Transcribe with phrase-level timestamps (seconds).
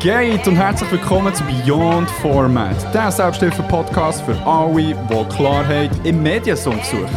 [0.00, 6.78] Geht und herzlich willkommen zu Beyond Format, der Selbsthilfe-Podcast für alle, die Klarheit im Mediensong
[6.84, 7.08] suchen.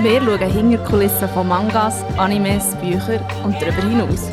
[0.00, 4.30] Wir schauen hinter Kulissen von Mangas, Animes, Büchern und darüber hinaus.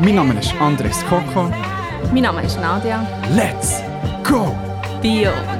[0.00, 1.52] Mein Name ist Andres Koko.
[2.12, 3.06] Mein Name ist Nadia.
[3.36, 3.84] Let's
[4.24, 4.52] go!
[5.00, 5.59] Beyond.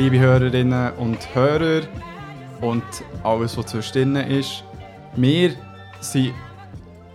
[0.00, 1.82] Liebe Hörerinnen und Hörer
[2.62, 2.82] und
[3.22, 4.64] alles, was zwischendrin ist.
[5.14, 5.52] Wir
[6.00, 6.32] sind.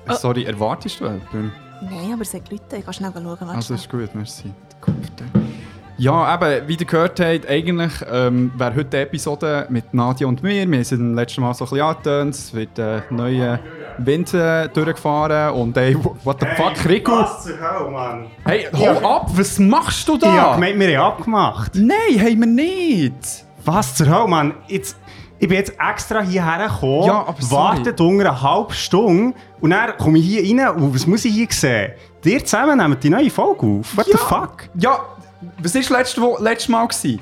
[0.08, 0.14] Oh.
[0.14, 1.52] Sorry, erwartest du jemanden?
[1.82, 2.78] Nein, aber es sind Leute.
[2.78, 3.26] Ich kann schnell schauen.
[3.26, 4.52] Warte Also ist gut, merci.
[5.98, 10.44] Ja, eben, wie ihr gehört habt, eigentlich ähm, wäre heute die Episode mit Nadia und
[10.44, 10.70] mir.
[10.70, 12.36] Wir sind das letzte Mal so ein bisschen angetönt.
[12.36, 13.60] Es wird ein neuer
[14.00, 17.14] Wind äh, durchgefahren und ey, what the fuck, Rico?
[17.14, 18.28] Was zur Hölle, Mann?
[18.44, 20.34] Hey, hol ab, was machst du da?
[20.34, 21.72] Ich hab gemeint, wir haben abgemacht.
[21.76, 23.46] Nein, haben wir nicht.
[23.64, 24.54] Was zur Hölle, Mann?
[24.68, 24.98] Jetzt,
[25.40, 30.20] ich bin jetzt extra hierher gekommen, Ja, wartet unter eine halbe Stunde und dann komme
[30.20, 31.94] ich hier rein und was muss ich hier sehen?
[32.26, 33.96] Ihr zusammen nehmen die neue Folge auf.
[33.96, 34.18] What ja.
[34.18, 34.70] the fuck?
[34.74, 35.00] Ja,
[35.62, 36.88] was war letzte, Wo letztes Mal?
[36.88, 37.22] Gewesen?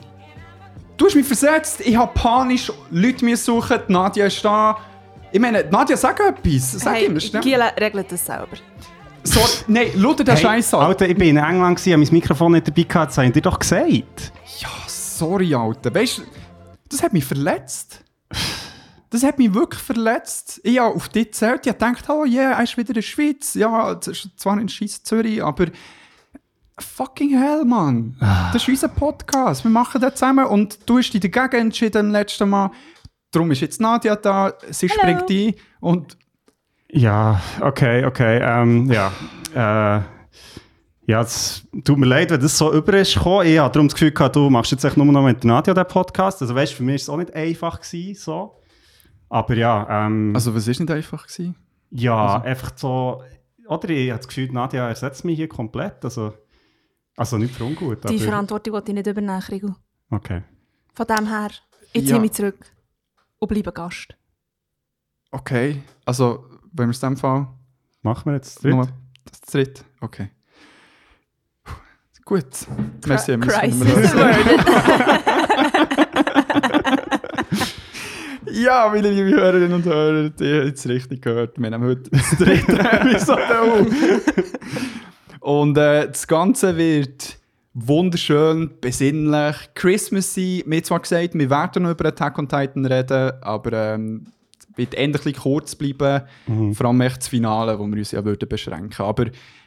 [0.98, 4.78] Du hast mich versetzt, ich habe panisch Leute mir suchen, die Nadia ist da.
[5.32, 6.74] Ich meine, Nadia, sag etwas.
[6.74, 7.44] Sag Hey, ihm, stimmt?
[7.44, 8.56] Giela regelt das selber.
[9.24, 10.82] So, nein, schau dir den Scheiß an.
[10.82, 13.34] Alter, ich bin in England, gewesen, habe mein Mikrofon nicht dabei gehabt, das habe ich
[13.34, 14.32] dir doch gesagt.
[14.60, 15.94] Ja, sorry, Alter.
[15.96, 16.24] Weißt du,
[16.90, 18.04] das hat mich verletzt.
[19.10, 20.60] Das hat mich wirklich verletzt.
[20.64, 21.62] Ich habe auf dich gezählt.
[21.66, 23.54] Ich habe gedacht, oh yeah, er ist wieder in der Schweiz.
[23.54, 25.68] Ja, das ist zwar in Scheiß Zürich, aber
[26.80, 28.16] fucking hell, Mann.
[28.20, 29.64] Das ist unser Podcast.
[29.64, 32.72] Wir machen das zusammen und du hast dich dagegen entschieden im letzten Mal.
[33.32, 34.54] Darum ist jetzt Nadia da.
[34.70, 35.00] Sie Hallo.
[35.00, 36.18] springt ein und
[36.90, 38.40] Ja, okay, okay.
[38.42, 39.12] Ähm, ja.
[39.54, 40.02] Äh,
[41.06, 43.48] ja, es tut mir leid, wenn das so über ist gekommen.
[43.48, 45.86] Ich hatte darum das Gefühl, gehabt, du machst jetzt echt nur noch mit Nadia den
[45.86, 46.42] Podcast.
[46.42, 48.60] Also weißt, für mich war es auch nicht einfach gewesen, so.
[49.30, 51.56] Aber ja, ähm, also was ist nicht einfach gewesen?
[51.94, 53.22] ja, einfach so.
[53.68, 56.04] Oder ich habe das Gefühl, Nadia ersetzt mich hier komplett.
[56.04, 56.34] Also,
[57.16, 58.04] also nicht für ungut.
[58.10, 59.76] Die aber, Verantwortung wollte ich nicht übernehmen, Rigo.
[60.10, 60.44] Okay.
[60.94, 61.50] Von dem her,
[61.92, 62.08] ich Ja.
[62.10, 62.66] ziehe mich zurück
[63.40, 64.16] und bleibe Gast.
[65.32, 67.48] Okay, also wenn wir es in dem Fall
[68.04, 68.76] Machen wir jetzt das dritte?
[68.76, 68.88] Nur
[69.26, 69.84] das dritte?
[70.02, 70.30] Okay.
[72.26, 72.46] Gut.
[73.08, 74.14] Merci, wir müssen Crisis.
[78.52, 81.58] Ja, meine lieben Hörerinnen und Hörer, die haben jetzt richtig gehört.
[81.58, 83.88] Wir nehmen heute das dritte Episode auf.
[85.44, 87.38] Und äh, das Ganze wird
[87.74, 90.64] wunderschön, besinnlich, Christmassy.
[90.66, 94.28] Wir haben zwar gesagt, wir werden noch über Attack on Titan reden, aber ähm,
[94.58, 96.24] es wird endlich kurz bleiben.
[96.74, 99.26] Vor allem echt das Finale, wo wir uns ja würden beschränken Aber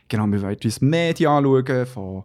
[0.08, 2.24] genau, wir werden uns Medien anschauen, von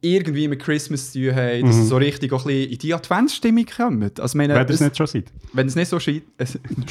[0.00, 2.94] irgendwie mit Christmas zu tun haben, dass es so richtig auch ein bisschen in die
[2.94, 4.20] Adventsstimmung kommt.
[4.20, 5.24] Also, meine, Wenn das es- nicht schon seid.
[5.52, 5.98] wenn es nicht so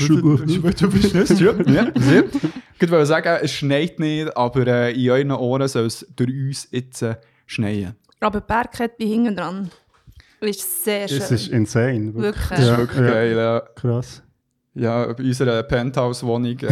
[1.67, 1.87] ja.
[2.79, 6.67] Ich wollte sagen, es schneit nicht, aber äh, in euren Ohren soll es durch uns
[6.71, 7.95] jetzt äh, schneien.
[8.19, 9.71] Aber die Bergkette hinten dran
[10.41, 11.17] ist sehr schön.
[11.17, 12.13] Es ist insane.
[12.13, 12.49] Wirklich.
[12.49, 13.07] Das ist Ja, wirklich ja.
[13.11, 13.35] geil.
[13.37, 13.59] Ja.
[13.75, 14.23] Krass.
[14.75, 16.65] Ja, bei unserer Penthouse-Wohnung äh,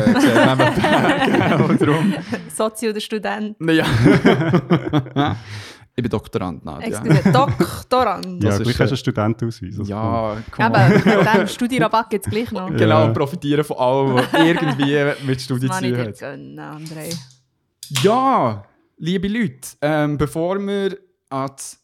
[0.56, 2.14] man eben Berge darum.
[2.56, 3.56] Sozi oder Student.
[3.68, 3.86] Ja.
[5.98, 6.88] Ich bin Doktorand, Nadja.
[7.04, 8.26] Excuse, Doktorand.
[8.44, 9.80] Ja, Das gleich hast du äh, einen Studentenausweis.
[9.80, 10.90] also Ja, komm Aber on.
[10.94, 12.70] mit dem Studierabatt gibt es gleich noch.
[12.76, 13.14] Genau, Ja.
[13.14, 16.20] profitieren von allem, was irgendwie mit Studien Das zu tun hat.
[16.20, 17.18] gönnen, André.
[18.04, 18.66] Ja,
[18.98, 20.98] liebe Leute, ähm, bevor wir
[21.30, 21.80] ans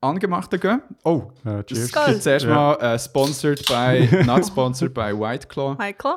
[0.00, 0.82] Angemachte gehen.
[1.04, 1.88] Oh, das cheers.
[1.88, 2.20] Skull.
[2.20, 2.54] zuerst Ja.
[2.54, 5.76] mal äh, sponsored by, not sponsored by White Claw.
[5.78, 6.16] Michael?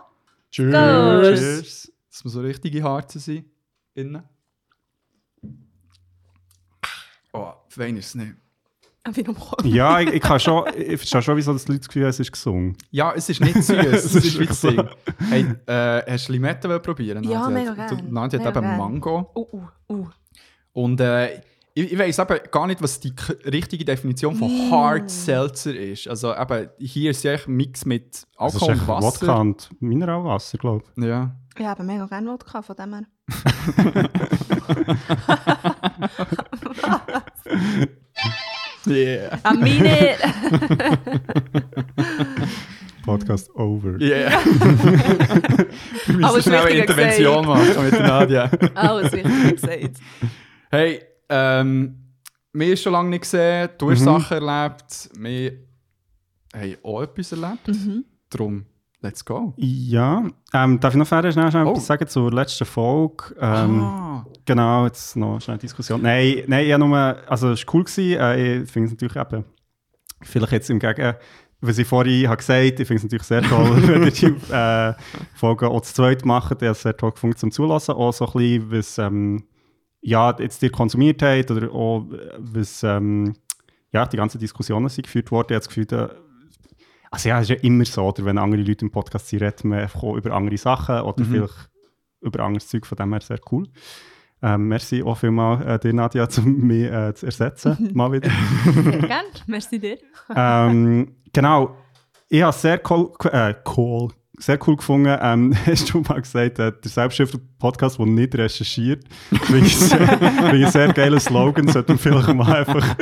[0.50, 1.40] Cheers.
[1.40, 1.92] Cheers.
[2.12, 3.46] Dass wir so richtige Harzen sind.
[3.94, 4.24] Innen.
[7.38, 8.34] Oh, fein ist es nicht.
[9.64, 12.10] Ja, ich, ich, kann schon, ich verstehe schon, wieso das die Leute das Gefühl haben,
[12.10, 12.76] es ist gesungen.
[12.92, 14.62] Ja, es ist nicht süß, es Es ist.
[14.62, 14.84] Sing.
[15.30, 17.24] Hey, äh, hast du Limette probieren?
[17.24, 18.12] Ja, mega Du- gern.
[18.12, 18.78] Nadja hat eben gern.
[18.78, 19.32] Mango.
[19.34, 19.64] Uh, uh,
[19.94, 20.08] uh.
[20.74, 21.36] Und äh,
[21.74, 23.14] ich, ich weiß eben gar nicht, was die
[23.46, 24.72] richtige Definition von Mm.
[24.72, 26.10] Hard Seltzer ist.
[26.10, 29.22] Also eben, hier ist ja echt ein Mix mit Alkohol und Wasser.
[29.22, 31.04] Wodka und Mineralwasser, glaube ich.
[31.06, 31.34] Ja.
[31.58, 33.06] Ich habe mega gerne Wodka von dem her.
[38.88, 39.38] Yeah.
[39.44, 40.16] Ah, meine...
[43.04, 44.02] Podcast Podcast over.
[44.02, 44.30] Ja.
[46.06, 48.50] Wir müssen Alles schnell eine Intervention machen mit Nadia.
[48.76, 49.98] Alles richtig gesagt.
[50.70, 51.96] Hey, ähm,
[52.54, 54.06] wir haben schon lange nicht gesehen, du hast Mhm.
[54.06, 55.52] Sachen erlebt, wir
[56.56, 57.68] haben auch etwas erlebt.
[57.68, 58.06] Mhm.
[58.30, 58.66] Darum,
[59.02, 59.54] let's go.
[59.58, 61.72] Ja, ähm, darf ich noch fertig schnell, schnell Oh.
[61.72, 63.36] etwas sagen zur letzten Folge?
[63.40, 66.02] Ähm, ah, Genau, jetzt noch schnell eine Diskussion.
[66.02, 66.98] Nein, nein, ich habe nur,
[67.30, 68.20] also es war cool, gewesen.
[68.20, 69.46] Äh, ich finde es natürlich eben,
[70.24, 71.16] vielleicht jetzt im Gegen,
[71.60, 74.94] was ich vorhin habe gesagt ich finde es natürlich sehr toll, wenn ihr die äh,
[75.36, 76.52] Folge auch zu zweit macht.
[76.52, 77.96] Habe es sehr toll gefunden zum Zulassen.
[77.96, 79.44] Auch so ein bisschen, was ähm,
[80.02, 82.06] ja, jetzt ihr konsumiert habt oder auch,
[82.38, 83.36] was ähm,
[83.92, 85.48] ja, die ganzen Diskussionen sind geführt worden.
[85.50, 86.12] Ich habe das Gefühl, da,
[87.12, 89.72] also ja, es ist ja immer so, oder wenn andere Leute im Podcast sind, reden
[89.72, 91.32] wir einfach auch über andere Sachen oder Mhm.
[91.32, 91.70] vielleicht
[92.22, 93.68] über anderes Zeug, von dem her sehr cool.
[94.42, 98.30] Ähm, merci auch vielmals äh, dir, Nadja, um mich äh, zu ersetzen, mal wieder.
[98.74, 99.28] Sehr gerne.
[99.48, 99.98] Merci dir.
[100.36, 101.76] ähm, genau,
[102.30, 105.18] ich habe es sehr cool, äh, cool, sehr cool gefunden.
[105.20, 109.06] Ähm, hast du mal gesagt, äh, der Selbsthilfe-Podcast, der nicht recherchiert,
[109.44, 109.76] finde ich,
[110.70, 112.96] sehr- geiler Slogan, sollte man vielleicht mal einfach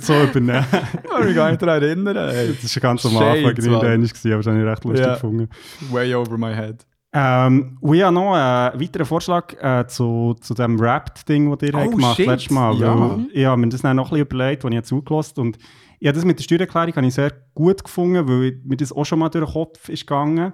[0.00, 0.64] so übernehmen.
[0.72, 2.16] ich kann mich gar nicht daran erinnern.
[2.16, 2.56] Ey.
[2.62, 3.54] Das war ganz am Anfang.
[3.54, 5.14] Dänisch, gewesen, aber das habe ich recht lustig Ja.
[5.14, 5.48] gefunden.
[5.90, 6.85] Way over my head.
[7.12, 11.74] Ähm, und ich habe noch einen weiteren Vorschlag äh, zu, zu dem Rap-Ding, das ihr
[11.74, 12.26] Oh, habt gemacht shit.
[12.26, 12.74] letztes Mal.
[12.76, 13.18] Ja.
[13.32, 15.58] Ich habe mir das dann noch ein bisschen überlegt, als ich zugelassen und
[16.04, 19.18] habe das mit der Steuererklärung habe ich sehr gut gefunden, weil mir das auch schon
[19.18, 20.52] mal durch den Kopf ist gegangen.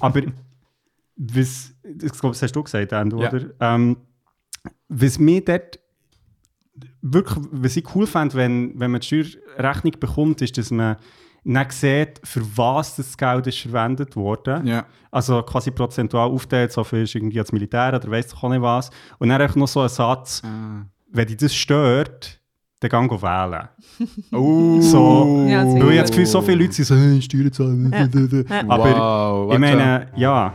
[0.00, 0.22] Aber
[1.16, 3.28] was, ich glaube, das hast du gesagt, Andrew, Ja.
[3.28, 3.44] oder?
[3.60, 3.96] Ähm,
[4.88, 5.78] was mir dort
[7.00, 10.96] wirklich, was ich cool fände, wenn, wenn man die Steuerrechnung bekommt, ist, dass man
[11.44, 14.62] dann sieht, für was das Geld ist verwendet wurde.
[14.64, 14.84] Ja.
[15.10, 18.62] Also quasi prozentual aufteilt, so viel ist irgendwie als Militär oder weiss doch auch nicht
[18.62, 18.90] was.
[19.18, 20.86] Und dann einfach noch so ein Satz, Ah.
[21.10, 22.40] wenn dich das stört,
[22.80, 23.68] dann geh go wählen.
[24.32, 24.80] Uh.
[24.82, 27.92] So, Ja, Weil ich das Gefühl, so viele Leute sind so, hey, Steuern zahlen.
[27.92, 28.60] Ja.
[28.68, 30.52] Aber wow, ich warte meine, ja.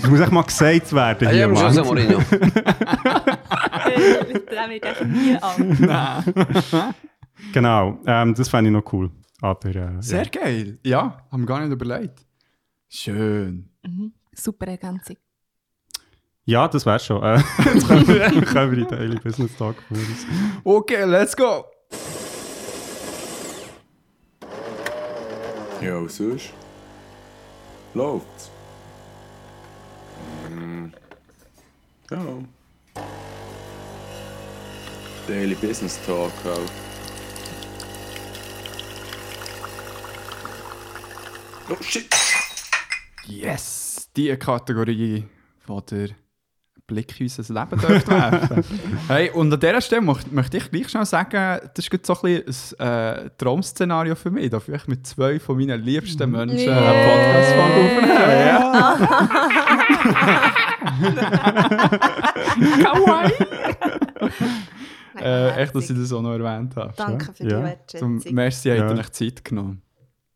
[0.00, 1.86] Das muss echt mal gesagt werden hier, Ayer José Mann.
[1.86, 2.18] Mourinho.
[3.84, 6.94] Das wird einfach nie an.
[7.52, 9.10] Genau, ähm, das fände ich noch cool.
[9.40, 10.78] Aber, äh, Sehr geil.
[10.84, 12.24] Ja, haben wir gar nicht überlegt.
[12.88, 13.68] Schön.
[14.34, 15.16] Super Ergänzung.
[16.44, 16.62] ja.
[16.62, 17.22] ja, das wäre schon.
[17.22, 19.76] Äh, jetzt können wir, können wir in den Daily Business Talk.
[20.62, 21.64] Okay, let's go.
[25.80, 26.52] Ja, was sonst?
[27.94, 28.50] Läuft's?
[30.48, 30.86] Mm.
[32.10, 32.18] Ja.
[35.26, 36.81] Daily Business Talk halt.
[41.70, 42.06] Oh shit!
[43.26, 45.24] Yes, die Kategorie,
[45.66, 46.08] wo der
[46.86, 48.64] Blick in unser Leben dürfte werfen.
[49.08, 52.20] hey, und an dieser Stelle möcht, möchte ich gleich schnell sagen, das ist gerade so
[52.22, 56.58] ein, bisschen ein äh, Traum-Szenario für mich, da vielleicht mit zwei von meinen liebsten Menschen
[56.58, 56.90] Yeah.
[56.90, 58.08] einen Podcast aufnehmen.
[58.48, 58.98] Ja.
[62.82, 63.32] Kawaii!
[65.20, 66.92] Äh, echt, dass ich das auch noch erwähnt habe.
[66.96, 67.48] Danke für Ja.
[67.48, 67.64] die Zum
[68.18, 68.22] Wertschätzung.
[68.34, 68.90] Merci, habt Ja.
[68.92, 69.82] ihr euch Zeit genommen.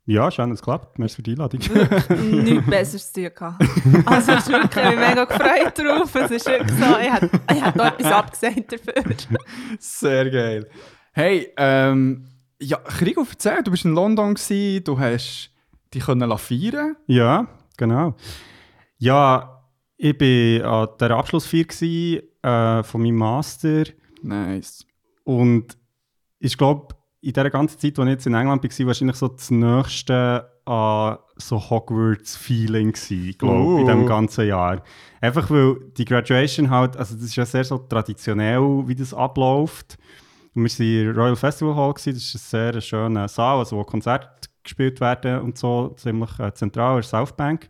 [0.09, 1.01] Ja, schön, es klappt.
[1.01, 1.61] Merci für die Einladung.
[1.61, 3.65] Nichts Besseres zu tun gehabt.
[4.07, 6.15] Also ich bin wirklich mega gefreut drauf.
[6.15, 9.17] Es ist wirklich so, ich ich hätte noch etwas abgesagt dafür.
[9.81, 10.71] Sehr geil.
[11.13, 12.29] Hey, ähm,
[12.61, 15.51] ja, Krigo, erzähl, du bist in London, gewesen, du hast
[15.93, 18.15] dich können feiern Ja, genau.
[18.99, 19.65] Ja,
[19.97, 23.85] ich war an der Abschlussfeier gewesen, äh, von meinem Master
[24.23, 24.87] Nice.
[25.25, 25.77] und
[26.39, 29.51] ich glaube, in dieser ganzen Zeit, als ich jetzt in England war, wahrscheinlich so das
[29.51, 33.79] nächste an so Hogwarts-Feeling gewesen, glaube in Oh.
[33.79, 34.83] diesem ganzen Jahr.
[35.21, 39.97] Einfach weil die Graduation halt, also das ist ja sehr so traditionell, wie das abläuft.
[40.55, 42.15] Und wir waren in der Royal Festival Hall, gewesen.
[42.15, 46.53] das ist ein sehr schöner Saal, also wo Konzerte gespielt werden und so, ziemlich äh,
[46.55, 47.69] zentral, in South Bank.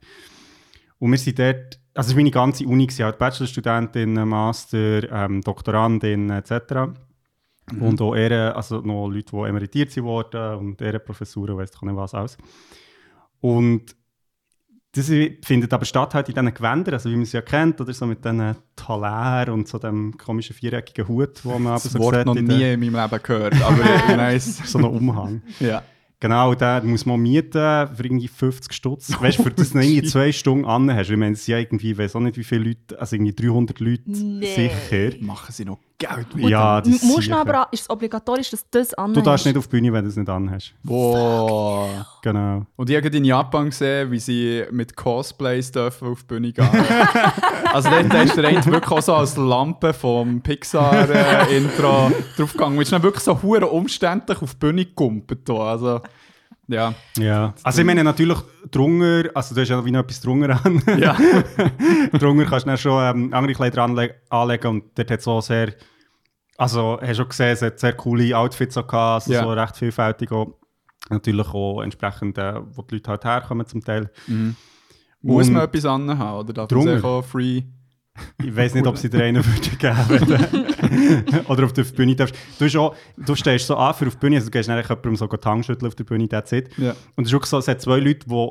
[0.99, 5.43] Und wir sind dort, also es war meine ganze Uni, gewesen, halt Bachelorstudentin, Master, ähm,
[5.43, 6.91] Doktorandin etc.
[7.81, 11.97] Und auch Ehren, also noch Leute, die emeritiert sind worden und Ehrenprofessuren, weiss ich nicht
[11.97, 12.39] was aus.
[13.41, 13.97] Und
[14.93, 15.09] das
[15.45, 18.07] findet aber statt halt in diesen Gewändern, also wie man es ja kennt, oder so
[18.07, 22.27] mit diesen Talär und so dem komischen viereckigen Hut, wo man aber so Wort sieht
[22.27, 23.85] noch in nie in meinem Leben gehört, aber
[24.17, 24.59] nice.
[24.65, 25.43] so einen Umhang.
[25.61, 25.83] ja.
[26.19, 27.51] Genau, den muss man mieten
[27.95, 29.21] für irgendwie 50 Stutz.
[29.21, 31.11] Weißt du, für das du irgendwie zwei Stunden an hast.
[31.11, 33.35] Ich meine, es sind ja irgendwie, ich weiß auch nicht, wie viele Leute, also irgendwie
[33.35, 34.71] 300 Leute Nee.
[34.91, 35.17] sicher.
[35.21, 36.31] Machen sie noch Geld.
[36.31, 37.41] Gut, Ja, m- musst du sicher.
[37.41, 39.27] aber, ist es obligatorisch, dass du das Du anhast?
[39.27, 40.75] darfst nicht auf die Bühne, wenn du es nicht anhast.
[40.83, 42.07] Boah.
[42.23, 42.67] Genau.
[42.77, 46.69] Und ich habe in Japan gesehen, wie sie mit Cosplays dürfen auf die Bühne gehen.
[47.73, 52.77] also dort ist der eine wirklich auch so als Lampe vom Pixar-Intro draufgegangen.
[52.79, 55.49] Es ist dann wirklich so hure umständlich auf die Bühne gekumpelt.
[55.51, 56.01] Also,
[56.69, 56.95] ja.
[57.19, 57.55] Ja.
[57.63, 58.39] Also ich meine natürlich
[58.71, 60.83] drunter, also du hast ja wie noch etwas drunter an.
[60.99, 61.15] ja.
[62.19, 65.41] drunter kannst du dann schon ähm, andere Kleider anle anlegen und dort hat es auch
[65.41, 65.73] sehr,
[66.57, 69.43] also hast du schon gesehen, es hat sehr coole Outfits auch gehabt, also Ja.
[69.43, 70.59] so recht vielfältig auch.
[71.09, 74.11] Natürlich auch entsprechend, äh, wo die Leute halt herkommen zum Teil.
[75.23, 77.63] Muss Und- man etwas anhaben, oder darf man auch free...
[78.43, 82.15] Ich weiß nicht, ob sie dir einen würden geben Oder ob du auf die Bühne
[82.17, 82.35] darfst.
[82.59, 85.17] Du, auch, du stehst so an für auf die Bühne, also du gehst eigentlich jemandem
[85.17, 86.71] so die Hand schütteln auf der Bühne, that's it.
[86.79, 86.95] Ja.
[87.17, 88.51] Und es ist auch so, es hat zwei Leute, die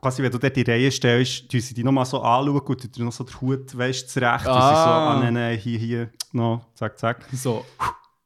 [0.00, 3.04] quasi, wenn du dort die Reihe stellst, tun sie dich nochmal so anschauen und dir
[3.04, 4.46] noch so den Hut weißt, zurecht.
[4.46, 5.14] Und sie so, Ah.
[5.16, 7.26] ah, nein, nein, hier, hier, noch, zack, zack.
[7.32, 7.64] So,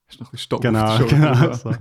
[0.08, 1.52] hast noch ein bisschen Stopp Genau, der genau.
[1.52, 1.72] So.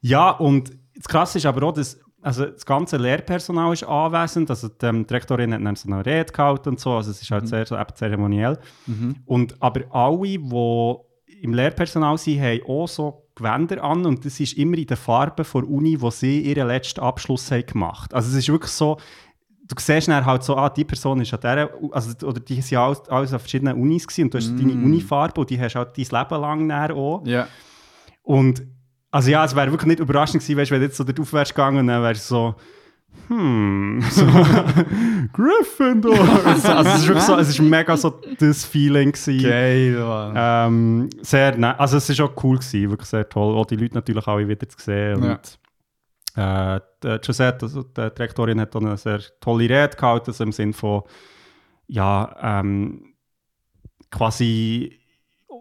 [0.00, 4.48] Ja, und das Krasse ist aber auch, dass also das ganze Lehrpersonal ist anwesend.
[4.48, 6.92] Also die ähm, Direktorin hat dann so eine Rede gehalten und so.
[6.92, 8.58] Also es ist halt sehr so, eben zeremoniell.
[9.26, 14.56] Und aber alle, die im Lehrpersonal sind, haben auch so Gewänder an und das ist
[14.56, 18.14] immer in den Farben der Uni, wo sie ihren letzten Abschluss haben gemacht.
[18.14, 18.98] Also es ist wirklich so,
[19.66, 22.78] du siehst dann halt so, ah, die Person ist an dieser, also, oder die sind
[22.78, 25.96] alles, alles an verschiedenen Unis gewesen und du hast deine Unifarbe und die hast halt
[25.96, 27.26] dein Leben lang dann auch.
[27.26, 27.48] Ja.
[28.22, 28.62] Und
[29.12, 31.50] also ja, es wäre wirklich nicht überraschend gewesen, weißt, wenn du jetzt so dort aufwärts
[31.50, 32.54] gegangen und dann wärst du so,
[33.28, 34.24] hm, so,
[35.32, 36.18] Gryffindor.
[36.44, 39.48] also, also es ist wirklich so, es ist mega so das Feeling gewesen.
[39.48, 40.34] Geil, Mann.
[40.36, 43.54] Ähm, sehr, ne also es ist auch cool gewesen, wirklich sehr toll.
[43.54, 45.22] Auch die Leute natürlich alle wieder zu sehen.
[45.22, 45.32] Ja.
[45.32, 45.58] Und,
[46.36, 50.52] äh, die Josette, also die Direktorin, hat auch eine sehr tolle Rede gehalten, also im
[50.52, 51.02] Sinne von,
[51.86, 53.14] ja, ähm,
[54.10, 55.01] quasi,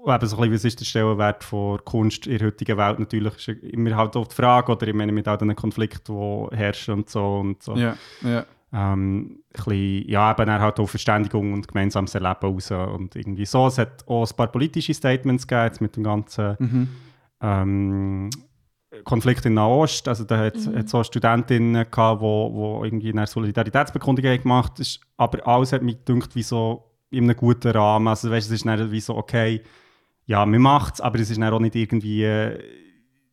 [0.07, 2.99] eben so ein bisschen, was ist der Stellenwert von Kunst in der heutigen Welt?
[2.99, 6.55] Natürlich ist immer halt auch die Frage, oder ich meine, mit all den Konflikten, die
[6.55, 7.37] herrschen und so.
[7.39, 7.75] Und so.
[7.75, 8.45] Ja, ja.
[8.73, 13.45] Ähm, ein bisschen, ja, eben er halt auch Verständigung und gemeinsames Erleben raus und irgendwie
[13.45, 13.67] so.
[13.67, 16.87] Es hat auch ein paar politische Statements gegeben, mit dem ganzen Mhm.
[17.41, 18.29] ähm,
[19.03, 20.07] Konflikt in Nahost.
[20.07, 24.99] Also da hat es so Studentinnen gehabt, wo, wo irgendwie eine Solidaritätsbekundung haben gemacht ist,
[25.17, 28.07] aber alles hat mich gedacht, wie so in einem guten Rahmen.
[28.07, 29.61] Also weißt, es ist wie so, okay,
[30.25, 32.59] ja, man macht es, aber es ist dann auch nicht irgendwie, äh,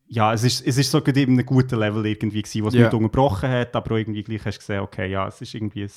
[0.07, 2.83] ja, es ist, es ist so gerade in einem guten Level irgendwie gewesen, was Ja.
[2.83, 5.83] nicht unterbrochen hat, aber auch irgendwie gleich hast du gesehen, okay, ja, es ist irgendwie,
[5.83, 5.91] ein,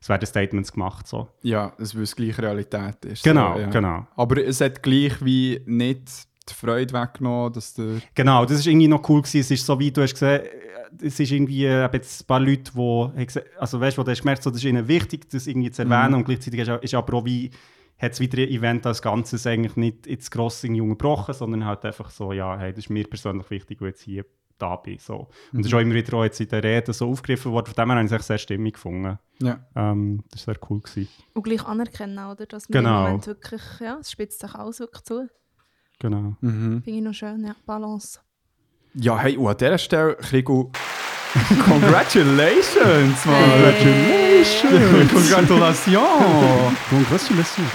[0.00, 1.28] es werden Statements gemacht, so.
[1.42, 3.24] Ja, es weil es gleich Realität ist.
[3.24, 3.66] Genau, so, ja.
[3.68, 4.06] genau.
[4.14, 6.08] Aber es hat gleich wie nicht
[6.48, 8.00] die Freude weggenommen, dass der...
[8.14, 9.40] Genau, das ist irgendwie noch cool gewesen.
[9.40, 12.26] Es ist so wie, du hast gesehen, äh, es ist irgendwie äh, eben jetzt ein
[12.26, 15.28] paar Leute, die, also weißt du, wo du hast gemerkt, so, das ist ihnen wichtig,
[15.30, 17.50] das irgendwie zu erwähnen und gleichzeitig ist, ist aber auch wie,
[17.98, 22.10] hat das weitere Event als Ganzes eigentlich nicht jetzt gross irgendwie unterbrochen, sondern halt einfach
[22.10, 24.24] so, ja, hey, das ist mir persönlich wichtig, wo ich jetzt hier
[24.58, 24.98] da bin.
[24.98, 25.28] So.
[25.52, 27.74] Und das ist auch immer wieder auch jetzt in der Rede so aufgegriffen worden, von
[27.74, 29.18] dem her habe ich es sehr stimmig gefunden.
[29.40, 29.60] Ja.
[29.76, 30.80] Ähm, das war sehr cool.
[30.80, 31.08] Gewesen.
[31.34, 32.46] Und gleich anerkennen, oder?
[32.46, 32.98] Dass man Genau.
[32.98, 35.28] im Moment wirklich, ja, es spitzt sich alles wirklich zu.
[36.00, 36.36] Genau.
[36.40, 36.82] Mhm.
[36.82, 38.20] Finde ich noch schön, ja, Balance.
[38.94, 40.70] Ja, hey, und an dieser Stelle, Krigu,
[41.68, 43.50] congratulations, man!
[43.50, 45.10] Congratulations!
[45.12, 45.88] Congratulations!
[46.90, 47.68] Congratulations!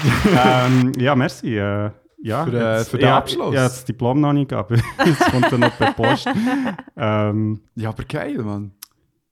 [0.43, 1.57] ähm, ja, merci.
[1.57, 1.91] Äh,
[2.25, 3.53] ja, Für, äh, jetzt- für den ja, Abschluss.
[3.53, 6.27] Ja, das Diplom noch nicht, aber es kommt dann noch per Post.
[6.97, 8.71] ähm, Ja, aber geil, Mann.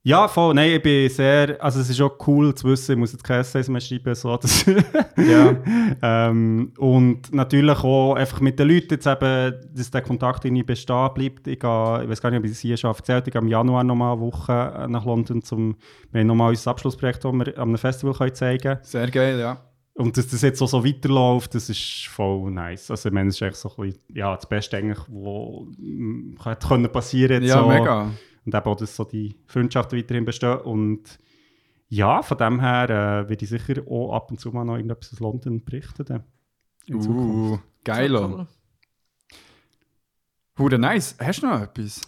[0.04, 0.54] Ja, voll.
[0.56, 1.64] Nein, ich bin sehr.
[1.64, 4.16] Also, es ist auch cool zu wissen, ich muss jetzt kein Essays mehr schreiben.
[4.16, 4.66] So, das
[5.16, 5.56] Ja.
[6.02, 11.10] ähm, und natürlich auch einfach mit den Leuten jetzt eben, dass der Kontakt irgendwie bestehen
[11.14, 11.48] bleibt.
[11.48, 13.42] Ich, gehe, ich weiß gar nicht, ob ich es hier schon erzählt habe, ich gehe
[13.42, 15.76] im Januar nochmal eine Woche äh, nach London, zum,
[16.12, 18.80] wir haben nochmal unser Abschlussprojekt, das wir einem Festival können zeigen können.
[18.84, 19.58] Sehr geil, ja.
[19.94, 22.90] Und dass das jetzt auch so weiterläuft, das ist voll nice.
[22.90, 26.68] Also ich meine, das ist echt so ein bisschen, ja, das Beste eigentlich, was hätte
[26.68, 27.68] können passieren Ja, so.
[27.68, 28.10] mega.
[28.46, 30.60] Und eben auch, dass so die Freundschaften weiterhin bestehen.
[30.60, 31.20] Und
[31.88, 35.14] ja, von dem her äh, werde ich sicher auch ab und zu mal noch irgendetwas
[35.14, 36.06] aus London berichten.
[36.06, 36.24] Dann.
[36.86, 37.36] In Zukunft.
[37.36, 38.10] Uh, geil.
[38.10, 38.48] So cool.
[40.58, 41.16] Hure nice.
[41.20, 42.02] Hast du noch etwas?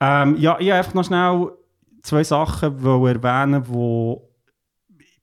[0.00, 1.52] Ähm, ja, ich habe einfach noch schnell
[2.02, 4.16] zwei Sachen wollen erwähnen, die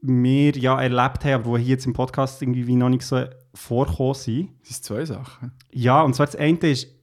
[0.01, 3.23] wir ja erlebt haben, aber die hier jetzt im Podcast irgendwie wie noch nicht so
[3.53, 4.49] vorkommen sind.
[4.61, 5.51] Das sind zwei Sachen.
[5.71, 6.94] Ja, und zwar das eine ist,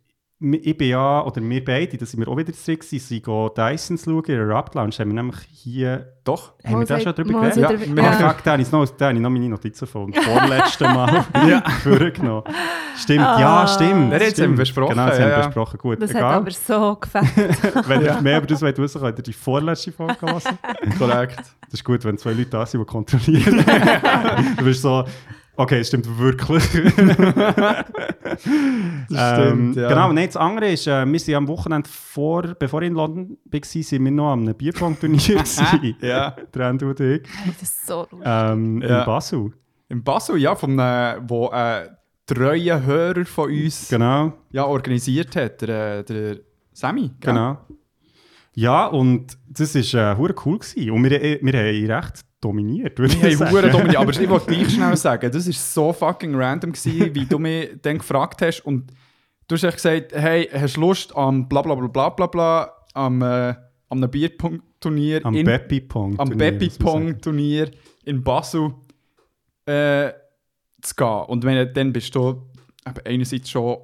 [0.43, 4.05] ich bin ja, oder wir beide, da sind wir auch wieder zurück, sind gehen Dysons
[4.05, 6.53] schauen, in der Rupt Lounge, haben wir nämlich hier, Doch.
[6.65, 7.57] haben wir da schon drüber geredet?
[7.59, 7.69] Ja,
[8.03, 8.29] Ah, Ja.
[8.31, 11.25] fuck, da habe ich noch, da habe ich noch meine Notizen vom vorletzten Mal
[11.83, 12.43] vorgenommen.
[12.97, 13.41] Stimmt, Ah.
[13.41, 14.13] ja, stimmt.
[14.13, 14.47] Ja, jetzt stimmt.
[14.49, 15.47] haben wir besprochen, Genau, das ja, haben wir ja.
[15.47, 16.03] besprochen, gut.
[16.03, 16.35] Das hat egal.
[16.35, 17.27] aber so gefällt.
[17.89, 20.59] Wenn ihr mehr über das wollt wissen könnt ihr die vorletzte Folge lassen.
[20.99, 21.39] Korrekt.
[21.39, 23.65] Das ist gut, wenn zwei Leute da sind, die kontrollieren.
[24.59, 25.05] du bist so,
[25.57, 26.63] Okay, das stimmt wirklich.
[29.09, 29.89] Das ähm, stimmt, ja.
[29.89, 33.37] Genau, nein, das andere ist, äh, wir sind am Wochenende vor, bevor ich in London
[33.45, 35.43] war, sind wir noch am Bierpong-Turnier.
[36.01, 36.37] Ja.
[36.55, 37.23] Der Andi und ich.
[37.47, 38.21] Das ist so lustig.
[38.25, 39.01] Ähm, Ja.
[39.01, 39.53] In Basel.
[39.89, 41.89] Im Basel, ja, von äh, wo äh,
[42.27, 46.37] treue Hörer von uns Genau, ja, organisiert hat, der, äh, der
[46.73, 47.11] Sammy.
[47.21, 47.59] genau.
[48.55, 50.59] Ja, und das war äh, cool.
[50.59, 50.91] Gewesen.
[50.91, 53.71] Und wir, äh, wir haben recht dominiert, würde ich sagen.
[53.71, 57.39] Dominiert, aber ich wollte gleich schnell sagen, das war so fucking random, gewesen, wie du
[57.39, 58.93] mich dann gefragt hast und
[59.49, 62.73] du hast echt gesagt, hey, hast du Lust am bla bla bla bla bla bla,
[62.95, 63.55] am, äh,
[63.89, 66.19] am Bierpong-Turnier Am in- Beppi Pong.
[66.19, 67.71] am Beppi Pong Turnier
[68.05, 68.75] in Basel
[69.67, 70.11] äh,
[70.83, 71.25] zu gehen.
[71.29, 72.43] Und wenn, dann bist du
[73.05, 73.79] einerseits schon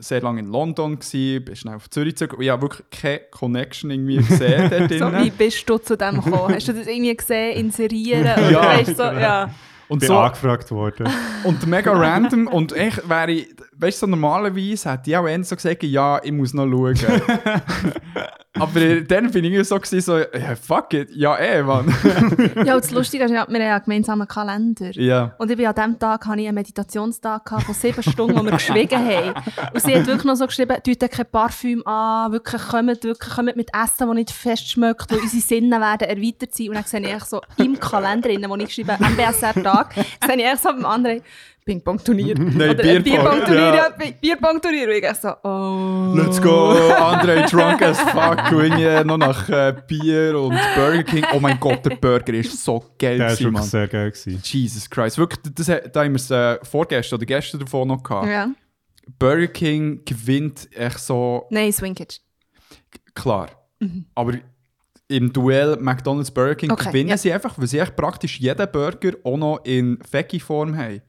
[0.00, 2.34] sehr lange in London gsi, bist schnell auf Zürich zurück.
[2.34, 6.22] Und ich habe wirklich keine Connection irgendwie gesehen dort So, wie bist du zu dem
[6.22, 6.54] gekommen?
[6.54, 8.22] Hast du das irgendwie gesehen, inserieren?
[8.22, 9.20] Oder Ja, weißt, so, genau.
[9.20, 9.50] ja.
[9.88, 11.08] Und bin so, angefragt worden.
[11.44, 12.46] und mega random.
[12.48, 16.20] Und ich wäre, ich- weißt du, so normalerweise hätte ich auch eher so gesagt, ja,
[16.22, 16.96] ich muss noch schauen.
[18.54, 21.86] Aber dann bin ich so, gewesen, so ja, fuck it, ja eh, Mann.
[22.64, 24.90] ja, und das Lustige ist, wir haben ja einen gemeinsamen Kalender.
[24.92, 25.34] ja.
[25.38, 28.42] Und ich bin an diesem Tag hatte ich einen Meditationstag gehabt von sieben Stunden, wo
[28.42, 29.34] wir geschwiegen haben.
[29.72, 33.56] Und sie hat wirklich noch so geschrieben, tut kein Parfüm an, wirklich kommt, wirklich kommt
[33.56, 36.70] mit Essen, das nicht fest schmeckt, wo unsere Sinne werden erweitert sein.
[36.70, 40.58] Und dann sehe ich so im Kalender, drin, wo ich geschrieben habe, MBSR-Tag, sehe ich
[40.58, 41.22] so beim anderen
[41.68, 42.34] Ping-Pong-Turnier.
[42.38, 43.74] Nein, Oder ein Bierpong, Bierpong-Turnier, ja.
[43.76, 44.88] ja, Bi- Bierpong-Turnier.
[44.88, 46.14] Und ich echt so, oh.
[46.16, 48.50] Let's go, Andre drunk as fuck.
[48.52, 51.24] Und irgendwie noch nach äh, Bier und Burger King.
[51.34, 54.10] Oh mein Gott, der Burger ist so geil, Der war sehr geil.
[54.10, 54.40] Gewesen.
[54.42, 55.18] Jesus Christ.
[55.18, 58.28] Wirklich, das, da haben wir es äh, vorgestern oder gestern davon noch gehabt.
[58.28, 58.48] Ja.
[59.18, 62.20] Burger King gewinnt echt so Nein, Swinkage.
[63.14, 63.48] klar.
[64.14, 64.32] Aber
[65.08, 67.16] im Duell McDonald's Burger King Okay, gewinnen ja.
[67.16, 71.00] sie einfach, weil sie echt praktisch jeden Burger auch noch in Veggie-Form haben.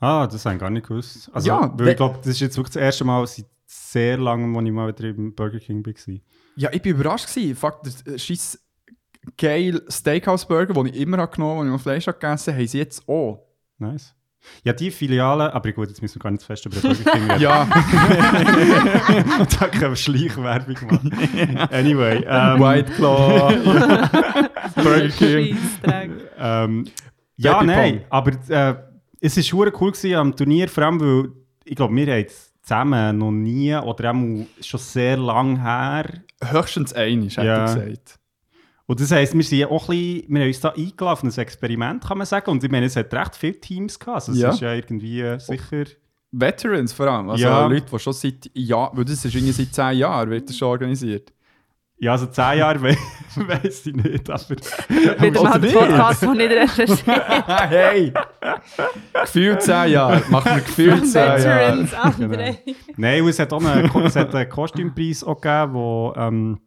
[0.00, 1.30] Ah, das habe ich gar nicht gewusst.
[1.32, 4.16] Also, Ja, weil we- ich glaube, das ist jetzt wirklich das erste Mal seit sehr
[4.18, 6.14] langem, wo ich mal wieder im Burger King war.
[6.56, 7.54] Ja, ich bin überrascht gewesen.
[7.56, 8.58] Fuck, der äh, scheiß
[9.36, 12.68] geil Steakhouse-Burger, den ich immer habe genommen habe, als ich Fleisch habe gegessen habe, haben
[12.68, 13.46] sie jetzt auch.
[13.78, 14.14] Nice.
[14.64, 17.10] Ja, die Filiale, aber gut, jetzt müssen wir gar nicht zu fest über den Burger
[17.10, 17.40] King reden.
[17.42, 17.66] Ja,
[19.60, 21.12] da können wir Schleichwerbung machen.
[21.70, 22.24] Anyway.
[22.26, 23.52] Ähm, White Claw,
[24.76, 25.56] Burger King.
[26.38, 26.84] Ähm,
[27.36, 28.74] ja, nein, aber äh,
[29.20, 31.30] es war hure cool gewesen am Turnier, vor allem, weil
[31.64, 36.04] ich glaube, wir haben es zusammen noch nie oder auch schon sehr lang her.
[36.42, 37.64] Höchstens einig, hätte Ja.
[37.66, 38.18] ich gesagt.
[38.86, 41.30] Und das heisst, wir, sind auch ein bisschen, wir haben uns da eingeladen auf ein
[41.30, 42.50] Experiment, kann man sagen.
[42.50, 44.14] Und ich meine, es hat recht viele Teams gehabt.
[44.16, 44.50] Also es Ja.
[44.50, 45.84] ist ja irgendwie sicher...
[46.30, 47.30] Veterans vor allem.
[47.30, 47.66] Also Ja.
[47.66, 50.68] Leute, die schon seit Jahren, weil das ist irgendwie seit 10 Jahren, wird das schon
[50.68, 51.32] organisiert.
[52.00, 52.96] Ja, also zehn Jahre we
[53.48, 54.54] weiß ich nicht, aber...
[54.88, 55.74] Den nicht?
[55.74, 57.06] Podcast, den nicht recherchiert.
[57.46, 58.12] hey!
[59.12, 60.22] Gefühlt 10 Jahre.
[60.28, 61.84] Machen wir gefühlt 10 Jahre.
[61.84, 62.58] André.
[62.96, 66.60] Nein, es hat auch einen, es hat einen Kostümpreis auch gegeben, wo, ähm,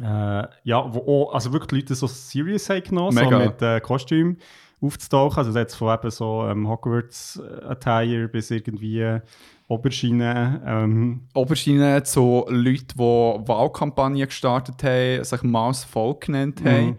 [0.00, 3.80] äh, ja, wo auch, also wirklich die Leute so serious haben genommen, so mit äh,
[3.80, 4.38] Kostüm
[4.80, 5.38] aufzutauchen.
[5.38, 9.20] Also jetzt von eben so ähm, Hogwarts-Attire bis irgendwie äh,
[9.68, 10.62] Oberschiene.
[10.66, 16.96] Ähm, Oberschiene zu Leuten, die Wahlkampagnen gestartet haben, sich Maus Volk genannt haben, Mhm.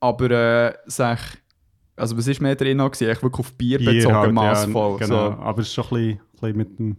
[0.00, 1.18] aber äh, sich,
[1.96, 3.04] also was ist mehr drin noch gewesen?
[3.10, 5.00] Eigentlich wirklich auf Bier, Bier bezogen, halt, Maus ja, Volk.
[5.00, 5.38] Genau, So.
[5.40, 6.96] aber es ist schon ein bisschen, ein bisschen mit dem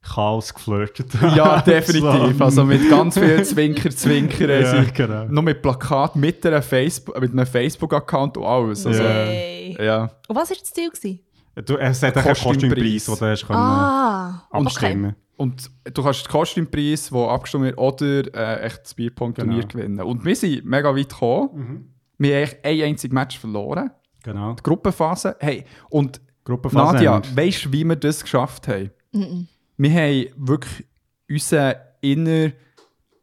[0.00, 1.08] Chaos geflirtet.
[1.36, 2.38] Ja, definitiv.
[2.38, 2.44] So.
[2.44, 4.60] Also mit ganz viel Zwinker, Zwinker.
[4.60, 4.84] ja, Ja.
[4.94, 5.24] genau.
[5.26, 8.86] Noch mit Plakat, mit, einer Facebook, mit einem Facebook-Account und alles.
[8.86, 9.08] Also, Ja.
[9.08, 9.76] Hey.
[9.78, 10.02] ja.
[10.28, 10.88] Und was war das Ziel?
[10.88, 11.20] Gewesen?
[11.64, 13.04] Du, es hat einen Kostümpreis.
[13.06, 18.34] Den du hast können Ah, abstimmen Und du kannst den Kostümpreis, der abgestimmt wird, oder
[18.34, 19.68] äh, echt das Bierpong-Turnier Genau.
[19.68, 20.00] gewinnen.
[20.00, 21.50] Und wir sind mega weit gekommen.
[21.54, 21.88] Mhm.
[22.18, 23.90] Wir haben echt ein einziges Match verloren.
[24.24, 24.52] Genau.
[24.54, 25.36] Die Gruppenphase.
[25.40, 28.90] Hey, und Gruppenphase Nadja, weißt du, wie wir das geschafft haben?
[29.12, 29.46] Mhm.
[29.76, 30.84] Wir haben wirklich
[31.30, 32.50] unseren inner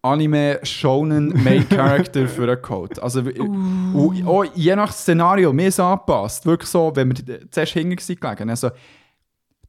[0.06, 3.02] Anime Shonen Main Character für einen Code.
[3.02, 6.46] Also und auch je nach Szenario, mir ist angepasst.
[6.46, 8.70] Wirklich so, wenn wir zuerst hinten gelegen, also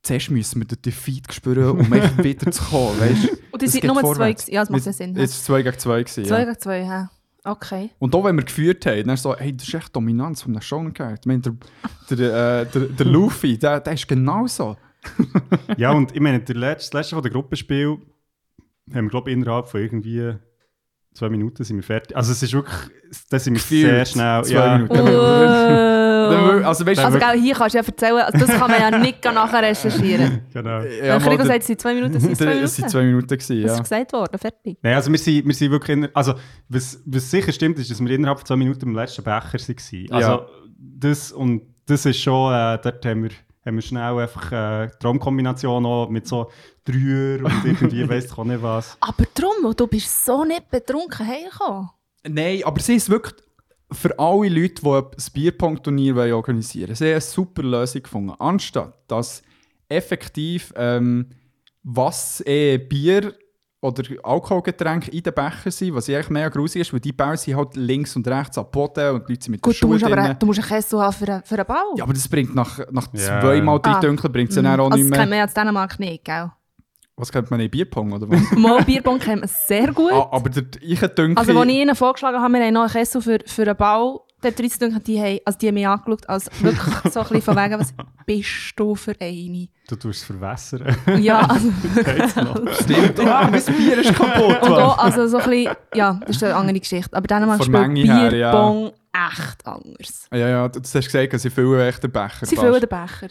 [0.03, 3.72] zuerst müssen wir den Defeat spüren, um echt wieder zu kommen, weißt Und die Es
[3.72, 4.44] sind nur zwei vorwärts.
[4.44, 4.55] gewesen.
[4.55, 5.16] Ja, das macht ja Sinn.
[5.16, 6.44] Jetzt war 2 gegen 2 gewesen, Zwei ja.
[6.44, 7.11] gegen zwei, ja.
[7.44, 7.90] Okay.
[8.01, 10.62] Und auch wenn wir geführt haben, dann so, hey, das ist echt Dominanz von einem
[10.62, 11.20] Shonen Character.
[11.20, 14.77] Ich meine, der, der, äh, der, der Luffy, der, der ist genauso.
[15.77, 17.99] Ja, und ich meine, der letzte, das letzte von der Gruppenspiel
[18.94, 20.35] haben wir, glaube ich, innerhalb von irgendwie
[21.14, 22.16] zwei Minuten sind wir fertig.
[22.16, 22.77] Also es ist wirklich,
[23.31, 24.44] da sind wir Gefühlt sehr schnell.
[24.44, 24.99] zwei ja, Minuten.
[24.99, 26.66] Oh.
[26.66, 29.25] Also weißt Also, gell, hier kannst du ja erzählen, also das kann man ja nicht
[29.25, 30.40] nachher recherchieren.
[30.53, 30.81] genau.
[30.81, 32.64] Ja, Krigo sagt, es sind zwei Minuten, es sind zwei Minuten.
[32.64, 33.75] Es sind zwei Minuten gewesen, Das ja.
[33.77, 34.79] ist gesagt worden, fertig.
[34.83, 36.35] Nein, also wir sind, wir sind wirklich, in, also
[36.68, 40.07] was, was sicher stimmt, ist, dass wir innerhalb von zwei Minuten im letzten Becher waren.
[40.11, 40.46] Also Ja.
[40.79, 43.31] das und das ist schon, äh, dort haben wir,
[43.64, 46.51] haben wir schnell einfach äh, Traumkombination auch mit so
[46.87, 48.96] Dreier und irgendwie weiss ich auch nicht was.
[49.01, 51.90] Aber drum, du bist so nicht betrunken heimgekommen.
[52.29, 53.35] Nein, aber sie ist wirklich
[53.92, 58.35] für alle Leute, die ein Bierpong-Turnier organisieren wollen, sie haben eine super Lösung gefunden.
[58.38, 59.42] Anstatt dass
[59.88, 61.27] effektiv ähm,
[61.85, 63.33] was eh Bier
[63.81, 67.57] oder Alkoholgetränke in den Becher sind, was eigentlich mega grusig ist, weil die Bälle sind
[67.57, 69.90] halt links und rechts am Boden und die Leute sind mit den Gut, du Schuhen
[69.92, 70.37] musst, aber, drinnen.
[70.40, 71.85] du musst einen Kessel haben für, einen- für einen Ball.
[71.96, 73.40] Ja, aber das bringt nach, nach Ja.
[73.40, 74.01] zweimal drei Ah.
[74.01, 75.18] Dunkel bringt es ja dann auch also nicht das mehr.
[75.20, 76.51] kennt man ja in Dänemark nicht, gell?
[77.18, 78.50] Was kennt man in Bierpong oder was?
[78.59, 80.12] Mal Bierbon kennt man sehr gut.
[80.12, 81.38] ah, aber der ich Dunkel...
[81.38, 84.25] Also, als ich ihnen vorgeschlagen habe, wir haben noch einen Kessel für, für einen Bau,
[84.52, 87.56] 30 Dunkel, die haben, also die haben mich angeschaut, als wirklich so ein bisschen von
[87.56, 87.94] wegen, was
[88.26, 89.68] bist du für eine?
[89.88, 90.96] Du tust es verwässern.
[91.20, 91.70] Ja, also?
[92.82, 94.62] Stimmt, ah, mein Bier ist kaputt.
[94.62, 97.16] und auch, also so ein bisschen, ja, das ist eine andere Geschichte.
[97.16, 98.50] Aber Von spielt Menge her, ja.
[98.50, 100.28] Bierbon echt anders.
[100.32, 102.44] Ja, ja, du hast gesagt, sie füllen echt den Becher.
[102.46, 103.28] Sie füllen den Becher.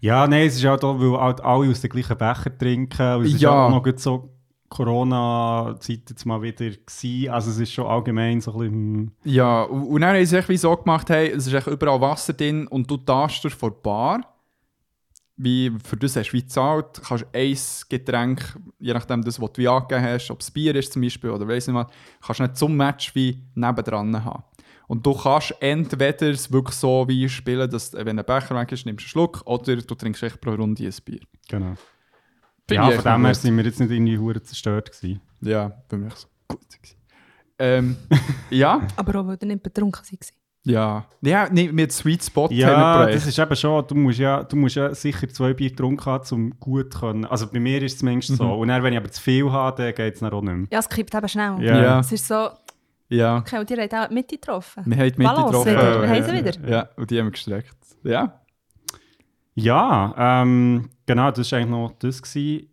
[0.00, 3.14] Ja, nein, es ist auch, weil halt alle aus dem gleichen Becher trinken.
[3.16, 3.66] Und es ist Ja.
[3.66, 4.37] auch noch so
[4.68, 7.30] Corona-Zeit jetzt mal wieder gewesen.
[7.30, 8.72] Also es ist schon allgemein so ein bisschen...
[8.74, 12.32] hm, Ja, und, dann haben sie wie so gemacht, hey, es ist echt überall Wasser
[12.32, 14.34] drin und du tastest vor der Bar.
[15.40, 17.56] Wie, für das hast du wie gezahlt, kannst ein
[17.88, 21.30] Getränk, je nachdem das, was du wie angegeben hast, ob es Bier ist zum Beispiel
[21.30, 21.86] oder weiss nicht was,
[22.20, 24.42] kannst du nicht zum Match wie nebendran haben.
[24.88, 28.84] Und du kannst entweder es wirklich so wie spielen, dass wenn ein Becher weg ist,
[28.84, 31.20] nimmst du einen Schluck oder du trinkst echt pro Runde ein Bier.
[31.48, 31.74] Genau.
[32.68, 35.20] Finde ja, von dem her sind wir jetzt nicht irgendwie hure zerstört gewesen.
[35.40, 36.60] Ja, bei mir so gut.
[37.58, 37.96] Ähm,
[38.50, 40.32] ja, Aber auch, weil ihr nicht betrunken seid.
[40.64, 41.06] ja.
[41.22, 44.76] Ja, nee, mit Sweet Spot Ja, das ist eben schon, du musst ja, du musst
[44.76, 47.24] ja sicher zwei Bier getrunken haben, um gut zu können.
[47.24, 48.44] Also bei mir ist es zumindest so.
[48.54, 50.66] Und dann, wenn ich aber zu viel habe, dann geht es dann auch nicht mehr.
[50.70, 51.56] Ja, es kippt eben schnell.
[51.62, 51.82] Ja.
[51.82, 52.00] Ja.
[52.00, 52.50] Es ist so,
[53.08, 54.82] Ja, okay, und ihr habt auch die Mitte getroffen.
[54.86, 55.72] wir haben die Mitte Balance getroffen.
[55.72, 56.02] wieder.
[56.02, 56.68] Wir haben sie wieder.
[56.70, 57.76] Ja, und die haben wir gestreckt.
[58.04, 58.40] Ja.
[59.60, 62.22] Ja, ähm, genau, das war eigentlich noch das.
[62.22, 62.68] Gewesen.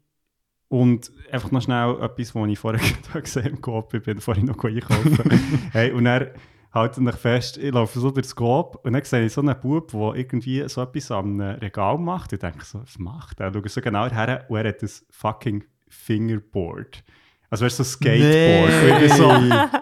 [0.68, 2.82] Und einfach noch schnell etwas, was ich vorher
[3.22, 5.70] gesehen habe im Coop, ich bin vorhin noch einkaufen.
[5.72, 6.34] hey, und er
[6.72, 9.92] halte mich fest, ich laufe so durchs Coop und dann sehe ich so einen Bub,
[9.92, 12.34] der irgendwie so etwas am Regal macht.
[12.34, 13.48] Ich denke so, was macht er?
[13.48, 17.04] Ich schaue so genau her und er hat ein fucking Fingerboard.
[17.50, 19.02] Also weißt du, so Skateboard.
[19.02, 19.08] Nee.
[19.10, 19.32] So,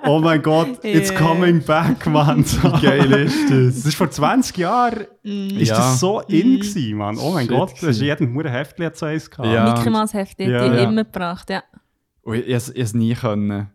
[0.05, 1.19] oh mein Gott, it's Yeah.
[1.19, 2.43] coming back, man.
[2.43, 2.61] So.
[2.81, 3.75] Wie geil ist das?
[3.75, 5.77] Das ist vor 20 Jahren ist Ja.
[5.77, 7.17] das so in gewesen, Mann.
[7.17, 9.47] Oh mein Shit Gott, das ist jeden Huren Heftli hat so eins gehabt.
[9.49, 9.73] Ja.
[9.73, 10.67] Mickey Mouse Hefte, Ja.
[10.67, 10.83] die Ja.
[10.83, 11.63] immer gebracht, ja.
[12.21, 13.69] Und ich, ich, ich es nie können.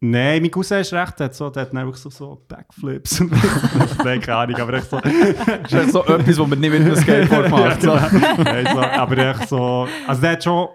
[0.00, 3.32] Nein, mein Cousin ist recht, der hat, so, der hat einfach so, so Backflips und
[4.04, 5.00] Nein, keine Ahnung, aber echt so.
[5.00, 7.80] Das ist so etwas, was man nicht mit einem Skateboard macht.
[7.82, 7.94] So.
[7.94, 9.88] Nein, so aber echt so.
[10.06, 10.68] Also der hat schon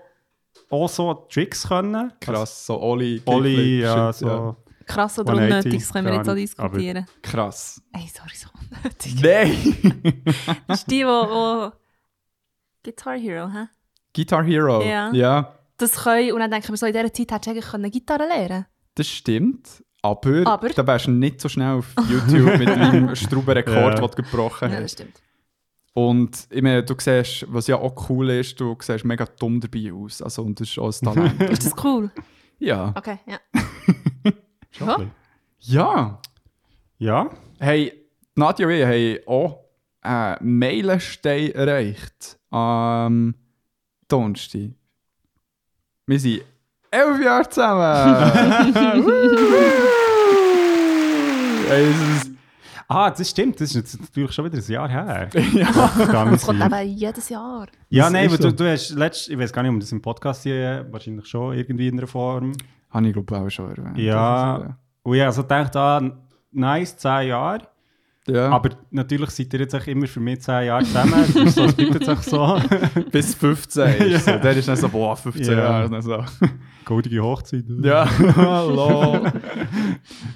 [0.69, 2.11] auch so Tricks können.
[2.19, 3.21] Krass, so Oli.
[3.25, 4.55] Oli, ja, so.
[4.85, 7.05] Krass oder 180, unnötig, das können wir jetzt auch diskutieren.
[7.21, 7.81] Krass.
[7.93, 9.21] Ey, sorry, so unnötig.
[9.21, 10.23] Nein!
[10.67, 11.71] Das ist die, wo, wo
[12.83, 13.67] Guitar Hero, hä?
[14.15, 14.81] Guitar Hero.
[14.83, 15.11] Ja.
[15.13, 17.91] ja, Das können, und dann denken wir so, in dieser Zeit hättest du eigentlich können
[17.91, 19.81] Gitarre lernen das stimmt.
[20.01, 20.69] Aber, Aber?
[20.69, 23.89] da wärst du nicht so schnell auf YouTube mit deinem Straubenrekord, Ja.
[23.95, 24.91] den du gebrochen Ja, das hast.
[24.93, 25.21] stimmt.
[25.99, 29.91] Und ich meine, du siehst, was ja auch cool ist, du siehst mega dumm dabei
[29.91, 30.21] aus.
[30.21, 31.41] Also, und das ist auch ein Talent.
[31.51, 32.09] Ist das cool?
[32.57, 32.93] ja.
[32.95, 33.37] Okay, ja.
[34.71, 35.11] Schon
[35.59, 35.59] Ja.
[35.59, 36.21] Ja.
[36.99, 37.91] Ja, Hey,
[38.35, 39.59] Nadja und ich haben auch
[39.99, 43.35] einen Meilenstein erreicht am
[44.07, 44.69] Donnerstag.
[46.05, 46.43] Wir sind
[46.91, 48.31] elf Jahre zusammen.
[51.67, 52.28] hey, es ist,
[52.91, 55.29] Ah, das stimmt, das ist jetzt natürlich schon wieder ein Jahr her.
[55.53, 55.71] ja.
[56.25, 57.67] Das kommt eben jedes Jahr.
[57.89, 58.49] Ja, Das nein, aber so.
[58.49, 61.55] du, du hast letzt, ich weiß gar nicht, ob das im Podcast hier, wahrscheinlich schon
[61.55, 62.53] irgendwie in einer Form.
[62.89, 63.95] Habe ich glaube auch schon erwähnt.
[63.99, 64.55] Ja.
[64.55, 64.73] Also,
[65.03, 66.01] Und ich habe so gedacht, ah,
[66.51, 67.61] nice, 10 Jahre.
[68.33, 68.49] Ja.
[68.49, 71.23] Aber natürlich seid ihr jetzt auch immer für mich 10 Jahre zusammen.
[71.45, 72.61] Ist so, es bleibt jetzt auch so.
[73.11, 74.31] bis 15 ist so.
[74.37, 75.59] Der ist dann so, boah, 15 Ja.
[75.59, 75.89] Jahre.
[75.89, 76.23] Dann so.
[76.85, 77.65] Goldige Hochzeit.
[77.83, 79.19] Ja, hallo.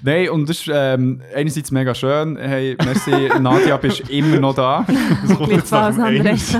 [0.03, 2.37] Nein, und das ist ähm, einerseits mega schön.
[2.37, 4.85] Hey, merci, Nadja, bist immer noch da.
[5.27, 6.55] Das kommt was nach einerseits.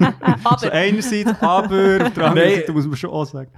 [0.00, 2.54] Aber Also einerseits, aber auf der anderen Nein.
[2.56, 3.50] Seite muss man schon auch sagen.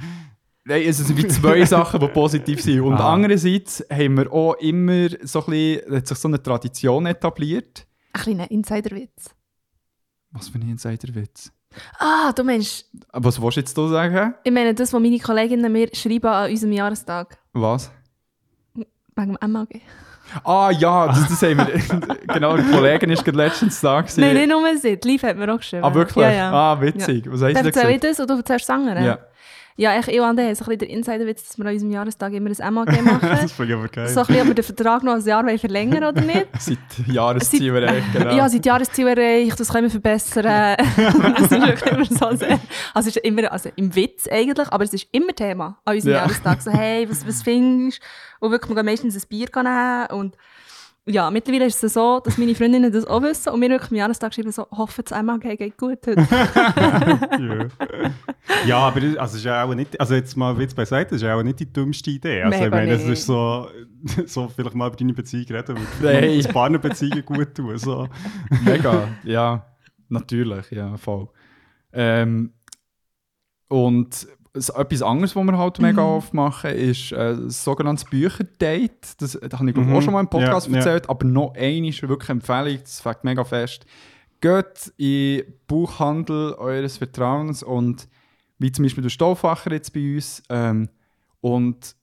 [0.64, 2.81] Nein, es sind wie zwei Sachen, die positiv sind.
[2.83, 3.12] Und Ah.
[3.14, 7.87] andererseits haben wir auch immer so ein bisschen, hat sich so eine Tradition etabliert.
[8.12, 9.31] ein kleiner Insiderwitz.
[10.33, 11.51] Was für ein Insiderwitz.
[11.99, 14.35] Ah, du meinst, Was willst du jetzt du sagen?
[14.44, 17.38] ich meine das, was meine Kolleginnen mir schreiben an unserem Jahrestag.
[17.53, 17.90] Was?
[18.75, 19.68] Wegen dem MAG.
[20.44, 22.16] Ah ja, das, das haben wir.
[22.35, 24.01] genau, die Kollegin ist gerade letztens da.
[24.01, 24.20] Gewesen.
[24.20, 24.96] Nein, nicht nur sie.
[25.01, 25.85] Die Liv hat mir auch geschrieben.
[25.85, 26.23] Ah, wirklich?
[26.25, 26.53] Ja, ja.
[26.53, 27.25] Ah, witzig.
[27.31, 27.77] Was heisst Dann das?
[27.77, 29.05] erzähle ich das und du erzählst das andere?
[29.05, 29.18] Ja.
[29.81, 32.35] Ja, ich, ich und der so ein bisschen der Insiderwitz, dass wir an unserem Jahrestag
[32.35, 33.21] immer ein MAG machen.
[33.31, 34.09] Das finde ich aber geil.
[34.09, 36.49] so ein bisschen, ob wir den Vertrag noch ein Jahr verlängern oder nicht.
[36.59, 38.37] Seit Jahresziel erreicht, genau.
[38.37, 40.77] Ja, seit Jahresziel erreicht, das können wir verbessern.
[40.77, 42.61] das ist wirklich immer so sehr,
[42.93, 46.12] also es ist immer, also im Witz eigentlich, aber es ist immer Thema an unserem
[46.12, 46.21] Ja.
[46.21, 46.61] Jahrestag.
[46.61, 48.03] So, hey, was, was findest
[48.40, 48.47] du?
[48.47, 50.37] Und wirklich, wir gehen meistens ein Bier nehmen und
[51.06, 53.96] ja, mittlerweile ist es so, dass meine Freundinnen das auch wissen und wir wirklich am
[53.96, 56.26] Jahrestag schreiben so, hoffen, das MAG geht gut heute.
[56.30, 57.68] ja.
[58.66, 61.22] ja, aber das- also, ist ja auch nicht, also jetzt mal Witz beiseite, das ist
[61.22, 62.42] ja auch nicht die dümmste Idee.
[62.42, 63.68] Also ich Mega meine, es ist so,
[64.26, 67.76] so vielleicht mal über deine Beziehung reden, weil das Partnerbeziehungen gut tun.
[67.78, 68.06] So.
[68.64, 69.66] Mega, ja,
[70.08, 71.28] natürlich, ja, voll.
[71.92, 72.52] Ähm,
[73.68, 74.28] und
[74.70, 78.90] etwas anderes, was wir halt mega oft machen, ist äh, das sogenanntes Bücherdate.
[79.18, 79.94] Das, das habe ich Mhm.
[79.94, 80.78] auch schon mal im Podcast Ja, ja.
[80.78, 83.86] erzählt, aber noch eine ist wirklich Empfehlung, das fängt mega fest.
[84.40, 88.08] Geht in den Buchhandel eures Vertrauens und
[88.58, 90.88] wie zum Beispiel der Stofffacher jetzt bei uns ähm,
[91.40, 91.94] und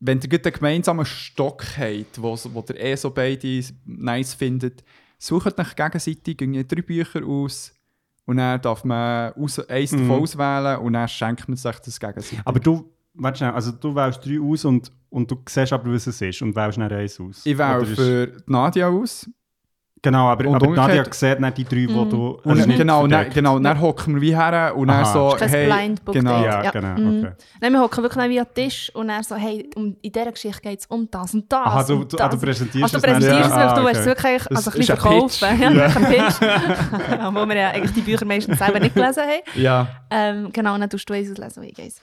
[0.00, 4.82] wenn ihr einen gemeinsamen Stock habt, wo, wo ihr eh so beide nice findet,
[5.18, 7.72] sucht euch gegenseitig drei Bücher aus
[8.26, 10.10] und dann darf man aus, eins davon Mhm.
[10.12, 12.40] auswählen und dann schenkt man sich das gegenseitig.
[12.44, 16.06] Aber du, warte schnell, also du wählst drei aus und, und du siehst aber, was
[16.06, 17.44] es ist und wählst dann eins aus.
[17.44, 19.28] ich wähle ist- für die Nadia aus.
[20.02, 22.40] Genau, aber, und aber Nadia sieht nicht die drei, die du...
[22.42, 23.34] Und also nicht genau, dann, verdeckt.
[23.34, 26.42] genau, dann hocken wir wie her und dann so, hey, kein Blind Book genau.
[26.42, 26.70] Ja, Ja.
[26.70, 27.18] genau, Mhm.
[27.18, 27.32] okay.
[27.60, 30.32] Nein, wir hocken wirklich wie an den Tisch und er so, hey, um, in dieser
[30.32, 32.26] Geschichte geht es um das und das Aha, du, und du, das.
[32.26, 34.16] ah, du präsentierst also du präsentierst es, Ja, du ah, willst es okay.
[34.38, 35.60] wirklich also ein bisschen verkaufen.
[35.60, 36.40] Ja, wirklich ein Pitch.
[37.34, 39.60] Wo wir ja eigentlich die Bücher meistens selber nicht gelesen haben.
[39.60, 42.00] Ja, Ähm, genau, und dann tust du eins auslesen, wie geht's.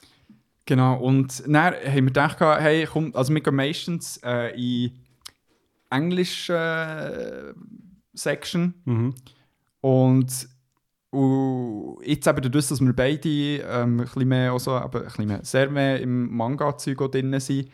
[0.68, 0.98] genau.
[1.00, 4.92] Und dann haben wir gedacht, hey, komm, also wir gehen meistens äh, in
[5.90, 7.54] Englisch äh,
[8.18, 9.14] Section Mhm.
[9.82, 10.50] Und,
[11.12, 15.28] und jetzt eben dadurch, dass wir beide ähm, ein bisschen mehr, also, aber ein bisschen
[15.28, 17.70] mehr, sehr mehr im Manga-Zeug drin sind,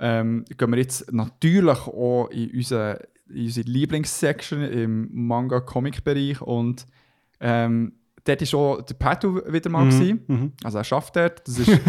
[0.00, 6.86] ähm, gehen wir jetzt natürlich auch in unsere, in unsere Lieblingssection im Manga-Comic-Bereich und
[7.40, 7.97] ähm,
[8.28, 9.84] dort war auch der Patu wieder mal.
[9.84, 10.52] Mhm.
[10.62, 11.46] Also er schafft dort.
[11.46, 11.68] Das ist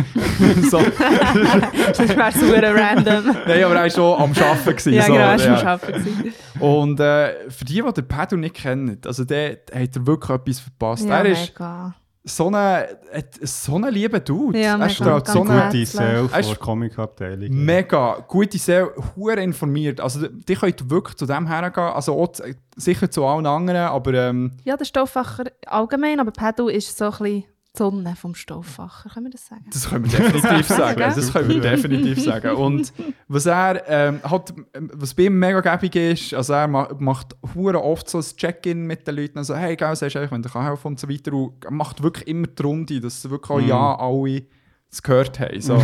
[0.71, 0.79] so.
[0.79, 3.35] Das wäre super random.
[3.47, 4.69] Nein, aber er war schon am Arbeiten.
[4.69, 5.57] Gewesen, ja, so, genau, hast du ja.
[5.57, 6.33] schon arbeiten.
[6.59, 10.59] Und äh, für die, die den Pedro nicht kennen, also der hat er wirklich etwas
[10.59, 11.05] verpasst.
[11.05, 11.95] Ja, er ist mega.
[12.23, 14.59] So ein hat so einen lieben Dude.
[14.59, 17.49] Ja, er strahlt so eine Gute Seele vor der Comic-Abteilung.
[17.49, 19.99] mega gute Seele, hure informiert.
[20.01, 21.87] Also die könnt wirklich zu dem hergehen.
[21.87, 22.31] Also auch
[22.75, 27.11] sicher zu allen anderen, aber ähm, Ja, der Stofffacher allgemein, aber Pedal ist so ein
[27.11, 27.43] bisschen
[27.79, 29.65] Sonne vom Stofffacher, können wir das sagen?
[29.71, 30.99] das können wir definitiv sagen.
[30.99, 32.55] Das können wir definitiv sagen.
[32.57, 32.91] Und
[33.29, 34.53] was er ähm, hat,
[34.93, 38.85] was bei ihm mega gäbig ist, also er ma macht hure oft so ein Check-in
[38.85, 41.31] mit den Leuten, also hey, gell, sagst du wenn du helfen und so weiter.
[41.33, 43.67] Und er macht wirklich immer die Runde, dass wirklich auch Mhm.
[43.69, 44.43] ja alle
[44.91, 45.61] es gehört haben.
[45.61, 45.75] So.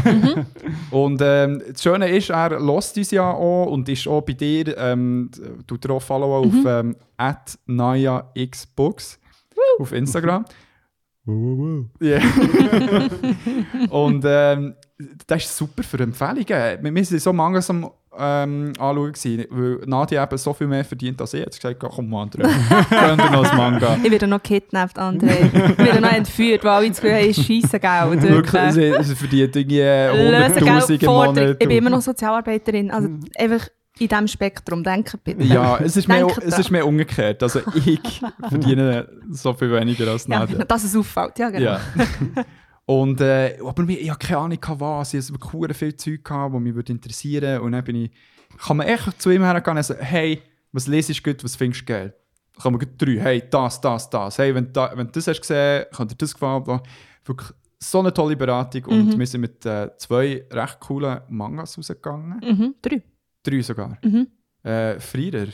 [0.92, 4.76] und ähm, das Schöne ist, er lost uns ja auch und ist auch bei dir,
[4.78, 5.30] ähm,
[5.68, 6.96] tut er auch followen auf ähm,
[7.68, 9.20] @nayaxbooks
[9.80, 10.46] auf Instagram.
[11.28, 12.20] Ja.
[13.90, 14.76] und ähm,
[15.26, 16.46] das ist super für Empfehlungen.
[16.48, 21.20] Wir waren so Mangas am ähm, anschauen, gewesen, weil Nadia eben so viel mehr verdient
[21.20, 21.42] als ich.
[21.42, 22.44] Jetzt gesagt, komm mal, André,
[22.90, 23.98] gönn dir noch das Manga.
[24.04, 25.50] Ich werde noch gekidnappt, André.
[25.72, 28.22] Ich werde noch entführt, weil alle das Gefühl haben, scheisse Geld.
[28.22, 31.06] Wirklich, sie, sie verdient irgendwie 100'000 im.
[31.08, 31.50] Monat.
[31.60, 32.92] Ich bin immer noch Sozialarbeiterin.
[32.92, 35.44] Also einfach in diesem Spektrum denken bitte.
[35.44, 37.42] Ja, es ist, mehr, es ist mehr umgekehrt.
[37.42, 40.66] Also ich verdiene so viel weniger als Ja, Nadia.
[40.66, 41.40] dass es auffällt.
[41.40, 41.64] Ja, genau.
[41.64, 41.80] Ja.
[42.88, 45.14] Und, äh, aber ich hatte keine Ahnung, was.
[45.14, 48.12] Ich hatte wirklich hure viel Zeug, gehabt, das mich interessieren Und dann bin ich,
[48.64, 51.82] kann man echt zu ihm hergehen und sagen, hey, was lesest du gut, was findest
[51.82, 52.14] du geil?
[52.62, 54.38] Kann man drei, hey, das, das, das.
[54.38, 56.82] Hey, wenn, da, wenn du das hast gesehen, kann dir das gefallen.
[57.26, 58.86] Wirklich so eine tolle Beratung.
[58.86, 59.20] Und Mhm.
[59.20, 62.40] wir sind mit äh, zwei recht coolen Mangas rausgegangen.
[62.44, 63.02] Mhm, drei.
[63.46, 63.98] Drei sogar.
[64.04, 64.28] Mhm.
[64.64, 65.48] Äh, Frierer.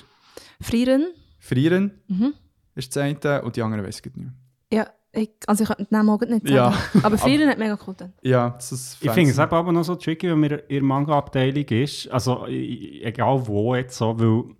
[0.61, 1.07] Frieren.
[1.39, 2.33] Frieren Mhm.
[2.75, 4.33] ist das eine und die anderen weiß ich nicht mehr.
[4.71, 6.53] Ja, ich, also ich könnte den Namen auch nicht sagen.
[6.53, 6.73] Ja.
[7.03, 8.13] Aber Frieren hat mega cool getan.
[8.21, 11.65] Ja, das ist Ich finde es aber noch so tricky, wenn man in der Manga-Abteilung
[11.65, 12.07] ist.
[12.09, 14.55] Also, egal wo jetzt so, weil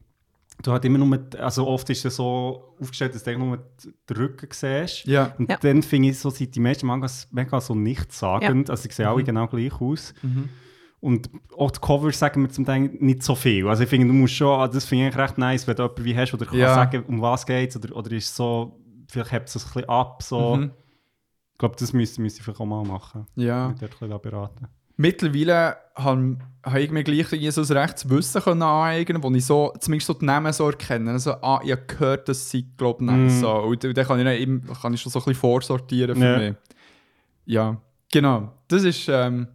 [0.62, 3.58] du halt immer nur, mit, also oft ist es so aufgestellt, dass du eigentlich nur
[4.10, 5.06] den Rücken siehst.
[5.06, 5.34] Ja.
[5.38, 5.58] Und Ja.
[5.62, 8.70] dann finde ich, so sind die meisten Mangas mega so nichtssagend.
[8.70, 10.14] Also, sie sehen alle genau gleich aus.
[10.22, 10.50] Mhm.
[11.02, 13.68] Und auch die Covers sagen mir zum Teil nicht so viel.
[13.68, 16.06] Also, ich finde, du musst schon, also das finde ich recht nice, wenn du jemanden
[16.06, 16.74] wie hast, oder kann Ja.
[16.76, 20.22] sagen, um was geht oder, oder ist so, vielleicht hebt es ein bisschen ab.
[20.24, 20.56] So.
[20.58, 20.72] Mhm.
[21.54, 23.26] Ich glaube, das müsste, müsste ich vielleicht auch mal machen.
[23.36, 23.70] Ja.
[23.70, 24.68] Mit dort ein bisschen beraten.
[24.98, 27.40] Mittlerweile habe habe ich mir gleich ein
[27.78, 31.10] rechtes Wissen können aneignen, wo ich so, zumindest so die Namen so erkenne.
[31.12, 33.30] Also, ah, ich habe gehört, dass sie, glaube ich, Mm.
[33.30, 33.52] so.
[33.52, 36.38] Und, und dann kann ich, dann kann ich schon so ein bisschen vorsortieren für Ja.
[36.38, 36.56] mich.
[37.46, 37.78] Ja.
[38.12, 39.48] Genau, das war ähm,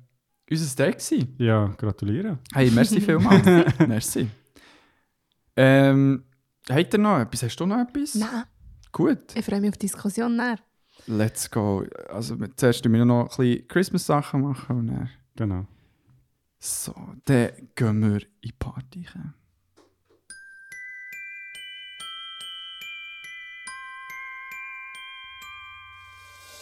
[0.50, 0.92] unser Day.
[0.92, 1.35] gewesen.
[1.38, 2.38] Ja, gratuliere.
[2.52, 3.44] Hey, merci vielmals.
[3.87, 4.28] merci.
[5.56, 6.24] Ähm,
[6.68, 7.42] habt ihr noch etwas?
[7.42, 8.14] Hast du noch etwas?
[8.14, 8.44] Nein,
[8.92, 10.59] Gut, ich freue mich auf die Diskussion näher.
[11.06, 11.85] let's go.
[12.09, 15.11] Also zuerst müssen wir noch ein bisschen Christmas-Sachen machen und dann...
[15.37, 15.66] Genau.
[16.59, 16.94] So,
[17.26, 19.06] dann gehen wir in die Party.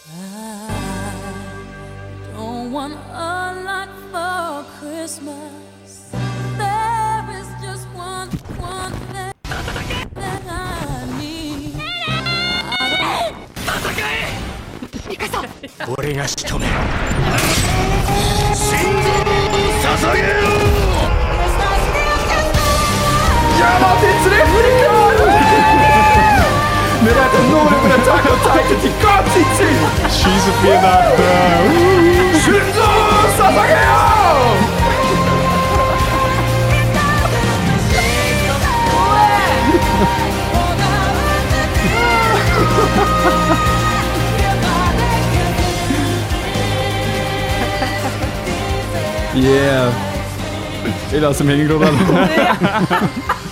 [0.07, 0.74] Don't
[2.75, 6.11] want a lot for Christmas.
[6.57, 7.23] There
[16.15, 16.67] が仕留め
[18.53, 19.31] 心臓を
[19.81, 20.25] 捧げよ
[23.59, 24.91] ヤマテツレフリカ
[27.03, 28.11] 狙った能力の高
[29.01, 29.63] ガチチ
[30.11, 30.83] シーズフーナ
[32.21, 32.79] ン 춘수
[33.37, 33.95] 사상해요!
[49.35, 49.91] Yeah.
[51.11, 51.93] I lag som henger, Klodal.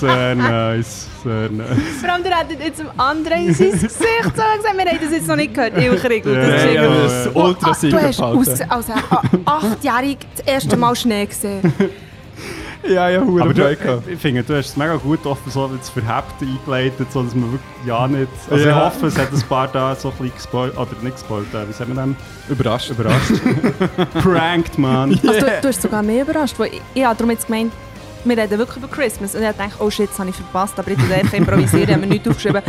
[0.00, 1.68] Sehr nice, sehr nice.
[2.00, 5.10] Vor allem, der hat jetzt dem anderen in sein Gesicht so gesagt, wir haben das
[5.12, 5.76] jetzt noch nicht gehört.
[5.78, 8.86] Ich kriege Ja, das ist irgendwie- das ist Oh, ultra ah, Du hast ausgesehen, als
[9.44, 11.72] achtjährig das erste Mal Schnee gesehen.
[12.86, 13.70] Ja, ja, hure Aber du,
[14.06, 17.50] ich finde, du hast es mega gut offen so jetzt verhebt eingeleitet, so dass man
[17.52, 18.28] wirklich ja nicht...
[18.50, 18.76] Also Ja.
[18.76, 21.66] ich hoffe, es hat ein paar da so ein bisschen gespoilt, oder nicht gespoilt, äh,
[21.66, 22.16] wie sagen wir denn?
[22.50, 22.90] Überrascht.
[22.90, 23.32] Überrascht.
[24.22, 25.12] Pranked, man.
[25.12, 26.58] Also, du, du hast sogar mehr überrascht.
[26.58, 27.72] Weil ich, ich habe darum jetzt gemeint,
[28.24, 29.34] wir reden wirklich über Christmas.
[29.34, 30.78] Und ich dachte, oh shit, das habe ich verpasst.
[30.78, 32.62] Aber ich habe einfach improvisiert, ich habe mir nichts aufgeschrieben.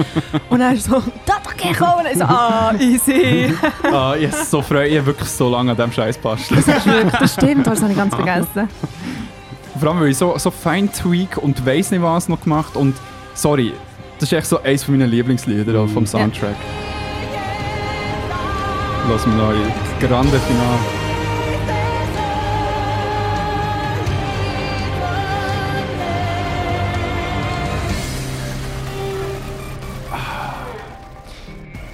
[0.50, 2.00] Und dann so, da okay, komm.
[2.00, 3.54] Und ich so, ah, easy.
[3.92, 4.88] Ah, ich habe so Freude.
[4.88, 6.64] Ich habe wirklich so lange an diesem Scheiß bastelt.
[6.68, 8.70] Das, stimmt, das habe ich ganz vergessen.
[9.80, 12.96] Vor allem, weil ich so, so fein tweak und weiss nicht was noch gemacht und
[13.34, 13.74] sorry,
[14.20, 16.56] das ist echt so eins meiner Lieblingslieder auch vom Soundtrack.
[19.10, 19.62] Lass mich noch in
[20.00, 20.95] das grande Finale.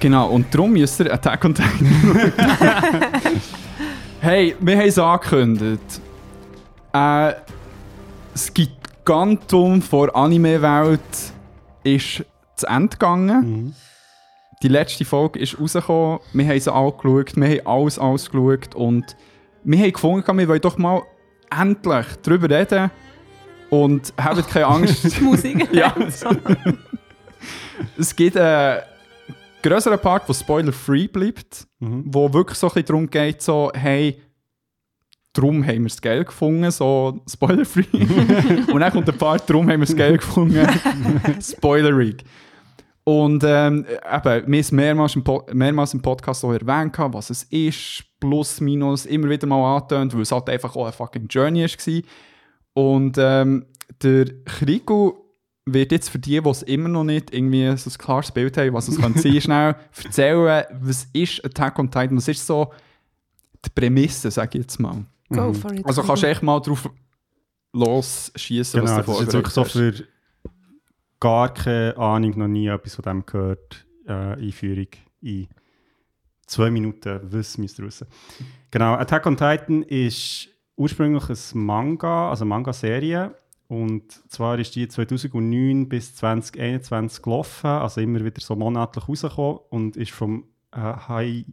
[0.02, 2.32] Genau, und darum müsst ihr Attack on Titan.
[4.20, 6.00] Hey, wir haben es angekündigt.
[6.92, 7.32] Äh,
[8.32, 11.00] das Gigantum vor Anime-Welt
[11.82, 13.74] ist zu Ende gegangen.
[14.62, 16.18] Die letzte Folge ist rausgekommen.
[16.32, 19.16] Wir haben sie angeschaut, wir haben alles, alles geschaut und
[19.64, 21.02] wir haben gefunden, wir wollen doch mal
[21.50, 22.90] endlich darüber reden
[23.70, 25.20] und habt keine Angst.
[25.20, 25.68] Musik.
[25.72, 25.94] ja.
[27.98, 28.82] es gibt einen
[29.62, 34.20] größeren Part, der spoiler-free bleibt, wo wirklich so ein bisschen darum geht, so, hey,
[35.32, 37.84] darum haben wir das Geld gefunden, so spoiler-free.
[38.72, 40.66] und dann kommt der Part, darum haben wir das Geld gefunden,
[41.40, 42.24] spoilerig.
[43.04, 47.30] Und ähm, eben, wir haben es mehrmals im, po mehrmals im Podcast auch erwähnt, was
[47.30, 51.26] es ist, plus, minus, immer wieder mal angetönt, weil es halt einfach auch eine fucking
[51.26, 52.02] Journey war.
[52.74, 53.66] Und ähm,
[54.02, 55.21] der Krigo
[55.64, 58.72] wird jetzt für die, die es immer noch nicht irgendwie so ein klares Bild haben,
[58.72, 62.72] was es kann sein, schnell erzählen, was ist Attack on Titan, was ist so
[63.64, 65.04] die Prämisse, sage ich jetzt mal.
[65.28, 65.86] Go for it.
[65.86, 66.90] Also kannst du echt mal drauf
[67.72, 69.94] losschießen, Genau, was du ist jetzt wirklich so für
[71.20, 73.86] gar keine Ahnung, noch nie etwas von dem gehört.
[74.04, 74.88] Äh, Einführung
[75.20, 75.46] in
[76.46, 78.08] zwei Minuten Wissen müsst ihr wissen.
[78.72, 83.36] Genau, Attack on Titan ist ursprünglich ein Manga, also eine Manga-Serie.
[83.72, 89.96] Und zwar ist die 2009 bis 2021 gelaufen, also immer wieder so monatlich rausgekommen und
[89.96, 91.46] ist vom äh, Hai,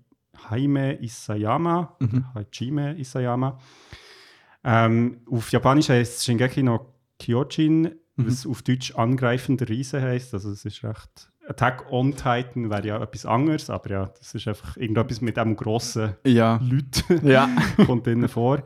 [0.50, 2.26] Haime Isayama, Mhm.
[2.36, 3.58] Hajime Isayama.
[4.66, 10.34] Ähm, auf Japanisch heißt es Shingeki no Kyojin, was auf Deutsch angreifender Riese heißt.
[10.34, 11.32] Also es ist recht.
[11.48, 15.56] Attack on Titan wäre ja etwas anderes, aber ja, das ist einfach irgendetwas mit einem
[15.56, 16.18] grossen.
[16.26, 16.60] Ja.
[16.62, 17.48] Leuten ja.
[17.86, 18.62] kommt drinnen vor.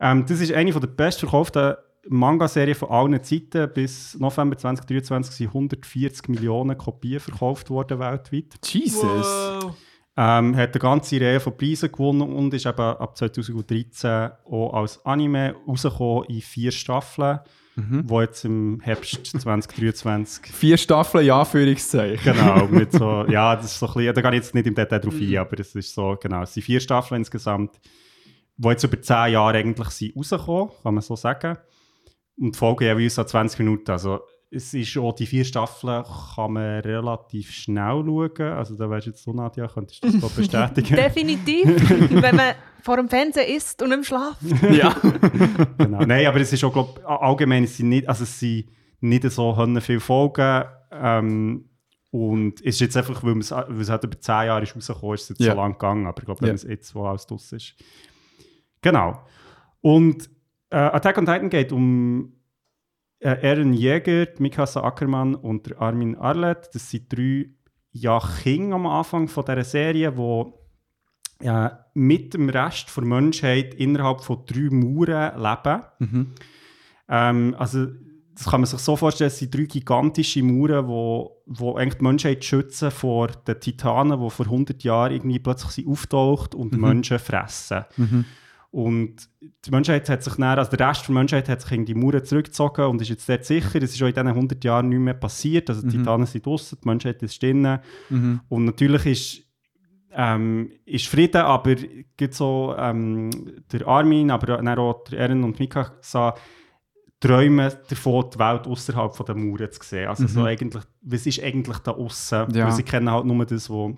[0.00, 1.76] Ähm, das ist eine der bestverkauften
[2.08, 3.70] Manga-Serien von allen Zeiten.
[3.72, 8.54] Bis November 2023 sind 140 Millionen Kopien verkauft worden weltweit.
[8.64, 9.26] Jesus.
[10.16, 15.04] Ähm, hat eine ganze Reihe von Preisen gewonnen und ist eben ab 2013 auch als
[15.04, 17.40] Anime rausgekommen in vier Staffeln,
[17.76, 22.32] wo jetzt im Herbst 2023 Vier Staffeln, ja, Anführungszeichen.
[22.32, 24.76] Genau, mit so, ja, das ist so ein bisschen, da gehe ich jetzt nicht im
[24.76, 27.80] Detail drauf ein, aber es ist so, genau, es sind vier Staffeln insgesamt,
[28.56, 31.58] die jetzt über zehn Jahre eigentlich sind rausgekommen, kann man so sagen.
[32.36, 34.20] Und die Folge jeweils so 20 Minuten, also
[34.50, 36.04] es ist auch die vier Staffeln
[36.34, 38.40] kann man relativ schnell schauen.
[38.52, 40.94] Also da wärst jetzt du, Nadja, könntest du das so bestätigen.
[40.96, 41.66] Definitiv.
[42.22, 44.36] Wenn man vor dem Fernseher isst und im Schlaf.
[44.70, 44.94] ja.
[45.78, 46.04] genau.
[46.04, 48.66] Nein, aber es ist auch, glaub, allgemein, es sind nicht, also es sind
[49.00, 50.64] nicht so viele Folgen.
[50.92, 51.68] Ähm,
[52.12, 55.14] und es ist jetzt einfach, weil, es- weil es halt über 10 Jahre ist rausgekommen
[55.14, 55.52] ist, es jetzt Ja.
[55.54, 56.06] so lang gegangen.
[56.06, 56.54] Aber ich glaube, wenn Ja.
[56.54, 57.74] es jetzt, wo alles draus ist.
[58.82, 59.20] Genau.
[59.80, 60.30] Und
[60.74, 62.32] äh, Attack on Titan geht um
[63.20, 66.68] äh, Eren Jäger, Mikasa Ackermann und Armin Arlet.
[66.74, 67.50] Das sind drei
[67.92, 74.22] ja, Kinder am Anfang von dieser Serie, die äh, mit dem Rest der Menschheit innerhalb
[74.22, 75.82] von drei Mauern leben.
[76.00, 76.32] Mhm.
[77.08, 77.86] Ähm, also,
[78.34, 82.04] das kann man sich so vorstellen, es sind drei gigantische Mauern, wo, wo eigentlich die
[82.04, 86.78] Menschheit schützen vor den Titanen, die vor 100 Jahren irgendwie plötzlich sind auftaucht und die
[86.78, 87.84] Menschen fressen.
[87.96, 88.24] Mhm.
[88.74, 89.30] Und
[89.64, 92.24] die Menschheit hat sich dann, also der Rest der Menschheit hat sich in die Mauern
[92.24, 95.14] zurückgezogen und ist jetzt dort sicher, es ist auch in diesen 100 Jahren nicht mehr
[95.14, 95.70] passiert.
[95.70, 97.78] Also die Titanen sind draußen, die Menschheit ist drinnen.
[98.10, 98.40] Mhm.
[98.48, 99.42] Und natürlich ist,
[100.10, 101.76] ähm, ist Frieden, aber
[102.16, 103.30] gibt so ähm,
[103.70, 106.34] der Armin, aber dann auch der Eren und Mikasa
[107.20, 110.08] träumen davon, die Welt außerhalb der Mauern zu sehen.
[110.08, 112.50] Also so eigentlich, was ist eigentlich da außen?
[112.52, 112.64] Ja.
[112.66, 113.92] Weil sie kennen halt nur das, was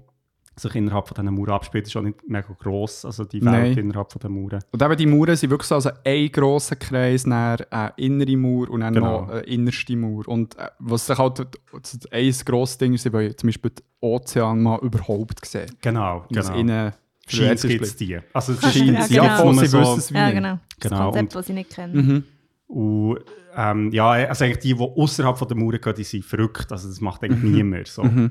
[0.59, 3.79] sich innerhalb von diesen Mauern abspielt, ist auch nicht mega gross, also die Welt Nein.
[3.79, 4.63] innerhalb von den Mauern.
[4.73, 7.33] Und eben die Mauern sind wirklich so also ein grosser Kreis, dann
[7.71, 9.23] eine innere Mauer und dann Genau.
[9.23, 10.27] noch eine innerste Mauer.
[10.29, 13.85] Und äh, was sich halt das ein grosses Ding ist, sie wollen zum Beispiel den
[14.01, 15.71] Ozean mal überhaupt sehen.
[15.83, 16.55] Genau, Und genau.
[16.59, 16.93] innen
[17.29, 18.19] Scheint gibt es die.
[18.33, 19.25] Also es Ja, scheint genau.
[19.25, 20.59] Ja, voll, nur sie so, wissen es wie Ja, genau.
[20.79, 22.03] Das Genau, Konzept, und- das ich nicht kenne.
[22.03, 22.25] Mhm.
[22.69, 23.19] Und
[23.57, 26.71] ähm, ja, also eigentlich die, die außerhalb von der Mauern gehen, die sind verrückt.
[26.73, 28.05] Also das macht eigentlich niemand so.
[28.05, 28.31] Mhm.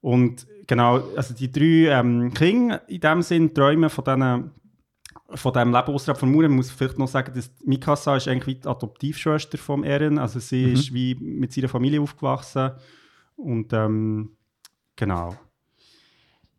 [0.00, 4.50] Und genau, also die drei ähm, Kinder in dem Sinn träumen von diesen
[5.34, 6.52] von diesem Leben außerhalb von Mauern.
[6.52, 10.18] Muss vielleicht noch sagen, dass Mikasa ist eigentlich wie die Adoptivschwester von Eren.
[10.18, 12.70] Also sie ist wie mit seiner Familie aufgewachsen.
[13.34, 14.36] Und ähm,
[14.94, 15.36] genau.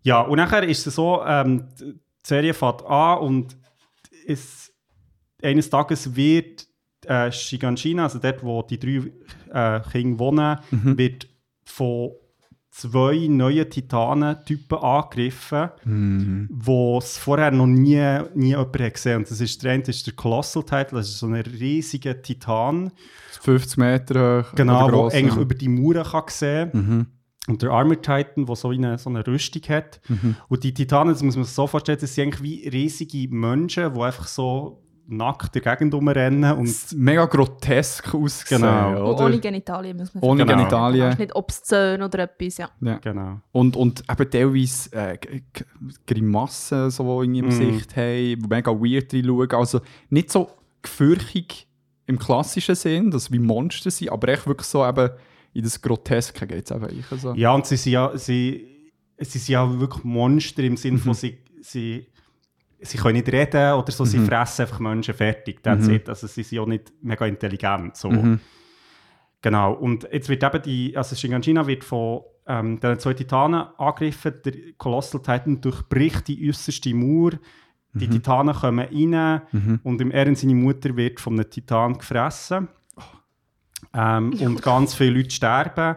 [0.03, 3.57] Ja, und nachher ist es so, ähm, die Serie fängt an und
[4.25, 4.73] es,
[5.41, 6.67] eines Tages wird
[7.05, 11.27] äh, Shiganshina, also dort, wo die drei äh, Kinder wohnen, wird
[11.63, 12.11] von
[12.79, 16.47] zwei neuen Titanentypen angegriffen, Mhm.
[16.51, 20.05] wo es vorher noch nie, nie jemand hat gesehen Und das ist, der eine ist
[20.05, 22.91] der Colossal Titan, das ist so ein riesiger Titan,
[23.41, 24.55] 50 Meter hoch.
[24.55, 27.05] genau, gross, eigentlich über die Mauern kann sehen Mhm.
[27.49, 30.01] Und der Armored Titan, der so eine, so eine Rüstung hat.
[30.49, 33.93] Und die Titanen, das muss man sich so vorstellen, das sind eigentlich wie riesige Menschen,
[33.93, 36.57] die einfach so nackt in der Gegend rumrennen.
[36.57, 39.13] Und Mega grotesk aussehen, Genau.
[39.13, 39.25] oder?
[39.25, 40.57] Ohne Genitalien muss man Ohne Genau.
[40.57, 41.17] Genitalien.
[41.17, 42.69] nicht obszön oder etwas, ja.
[42.81, 42.97] Ja.
[42.97, 43.39] genau.
[43.53, 45.17] Und, und eben teilweise äh,
[46.05, 47.49] Grimassen, so die irgendwie im Mhm.
[47.77, 49.51] Gesicht haben, die mega weird reinschauen.
[49.51, 50.49] Also nicht so
[50.81, 51.67] gefürchtig
[52.05, 55.09] im klassischen Sinn, dass wie Monster sind, aber echt wirklich so eben
[55.53, 57.33] in das Groteske geht es eben eigentlich so.
[57.33, 61.39] Ja, und sie sind ja, sie, sie sind ja wirklich Monster im Sinne von, sie,
[61.61, 62.07] sie,
[62.79, 65.63] sie können nicht reden oder so, sie fressen einfach Menschen fertig.
[65.63, 66.09] That's it.
[66.09, 67.95] Also sie sind ja nicht mega intelligent.
[67.95, 68.09] So.
[68.09, 68.39] Mhm.
[69.41, 69.73] Genau.
[69.73, 74.33] Und jetzt wird eben die, also Shiganshina wird von ähm, den zwei Titanen angegriffen.
[74.45, 77.31] Der Colossal Titan durchbricht die äußerste Mauer.
[77.93, 79.41] Die Titanen kommen rein
[79.83, 82.67] und im Eren seine Mutter wird von einem Titan gefressen.
[83.91, 85.95] Ähm, und ganz viele Leute sterben.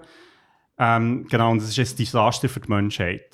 [0.79, 3.29] Ähm, genau, und das ist ein Desaster für die Menschheit.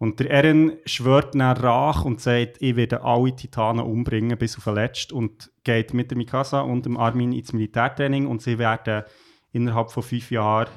[0.00, 4.64] Und der Eren schwört dann Rach und sagt, ich werde alle Titanen umbringen, bis auf
[4.64, 5.14] den letzten.
[5.14, 9.04] Und geht mit der Mikasa und dem Armin ins Militärtraining und sie werden
[9.52, 10.70] innerhalb von fünf Jahren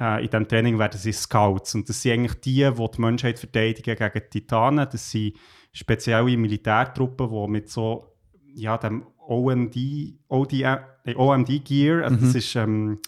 [0.00, 1.74] äh, in diesem Training werden sie Scouts.
[1.74, 4.88] Und das sind eigentlich die, die die Menschheit verteidigen gegen die Titanen.
[4.90, 5.36] Das sind
[5.72, 8.16] spezielle Militärtruppen, die mit so
[8.54, 9.76] ja, dem OMD,
[10.28, 13.00] OD, äh, OMD-Gear, also das ist ähm,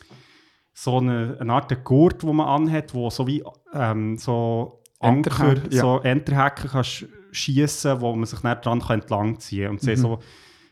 [0.75, 3.43] so eine, eine Art Gurt, wo man anhat, wo so wie
[3.73, 5.81] ähm, so Anker, Enterhaken, ja.
[5.81, 9.71] so Enterhaken kannst schiessen, wo man sich dann dran kann entlang ziehen kann.
[9.73, 10.19] Und sie haben so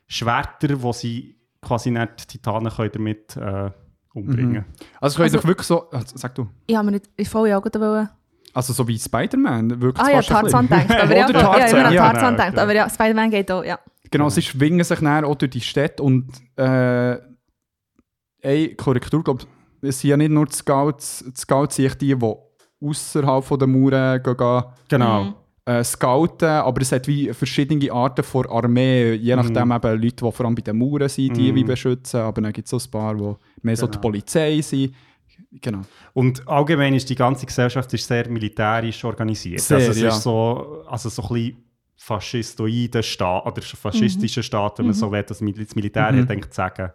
[0.07, 3.71] Schwerter, wo sie quasi nicht die Titanen können damit äh,
[4.15, 4.65] umbringen
[5.01, 7.57] Also könnt Also- euch wirklich so, also, sag du, Ich habe mir nicht in volle
[7.57, 8.09] Augen wollen.
[8.55, 10.91] also so wie Spider-Man, wirklich Ah ja, Tarzan denkt.
[10.91, 12.03] Aber ja, Oder ja, Tarzan, an ja.
[12.13, 12.59] Tarzan Genau, gedacht.
[12.63, 13.79] Aber ja, Spider-Man geht auch, ja.
[14.11, 17.19] Genau, sie schwingen sich dann auch durch die Stadt und äh,
[18.43, 19.45] eine Korrektur, glaube
[19.83, 22.25] es sind ja nicht nur die Scouts, die Scouts sind die, die
[22.81, 25.25] außerhalb der Mauern gehen, gehen Genau.
[25.25, 25.35] Mhm.
[25.65, 30.33] äh, scouten, aber es hat wie verschiedene Arten von Armee, je nachdem eben Leute, die
[30.33, 31.57] vor allem bei den Mauern sind, die Mhm.
[31.57, 34.01] wie beschützen, aber dann gibt es auch ein paar, die mehr so die Genau.
[34.03, 34.95] Polizei sind.
[35.61, 35.81] Genau.
[36.15, 39.61] Und allgemein ist die ganze Gesellschaft ist sehr militärisch organisiert.
[39.61, 40.09] Sehr, also es ja.
[40.09, 41.57] ist so, also so ein bisschen
[41.97, 46.21] faschistoider Staat oder faschistischer Staat, wenn man so will, das Mil- das Militär Mhm.
[46.21, 46.91] hat, denkt zu sagen.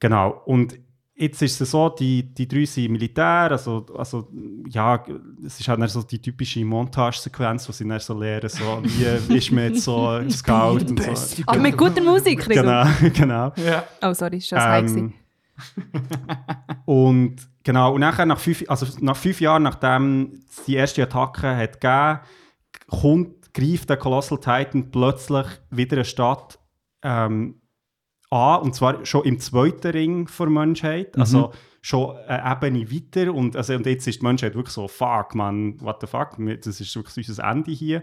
[0.00, 0.42] Genau.
[0.46, 0.78] Und
[1.16, 4.28] jetzt ist es so, die, die drei sind Militär, also, also
[4.68, 5.02] ja,
[5.44, 9.52] es ist halt so die typische Montagesequenz, wo sie dann so lernen, so, wie ist
[9.52, 11.42] man jetzt so Scout und so.
[11.46, 12.48] Aber mit guter Musik.
[12.48, 12.84] Genau,
[13.14, 13.52] genau.
[13.56, 13.84] Ja.
[14.02, 15.12] Oh, sorry, ist das ähm, Ähm,
[16.84, 21.56] und genau, und nachher nach fünf, also nach fünf Jahren, nachdem es die erste Attacke
[21.56, 22.20] hat gegeben,
[22.88, 26.58] kommt, greift der Colossal Titan plötzlich wieder eine Stadt
[27.02, 27.60] ähm,
[28.34, 33.56] an, und zwar schon im zweiten Ring der Menschheit, also schon eine Ebene weiter und,
[33.56, 36.96] also, und jetzt ist die Menschheit wirklich so, fuck man, what the fuck, das ist
[36.96, 38.02] wirklich unser Ende hier.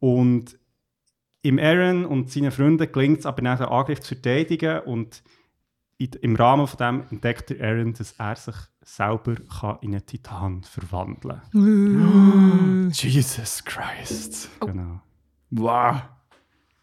[0.00, 0.58] Und
[1.42, 5.22] im Aaron und seinen Freunden gelingt es aber nach den Angriff zu verteidigen und
[5.98, 10.04] in, im Rahmen von dem entdeckt der Aaron, dass er sich selber kann in einen
[10.04, 12.90] Titan verwandeln kann.
[12.92, 14.50] Jesus Christ.
[14.60, 15.00] Genau.
[15.50, 16.02] Wow.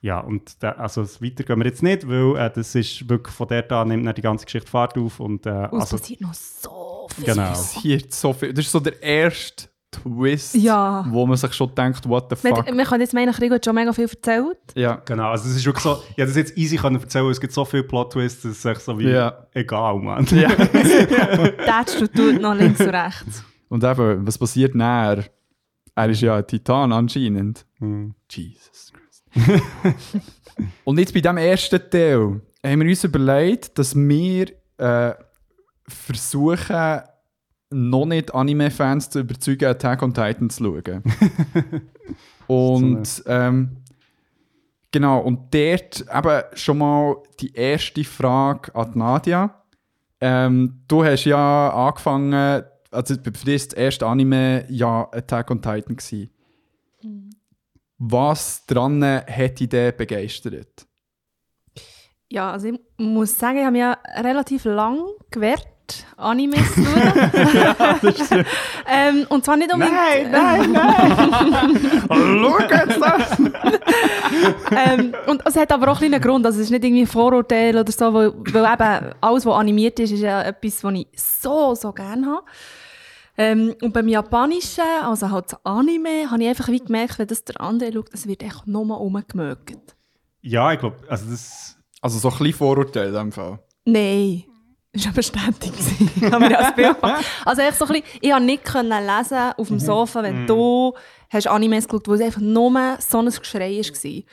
[0.03, 3.33] Ja, und da, also das weiter gehen wir jetzt nicht, weil äh, das ist wirklich
[3.33, 5.97] von der da nimmt dann die ganze Geschichte Fahrt auf und äh, Und es also,
[5.97, 7.23] passiert noch so viel.
[7.25, 7.47] genau.
[7.47, 8.53] Passiert so viel.
[8.53, 11.05] Das ist so der erste Twist, Ja.
[11.09, 12.65] wo man sich schon denkt, what the fuck.
[12.65, 14.57] wir können jetzt meinen, Rico hat schon mega viel erzählt.
[14.75, 14.95] Ja.
[15.05, 17.53] Genau, also es ist wirklich so, ich hätte das jetzt easy können erzählen, es gibt
[17.53, 19.47] so viele Plot-Twists, dass es echt so wie, Ja.
[19.53, 20.25] egal, Mann.
[20.31, 20.49] ja.
[20.49, 23.43] Tätst du tut noch links und rechts.
[23.69, 25.23] Und eben, was passiert näher?
[25.95, 27.65] Er ist ja ein Titan anscheinend.
[27.79, 28.15] Hm.
[28.29, 28.92] Jesus.
[30.84, 35.13] Und jetzt bei diesem ersten Teil haben wir uns überlegt, dass wir äh,
[35.88, 37.01] versuchen,
[37.69, 41.03] noch nicht Anime-Fans zu überzeugen, Attack on Titan zu schauen.
[42.47, 43.77] und ähm,
[44.91, 49.63] genau, und dort eben schon mal die erste Frage an Nadia.
[50.21, 55.95] Ähm, du hast ja angefangen, also für dich das erste Anime ja Attack on Titan
[55.95, 56.29] gewesen.
[58.05, 60.85] Was dran hat dich begeistert?
[62.29, 64.99] Ja, also ich muss sagen, ich habe mich ja relativ lang
[65.31, 68.45] gewehrt, Animes zu schauen.
[68.91, 69.95] ähm, und zwar nicht unbedingt...
[70.31, 72.07] nein, nein!
[72.09, 73.39] Schau jetzt das!
[74.71, 77.07] ähm, und es hat aber auch ein kleinen Grund, also es ist nicht irgendwie ein
[77.07, 81.07] Vorurteil oder so, weil, weil eben alles, was animiert ist, ist ja etwas, was ich
[81.15, 82.43] so, so gerne habe.
[83.38, 87.43] Ähm, und beim Japanischen, also halt das Anime, habe ich einfach wie gemerkt, wenn das
[87.43, 89.77] der andere schaut, es wird echt nochmal rumgemögt.
[90.41, 93.59] Ja, ich glaube, also das, Also so ein bisschen Vorurteil in dem Fall.
[93.86, 94.43] Nein,
[94.91, 96.09] das war eine Bestätigung.
[96.15, 97.25] Ich habe mir das Bild gemacht.
[97.45, 100.93] Also echt so ein bisschen, ich konnte nicht können lesen auf dem Sofa, wenn du
[101.31, 104.23] hast Animes geschaut, wo es einfach nur so ein Geschrei war.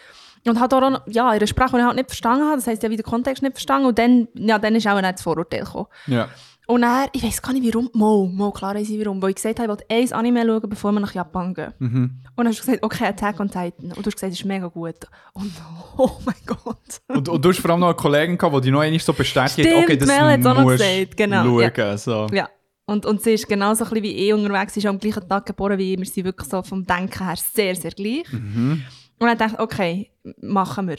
[0.53, 2.83] Und hat auch, noch- ja, ihre Sprache, die ich halt nicht verstanden habe, das heisst,
[2.83, 5.65] ich habe den Kontext nicht verstanden und dann, ja, dann ist auch nicht das Vorurteil
[5.65, 5.87] gekommen.
[6.07, 6.29] Ja.
[6.71, 9.37] Und dann, ich weiß gar nicht warum, mal, mal, klar weiss ich warum, weil ich
[9.37, 11.73] gesagt habe, ich wollte eins Anime schauen, bevor wir nach Japan gehen.
[11.81, 13.91] Und dann hast du gesagt, okay, Attack on Titan.
[13.91, 14.95] Und du hast gesagt, es ist mega gut.
[15.33, 15.51] Und
[15.97, 17.01] oh mein Gott.
[17.09, 19.13] Und, und du hast vor allem noch eine Kollegin gehabt, die dich noch einmal so
[19.13, 21.99] bestätigt Stimmt, okay, das Mel hat's auch noch musst gesagt, genau, schauen.
[21.99, 22.29] So.
[22.33, 22.49] Ja.
[22.87, 24.75] Und, und sie ist genauso ein bisschen wie ich unterwegs.
[24.75, 25.99] Sie ist am gleichen Tag geboren wie ich.
[25.99, 28.33] Wir sind wirklich so vom Denken her sehr, sehr gleich.
[28.33, 28.85] Und
[29.19, 30.11] dann dachte ich, okay,
[30.41, 30.99] machen wir.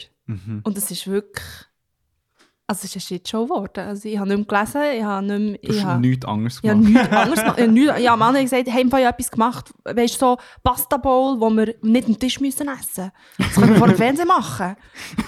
[0.64, 1.46] Und es ist wirklich...
[2.72, 3.86] Also es ist eine Shitshow geworden.
[3.86, 5.58] Also ich habe nicht mehr gelesen, ich habe nicht mehr...
[5.62, 6.94] Du Ich hast habe, nichts anderes ich habe gemacht.
[7.04, 7.58] nichts anderes gemacht.
[7.58, 10.38] Ich habe nichts- Ja, Mann hat gesagt, haben wir ja etwas gemacht, weißt du, so
[10.64, 14.28] Pasta Bowl, wo wir nicht am Tisch müssen essen Das können wir vor dem Fernsehen
[14.30, 14.78] machen.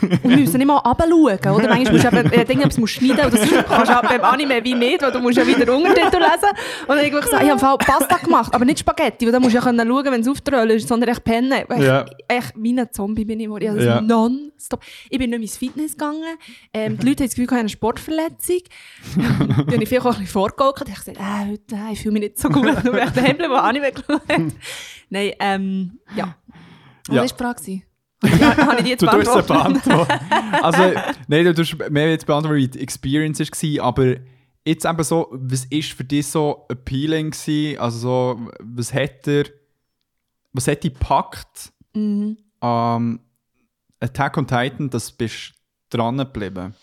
[0.01, 1.67] Und wir müssen nicht mal runterschauen, oder?
[1.67, 4.63] Manchmal musst du eben, irgendetwas musst du schneiden, und das kannst du auch beim Anime
[4.63, 6.49] wie nicht, weil du musst ja wieder Untertitel lesen.
[6.87, 9.53] Und dann habe ich gesagt, ich habe Pasta gemacht, aber nicht Spaghetti, weil dann musst
[9.53, 11.51] du ja können schauen, wenn es auftrollen ist, sondern echt pennen.
[11.51, 12.05] Echt, Ja.
[12.29, 13.63] echt wie ein Zombie bin ich geworden.
[13.63, 13.99] Ich habe das Ja.
[14.01, 14.79] nonstop.
[15.09, 16.37] Ich bin nicht mehr ins Fitness gegangen.
[16.73, 18.59] Ähm, die Leute das Gefühl, ich habe eine Sportverletzung.
[19.15, 20.89] Dann habe ich vielleicht auch ein bisschen vorgegaukelt.
[20.89, 22.65] Ich habe gesagt, äh, heute, äh, ich fühle mich nicht so gut.
[22.83, 24.21] Dann bin ich daheim geblieben, habe Anime geschaut.
[25.09, 26.35] Nein, ähm, ja.
[27.07, 27.21] Was Ja.
[27.39, 27.81] war die Frage?
[28.39, 29.85] Ja, habe ich die jetzt Du beantwortet?
[30.63, 30.81] also,
[31.27, 34.15] nein, du tust mehr jetzt beantworten, wie die Experience war, aber
[34.65, 37.77] jetzt eben so, was ist für dich so appealing gewesen?
[37.79, 39.43] Also, so, was hat er,
[40.53, 42.37] was hat dich gepackt Mhm.
[42.61, 43.19] am
[43.99, 45.53] Attack on Titan, dass du bist
[45.89, 46.73] dran geblieben?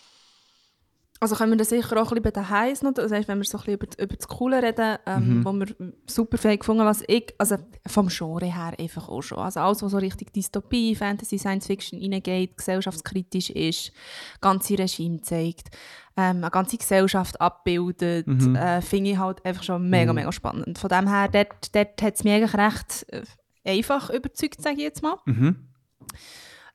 [1.23, 3.37] Also können wir das sicher auch ein bisschen bei den Highs noch, das heisst, wenn
[3.37, 5.67] wir so ein bisschen über, über das Coole reden, ähm, wo wir
[6.07, 9.91] super fähig gefunden was ich, also vom Genre her einfach auch schon, also alles, was
[9.91, 13.91] so richtig Dystopie, Fantasy, Science Fiction reingeht, gesellschaftskritisch ist,
[14.41, 15.69] ganze Regime zeigt,
[16.17, 20.79] ähm, eine ganze Gesellschaft abbildet, äh, finde ich halt einfach schon mega, mega spannend.
[20.79, 23.21] Von dem her, dort, dort hat es mich eigentlich recht äh,
[23.63, 25.17] einfach überzeugt, sage ich jetzt mal.
[25.25, 25.67] Mhm.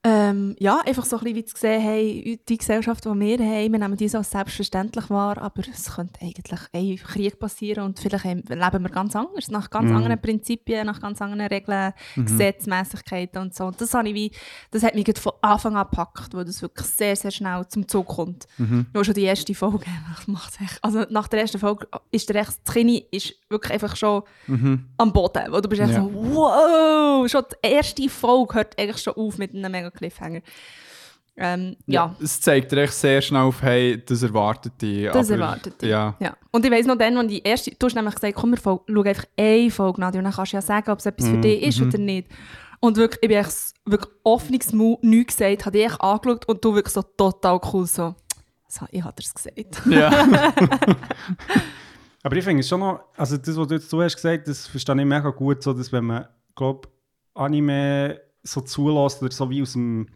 [0.03, 3.71] Ähm, ja, einfach so ein bisschen, wie zu sehen, hey, die Gesellschaft, die wir haben,
[3.71, 7.99] wir nehmen die so als selbstverständlich wahr, aber es könnte eigentlich ein Krieg passieren und
[7.99, 13.55] vielleicht leben wir ganz anders, nach ganz anderen Prinzipien, nach ganz anderen Regeln, Gesetzmäßigkeiten und
[13.55, 13.65] so.
[13.65, 14.31] Und das, habe ich wie,
[14.71, 18.07] das hat mich von Anfang an gepackt, weil das wirklich sehr, sehr schnell zum Zug
[18.07, 18.47] kommt.
[18.93, 19.85] Nur schon die erste Folge,
[20.63, 22.59] echt, also nach der ersten Folge ist der rechts,
[23.11, 24.23] ist wirklich einfach schon
[24.97, 26.01] am Boden, wo du bist echt Ja.
[26.01, 30.41] so, wow, schon die erste Folge hört eigentlich schon auf mit einem mega Cliffhanger.
[31.39, 32.15] Ähm, ja.
[32.21, 35.05] Es zeigt dir echt sehr schnell auf, hey, das erwartet dich.
[35.11, 35.89] Das aber, erwartet dich.
[35.89, 36.15] Ja.
[36.19, 36.35] Ja.
[36.51, 38.83] Und ich weiss noch dann, als die erste, du hast nämlich gesagt, komm, wir schau
[38.87, 41.61] einfach eine Folge nach und dann kannst du ja sagen, ob es etwas für dich
[41.61, 42.27] ist oder nicht.
[42.79, 43.53] Und wirklich, ich bin echt
[43.85, 48.15] wirklich Offnungsmut, nichts gesagt, habe dich echt angeschaut und du wirklich so total cool so,
[48.67, 49.81] so ich habe dir's gesagt.
[49.85, 50.09] ja.
[52.23, 54.67] Aber ich finde es schon noch, also das, was du jetzt du hast gesagt, das
[54.67, 56.89] verstehe ich mega gut, so, dass wenn man, glaube
[57.33, 58.19] Anime
[58.51, 60.07] so zulässt oder so wie aus dem,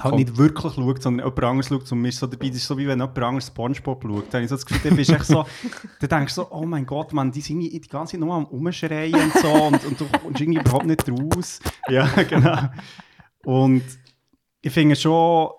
[0.00, 2.78] halt nicht wirklich schaut, sondern jemand anderes schaut und ist so dabei, das ist so
[2.78, 4.24] wie wenn jemand anderes Spongebob schaut.
[4.30, 5.44] Dann habe ich so das Gefühl, dann bist echt so,
[6.00, 8.46] dann denkst du so, oh mein Gott, man, die sind die ganze Zeit nur am
[8.46, 11.60] Umschreien und so und, und du kommst irgendwie überhaupt nicht raus.
[11.88, 12.70] Ja, genau.
[13.44, 13.82] Und
[14.62, 15.50] ich finde schon,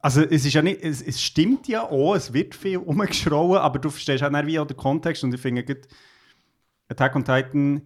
[0.00, 3.78] also es ist ja nicht, es, es stimmt ja auch, es wird viel umgeschrauen, aber
[3.78, 5.64] du verstehst auch nicht wie auch den Kontext und ich finde
[6.88, 7.82] Attack on Titan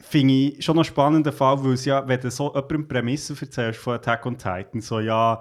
[0.00, 3.80] finde ich schon einen spannenden Fall, weil es ja, wenn du so jemandem Prämissen erzählst
[3.80, 5.40] von Attack on Titan, so ja,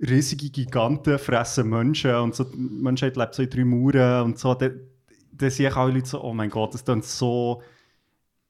[0.00, 4.54] riesige Giganten fressen Menschen und so, die Menschheit lebt so in drei Mauern und so,
[4.54, 4.80] dann,
[5.32, 7.62] dann sehe ich alle Leute so, oh mein Gott, das klingt so,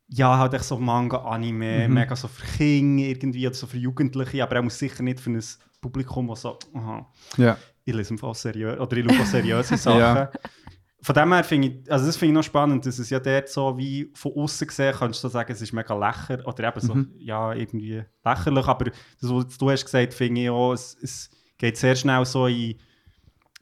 [0.09, 4.43] ja, halt echt so Manga, Anime, mega so für Kinder irgendwie, oder so für Jugendliche,
[4.43, 5.43] aber auch sicher nicht für ein
[5.81, 7.59] Publikum, das so, aha, ja.
[7.85, 9.99] ich lese im Fall seriös, oder ich schaue auch seriöse Sachen.
[9.99, 10.31] Ja.
[11.05, 13.49] Von dem her finde ich, also das finde ich noch spannend, dass es ja dort
[13.49, 16.81] so wie von außen gesehen, kannst du so sagen, es ist mega lächerlich, oder eben
[16.81, 21.31] so, ja, irgendwie lächerlich, aber das, was du hast gesagt, finde ich auch, es, es
[21.59, 22.77] geht sehr schnell so in,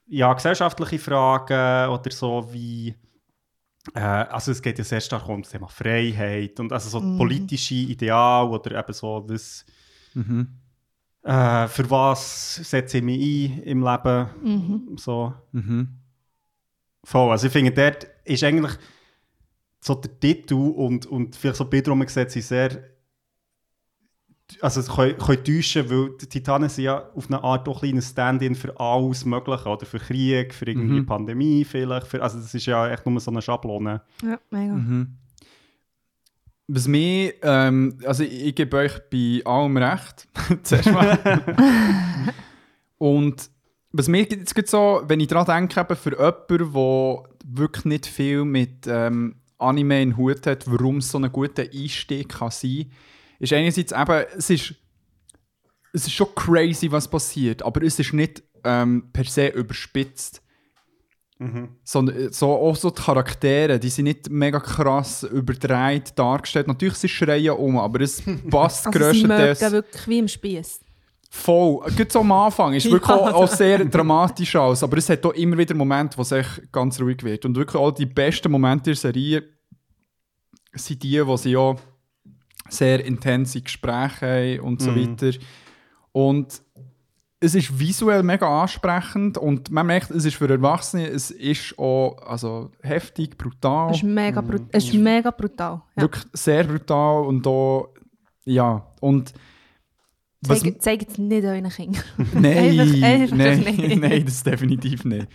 [0.07, 2.95] ja, gesellschaftliche Fragen, oder so wie,
[3.95, 7.75] äh, also es geht ja sehr stark um das Thema Freiheit, und also so politische
[7.75, 9.65] Ideal, oder eben so, was,
[10.13, 10.49] Mhm.
[11.23, 15.33] äh, für was setze ich mich ein im Leben, so.
[15.53, 16.00] Mhm.
[17.05, 18.73] Voll, also ich finde, dort ist eigentlich
[19.81, 22.91] so der Titel und, und vielleicht so Bilder umgesetzt sind sehr
[24.61, 28.03] also es können, können täuschen, weil die Titanen sind ja auf eine Art auch ein
[28.03, 31.07] Stand-in für alles Mögliche, oder für Krieg, für irgendwie Mhm.
[31.07, 34.03] Pandemie vielleicht, für, also das ist ja echt nur so eine Schablone.
[34.23, 34.75] Ja, mega.
[34.75, 35.17] Mhm.
[36.69, 40.29] Was mir, ähm, also ich, ich gebe euch bei allem recht,
[40.63, 41.19] zuerst mal.
[42.99, 43.51] Und
[43.93, 48.07] was mir jetzt gerade so, wenn ich daran denke, eben für jemanden, der wirklich nicht
[48.07, 52.91] viel mit ähm, Anime in Hut hat, warum es so ein guter Einstieg kann sein,
[53.39, 54.75] ist einerseits eben, es ist,
[55.93, 60.43] es ist schon crazy, was passiert, aber es ist nicht ähm, per se überspitzt
[61.85, 66.69] sondern äh, so, auch so die Charaktere, die sind nicht mega krass überdreht dargestellt.
[66.69, 70.81] Natürlich sie schreien um, aber es passt Also sie mögen grösstenteils wirklich wie im Spieß.
[71.31, 71.81] Voll.
[71.97, 72.91] Gerade so am Anfang ist Ja.
[72.93, 76.33] wirklich auch, auch sehr dramatisch aus, aber es hat auch immer wieder Momente, wo es
[76.33, 77.45] echt ganz ruhig wird.
[77.45, 79.43] Und wirklich all die besten Momente der Serie
[80.73, 81.79] sind die, wo sie auch
[82.69, 85.37] sehr intense Gespräche haben und so weiter.
[86.13, 86.63] Und
[87.41, 92.19] es ist visuell mega ansprechend und man merkt, es ist für Erwachsene, es ist auch
[92.27, 95.81] also, heftig, brutal, Es ist mega, brut es ist mega brutal.
[95.97, 96.03] Ja.
[96.03, 97.95] wirklich sehr brutal und auch,
[98.45, 99.33] ja, und
[100.43, 102.03] was, Zeigt es nicht euren Kindern.
[102.35, 105.29] nein, Einfach- einfach nein, nein, das definitiv nicht.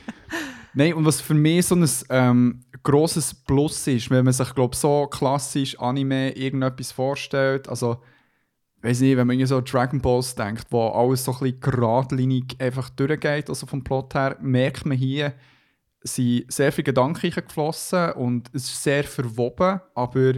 [0.74, 4.76] Nein, und was für mich so ein ähm, grosses Plus ist, wenn man sich, glaube
[4.76, 8.01] so klassisch Anime irgendetwas vorstellt, also,
[8.82, 12.89] weiß nicht, wenn man so Dragon Balls denkt, wo alles so ein bisschen geradlinig einfach
[12.89, 15.34] durchgeht, also vom Plot her, merkt man hier,
[16.03, 20.34] sind sehr viele Gedanken geflossen und es ist sehr verwoben, aber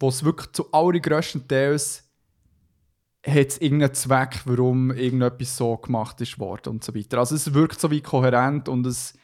[0.00, 2.07] wo es wirklich zu allergrößten Teils
[3.26, 7.18] hat es irgendeinen Zweck, warum irgendetwas so gemacht ist worden und so weiter.
[7.18, 9.14] Also es wirkt so wie kohärent und es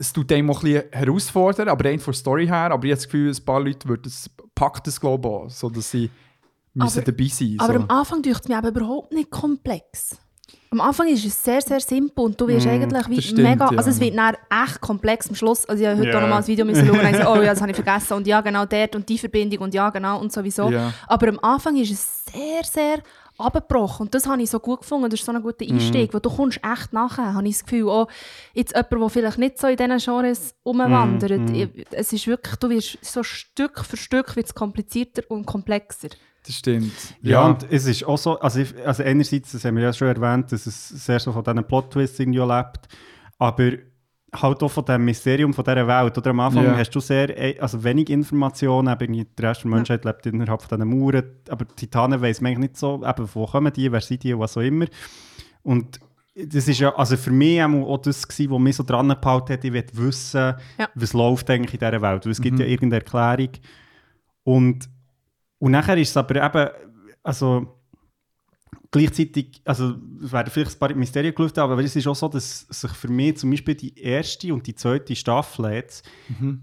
[0.00, 2.92] es tut einem auch ein bisschen herausfordern, aber rein von der Story her, aber ich
[2.92, 5.90] habe das Gefühl, ein paar Leute würden es, packt das glaube ich auch, so dass
[5.90, 6.08] sie
[6.74, 7.80] müssen Aber- dabei sein Aber so.
[7.80, 10.16] am Anfang dünkt es mir aber überhaupt nicht komplex.
[10.70, 13.68] Am Anfang ist es sehr, sehr simpel und du wirst eigentlich wie stimmt, mega...
[13.68, 14.36] Also es wird dann
[14.66, 15.64] echt komplex am Schluss.
[15.64, 16.16] Also ich habe heute Ja.
[16.18, 18.12] auch noch mal ein Video müssen schauen und so, oh ja, das habe ich vergessen
[18.14, 20.68] und ja, genau dort und die Verbindung und ja, genau und sowieso.
[20.70, 20.92] Ja.
[21.06, 23.02] Aber am Anfang ist es sehr, sehr
[23.38, 25.08] abgebrochen und das habe ich so gut gefunden.
[25.08, 25.72] Das ist so ein guter Mhm.
[25.74, 27.88] Einstieg, weil du kommst echt nachher, habe ich das Gefühl.
[27.88, 28.08] Auch
[28.52, 31.54] jetzt jemand, der vielleicht nicht so in diesen Genres rumwandert, Mhm.
[31.54, 36.08] ich- es ist wirklich, du wirst so Stück für Stück wird's komplizierter und komplexer.
[36.48, 36.92] Das stimmt.
[37.20, 40.08] Ja, und es ist auch so, also, ich, also einerseits, das haben wir ja schon
[40.08, 42.88] erwähnt, dass es sehr so von diesen Plot-Twists irgendwie auch lebt,
[43.38, 43.72] aber
[44.34, 46.16] halt auch von dem Mysterium von dieser Welt.
[46.16, 46.76] Oder am Anfang Ja.
[46.78, 50.62] hast du sehr, eh, also wenig Informationen, eben irgendwie der Rest der Menschheit lebt innerhalb
[50.62, 53.92] von diesen Mauern, aber die Titanen weiss man eigentlich nicht so, eben, wo kommen die,
[53.92, 54.86] wer sind die, was auch immer.
[55.62, 56.00] Und
[56.34, 59.52] das ist ja, also für mich auch, auch das gewesen, was mich so dran gehalten
[59.52, 60.88] hat, ich will wissen, Ja.
[60.94, 63.50] was läuft eigentlich in dieser Welt, weil es gibt ja irgendeine Erklärung.
[64.44, 64.88] Und,
[65.58, 66.70] und nachher ist es aber eben,
[67.22, 67.74] also
[68.90, 72.60] gleichzeitig, also es werden vielleicht ein paar Mysterien gelüftet, aber es ist auch so, dass
[72.60, 76.08] sich für mich zum Beispiel die erste und die zweite Staffel jetzt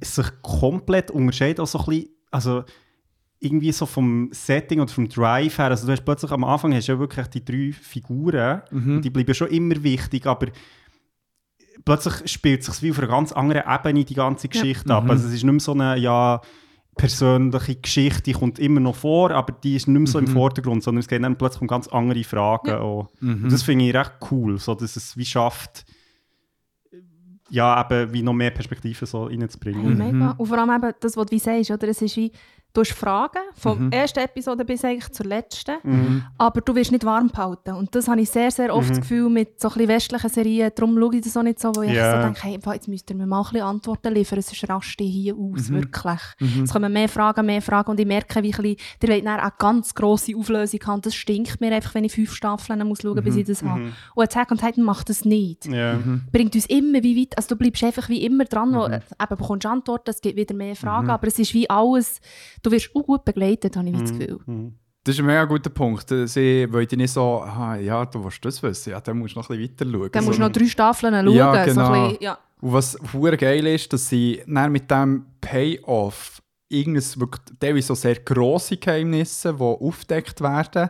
[0.01, 2.63] sich komplett unterscheiden, auch so ein bisschen, also
[3.39, 6.87] irgendwie so vom Setting und vom Drive her, also du hast plötzlich am Anfang hast
[6.87, 8.61] du ja wirklich die drei Figuren,
[8.95, 10.47] und die bleiben schon immer wichtig, aber
[11.83, 15.07] plötzlich spielt es sich wie auf einer ganz anderen Ebene die ganze Geschichte ab.
[15.09, 16.41] Also es ist nicht mehr so eine, ja,
[16.97, 20.83] persönliche Geschichte, die kommt immer noch vor, aber die ist nicht mehr so im Vordergrund,
[20.83, 22.71] sondern es geht dann plötzlich um ganz andere Fragen.
[22.75, 23.09] auch.
[23.21, 25.85] Und das finde ich recht cool, so dass es wie schafft,
[27.49, 29.97] ja, eben wie noch mehr Perspektiven so reinzubringen.
[29.97, 30.31] mega.
[30.31, 31.87] Und vor allem eben das, was du wie sagst, oder?
[31.87, 32.31] Es ist wie,
[32.75, 33.91] du hast Fragen, vom Mhm.
[33.91, 37.71] ersten Episode bis eigentlich zur letzten, aber du wirst nicht warm behalten.
[37.75, 40.97] Und das habe ich sehr, sehr oft das Gefühl mit so ein westlichen Serien, darum
[40.99, 43.25] schaue ich das auch nicht so, wo ich so denke, hey, jetzt müsst ihr mir
[43.25, 46.21] mal ein bisschen Antworten liefern, sonst raste ich hier aus, wirklich.
[46.63, 47.91] Es kommen mehr Fragen, mehr Fragen.
[47.91, 51.01] Und ich merke, wie ein bisschen, ihr wollt eine ganz grosse Auflösung haben.
[51.01, 53.91] Das stinkt mir einfach, wenn ich fünf Staffeln muss schauen, bis ich das habe.
[54.15, 55.65] Und Attack on Titan macht das nicht.
[55.65, 55.97] Ja.
[56.31, 58.93] bringt uns immer wie weit, also du bleibst einfach wie immer dran, wo, Mhm.
[58.93, 62.19] äh, eben bekommst Antworten, es gibt wieder mehr Fragen, aber es ist wie alles,
[62.65, 64.19] du wirst auch gut begleitet, habe ich wie das Mhm.
[64.19, 64.39] Gefühl.
[65.03, 66.09] Das ist ein mega guter Punkt.
[66.09, 69.49] Sie wollen nicht so, ah, ja, du willst das wissen, ja, dann musst du noch
[69.49, 70.09] ein bisschen weiter schauen.
[70.11, 71.35] Dann musst du So- noch drei Staffeln schauen.
[71.35, 72.03] Ja, so ein genau.
[72.09, 72.37] bisschen, ja.
[72.61, 77.93] Und was hure geil ist, dass sie dann mit dem Payoff irgendein wirklich teilweise so
[77.95, 80.89] sehr grosse Geheimnisse, die aufgedeckt werden,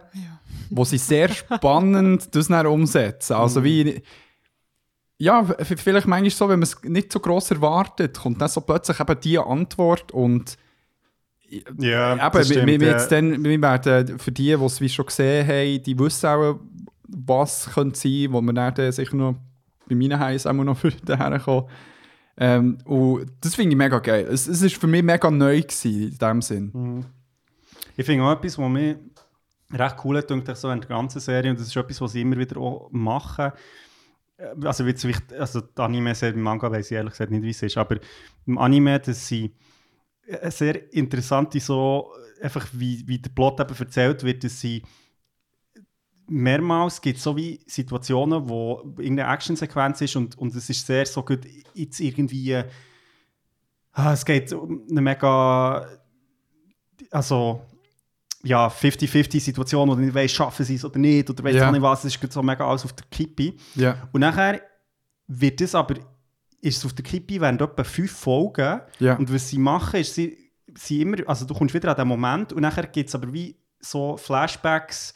[0.69, 3.33] wo sie sehr spannend das dann umsetzen.
[3.33, 4.01] Also wie
[5.17, 8.99] ja, vielleicht manchmal so, wenn man es nicht so gross erwartet, kommt dann so plötzlich
[8.99, 10.57] eben die Antwort und
[11.77, 12.93] Ja, das wir, stimmt, wir, wir ja.
[12.93, 16.59] jetzt dann, wir werden für die, die es wie schon gesehen haben, die wissen auch,
[17.07, 19.35] was könnte sein, wo wir dann sicher noch
[19.87, 21.67] bei meinen Heißen auch noch für daher kommen.
[22.37, 24.27] Ähm, und das finde ich mega geil.
[24.29, 27.05] Es, es ist für mich mega neu gewesen, in dem Sinn.
[27.95, 28.99] Ich finde auch etwas, was mir
[29.71, 32.11] recht cool hat, denke ich, so in der ganzen Serie, und das ist etwas, was
[32.11, 33.51] sie immer wieder auch machen.
[34.37, 37.43] Äh, Also, wie es wichtig, also die Anime-Serie, im Manga weiß ich ehrlich gesagt nicht,
[37.43, 37.97] wie es ist, aber
[38.45, 39.53] im Anime, dass sie
[40.49, 42.11] sehr interessante, so,
[42.41, 44.83] einfach wie, wie der Plot eben erzählt wird, dass sie
[46.27, 51.05] mehrmals gibt es so wie Situationen, wo irgendeine Actionsequenz ist und, und es ist sehr
[51.05, 51.41] so gut,
[51.73, 52.63] jetzt irgendwie,
[53.91, 55.87] ah, es geht um eine mega,
[57.11, 57.61] also
[58.43, 61.67] ja, 50-50-Situation, wo du nicht weißt, schaffen sie es oder nicht, oder weißt Ja.
[61.67, 63.53] auch nicht was, es ist so mega alles auf der Kippe.
[63.75, 64.07] Ja.
[64.11, 64.61] Und nachher
[65.27, 65.95] wird es aber,
[66.65, 68.81] ist es auf der Kippe während etwa fünf Folgen.
[68.99, 69.15] Ja.
[69.15, 70.37] Und was sie machen, ist, sie,
[70.75, 73.55] sie immer, also du kommst wieder an den Moment und nachher gibt es aber wie
[73.79, 75.13] so Flashbacks.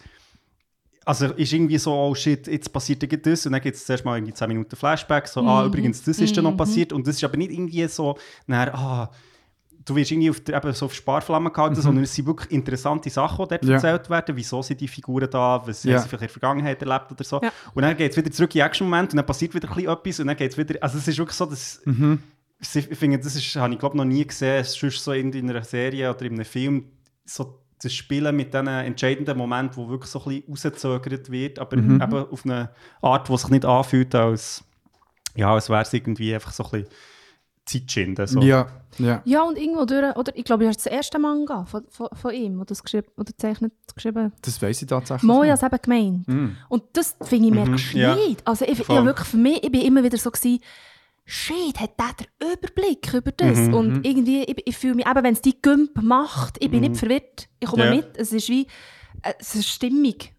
[1.06, 4.18] Also ist irgendwie so, oh shit, jetzt passiert das und dann gibt es zuerst mal
[4.18, 7.24] irgendwie 10 Minuten Flashback, so, ah, übrigens, das ist dann noch passiert und das ist
[7.24, 9.12] aber nicht irgendwie so, nachher, ah,
[9.86, 13.46] du wirst irgendwie auf, eben so auf Sparflamme gehalten, sondern es sind wirklich interessante Sachen,
[13.46, 13.74] die dort Ja.
[13.76, 15.94] erzählt werden, wieso sind die Figuren da, was Ja.
[15.96, 17.40] haben sie vielleicht in der Vergangenheit erlebt oder so.
[17.42, 17.52] Ja.
[17.74, 19.92] Und dann geht es wieder zurück in den Action-Moment und dann passiert wieder ein bisschen
[19.92, 21.82] etwas und dann geht es wieder, also es ist wirklich so, dass,
[22.62, 25.32] ich finde, das ist, habe ich glaube noch nie gesehen, es ist sonst so in,
[25.32, 26.86] in einer Serie oder in einem Film,
[27.26, 31.78] so das Spielen mit diesen entscheidenden Momenten, wo wirklich so ein bisschen rausgezögert wird, aber
[31.78, 32.70] eben auf eine
[33.02, 34.66] Art, die sich nicht anfühlt, als,
[35.36, 36.88] ja, als wäre es irgendwie einfach so ein bisschen
[37.70, 38.28] Zeitschinden.
[38.28, 38.42] So.
[38.42, 38.68] Ja.
[38.98, 39.22] Ja.
[39.26, 42.34] Ja, und irgendwo durch, oder ich glaube, das ist das erste Manga von, von, von
[42.34, 45.24] ihm, der das geschrieben, oder zeichnet, geschrieben Das weiß ich tatsächlich.
[45.24, 46.28] Moja hat eben gemeint.
[46.70, 48.16] Und das finde ich merkst du ja.
[48.16, 48.46] nicht.
[48.48, 48.98] Also ich, ich Voll.
[48.98, 50.60] hab wirklich für mich, ich bin immer wieder so gewesen,
[51.26, 53.60] shit, hat der den Überblick über das?
[53.70, 56.98] Und irgendwie, ich, ich fühle mich, eben wenn es die Gümp macht, ich bin nicht
[56.98, 57.48] verwirrt.
[57.60, 57.96] Ich komme Ja.
[57.96, 58.64] mit, es ist wie,
[59.22, 60.34] äh, es ist stimmig.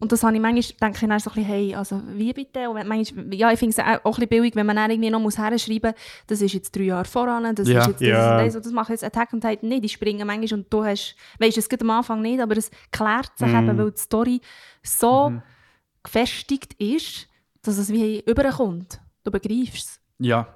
[0.00, 2.68] Und das habe ich manchmal, denke ich dann so ein bisschen, hey, also wie bitte?
[2.70, 5.10] Und manchmal, ja, ich finde es auch auch ein bisschen billig, wenn man dann irgendwie
[5.10, 7.80] noch muss herschreiben muss, das ist jetzt drei Jahre voran, das Ja.
[7.82, 8.38] ist jetzt das, Ja.
[8.38, 9.84] und das, und das macht jetzt Attack on Titan nicht.
[9.84, 13.30] Die springen manchmal und du hast, weißt es geht am Anfang nicht, aber es klärt
[13.36, 14.40] sich eben, weil die Story
[14.82, 15.32] so
[16.02, 17.28] gefestigt ist,
[17.62, 19.00] dass es wie überkommt.
[19.22, 20.00] Du begreifst es.
[20.18, 20.48] Ja.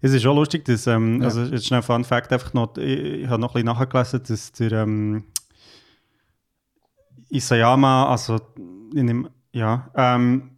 [0.00, 1.26] Es ist auch lustig, dass, ähm, Ja.
[1.28, 4.52] also jetzt schnell Fun Fact, einfach noch, ich, ich habe noch ein bisschen nachgelesen, dass
[4.52, 5.24] der ähm,
[7.30, 8.38] Isayama, also
[8.96, 10.50] in dem, ja, ähm,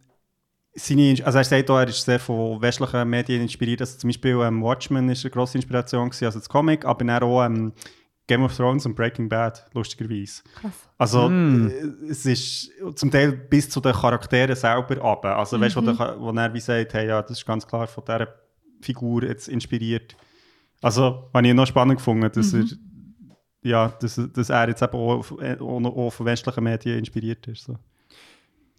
[0.73, 4.39] seine, also er sagt auch, er ist sehr von westlichen Medien inspiriert, also zum Beispiel
[4.43, 7.73] ähm, Watchmen ist eine grosse Inspiration gewesen, also das Comic, aber dann auch ähm,
[8.27, 10.43] Game of Thrones und Breaking Bad, lustigerweise.
[10.61, 10.73] Krass.
[10.97, 11.71] Also, Mm.
[12.09, 15.37] es ist zum Teil bis zu den Charakteren selber runter.
[15.37, 17.87] Also, weißt du, wo, der- wo er wie sagt, hey, ja, das ist ganz klar
[17.87, 18.27] von dieser
[18.81, 20.15] Figur jetzt inspiriert.
[20.81, 22.65] Also, habe ich noch spannend gefunden, dass, er,
[23.63, 27.63] ja, dass, dass er jetzt eben auch, äh, auch, auch von westlichen Medien inspiriert ist.
[27.63, 27.77] So.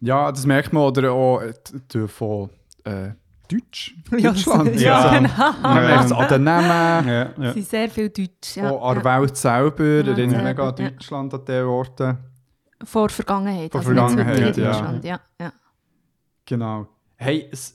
[0.00, 0.82] Ja, das merkt man.
[0.84, 2.50] Oder auch äh, von
[2.84, 3.10] äh,
[3.50, 3.94] Deutsch.
[4.18, 4.80] Ja, Deutschland.
[4.80, 5.52] ja, Also, genau.
[5.62, 7.08] Man merkt es an den Namen.
[7.08, 7.32] Ja, ja.
[7.48, 8.56] Es sind sehr viel Deutsch.
[8.56, 8.70] Ja.
[8.70, 9.20] auch an der ja.
[9.20, 9.84] Welt selber.
[9.84, 10.90] erinnert selber, mega an ja.
[10.90, 12.18] Deutschland an diesen Orten.
[12.84, 13.72] Vor Vergangenheit.
[13.72, 14.98] Vor also Vergangenheit, ja.
[15.02, 15.20] Ja.
[15.40, 15.52] ja.
[16.46, 16.86] Genau.
[17.16, 17.74] Hey, es,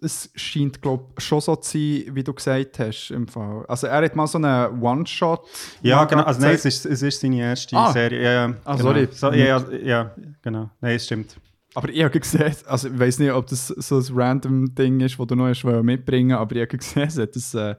[0.00, 3.10] es scheint, glaube ich, schon so zu sein, wie du gesagt hast.
[3.10, 3.64] Im Fall.
[3.66, 5.40] Also, er hat mal so einen One-Shot.
[5.82, 6.22] Ja, genau.
[6.22, 7.90] Also, nein, es ist, es ist seine erste Ah.
[7.92, 8.22] Serie.
[8.22, 8.88] Ja, ja, Ah, genau.
[8.88, 9.08] sorry.
[9.10, 10.70] So, ja, ja, ja, genau.
[10.80, 11.36] Nein, es stimmt.
[11.78, 15.16] Aber ich habe gesehen, also ich weiß nicht, ob das so ein random Ding ist,
[15.16, 17.76] das du noch hast mitbringen aber ich habe gesehen, es hat ein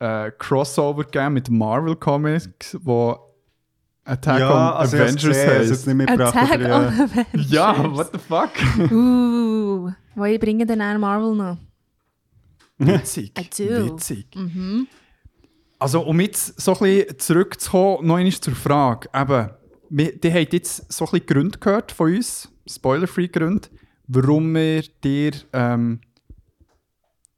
[0.00, 3.18] äh, äh, Crossover gegeben mit Marvel Comics, wo
[4.04, 5.70] Attack on ich hab's Avengers gesehen, es heisst.
[5.72, 6.34] hat's nicht mitgebracht.
[6.34, 6.78] Attack aber, ja.
[6.78, 7.50] on Avengers.
[7.50, 8.50] Ja, what the fuck?
[8.90, 11.58] Uh, wo ich bringe dann auch Marvel noch.
[12.78, 13.38] Witzig.
[13.38, 13.92] I do.
[13.92, 14.34] Witzig.
[14.34, 14.88] Mhm.
[15.78, 19.10] Also, um jetzt so ein bisschen zurückzukommen, noch einmal zur Frage.
[19.14, 19.50] Eben,
[19.90, 23.68] wir, die haben jetzt so ein bisschen Gründe gehört von uns, spoiler-free Gründe,
[24.06, 26.00] warum wir dir ähm,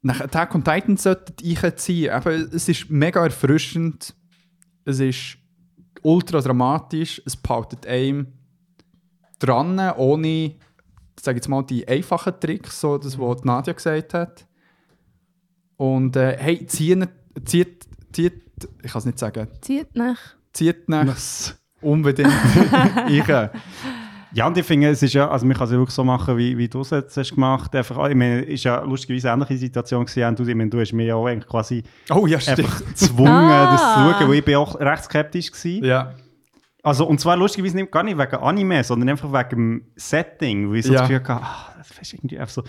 [0.03, 2.15] nach Attack on Titan sollten einziehen.
[2.15, 4.15] Eben, es ist mega erfrischend,
[4.85, 5.39] es ist
[6.03, 8.27] ultra dramatisch, es behaltet einem
[9.39, 10.55] dran, ohne,
[11.19, 14.47] sag jetzt mal, die einfachen Tricks, so das, was die Nadja gesagt hat.
[15.77, 17.09] Und äh, hey, zieht,
[17.45, 18.43] zieht, zieht,
[18.83, 20.19] ich kann es nicht sagen, Zieht nach.
[20.53, 21.17] zieht nach
[21.85, 22.33] unbedingt
[23.09, 23.51] ich.
[24.35, 26.37] Ja, und ich finde, es ist ja, also man kann es ja wirklich so machen,
[26.37, 27.75] wie, wie du es jetzt hast gemacht.
[27.75, 30.25] Einfach, ich meine, es ist ja lustigerweise eine ähnliche Situation gewesen.
[30.29, 33.29] Und Du, ich meine, du hast mich ja auch eigentlich quasi Oh ja, einfach gezwungen,
[33.31, 33.71] Ah.
[33.73, 35.71] das zu schauen, weil ich bin auch recht skeptisch war.
[35.89, 36.15] Ja.
[36.83, 40.75] Also, und zwar lustigerweise nicht, gar nicht wegen Anime, sondern einfach wegen dem Setting, wo
[40.75, 41.01] ich so Ja.
[41.01, 42.63] das Gefühl hatte, ah, das ist irgendwie einfach so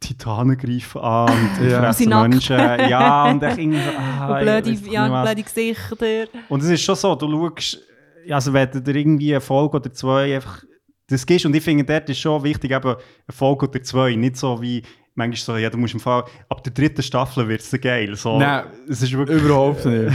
[0.00, 1.80] Titanen greifen an und Ja.
[1.80, 2.08] fressen.
[2.10, 2.56] Menschen.
[2.58, 6.26] Ja, und ich irgendwie so, ah, Und blöde, ja, blöde Gesichter.
[6.48, 7.78] Und es ist schon so, du schaust,
[8.30, 10.64] also wenn du dir irgendwie eine Folge oder zwei einfach
[11.08, 12.96] das gibst, und ich finde, dort ist schon wichtig, eben eine
[13.30, 14.82] Folge oder zwei, nicht so wie
[15.14, 18.14] manchmal so, ja, du musst im Fall, ab der dritten Staffel wird es geil.
[18.16, 19.42] So, Nein, es ist wirklich...
[19.42, 20.12] Überhaupt nicht.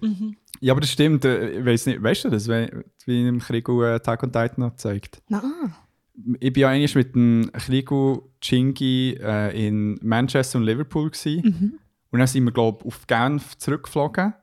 [0.60, 1.24] ja, aber das stimmt.
[1.24, 2.68] äh, Ich weiß nicht, weißt du das, wie,
[3.06, 5.22] wie im Krieg äh, Attack on Titan hat gezeigt?
[5.28, 5.42] Na,
[6.40, 11.10] Ich war ja eigentlich mit dem Krigo Chingi äh, in Manchester und Liverpool.
[11.10, 11.78] Gewesen.
[12.10, 14.34] Und dann sind wir, glaube ich, auf Genf zurückgeflogen,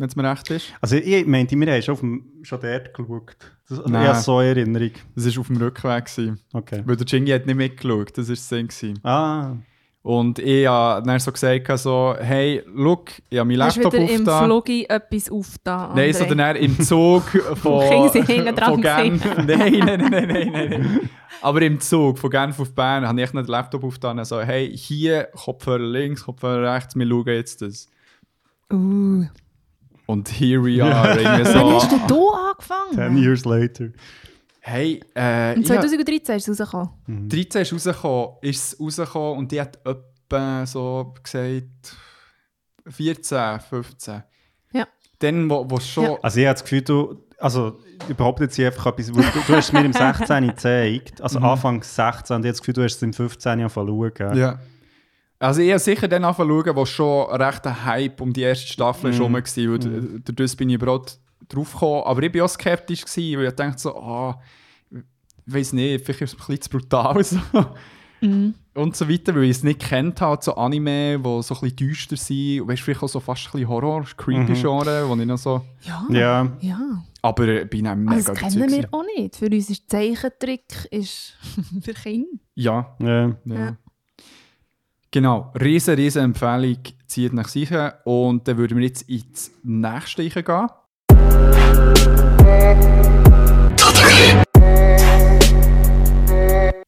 [0.00, 0.72] wenn es mir recht ist.
[0.80, 3.36] Also ich meinte, wir haben schon, auf dem, schon dort geschaut.
[3.68, 4.08] Das, ich Nein.
[4.08, 4.90] habe so eine Erinnerung.
[5.14, 6.04] Das war auf dem Rückweg.
[6.06, 6.40] Gewesen.
[6.52, 6.82] Okay.
[6.84, 8.48] Weil der Chingi hat nicht mitgeschaut, das war das.
[8.48, 8.98] Gewesen.
[9.04, 9.52] Ah,
[10.02, 14.24] Und ich habe dann so gesagt, so, hey, look, ich habe meinen Laptop wieder im.
[14.24, 15.94] Flogi etwas aufgetan?
[15.94, 17.22] Nein, sondern dann im Zug
[17.56, 19.24] von, von Genf.
[19.36, 21.10] Nein, nein, nein, nein, nein.
[21.42, 24.40] Aber im Zug von Genf auf Bern habe ich noch den Laptop aufgetan und so,
[24.40, 27.88] hey, hier Kopfhörer links, Kopfhörer rechts, wir schauen jetzt das.
[28.72, 29.24] Uh.
[30.10, 31.16] Und here we are.
[31.22, 32.94] Wann hast so, denn du angefangen?
[32.94, 33.90] 10 years later.
[34.60, 37.28] hey, äh, hab- 2013 ist es rausgekommen.
[37.28, 41.96] 13 ist rausgekommen, ist es rausgekommen und die hat etwa so gesagt
[42.88, 44.22] 14, 15.
[44.72, 44.88] Ja.
[45.20, 46.04] Dann, wo, wo schon...
[46.04, 46.18] Ja.
[46.22, 49.40] Also ich habe das Gefühl, du, also ich behaupte jetzt hier einfach etwas, weil du,
[49.46, 52.74] du hast es mir im 16 gezeigt, also Anfang 16, und ich habe das Gefühl,
[52.74, 54.36] du hast es im 15 angefangen zu schauen.
[54.36, 54.58] Ja.
[55.40, 59.10] Also ich habe sicher dann angefangen wo schon recht ein Hype um die erste Staffel
[59.10, 59.16] Mhm.
[59.18, 59.20] mm.
[59.34, 59.72] war.
[59.72, 61.18] Und dadurch bin ich überhaupt
[61.48, 62.02] drauf gekommen.
[62.04, 64.40] Aber ich war auch skeptisch, gewesen, weil ich dachte so, ah,
[64.90, 67.24] ich weiß nicht, vielleicht ist es ein bisschen zu brutal.
[67.24, 68.26] So.
[68.26, 68.54] Mhm.
[68.74, 71.76] Und so weiter, weil ich es nicht kennt habe, so Anime, die so ein bisschen
[71.76, 72.60] düster sind.
[72.60, 75.62] Und weißt, vielleicht auch so fast ein bisschen Horror, creepy Genre, wo ich noch so...
[75.80, 76.06] Ja.
[76.10, 76.52] Ja.
[76.60, 77.02] ja.
[77.22, 79.36] Aber ich bin auch mega Also, das kennen wir auch nicht.
[79.36, 81.34] Für uns ist Zeichentrick ist
[81.82, 82.28] für Kinder.
[82.54, 83.34] Ja, Ja.
[83.46, 83.54] Ja.
[83.54, 83.76] Ja.
[85.12, 87.98] Genau, riesen, riesen Empfehlung, zieht nach sicher.
[88.04, 90.68] Und dann würden wir jetzt ins nächste gehen.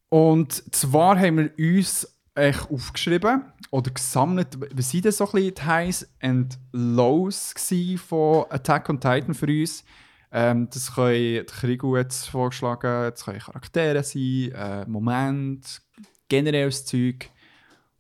[0.08, 3.42] Und zwar haben wir uns echt aufgeschrieben
[3.72, 7.54] oder gesammelt, was sind denn so ein bisschen die Highs and Lows
[7.96, 9.84] von Attack on Titan für uns.
[10.30, 15.82] Ähm, das können, Krigu jetzt vorgeschlagen, das können Charaktere sein, äh, Moment,
[16.28, 17.28] generelles Zeug.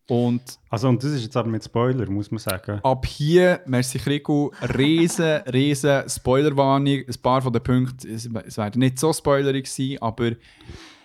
[0.08, 2.80] Und Also und das ist jetzt aber mit Spoiler, muss man sagen.
[2.82, 7.02] ab hier, merci Krigu, riesen, riesen Spoilerwarnung.
[7.06, 10.32] Ein paar von den Punkten, es, es werden nicht so spoilerig sein, aber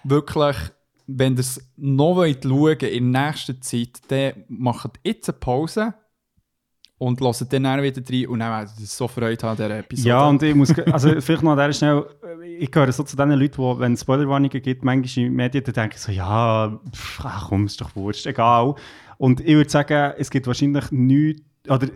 [0.03, 0.57] wirklich,
[1.05, 5.93] wenn ihr es noch wollt schauen in nächster Zeit, dann macht jetzt eine Pause
[6.99, 10.09] und hören dann auch wieder rein und dann werden sie so Freude an dieser Episode.
[10.09, 12.05] Ja, und ich muss, also vielleicht noch an dieser schnell,
[12.59, 15.73] ich gehöre so zu den Leuten, die, wenn es Spoilerwarnungen gibt, manchmal in Medien, dann
[15.73, 18.75] denke ich so, ja, pff, ach komm, ist doch wurscht, egal.
[19.17, 21.87] Und ich würde sagen, es gibt wahrscheinlich nichts, oder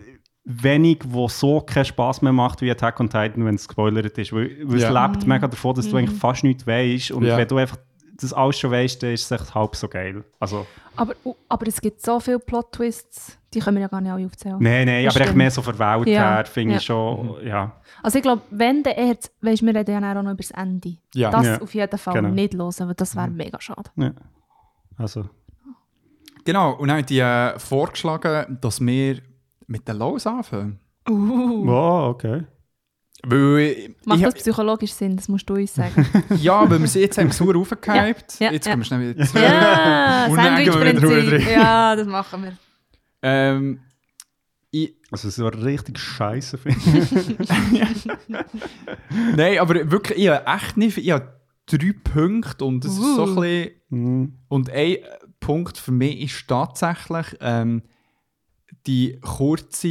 [0.43, 4.33] wenig, wo so keinen Spass mehr macht wie Attack on Titan, wenn es gespoilert ist.
[4.33, 4.87] Weil, weil Ja.
[5.07, 7.11] es lebt mega davon, dass du eigentlich fast nichts weißt.
[7.11, 7.37] Und Ja.
[7.37, 7.77] wenn du einfach
[8.23, 10.23] das alles schon weißt, dann ist es echt halb so geil.
[10.39, 10.65] Also,
[10.95, 11.13] Aber,
[11.49, 14.57] aber es gibt so viele Plot-Twists, die können wir ja gar nicht alle aufzählen.
[14.59, 16.35] nein, nein, aber echt mehr so Welt Ja.
[16.35, 16.85] her, finde ich Ja.
[16.95, 17.71] schon, ja.
[18.03, 20.97] Also ich glaube, wenn der eher, weißt, wir reden ja auch noch über das Ende.
[21.13, 21.29] Ja.
[21.31, 21.61] Das Ja.
[21.61, 22.29] auf jeden Fall Genau.
[22.29, 23.89] nicht hören, weil das wäre mega schade.
[23.95, 24.11] ja.
[24.97, 25.29] Also,
[26.43, 29.21] Genau, und dann haben die äh, vorgeschlagen, dass wir
[29.67, 30.79] mit den Lows anfangen.
[31.09, 31.65] Uh.
[31.67, 32.45] wow, okay.
[33.23, 35.15] Weil Macht das psychologisch Sinn?
[35.15, 36.05] Das musst du uns sagen.
[36.37, 38.39] Ja, weil wir sie jetzt haben sauer aufgehypt.
[38.39, 38.71] Ja, ja, jetzt ja.
[38.73, 39.43] kommen wir schnell wieder zurück.
[39.43, 41.49] ja, Sandwich-Prinzip.
[41.51, 42.57] Ja, das machen wir.
[43.21, 43.79] Ähm,
[44.71, 48.07] ich, Also, so richtig scheiße finde ich.
[49.35, 53.23] nein, aber wirklich, ich habe echt nicht, ich habe drei Punkte und das ist so
[53.23, 53.41] ein Uh.
[53.41, 54.33] bisschen, Mhm.
[54.47, 54.97] und ein
[55.41, 57.83] Punkt für mich ist tatsächlich ähm,
[58.87, 59.87] die kurze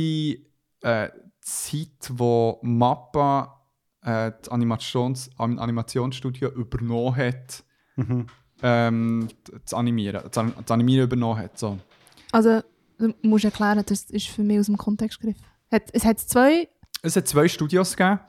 [0.82, 1.08] äh,
[1.40, 3.60] Zeit, wo Mappa
[4.02, 7.64] äh, das Animations An- Animationsstudio übernommen hat,
[7.96, 8.26] Mhm.
[8.62, 9.28] ähm,
[9.64, 11.58] zu animieren, das Animieren übernommen hat.
[11.58, 11.78] So.
[12.32, 12.60] Also,
[12.98, 15.44] du musst erklären, das ist für mich aus dem Kontext gegriffen.
[15.70, 16.68] Hat, es hat zwei...
[17.02, 18.20] Es hat zwei Studios gegeben.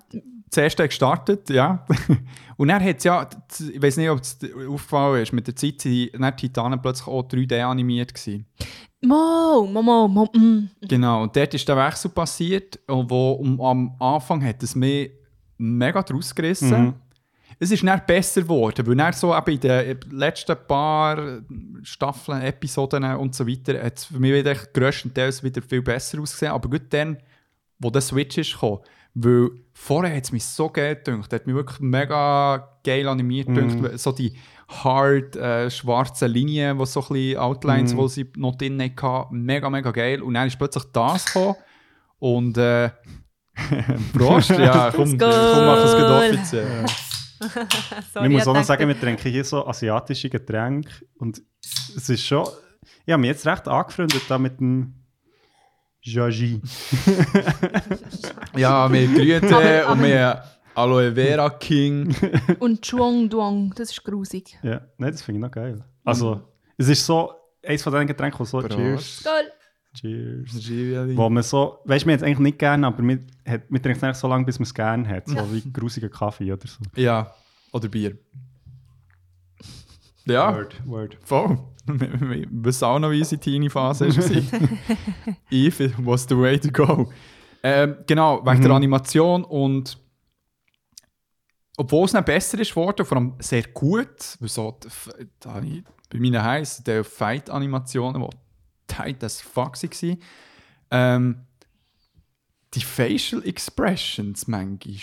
[0.49, 1.85] Das erste hat gestartet, ja.
[2.57, 3.29] Und dann hat es ja,
[3.71, 7.23] ich weiß nicht, ob es dir aufgefallen ist, mit der Zeit die Titanen plötzlich auch
[7.23, 8.45] 3D animiert gewesen.
[9.03, 10.69] Mo, mo, mo, mo, mm.
[10.87, 15.11] Genau, und dort ist der Wechsel passiert, und wo um, am Anfang hat es mich
[15.57, 16.81] mega draus gerissen.
[16.81, 16.93] Mhm.
[17.59, 21.41] Es ist dann besser geworden, weil dann so in den letzten paar
[21.83, 26.53] Staffeln, Episoden und so weiter, hat es für mich wieder grösstenteils wieder viel besser ausgesehen.
[26.53, 27.17] Aber gut dann,
[27.77, 28.79] wo der Switch ist gekommen,
[29.13, 33.99] weil vorher hat es mich so geil gedacht, hat mich wirklich mega geil animiert gedacht,
[33.99, 34.33] so die
[34.83, 39.69] hard äh, schwarzen Linien, wo so ein bisschen Outlines, wo sie noch drin hatten, mega,
[39.69, 40.21] mega geil.
[40.21, 41.55] Und dann ist plötzlich das gekommen.
[42.19, 42.89] Und äh,
[44.13, 46.85] Prost, ja, komm, komm, mach es offiziell.
[48.13, 50.91] Sorry, ich muss auch noch sagen, wir trinken hier so asiatische Getränke.
[51.17, 51.41] Und
[51.95, 52.47] es ist schon,
[53.05, 54.93] ich habe mich jetzt recht angefreundet da mit dem
[56.03, 56.61] Jaji.
[58.55, 60.43] Ja, wir Grüte Aber- aber- und wir
[60.75, 62.15] Aloe Vera King.
[62.59, 64.57] Und Chuang Duong, das ist grusig.
[64.63, 65.83] Ja, nein, das finde ich noch geil.
[66.03, 66.41] Also,
[66.77, 67.31] es ist so,
[67.65, 68.75] eins von diesen Getränken, wo so Prost.
[68.75, 69.51] Cheers, Geil.
[69.93, 73.91] Cheers, wo man so, weißt du, wir jetzt eigentlich nicht gerne, aber wir, hat, trinken
[73.91, 75.27] es eigentlich so lange, bis man es gerne hat.
[75.27, 76.79] So wie grusiger Kaffee oder so.
[76.95, 77.33] Ja,
[77.73, 78.17] oder Bier.
[80.25, 81.17] Ja, Word, word.
[81.23, 81.57] voll.
[81.87, 84.69] Wissen auch noch, wie unsere Teenie-Phase war.
[85.51, 87.11] Eve was the way to go.
[87.63, 89.97] Ähm, genau, wegen der Animation und
[91.81, 94.87] obwohl es dann besser ist geworden, vor allem sehr gut, weil so, die
[95.77, 98.37] ich bei meinen heißen der Fight-Animationen, die
[98.85, 100.17] tight as fuck waren,
[100.91, 101.47] ähm,
[102.75, 104.93] die Facial Expressions manchmal,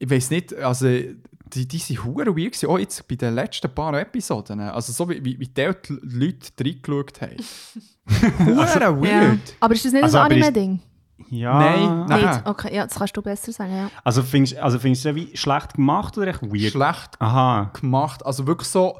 [0.00, 3.74] ich weiß nicht, also die, die sind hure weird gewesen, auch jetzt bei den letzten
[3.74, 5.72] paar Episoden, also so wie, wie, wie die
[6.02, 7.36] Leute reingeschaut haben.
[8.44, 9.00] Hure Ja.
[9.00, 9.40] weird.
[9.60, 10.80] Aber ist das nicht Also, ein Anime-Ding?
[11.30, 11.58] Ja.
[11.58, 12.26] Nein, nein.
[12.26, 12.46] Nicht?
[12.46, 13.90] Okay, ja, das kannst du besser sagen, ja.
[14.04, 16.72] Also findest du also findest du es wie schlecht gemacht oder echt weird?
[16.72, 17.70] Schlecht Aha.
[17.78, 18.24] gemacht.
[18.24, 18.98] Also wirklich so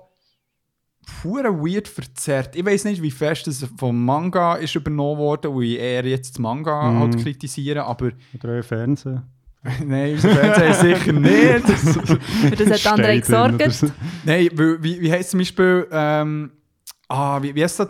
[1.24, 2.54] hure weird verzerrt.
[2.54, 6.34] Ich weiß nicht, wie fest das vom Manga ist übernommen worden, wo ich eher jetzt
[6.34, 6.98] das Manga Mhm.
[7.00, 9.22] halt kritisiere, aber Oder euer Fernsehen.
[9.84, 11.66] nein, unser Fernseher sicher nicht.
[11.68, 13.72] Für das hat andere gesorgt.
[13.72, 13.88] so.
[14.24, 16.52] nein, wie, wie heisst zum Beispiel, ähm,
[17.08, 17.88] ah, wie, wie heisst das,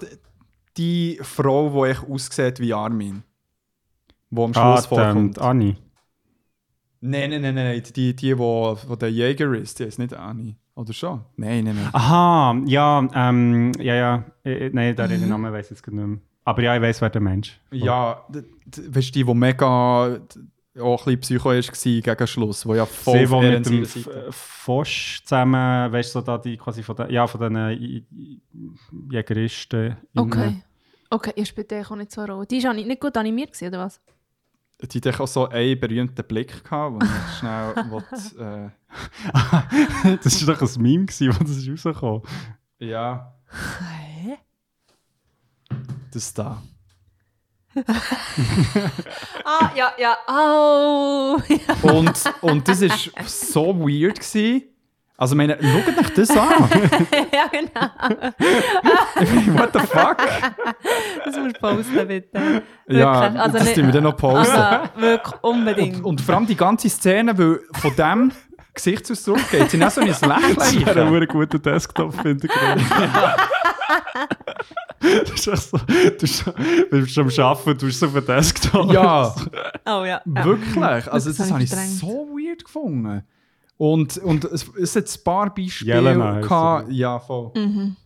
[0.76, 3.22] die Frau, die echt aussieht wie Armin?
[4.30, 5.36] Die am Ah, Schluss die, vorkommt.
[5.36, 5.76] die Anni.
[7.00, 10.12] Nein, nein, nein, nein, die, die, die, wo, wo der Jäger ist, die ist nicht
[10.14, 10.56] Annie.
[10.74, 11.24] Oder schon?
[11.36, 11.88] Nein, nein, nein.
[11.92, 14.24] Aha, ja, ähm, ja, ja.
[14.44, 16.18] Äh, äh, Nein, der den Namen weiß ich jetzt gerade nicht mehr.
[16.44, 19.66] Aber ja, ich weiß, wer der Mensch Ja, d- d- weißt du, die, die mega
[20.80, 23.82] auch ein bisschen psycho ist, war gegen Schluss, wo ja voll Sie, ihrer mit dem
[23.82, 28.02] F- Fosch zusammen, weißt du, so da die quasi von den, ja, von den äh,
[29.10, 29.96] Jägeristen.
[30.16, 30.62] Okay.
[31.10, 32.46] Okay, ihr spielt eigentlich auch nicht so eine Rolle.
[32.46, 34.00] Die war nicht, nicht gut animiert, gewesen, oder was?
[34.80, 38.72] Die hat auch so einen berühmten Blick gehabt, wo ich schnell will,
[40.22, 42.22] das war doch ein Meme, gewesen, wo das ist rausgekommen
[42.80, 43.34] äh, Ja,
[44.22, 44.38] Hä?
[46.12, 46.62] das da.
[49.44, 50.16] Ah, ja, ja.
[50.28, 51.38] Oh.
[51.82, 54.62] Und, und das war so weird, gewesen,
[55.20, 56.38] Also, ich meine, schaut euch das an.
[57.32, 57.88] ja, genau.
[59.58, 60.16] What the fuck?
[61.24, 62.30] Das musst du posten, bitte.
[62.86, 62.98] Wirklich.
[63.00, 64.54] Ja, also das tun wir dann noch posten.
[64.54, 65.96] Also, wirklich unbedingt.
[65.96, 68.30] Und, und vor allem die ganze Szene, weil von dem
[68.74, 70.82] Gesichtsausdruck geht, sind auch so ein Das wäre ein Lächeln.
[70.84, 72.82] verdammt guter Desktop-Hintergrund.
[75.00, 76.44] Das ist so, du bist
[76.90, 78.92] bist am Arbeiten, du bist so auf dem Desktop.
[78.92, 79.32] Ja,
[79.86, 80.20] Oh ja.
[80.24, 80.44] ja.
[80.44, 80.76] wirklich.
[81.08, 83.22] Also, Das das habe ich so weird gefunden.
[83.78, 86.90] Und, und es, es hat ein paar Beispiele Jelena gehabt.
[86.90, 87.52] Ja, voll.
[87.54, 87.96] Mhm.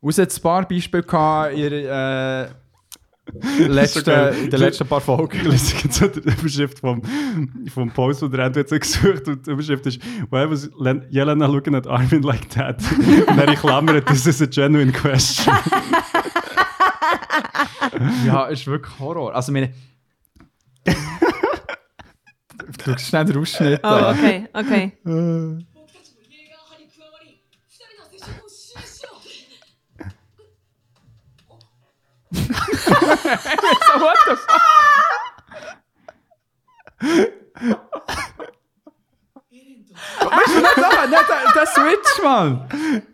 [0.00, 2.44] Und es hat ein paar Beispiele gehabt in, äh,
[3.58, 5.38] in den letzten paar Folgen.
[5.38, 7.02] Ich lese jetzt so die Überschrift vom,
[7.72, 10.00] vom Post, den der Andrew jetzt gesucht und die Überschrift ist
[10.30, 12.80] «Why was Len- Jelena looking at Armin like that?»
[13.28, 15.54] Und dann in Klammern «This is a genuine question».
[18.26, 19.34] Ja, ist wirklich Horror.
[19.34, 19.72] Also, meine.
[22.68, 23.32] Ik snel de
[23.82, 24.92] Oh, oké, oké.
[37.02, 37.30] Okay,
[37.62, 38.54] okay.
[40.20, 42.68] Weißt du, nicht, aber nicht der, der Switch, Mann!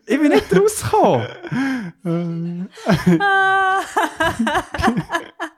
[0.06, 1.26] Ich bin nicht rausgekommen!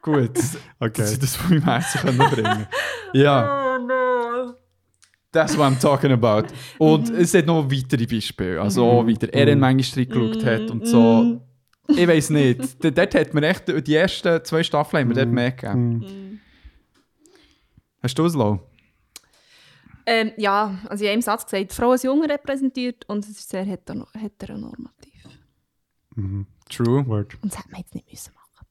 [0.02, 0.38] Gut,
[0.80, 0.92] Okay.
[1.02, 2.66] dass ich das von meinem Herzen können bringen
[3.12, 4.54] Ja, Oh no.
[5.32, 6.44] that's what I'm talking about.
[6.78, 8.60] Und es hat noch weitere Beispiele.
[8.60, 11.40] Also, auch wie der Eren manchmal reingeschaut hat und so.
[11.88, 12.82] Ich weiß nicht.
[12.82, 16.40] D- Dort hat man echt, die ersten zwei Staffeln haben wir dort mehr gegeben.
[18.02, 18.60] Hast du es, Lau?
[20.06, 23.48] Ähm, ja, also in einem Satz gesagt, die Frau als Junge repräsentiert und es ist
[23.48, 25.12] sehr heter heteronormativ.
[26.70, 27.06] True.
[27.06, 27.34] Word.
[27.42, 28.66] Und das hätte man jetzt nicht müssen machen.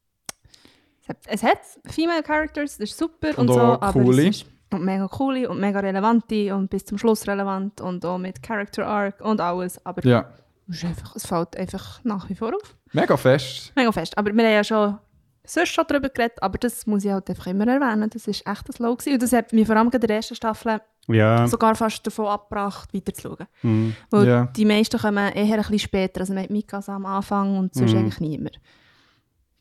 [1.02, 4.30] Es hat, es hat Female Characters, das ist super Und und, so, aber coole.
[4.30, 8.18] es ist und mega coole und mega relevante und bis zum Schluss relevant und auch
[8.18, 10.28] mit Character Arc und alles, aber Ja.
[10.68, 12.76] es, ist einfach, es fällt einfach nach wie vor auf.
[12.92, 13.72] Mega fest.
[13.76, 14.18] Mega fest.
[14.18, 14.98] Aber wir haben ja schon
[15.46, 18.10] sonst schon darüber geredet, aber das muss ich halt einfach immer erwähnen.
[18.10, 19.14] Das ist echt ein Low gewesen.
[19.14, 21.48] Und das hat mich vor allem in der ersten Staffel Ja.
[21.48, 23.48] sogar fast davon abgebracht, weiterzuschauen.
[23.62, 23.96] Mhm.
[24.10, 24.46] Weil Ja.
[24.46, 26.22] die meisten kommen eher ein bisschen später.
[26.22, 27.98] Also man hat Mikasa am Anfang und sonst Mhm.
[28.00, 28.60] eigentlich niemand.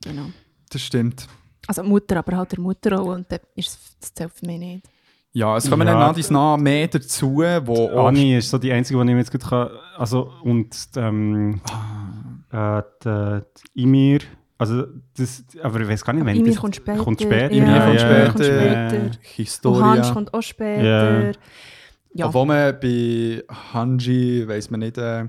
[0.05, 0.27] Genau.
[0.71, 1.27] Das stimmt.
[1.67, 3.07] Also Mutter, aber halt der Mutter auch.
[3.15, 4.87] Und dann ist es- das zählt für mich nicht.
[5.35, 5.95] Ja, es kommen Ja.
[5.95, 9.19] dann nach dies nach mehr dazu, wo Anni ist so die einzige, die ich mir
[9.21, 9.71] jetzt gut kann.
[9.97, 11.61] Also, und ähm,
[12.53, 13.41] äh, die,
[13.75, 14.21] die Imir.
[14.63, 14.87] Also,
[15.17, 17.03] das, aber ich weiß gar nicht, wenn das kommt später.
[17.03, 17.53] Kommt später.
[17.53, 19.03] Ja, ja, kommt ja, später, kommt später.
[19.03, 19.87] Und Historia.
[19.87, 20.83] Hans kommt auch später.
[21.27, 21.33] Ja.
[22.15, 22.27] Ja.
[22.27, 23.43] Obwohl man bei
[23.73, 25.27] Hanji weiß man nicht, äh,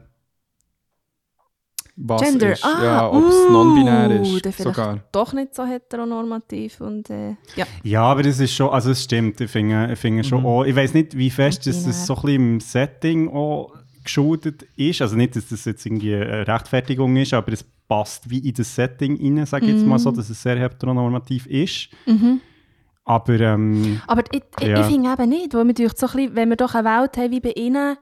[1.96, 2.52] was Gender.
[2.54, 2.66] ist.
[2.66, 4.58] Ah, ja, ob es uh, non-binär dann ist.
[4.62, 5.00] Sogar.
[5.12, 6.82] Doch nicht so heteronormativ.
[6.82, 7.66] Und, äh, ja.
[7.84, 10.46] Ja, aber das ist schon, also es stimmt, ich finde, ich finde schon Mhm.
[10.46, 11.88] auch, ich weiß nicht, wie fest dass Binär.
[11.90, 13.74] das so ein bisschen im Setting auch
[14.04, 18.40] geschuldet ist, also nicht, dass das jetzt irgendwie eine Rechtfertigung ist, aber es passt wie
[18.40, 21.90] in das Setting rein, sage ich jetzt mal so, dass es sehr heteronormativ ist.
[22.06, 22.42] Mhm.
[23.06, 24.80] Aber ähm, Aber ich, ich, Ja.
[24.80, 27.32] ich finde eben nicht, weil wir so ein bisschen, wenn wir doch eine Welt haben
[27.32, 27.98] wie bei ihnen,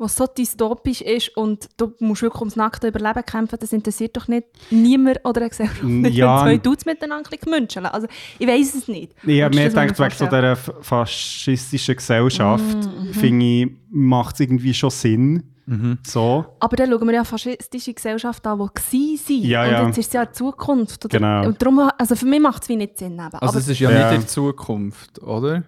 [0.00, 4.26] die so dystopisch ist und du musst wirklich ums nackte Überleben kämpfen, das interessiert doch
[4.28, 6.40] nicht niemand oder eine Gesellschaft nicht, Ja.
[6.42, 7.86] zwei Dudes miteinander gemünscheln.
[7.86, 8.06] Also
[8.38, 9.12] ich weiß es nicht.
[9.22, 14.90] du mir gedacht, wegen so dieser faschistischen Gesellschaft, Mhm, finde ich, macht es irgendwie schon
[14.90, 15.42] Sinn.
[15.66, 15.98] Mhm.
[16.06, 16.44] So.
[16.60, 19.44] Aber dann schauen wir ja eine faschistische Gesellschaft an, die gsi sind.
[19.44, 19.86] Ja, und ja.
[19.86, 21.04] jetzt ist es ja die Zukunft.
[21.04, 21.18] Oder?
[21.18, 21.46] Genau.
[21.46, 23.14] Und darum, also für mich macht es wie nicht Sinn.
[23.14, 23.20] Eben.
[23.20, 24.10] Also aber, es ist ja, Ja.
[24.12, 25.62] nicht in Zukunft, oder?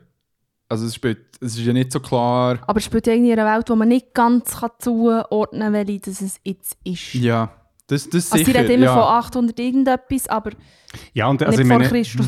[0.69, 2.59] Also es, spielt, es ist ja nicht so klar.
[2.67, 5.73] aber es spielt ja irgendwie in einer Welt, wo man nicht ganz kann zuordnen kann,
[5.73, 7.15] welche das es jetzt ist.
[7.15, 7.53] Ja,
[7.87, 8.63] das, das Also sie sicher.
[8.65, 8.95] reden immer ja.
[8.95, 10.51] von 800 irgendetwas, aber
[11.15, 12.27] Ja, und also nicht ich vor meine, Christus.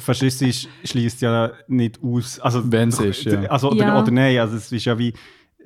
[0.04, 2.38] faschistisch schließt ja nicht aus.
[2.40, 3.40] Also, Wenn's ist, ja.
[3.50, 4.00] Also, oder, Ja.
[4.00, 5.12] oder nein, also es ist ja wie.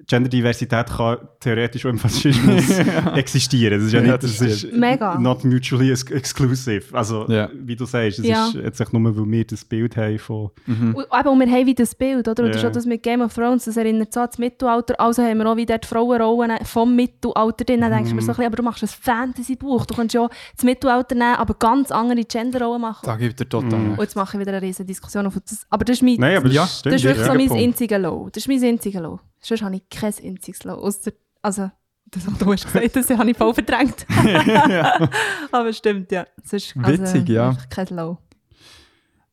[0.06, 2.78] Genderdiversität kann theoretisch auch im Faschismus
[3.14, 3.78] existieren.
[3.78, 4.72] Das ist ja, Ja, nicht, das das ist.
[4.72, 5.18] Mega.
[5.18, 6.82] not mutually ex exclusive.
[6.92, 7.48] Also, Ja.
[7.54, 8.48] wie du sagst, es Ja.
[8.48, 10.50] ist jetzt echt nur, weil wir das Bild haben von.
[10.66, 10.94] Mhm.
[10.94, 12.42] Und, eben, und wir haben wie das Bild, oder?
[12.42, 12.68] Und das ist Ja.
[12.68, 15.00] auch das mit Game of Thrones, das erinnert so an das Mittelalter.
[15.00, 17.80] Also haben wir auch wieder die Frauenrollen vom Mittelalter drin.
[17.80, 19.86] Dann denkst du mir so ein bisschen, aber du machst ein Fantasy-Buch.
[19.86, 23.06] Du kannst ja das Mittelalter nehmen, aber ganz andere Genderrollen machen.
[23.06, 23.92] Da gibt er total Mhm.
[23.92, 25.66] Und jetzt mache ich wieder eine riesige Diskussion auf das.
[25.70, 26.94] Aber das ist mein, Nein, aber Ja, das stimmt.
[26.94, 27.32] das ist wirklich ja.
[27.32, 28.28] so mein einziger Low.
[28.30, 29.20] Das ist mein einziger Low.
[29.44, 30.66] Sonst habe ich kein einziges.
[30.66, 31.12] Ausser,
[31.42, 31.70] also,
[32.06, 34.06] das was du hast gesagt, das habe ich voll verdrängt.
[35.52, 36.26] aber stimmt, ja.
[36.42, 37.56] Sonst, also, Witzig, ja.
[37.68, 38.18] Kein Low.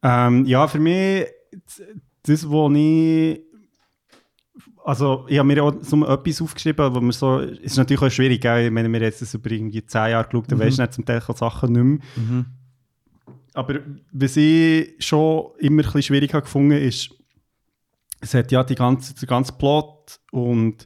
[0.03, 1.27] Ähm, ja, für mich,
[2.23, 3.41] das, was ich.
[4.83, 7.39] Also, ich habe mir auch so etwas aufgeschrieben, wo man so.
[7.39, 8.65] Es ist natürlich auch schwierig, gell?
[8.65, 10.63] ich meine, wir jetzt das über irgendwie 10 Jahre geschaut, dann Mhm.
[10.63, 12.25] weisst du nicht zum Teil Sachen nicht mehr.
[12.25, 12.45] Mhm.
[13.53, 13.79] Aber
[14.11, 17.11] was ich schon immer ein bisschen schwierig habe gefunden ist,
[18.21, 20.85] es hat ja die ganze, den ganzen Plot und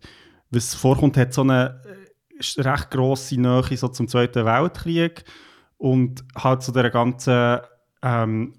[0.52, 5.24] was vorkommt, hat so eine äh, recht grosse Nähe so zum Zweiten Weltkrieg
[5.78, 7.60] und halt zu der ganzen,
[8.02, 8.54] ähm,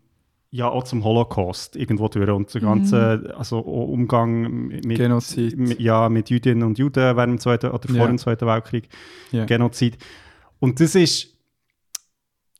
[0.50, 5.56] ja auch zum Holocaust irgendwo durch und der ganze, also auch Umgang mit, Genozid.
[5.58, 8.06] mit, ja, mit Jüdinnen und Juden während dem Zweiten oder vor Ja.
[8.06, 8.88] dem Zweiten Weltkrieg,
[9.32, 9.44] Ja.
[9.44, 9.98] Genozid.
[10.58, 11.35] Und das ist,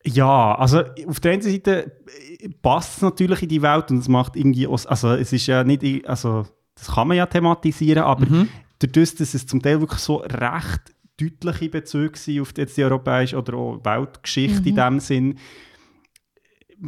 [0.06, 1.92] ja, also auf der einen Seite
[2.40, 5.64] äh, passt es natürlich in die Welt und es macht irgendwie, also es ist ja
[5.64, 8.48] nicht, also das kann man ja thematisieren, aber Mhm.
[8.78, 13.38] dadurch, dass es zum Teil wirklich so recht deutliche Bezüge sind auf jetzt die europäische
[13.38, 15.38] oder auch Weltgeschichte in dem Sinn,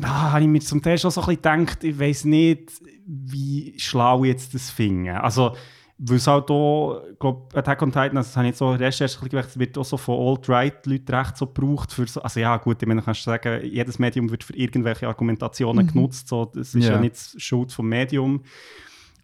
[0.03, 2.73] ah, habe ich mir zum Teil schon so ein bisschen gedacht, ich weiß nicht,
[3.07, 5.23] wie schlau ich jetzt das finde.
[5.23, 5.57] Also,
[5.99, 9.27] weil es halt auch, ich glaube, Attack on Titan, also das habe ich jetzt so
[9.29, 12.81] gemacht, es wird auch so von Alt-Right-Leuten recht so gebraucht für so, also ja gut,
[12.81, 16.85] ich meine, kannst du sagen, jedes Medium wird für irgendwelche Argumentationen genutzt, so, das ist
[16.85, 17.01] ja, Ja.
[17.01, 18.43] nicht Schuld vom Medium,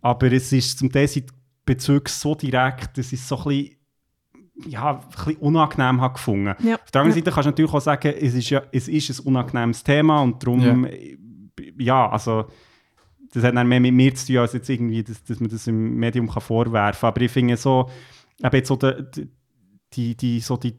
[0.03, 1.31] aber es ist zum Teil sind
[1.65, 3.77] Bezüge so direkt, das ist so ein bisschen
[4.69, 6.55] ja, ein bisschen unangenehm habe gefunden.
[6.65, 6.77] Ja.
[6.77, 7.25] Auf der anderen Ja.
[7.25, 10.41] Seite kannst du natürlich auch sagen, es ist, ja, es ist ein unangenehmes Thema und
[10.41, 10.87] darum,
[11.79, 12.45] ja, also
[13.35, 15.67] das hat dann mehr mit mir zu tun, als jetzt irgendwie, dass, dass man das
[15.67, 17.09] im Medium kann vorwerfen kann.
[17.09, 17.91] Aber ich finde so,
[18.43, 19.29] eben jetzt so die,
[19.93, 20.75] die, die, so die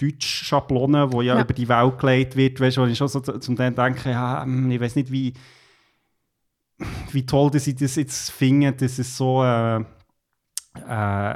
[0.00, 1.42] deutsche Schablone, die ja, Ja.
[1.42, 4.10] über die Welt gelegt wird, weißt du, wo ich schon so zu- zum Teil denke,
[4.10, 5.32] ja, hm, ich weiß nicht, wie,
[7.12, 9.80] wie toll dass ich das jetzt finde, dass es so äh,
[10.88, 11.34] äh,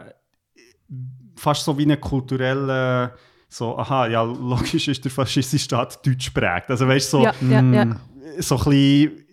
[1.37, 3.15] fast so wie eine kulturelle
[3.49, 6.71] so, aha, ja, logisch ist der faschistische Staat deutsch geprägt.
[6.71, 7.97] Also weißt du, so, Ja, ja,
[8.39, 9.25] so ein bisschen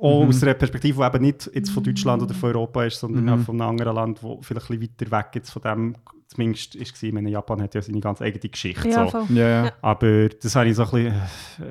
[0.00, 0.28] auch Mhm.
[0.28, 3.32] aus einer Perspektive, die eben nicht jetzt von Deutschland oder von Europa ist, sondern Mhm.
[3.32, 5.94] auch von einem anderen Land, wo vielleicht ein bisschen weiter weg jetzt von dem
[6.26, 7.06] zumindest ist gewesen.
[7.06, 8.88] Ich meine, Japan hat ja seine ganz eigene Geschichte.
[8.88, 9.26] ja so.
[9.30, 9.72] Ja, ja.
[9.80, 11.06] Aber das habe ich so ein bisschen,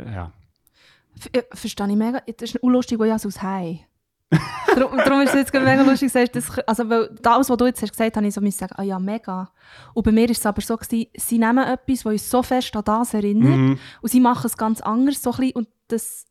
[0.08, 0.32] äh, ja.
[1.54, 2.22] Verstehe ich mega.
[2.38, 3.86] Das ist unlustig, weil ich aus Hei.
[4.76, 7.66] darum, darum ist es jetzt gerade mega lustig, dass das, also weil das, was du
[7.66, 9.50] jetzt hast gesagt hast, habe ich so müssen sagen, ah ja, mega.
[9.94, 12.76] Und bei mir ist es aber so gewesen, sie nehmen etwas, was uns so fest
[12.76, 13.80] an das erinnert Mhm.
[14.02, 16.26] und sie machen es ganz anders, so ein bisschen, und das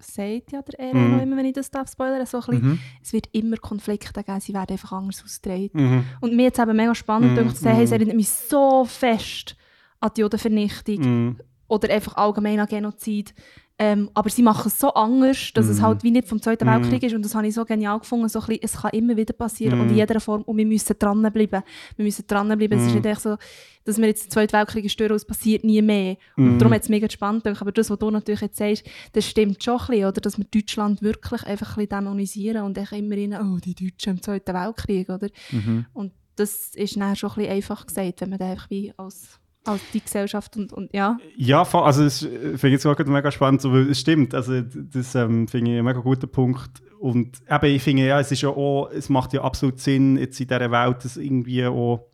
[0.00, 1.16] sagt ja der Eren Mhm.
[1.16, 2.78] noch immer, wenn ich das darf spoilern, so ein bisschen, Mhm.
[3.02, 5.70] es wird immer Konflikte geben, sie werden einfach anders ausgetragen.
[5.72, 6.04] Mhm.
[6.20, 7.48] Und mir jetzt eben mega spannend, Mhm.
[7.54, 7.94] zu sehen, hey, es Mhm.
[7.96, 9.56] erinnert mich so fest
[10.00, 11.36] an die Judenvernichtung Mhm.
[11.66, 13.34] oder einfach allgemein an Genozid.
[13.80, 15.82] Ähm, aber sie machen es so anders, dass es Mhm.
[15.82, 16.70] halt wie nicht vom Zweiten Mhm.
[16.82, 17.14] Weltkrieg ist.
[17.14, 18.28] Und das habe ich so genial gefunden.
[18.28, 19.92] So ein bisschen, es kann immer wieder passieren und Mhm.
[19.92, 20.42] in jeder Form.
[20.42, 21.62] Und wir müssen dranbleiben.
[21.96, 22.76] Wir müssen dranbleiben.
[22.76, 22.94] Es ist Mhm.
[22.96, 23.36] nicht echt so,
[23.84, 26.16] dass wir jetzt den Zweiten Weltkrieg stören und es passiert nie mehr.
[26.36, 26.52] Mhm.
[26.54, 27.46] Und darum hat es mega spannend.
[27.46, 28.82] Aber das, was du natürlich jetzt sagst,
[29.12, 30.20] das stimmt schon ein bisschen, oder?
[30.20, 34.14] Dass wir Deutschland wirklich einfach ein bisschen dämonisieren und echt immer in, oh, die Deutschen
[34.16, 35.28] im Zweiten Weltkrieg, oder?
[35.52, 35.86] Mhm.
[35.94, 39.38] Und das ist dann schon ein bisschen einfach gesagt, wenn man da einfach wie als,
[39.68, 41.18] als die Gesellschaft und, und ja.
[41.36, 44.34] Ja, also das äh, finde ich jetzt auch gerade mega spannend, so, weil es stimmt,
[44.34, 48.32] also das ähm, finde ich einen mega guten Punkt und eben, ich finde ja, es
[48.32, 52.08] ist ja auch, es macht ja absolut Sinn jetzt in dieser Welt, dass irgendwie auch,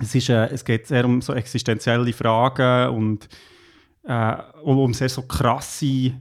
[0.00, 3.28] es, ist, äh, es geht sehr um so existenzielle Fragen und
[4.04, 6.12] äh, um, um sehr so krasse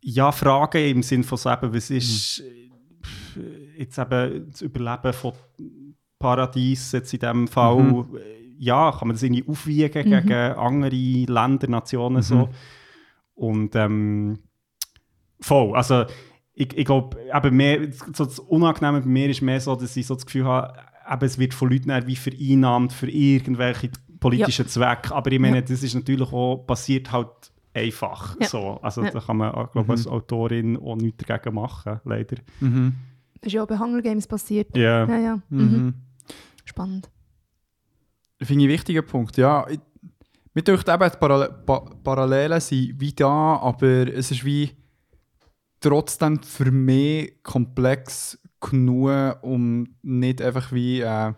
[0.00, 5.32] ja, Fragen im Sinne von so eben, was ist äh, jetzt eben das Überleben von
[6.18, 8.18] Paradies jetzt in diesem Fall, Mhm.
[8.58, 10.10] Ja, kann man das irgendwie aufwiegen Mhm.
[10.26, 12.48] gegen andere Länder, Nationen so.
[13.34, 14.38] Und ähm,
[15.40, 16.04] voll, also
[16.54, 20.06] ich, ich glaube, eben mehr, so das Unangenehme bei mir ist mehr so, dass ich
[20.06, 20.74] so das Gefühl habe,
[21.10, 25.14] eben, es wird von Leuten wie vereinnahmt für irgendwelche politischen Zwecke.
[25.14, 25.62] Aber ich meine, Ja.
[25.62, 27.28] das ist natürlich auch, passiert halt
[27.72, 28.48] einfach Ja.
[28.48, 28.80] so.
[28.82, 29.10] Also Ja.
[29.12, 32.38] da kann man, glaube ich, als Autorin auch nichts dagegen machen, leider.
[32.58, 32.94] Mhm.
[33.40, 34.76] Das ist ja auch bei Hunger Games passiert.
[34.76, 35.06] Ja.
[35.06, 35.38] Ja, ja.
[35.48, 35.60] Mhm.
[35.60, 35.94] Mhm.
[36.64, 37.08] Spannend.
[38.40, 39.36] Finde ich einen wichtigen Punkt.
[39.36, 39.80] Ja, ich,
[40.54, 44.70] mir denkt eben, die Paral pa Parallelen sind wie da, aber es ist wie
[45.80, 51.32] trotzdem für mich komplex genug, um nicht einfach wie äh,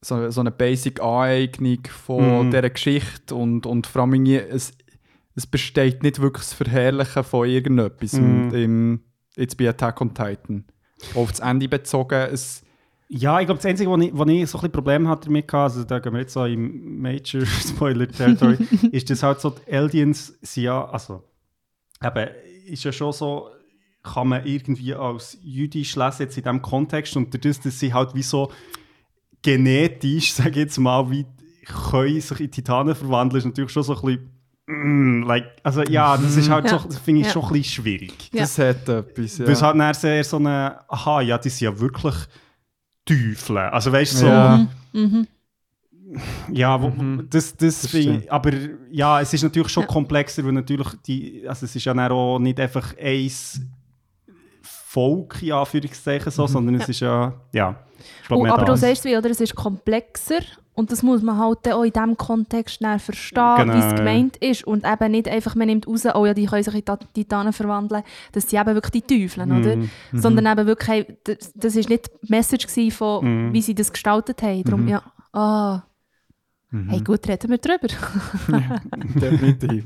[0.00, 2.50] so, so eine basic Aneignung von Mhm.
[2.50, 4.72] dieser Geschichte und, und vor allem es,
[5.34, 8.12] es besteht nicht wirklich das Verherrlichen von irgendetwas.
[8.14, 8.54] Mhm.
[8.54, 9.00] Im,
[9.36, 10.64] jetzt bei Attack on Titan.
[11.14, 12.62] Auf das Ende bezogen, es,
[13.12, 15.52] Ja, ich glaube, das Einzige, wo ich, wo ich so ein bisschen Probleme hatte damit,
[15.52, 18.56] also da gehen wir jetzt so im Major-Spoiler-Territory,
[18.92, 21.24] ist, dass halt so die Aliens sind ja, also,
[22.04, 22.28] eben,
[22.66, 23.48] ist ja schon so,
[24.04, 28.14] kann man irgendwie als jüdisch lesen jetzt in diesem Kontext und dadurch, dass sie halt
[28.14, 28.50] wie so
[29.42, 31.26] genetisch, sage ich jetzt mal, wie
[31.92, 34.02] können sich in Titanen verwandeln, ist natürlich schon so ein
[34.66, 36.78] bisschen, mm, like, also ja, das ist halt Ja.
[36.78, 37.32] so, das finde ich Ja.
[37.32, 38.30] schon ein bisschen schwierig.
[38.32, 38.40] Ja.
[38.42, 39.38] das hat etwas.
[39.38, 39.46] Ja.
[39.46, 42.14] Es halt dann sehr so eine, aha, ja, die sind ja wirklich
[43.16, 43.58] Teufel.
[43.58, 44.66] Also weißt du, so, Ja.
[46.52, 46.82] ja, Mhm.
[46.82, 47.26] wo, Mhm.
[47.30, 48.50] das, das, Das ich, aber
[48.90, 49.88] ja, es ist natürlich schon Ja.
[49.88, 53.30] komplexer, weil natürlich die, also es ist ja auch nicht einfach ein
[54.62, 56.88] Volk, in Anführungszeichen, so, sondern es Ja.
[56.90, 57.76] ist ja, ja,
[58.22, 59.30] Ich glaub, Oh, aber du sagst wie, oder?
[59.30, 60.40] Es ist komplexer
[60.80, 63.92] und das muss man halt auch in diesem Kontext verstehen, Genau, wie es ja.
[63.92, 66.84] gemeint ist und eben nicht einfach, man nimmt raus, oh ja, die können sich in
[66.84, 68.02] Ta- Titanen verwandeln,
[68.32, 69.76] das sind eben wirklich die Teufel, oder?
[69.76, 69.90] Mhm.
[70.12, 73.52] Sondern eben wirklich, hey, das, das ist nicht die Message von, Mhm.
[73.52, 74.64] wie sie das gestaltet haben.
[74.64, 75.02] Darum, ja,
[75.32, 75.82] ah,
[76.88, 77.86] hey, gut, reden wir drüber.
[79.20, 79.84] Definitiv.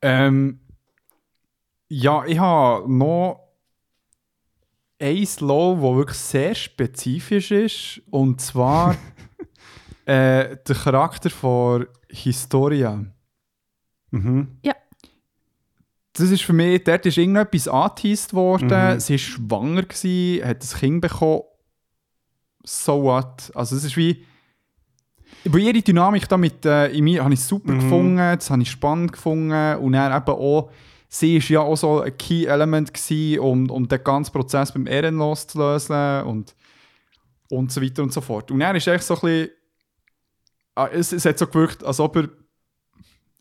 [0.00, 0.60] ähm,
[1.88, 3.40] ja, ich habe noch
[5.00, 8.02] ein Slow, das wirklich sehr spezifisch ist.
[8.10, 8.94] Und zwar
[10.04, 13.04] äh, der Charakter von Historia.
[14.10, 14.58] Mhm.
[16.14, 18.94] Das ist für mich, dort ist irgendetwas angeteased worden.
[18.94, 19.00] Mhm.
[19.00, 21.42] Sie war schwanger, gewesen, hat ein Kind bekommen.
[22.64, 23.50] So what?
[23.54, 24.24] Also es ist wie...
[25.46, 27.80] Aber ihre Dynamik damit äh, in mir habe ich super Mhm.
[27.80, 30.70] gefunden, das habe ich spannend gefunden und dann eben auch,
[31.08, 35.16] sie ist ja auch so ein Key-Element gewesen, um, um den ganzen Prozess beim Ehren
[35.16, 36.54] loszulösen und,
[37.48, 38.50] und so weiter und so fort.
[38.50, 39.50] Und dann ist echt so ein bisschen,
[40.92, 42.28] es, es hat so gewirkt, als ob er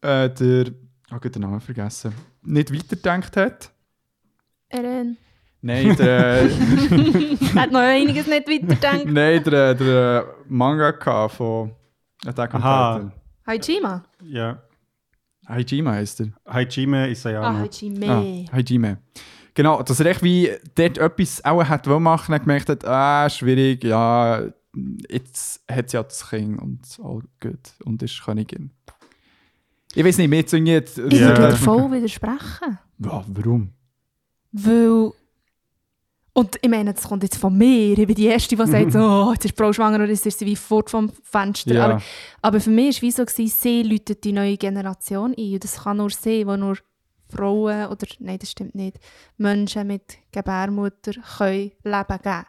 [0.01, 2.13] äh, der, ich habe den Namen vergessen,
[2.43, 3.71] nicht weitergedacht hat.
[4.69, 5.17] Eren
[5.63, 6.43] Nein, der,
[7.55, 9.05] hat noch einiges nicht weitergedacht.
[9.05, 11.71] nein, der, der Mangaka von
[12.25, 12.61] Attack on.
[12.61, 13.11] Titan.
[13.45, 14.03] Hajima?
[14.23, 14.61] Ja.
[15.47, 16.27] Hajime heisst er.
[16.47, 17.59] Hajime Ah, Isayama.
[17.59, 18.07] Hajime.
[18.49, 18.97] Ah, Hajime.
[19.53, 23.29] Genau, dass er echt wie dort etwas auch hat wollen machen, hat gemerkt hat, ah,
[23.29, 24.43] schwierig, ja,
[25.09, 28.71] jetzt hat sie ja das Kind und all gut und ist Königin.
[29.93, 31.15] Ich weiß nicht, mir jetzt irgendwie...
[31.15, 31.37] Ich Ja.
[31.37, 32.79] würde voll widersprechen.
[32.99, 33.71] Ja, warum?
[34.53, 35.11] Weil.
[36.33, 37.97] Und ich meine, das kommt jetzt von mir.
[37.97, 40.39] Ich bin die Erste, die sagt, oh, jetzt ist die Frau schwanger oder jetzt ist
[40.39, 41.73] sie wie fort vom Fenster.
[41.73, 41.85] Ja.
[41.85, 42.01] Aber,
[42.41, 45.53] aber für mich war es wie so, gewesen, sie läutet die neue Generation ein.
[45.53, 46.77] Und das kann nur sie, die nur
[47.27, 48.97] Frauen oder, nein, das stimmt nicht,
[49.37, 52.45] Menschen mit Gebärmutter können Leben geben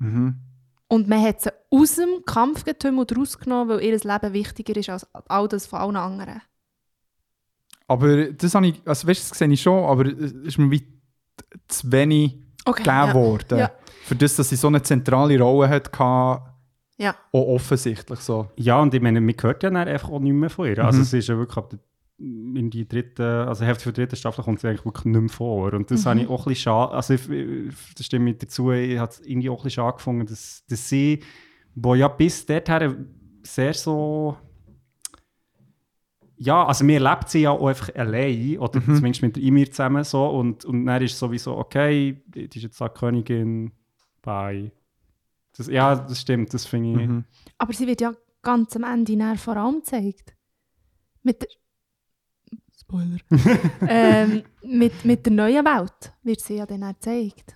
[0.00, 0.34] Mhm.
[0.88, 5.48] Und man hat sie aus dem Kampfgetümmel rausgenommen, weil ihr Leben wichtiger ist als all
[5.48, 6.42] das von allen anderen.
[7.86, 10.70] Aber das habe ich, also weißt du, das sehe ich schon, aber es ist mir
[10.70, 10.86] wie
[11.68, 12.36] zu wenig
[12.66, 12.82] Okay.
[12.82, 13.58] gegeben worden.
[13.58, 13.70] Ja.
[14.04, 15.90] Für das, dass sie so eine zentrale Rolle hatte,
[16.96, 17.14] Ja.
[17.32, 18.48] auch offensichtlich so.
[18.56, 20.78] Ja, und ich meine, man hört ja dann einfach auch nicht mehr von ihr.
[20.82, 21.02] Also Mhm.
[21.02, 21.78] es ist ja wirklich ab der,
[22.56, 25.72] in die dritte, also Hälfte der dritten Staffel kommt sie eigentlich wirklich nicht mehr vor.
[25.74, 26.08] Und das Mhm.
[26.08, 27.22] habe ich auch ein bisschen schade, also ich,
[27.96, 30.88] das stimmt mir dazu, ich habe es irgendwie auch ein bisschen schade gefunden, dass, dass
[30.88, 31.20] sie,
[31.74, 33.06] wo ja bis dorthin
[33.42, 34.36] sehr so
[36.36, 38.96] ja, also mir lebt sie ja auch einfach allein, oder Mhm.
[38.96, 42.80] zumindest mit mir zusammen so, und, und dann ist es sowieso, okay, die ist jetzt
[42.82, 43.70] auch Königin,
[44.20, 44.72] bye.
[45.56, 47.08] Das, ja, das stimmt, das finde ich.
[47.08, 47.24] Mhm.
[47.58, 50.34] Aber sie wird ja ganz am Ende vor allem gezeigt.
[51.22, 51.48] Mit der
[52.84, 53.18] Spoiler.
[53.88, 57.54] ähm, mit, mit der neuen Welt wird sie ja dann auch gezeigt.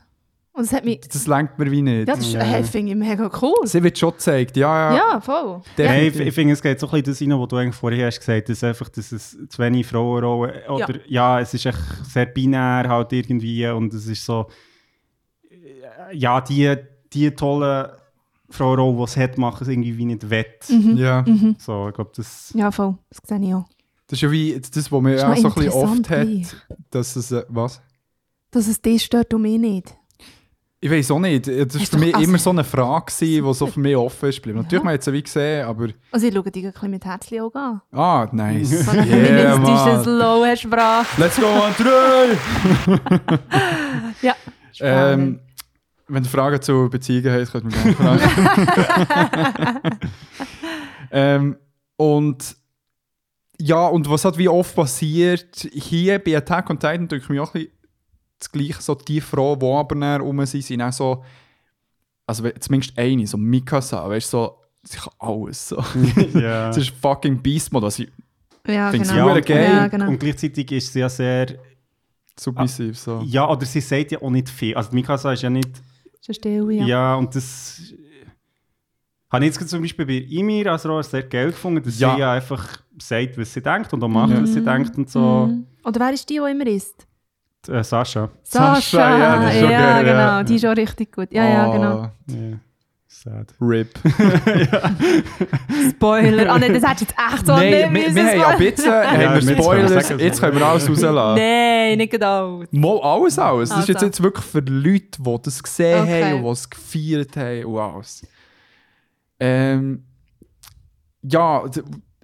[0.53, 1.01] Und das hat mich...
[1.01, 2.09] Das lenkt mir wie nicht.
[2.09, 2.41] Ja, das Ja.
[2.41, 3.55] hey, finde ich mega cool.
[3.65, 4.97] Sie wird schon gezeigt, ja, ja.
[4.97, 5.63] Ja, voll.
[5.77, 8.07] Nein, ich, ich finde, es geht so ein bisschen das rein, was du eigentlich vorher
[8.09, 11.39] hast gesagt hast, dass, einfach, dass es zu wenig Frauenrollen oder ja.
[11.39, 14.49] es ist echt sehr binär halt irgendwie und es ist so
[15.49, 16.75] äh, ja, die,
[17.13, 17.91] die tollen
[18.51, 20.69] Frauenrollen, die es hat, machen es irgendwie wie nicht wett.
[20.71, 20.97] Mhm.
[20.97, 21.23] Ja.
[21.23, 21.55] Mhm.
[21.59, 22.99] So, ich glaube, das Ja, voll.
[23.11, 23.69] Das sehe ich auch.
[24.09, 26.29] Das ist ja wie das, was man ja noch so ein bisschen oft hat,
[26.91, 27.81] dass es, äh, was?
[28.51, 29.95] Dass es dich stört und mich nicht.
[30.81, 31.47] Ich weiß auch nicht.
[31.47, 34.37] Das war für mich also- immer so eine Frage, die so für mich offen ist.
[34.37, 34.61] geblieben.
[34.61, 35.89] Natürlich, man hat sie wie gesehen, aber...
[36.11, 37.83] Also ich schaue dich ein bisschen mit Herzli auch an.
[37.93, 38.85] Ah, nice.
[38.87, 40.19] So ein yeah, feministisches man.
[40.19, 41.21] Low Sprache.
[41.21, 42.37] Let's go on three!
[44.23, 44.35] Ja.
[44.81, 45.41] ähm,
[46.07, 49.99] wenn ihr Fragen zu Beziehungen habt, könnt ihr mich gerne fragen.
[51.11, 51.57] ähm,
[51.97, 52.57] und
[53.61, 57.55] ja, und was hat wie oft passiert, hier bei Attack on Titan drückt mich auch
[57.55, 57.73] ein bisschen
[58.39, 61.25] das Gleiche, so die Frauen, die aber näher rum sind, sind auch so,
[62.27, 65.69] also zumindest eine, so Mikasa, weißt du, so, sie kann alles.
[65.69, 65.77] So.
[66.35, 66.69] ja.
[66.69, 68.09] Das ist fucking Beast Mode, was ich
[68.67, 69.35] Ja, Find's genau.
[69.35, 69.73] und, geil.
[69.73, 70.09] Ja, genau.
[70.09, 71.57] und gleichzeitig ist sie ja sehr
[72.39, 73.23] submissiv so.
[73.27, 74.77] ja, oder sie sagt ja auch nicht viel.
[74.77, 75.71] Also Mikasa ist ja nicht
[76.25, 77.15] Schon still, Ja, ja.
[77.17, 77.93] und das
[79.31, 82.15] habe ich jetzt zum Beispiel bei Imir als Rohr sehr geil gefunden, dass Ja.
[82.15, 82.67] sie ja einfach
[83.01, 85.47] sagt, was sie denkt und auch macht, was sie denkt und so.
[85.47, 85.67] Mhm.
[85.85, 87.07] Oder wer ist die, die immer isst?
[87.69, 88.31] Äh, Sascha.
[88.43, 90.19] Sascha, ja, das ist schon ja geil, genau.
[90.19, 90.43] ja.
[90.45, 91.29] Die ist auch richtig gut.
[91.33, 91.85] Ja, ja, genau.
[92.01, 92.57] Ah, Ja,
[93.07, 93.55] sad.
[93.61, 93.99] RIP.
[95.91, 96.51] Spoiler.
[96.53, 98.59] Ah, nein, das hättest du jetzt echt so Nein, wir, müssen wir haben ja spoilern.
[98.59, 101.35] bitte haben Ja, wir jetzt können wir Spoilers, sagen, jetzt können wir alles rauslassen.
[101.41, 102.63] Nein, nicht genau.
[102.71, 103.69] Mal alles, alles.
[103.71, 104.07] Das ist jetzt, Also.
[104.07, 106.25] jetzt wirklich für Leute, die das gesehen Okay.
[106.25, 108.27] haben und die es gefeiert haben und alles.
[109.41, 110.05] Ähm,
[111.23, 111.65] ja,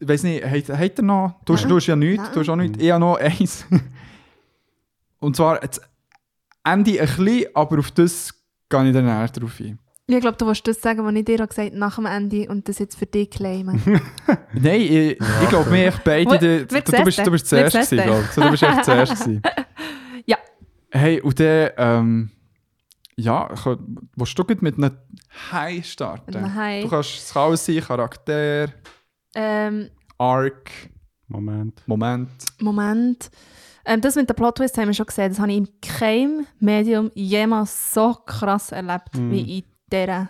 [0.01, 1.41] ich weiß nicht, hat, hat er noch?
[1.45, 2.33] Du, hast- du hast ja nichts, Nein.
[2.35, 2.79] du hast auch nichts.
[2.83, 3.65] Ich habe noch eins.
[5.21, 5.81] Und zwar, das
[6.65, 8.33] Ende ein bisschen, aber auf das
[8.69, 9.79] gehe ich dann näher drauf ein.
[10.07, 12.69] Ich glaube, du willst das sagen, was ich dir gesagt habe, nach dem Ende und
[12.69, 13.81] das jetzt für dich claimen.
[14.53, 16.31] Nein, ich, ich glaube, wir echt beide.
[16.31, 16.87] Wer du, du, bist,
[17.17, 17.27] zuerst?
[17.27, 18.35] du bist zuerst, gewesen, glaub ich.
[18.35, 19.13] Du bist echt zuerst.
[19.25, 19.43] gewesen.
[20.27, 20.37] Ja.
[20.91, 22.31] Hey, und dann, ähm,
[23.17, 23.49] ja,
[24.17, 24.97] willst du mit einem
[25.53, 26.25] High starten?
[26.27, 26.85] Mit einem High.
[26.85, 28.69] Du kannst, es kann alles sein, Charakter,
[29.35, 30.71] ähm, Arc,
[31.29, 31.83] Moment.
[31.87, 32.31] Moment.
[32.61, 33.31] Moment.
[33.85, 35.31] Ähm, das mit der Plot Twist haben wir schon gesehen.
[35.31, 40.29] Das habe ich in keinem Medium jemals so krass erlebt wie in, dieser,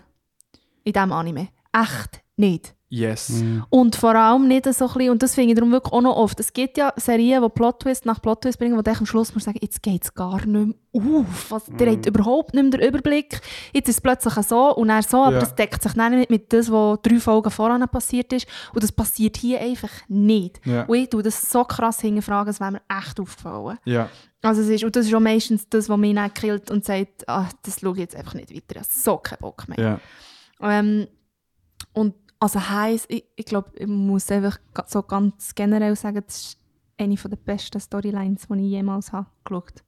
[0.83, 1.49] in diesem Anime.
[1.73, 2.75] Echt nicht.
[2.95, 3.29] Yes.
[3.31, 3.65] Mhm.
[3.71, 6.17] Und vor allem nicht so ein bisschen, und das finde ich darum wirklich auch noch
[6.17, 9.01] oft, es gibt ja Serien, die Plot Twist nach Plot Twist bringen, wo du echt
[9.01, 11.51] am Schluss musst sagen, jetzt geht es gar nicht mehr auf.
[11.51, 13.41] Was, Der hat überhaupt nicht mehr den Überblick.
[13.73, 15.41] Jetzt ist es plötzlich so und dann so, aber Ja.
[15.41, 18.47] das deckt sich dann nicht mit dem, was drei Folgen voran passiert ist.
[18.73, 20.61] Und das passiert hier einfach nicht.
[20.65, 20.85] Ja.
[20.85, 23.79] Und ich tue das so krass hinterfragen, das wäre mir echt aufgefallen.
[23.85, 24.09] Ja.
[24.43, 27.29] Also es ist, und das ist auch meistens das, was mich dann killt und sagt,
[27.29, 29.79] ah, das schaue ich jetzt einfach nicht weiter, ich habe so keinen Bock mehr.
[29.81, 30.01] Ja.
[30.61, 31.09] Ähm,
[31.93, 36.59] und also heisst, ich, ich glaube, ich muss einfach so ganz generell sagen, das ist
[36.99, 39.83] eine der besten Storylines, die ich jemals habe geschaut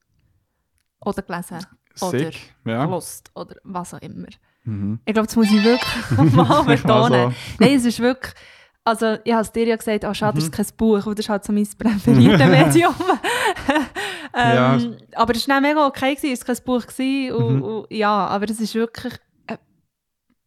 [1.05, 1.59] Oder gelesen
[2.01, 2.55] oder Sick.
[2.65, 2.85] Ja.
[2.85, 4.29] gelost oder was auch immer.
[4.65, 4.99] Mhm.
[5.05, 7.13] Ich glaube, das muss ich wirklich mal betonen.
[7.13, 7.33] Also.
[7.61, 8.35] Nein, es ist wirklich...
[8.85, 10.41] Also, ich habe es dir ja gesagt, oh, schade, Mhm.
[10.41, 12.95] das ist kein Buch, weil das ist halt so mein präferiertes Medium.
[14.35, 14.75] Ja.
[14.77, 16.87] ähm, Aber es war mega okay, gewesen, es war kein Buch.
[16.87, 17.63] Gewesen, und, Mhm.
[17.63, 19.15] und, ja, aber es ist wirklich...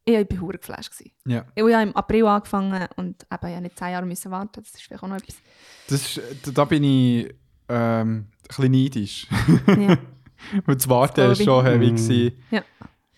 [0.09, 0.91] Äh, ich war verdammt geflasht.
[0.91, 1.11] gewesen.
[1.25, 1.45] Ja.
[1.55, 4.61] Ich habe im April angefangen und eben ja nicht zehn Jahre müssen warten.
[4.61, 5.35] Das ist vielleicht auch noch etwas.
[5.87, 7.33] Das ist, da bin ich
[7.67, 9.27] ähm, ein bisschen neidisch.
[9.67, 9.97] Ja.
[10.65, 11.43] Weil das Warten war ich.
[11.43, 11.91] schon heavy.
[11.91, 11.95] Mhm.
[11.95, 12.43] gewesen.
[12.49, 12.63] Ja.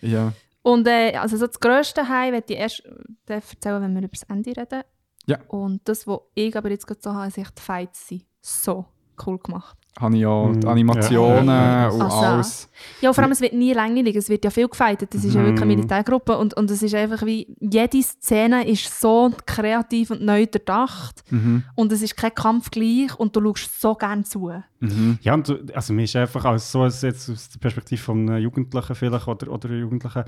[0.00, 0.32] Ja.
[0.62, 4.08] Und äh, also so das grösste High werde ich erst äh, erzählen, wenn wir über
[4.08, 4.82] das Ende reden.
[5.26, 5.38] Ja.
[5.48, 8.86] Und das, was ich aber jetzt gerade so habe, ist echt die Fights sind so
[9.24, 9.76] cool gemacht.
[10.00, 10.68] Habe ich auch die Mhm.
[10.68, 11.88] Animationen Ja.
[11.90, 12.68] und Also, alles.
[13.02, 15.12] Ja, vor allem, es wird nie langweilig, es wird ja viel gefightet.
[15.14, 15.76] Das ist ja wirklich eine Mhm.
[15.80, 21.22] Militärgruppe und, und es ist einfach wie, jede Szene ist so kreativ und neu durchdacht
[21.30, 21.64] Mhm.
[21.74, 24.50] und es ist kein Kampf gleich und du schaust so gerne zu.
[24.80, 25.18] Mhm.
[25.22, 28.34] Ja, und du- also mir ist einfach als so als jetzt aus der Perspektive von
[28.38, 30.24] Jugendlichen vielleicht oder, oder Jugendlichen,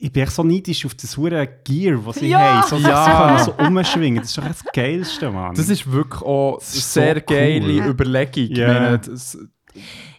[0.00, 2.62] ich bin echt so neidisch auf das hure Gear, was sie Ja!
[2.62, 2.68] haben.
[2.68, 3.38] So, Ja!
[3.38, 4.20] so, so umschwingen.
[4.20, 5.54] Das ist doch das Geilste, Mann.
[5.54, 7.90] Das ist wirklich auch Das ist sehr so geile cool.
[7.90, 8.44] Überlegung.
[8.44, 8.66] Ich Ja.
[8.72, 9.38] meine, das,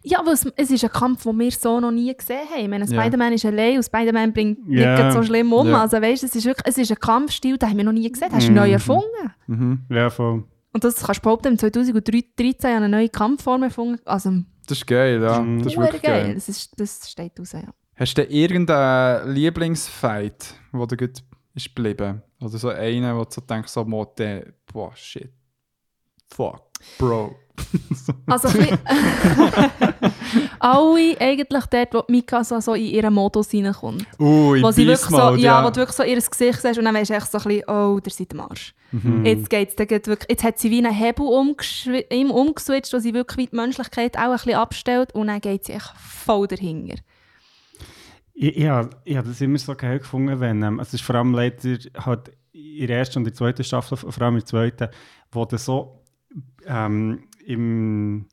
[0.03, 2.62] Ja, aber es, es ist ein Kampf, den wir so noch nie gesehen haben.
[2.64, 2.88] Ich meine.
[2.88, 5.03] Spider-Man ist allein und Spider-Man bringt Ja.
[5.03, 5.68] nicht so schlimm um.
[5.68, 5.82] Ja.
[5.82, 8.30] Also weißt, es ist wirklich, es ist ein Kampfstil, den haben wir noch nie gesehen.
[8.30, 8.58] Den hast du Mhm.
[8.58, 9.34] neu erfunden.
[9.48, 9.80] mhm.
[9.90, 10.44] ja, voll.
[10.74, 13.99] Und das kannst du behaupten, im 2013 haben eine neue Kampfform erfunden.
[14.06, 14.32] Also,
[14.68, 15.41] das ist geil, ja.
[15.41, 15.64] Mhm.
[15.64, 16.24] Das ist wirklich geil.
[16.28, 16.34] geil.
[16.36, 17.64] Das, ist, das steht raus, ja.
[18.02, 21.22] Hast du irgendeinen Lieblingsfight, wo du gut
[21.53, 22.23] ist geblieben?
[22.40, 25.30] Oder so einen, wo du so denkst, so, mo, der, boah, shit.
[26.34, 26.64] Fuck,
[26.98, 27.36] Bro.
[28.26, 28.48] Also
[30.60, 34.07] alle eigentlich dort, wo die Mikasa so in ihren Modus reinkommt.
[34.18, 36.86] In Wo sie wirklich so, Mode, ja, wo du wirklich so ihr Gesicht siehst und
[36.86, 38.73] dann weisst du echt so ein bisschen, oh, der seid am Arsch.
[38.91, 39.23] Mhm.
[39.26, 44.18] Jetzt geht's, wirklich, jetzt hat sie wie einen Hebel umgeswitcht, wo sie wirklich die Menschlichkeit
[44.18, 46.95] auch ein bisschen abstellt und dann geht sie echt voll dahinter.
[48.41, 51.13] Ich, ich, habe, ich habe das immer so geil gefunden, wenn, ähm, es ist vor
[51.13, 54.88] allem leider halt in der ersten und der zweiten Staffel, vor allem in der zweiten,
[55.31, 56.01] wo dann so
[56.65, 58.26] ähm, im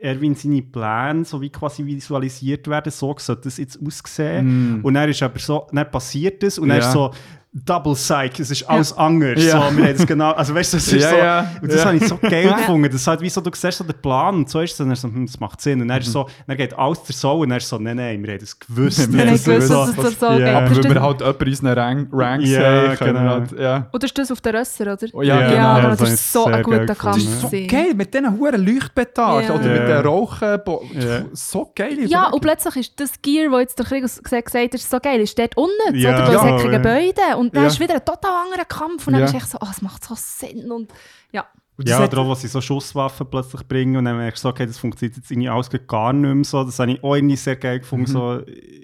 [0.00, 4.78] Erwin seine Pläne so wie quasi visualisiert werden, so sollte das jetzt aussehen.
[4.78, 4.84] Mm.
[4.84, 6.86] Und dann ist aber so, dann passiert es und dann Ja.
[6.86, 7.10] ist so
[7.52, 9.42] Double Psych, es ist alles anders.
[9.44, 9.68] Ja.
[9.70, 11.80] So, wir haben das genau, also weißt du, das ist Ja, so, ja, und das
[11.80, 11.84] ja.
[11.86, 12.84] habe ich so geil gefunden.
[12.92, 14.86] Das ist halt wie so, du siehst so den Plan und so ist es, und
[14.86, 15.80] dann so, hm, das macht Sinn.
[15.82, 18.22] Und dann, ist so, dann geht alles der Soul und dann ist so, nein, nein,
[18.22, 19.12] wir haben das gewusst.
[19.12, 20.36] Wir haben das gewusst, so- dass es das so Ja.
[20.38, 20.46] geht.
[20.48, 23.20] Aber Das ist weil das- wir halt jemanden in unseren Rank Ranks Ja, haben, genau.
[23.30, 23.86] halt, ja.
[23.92, 25.06] Oder ist das auf der Rösser, oder?
[25.12, 25.66] Oh, ja, ja, genau.
[25.66, 27.16] aber das das ist so ein guter Das Kampf.
[27.16, 27.44] gefunden.
[27.56, 29.54] ist so geil, mit diesen hohen Leuchtpetarden Ja.
[29.56, 29.86] oder mit Ja.
[30.02, 30.48] den Rauchen.
[30.94, 31.22] Ja.
[31.32, 31.98] So geil.
[32.06, 35.20] Ja, und plötzlich ist das Gear, das jetzt der Krieg gesagt hat, ist so geil,
[35.20, 36.10] ist dort unten, Ja.
[36.10, 36.18] oder?
[36.28, 36.42] Weil es Ja.
[36.44, 36.78] hat keine Ja.
[36.78, 37.39] Gebäude.
[37.40, 37.68] Und dann Ja.
[37.68, 39.06] ist wieder ein total anderer Kampf.
[39.06, 39.26] Und dann Ja.
[39.28, 40.70] ist echt so, oh, es macht so Sinn.
[40.70, 40.92] Und
[41.32, 41.46] ja,
[41.76, 44.50] Und Ja, oder auch, was sie so Schusswaffen plötzlich bringen und dann merkst du, so,
[44.50, 46.62] okay, das funktioniert jetzt irgendwie alles gar nicht mehr so.
[46.62, 48.42] Das habe ich auch irgendwie sehr geil gefunden, so,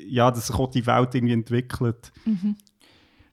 [0.08, 2.10] ja, dass sich auch die Welt irgendwie entwickelt.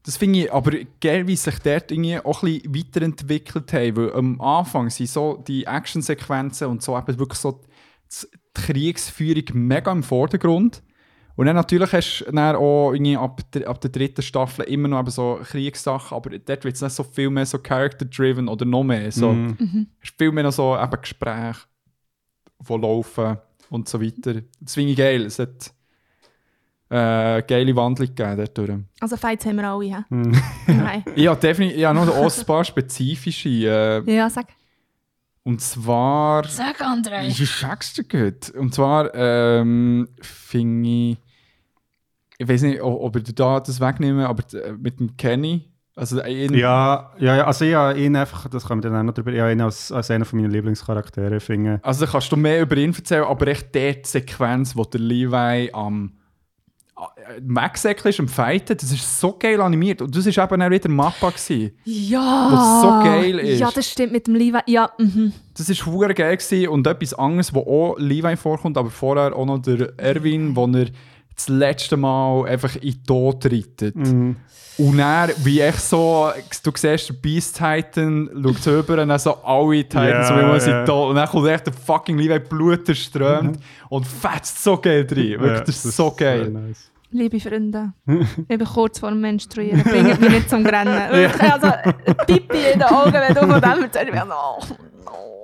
[0.06, 3.96] Das finde ich aber geil, wie sich dort irgendwie auch ein bisschen weiterentwickelt haben.
[3.96, 7.62] Weil am Anfang sind so die Actionsequenzen und so eben wirklich so
[8.12, 10.84] die Kriegsführung mega im Vordergrund.
[11.36, 14.88] Und dann natürlich hast du dann auch irgendwie ab, der- ab der dritten Staffel immer
[14.88, 18.66] noch eben so Kriegssachen, aber dort wird es nicht so viel mehr so character-driven oder
[18.66, 19.12] noch mehr.
[19.12, 19.32] So.
[19.34, 19.88] Mhm.
[20.02, 21.62] Es ist viel mehr noch so eben Gespräche,
[22.60, 23.38] die laufen
[23.72, 24.42] und so weiter.
[24.62, 25.26] Das finde ich geil.
[25.26, 25.74] Es hat
[26.90, 28.72] äh, geile Wandlung gegeben dort durch.
[29.00, 30.06] also Fights haben wir alle, ja.
[30.10, 30.40] Mhm.
[30.68, 31.04] Nein.
[31.16, 31.80] Ja, definitiv.
[31.80, 33.50] Ja, noch ein paar spezifische.
[33.50, 34.48] Äh, Ja, sag.
[35.44, 36.48] Und zwar.
[36.48, 37.28] Sag, André.
[37.28, 38.50] Wie sagst du gut?
[38.52, 41.18] Und zwar ähm, finde ich.
[42.38, 46.54] ich weiß nicht, ob ich da das wegnehme, aber äh, mit dem Kenny, also ihn,
[46.56, 49.50] Ja, ja, ja, also ja, ihn einfach, das kann man dann auch noch drüber, ja,
[49.52, 51.80] ihn als, als einer von meinen Lieblingscharaktere finden.
[51.84, 56.14] Also kannst du mehr über ihn erzählen, aber echt die Sequenz, wo der Levi am
[56.96, 60.02] äh, Wegsäckeln ist, am Fighten, das ist so geil animiert.
[60.02, 61.30] Und das war eben auch wieder Mappa.
[61.30, 61.72] Gewesen.
[61.86, 62.50] Ja!
[62.52, 63.60] Was so geil ist.
[63.60, 64.60] Ja, das stimmt mit dem Levi.
[64.68, 65.34] Ja, mhm.
[65.58, 66.38] Das war hure geil.
[66.38, 66.68] Gewesen.
[66.70, 70.88] Und etwas anderes, wo auch Levi vorkommt, aber vorher auch noch der Erwin, wo er
[71.36, 73.96] das letzte Mal einfach in den Tod reitet.
[73.96, 74.36] Mhm.
[74.78, 76.32] Und dann, wie echt so,
[76.64, 80.42] du siehst, der Beast Titan schaut rüber und dann so alle Titans, Ja, so wie
[80.42, 80.86] man sie ja.
[80.86, 81.10] tot.
[81.12, 85.16] Und dann kommt echt der fucking Levi, Blut strömt und fetzt so geil rein.
[85.16, 86.50] Wirklich, Ja, das ist so geil.
[86.50, 86.90] nice.
[87.12, 89.84] Liebe Freunde, ich bin kurz vor dem Menstruieren.
[89.84, 90.96] Bringt mich nicht zum Rennen.
[91.12, 91.68] Wirklich, also,
[92.26, 94.08] Pipi in den Augen, wenn du von dem erzählst.
[94.08, 94.76] Ich bin so, oh,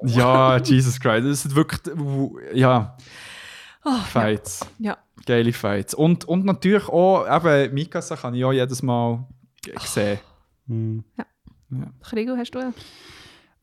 [0.01, 0.09] no.
[0.09, 1.81] Ja, Jesus Christ, das ist wirklich,
[2.53, 2.95] ja,
[4.11, 4.65] Fights.
[4.79, 4.97] Ja.
[5.25, 5.93] Geile Fights.
[5.93, 9.27] Und, und natürlich auch, eben, Mikasa kann ich auch jedes Mal
[9.79, 10.19] sehen.
[10.67, 11.03] Mhm.
[12.01, 12.73] Krigo, hast du ja?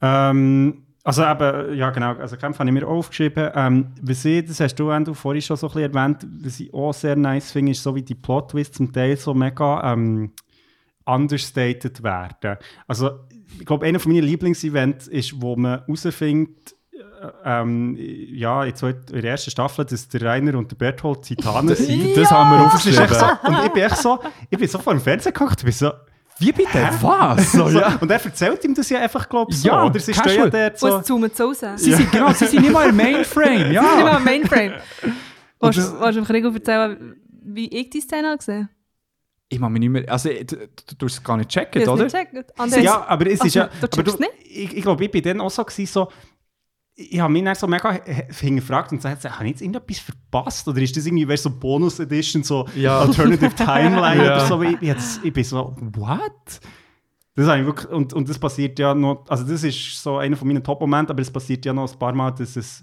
[0.01, 3.51] Ähm, also eben, ja genau, also Kämpfe habe ich mir auch aufgeschrieben.
[3.55, 6.73] Ähm, was ich, das hast du, Andrew, vorhin schon so ein bisschen erwähnt, was ich
[6.74, 10.33] auch sehr nice finde, ist so wie die Plot-Twists zum Teil so mega ähm,
[11.05, 12.59] understated werden.
[12.87, 13.20] Also
[13.59, 16.76] ich glaube, einer von meinen Lieblingsevents ist, wo man herausfindet,
[17.44, 21.74] ähm, ja, in, zwei, in der ersten Staffel, dass der Rainer und der Berthold Titanen
[21.74, 22.16] sind.
[22.16, 23.09] Das haben wir aufgeschrieben.
[23.09, 24.19] so, und ich bin echt so,
[24.51, 25.93] ich bin so vor dem Fernseher geguckt, ich bin so,
[26.39, 26.89] Wie bitte?
[27.01, 27.53] Was?
[27.57, 27.97] So, ja.
[28.01, 29.69] Und er erzählt ihm das ja einfach, glaube ich, so.
[29.69, 30.98] Ja, oder sie stehen ja dort so.
[30.98, 31.61] es zoomt so raus.
[31.77, 33.82] Sie sind, genau, sie sind nicht mal im Mainframe, Nicht ja.
[33.82, 34.74] mal am Mainframe.
[35.61, 38.69] Willst du du dem Krigo erzählen, wie ich die Szene habe gesehen
[39.48, 40.57] Ich mache mich nicht mehr, also du, du,
[40.98, 41.66] du hast es gar nicht habe?
[41.66, 42.07] checken, Ich habe oder?
[42.07, 42.61] es nicht.
[42.61, 43.70] Andreas, Ja, aber es ist so, ja.
[43.81, 44.32] du aber nicht?
[44.44, 46.09] Ich, ich glaube, ich bin dann auch so, gewesen, so
[46.98, 48.01] ich habe mich dann so mega
[48.40, 50.66] hingefragt und gesagt, habe ich jetzt irgendetwas verpasst?
[50.66, 53.01] Oder ist das irgendwie weißt, so Bonus Edition, so Ja.
[53.01, 54.36] Alternative Timeline Ja.
[54.36, 54.62] oder so?
[54.62, 56.32] Ich bin, jetzt, ich bin so, what?
[57.35, 60.36] Das habe ich wirklich, und, und das passiert ja noch, also das ist so einer
[60.39, 62.82] von meinen Top-Momenten, aber es passiert ja noch ein paar Mal, dass es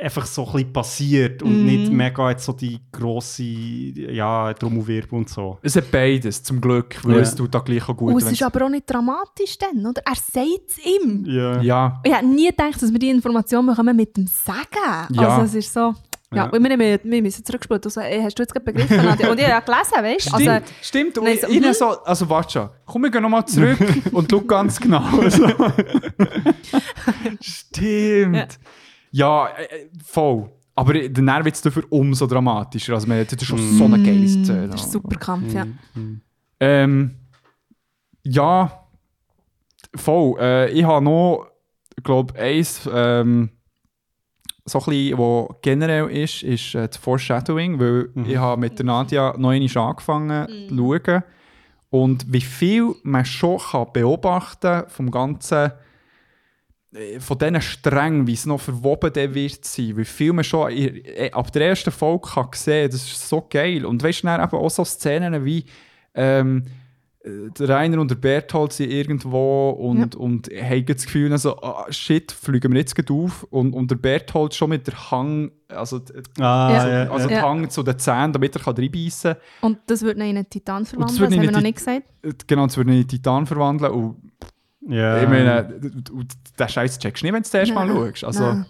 [0.00, 1.66] einfach so ein bisschen passiert und Mhm.
[1.66, 5.58] nicht mega jetzt so die grosse, ja, Trommelwirbel und so.
[5.62, 7.22] Es hat beides, zum Glück, weil Ja.
[7.22, 8.12] es tut da gleich auch gut.
[8.14, 10.02] Und es ist aber auch nicht dramatisch dann, oder?
[10.04, 11.24] Er sagt es ihm.
[11.26, 11.60] Ja.
[11.60, 15.06] ja, Ich hätte nie gedacht, dass wir die Information bekommen mit dem Sagen.
[15.14, 15.28] Ja.
[15.38, 15.94] Also es ist so...
[16.30, 16.52] Ja, Ja.
[16.52, 17.80] wir, wir, wir müssen zurückspielen.
[17.82, 19.00] Also, ey, hast du jetzt gerade begriffen?
[19.00, 20.30] Und ich habe ja gelesen, weißt du?
[20.36, 21.18] Stimmt, Also, stimmt.
[21.18, 21.72] Und ich, so, ich mhm.
[21.72, 23.78] so, also warte schon, komm, wir gehen nochmal zurück
[24.12, 25.02] und schau ganz genau.
[25.22, 25.46] Also.
[27.40, 28.36] stimmt.
[28.36, 28.46] Ja,
[29.48, 30.50] äh, äh, voll.
[30.74, 32.94] Aber der Nerv wird es dafür umso dramatischer.
[32.94, 34.68] Also, man, das ist schon so eine geile Szene.
[34.68, 35.66] das ist ein super Kampf, ja.
[36.60, 37.16] Ähm,
[38.22, 38.86] ja,
[39.96, 40.38] voll.
[40.40, 41.46] Äh, ich habe noch,
[42.04, 43.50] glaube eins, ähm,
[44.64, 48.86] so ein bisschen, wo generell ist, ist äh, das Foreshadowing, weil ich habe mit der
[48.86, 51.22] Nadia noch einmal angefangen zu schauen.
[51.90, 55.70] Und wie viel man schon kann beobachten vom ganzen, äh,
[57.20, 61.04] von diesen Strängen, wie es noch verwoben dann wird sein, wie viel man schon in-
[61.04, 63.84] äh, ab der ersten Folge kann sehen, das ist so geil.
[63.84, 65.64] Und weißt du, dann eben auch so Szenen wie
[66.14, 66.64] ähm,
[67.22, 71.84] äh, der Rainer und der Berthold sind irgendwo und, und haben das Gefühl, also, ah,
[71.90, 73.42] shit, fliegen wir jetzt gerade auf.
[73.50, 76.00] Und, und der Berthold schon mit der Hang, also,
[76.38, 76.88] Ah, Ja.
[77.04, 77.36] ja, also Ja.
[77.40, 79.42] die Hang zu den Zähnen, damit er kann reinbeissen kann.
[79.72, 82.02] Und das würde ihn in einen Titan verwandeln, das haben wir noch einen nicht gesagt.
[82.22, 83.92] Äh, Genau, das würde ihn in Titan verwandeln.
[83.92, 84.27] Und
[84.88, 85.22] ja.
[85.22, 88.24] ich meine, den Scheiß checkst du nicht, wenn du das erste Mal schaust.
[88.24, 88.66] Also, Nein.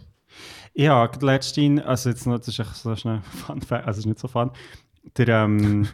[0.75, 4.07] Ja, letztens, also jetzt noch, das ist echt so schnell fun, Fact, also es ist
[4.07, 4.51] nicht so fun.
[5.17, 5.89] Der, ähm,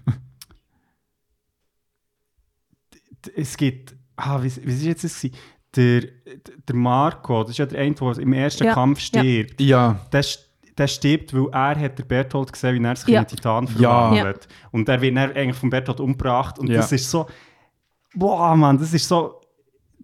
[3.37, 5.37] es gibt, ah, wie, wie ist jetzt das gewesen?
[5.77, 6.03] Der,
[6.69, 9.05] der Marco, das ist ja der eine, der im ersten Ja, Kampf ja.
[9.21, 9.61] stirbt.
[9.61, 10.25] ja, Der,
[10.79, 13.21] der stirbt, weil er hat der Berthold gesehen, wie er sich Ja.
[13.23, 13.71] in Titan Ja.
[14.11, 14.47] verwandelt.
[14.71, 16.59] Und er wird dann eigentlich vom Berthold umgebracht.
[16.59, 16.77] Und Ja.
[16.77, 17.27] das ist so,
[18.15, 19.41] boah, Mann, das ist so,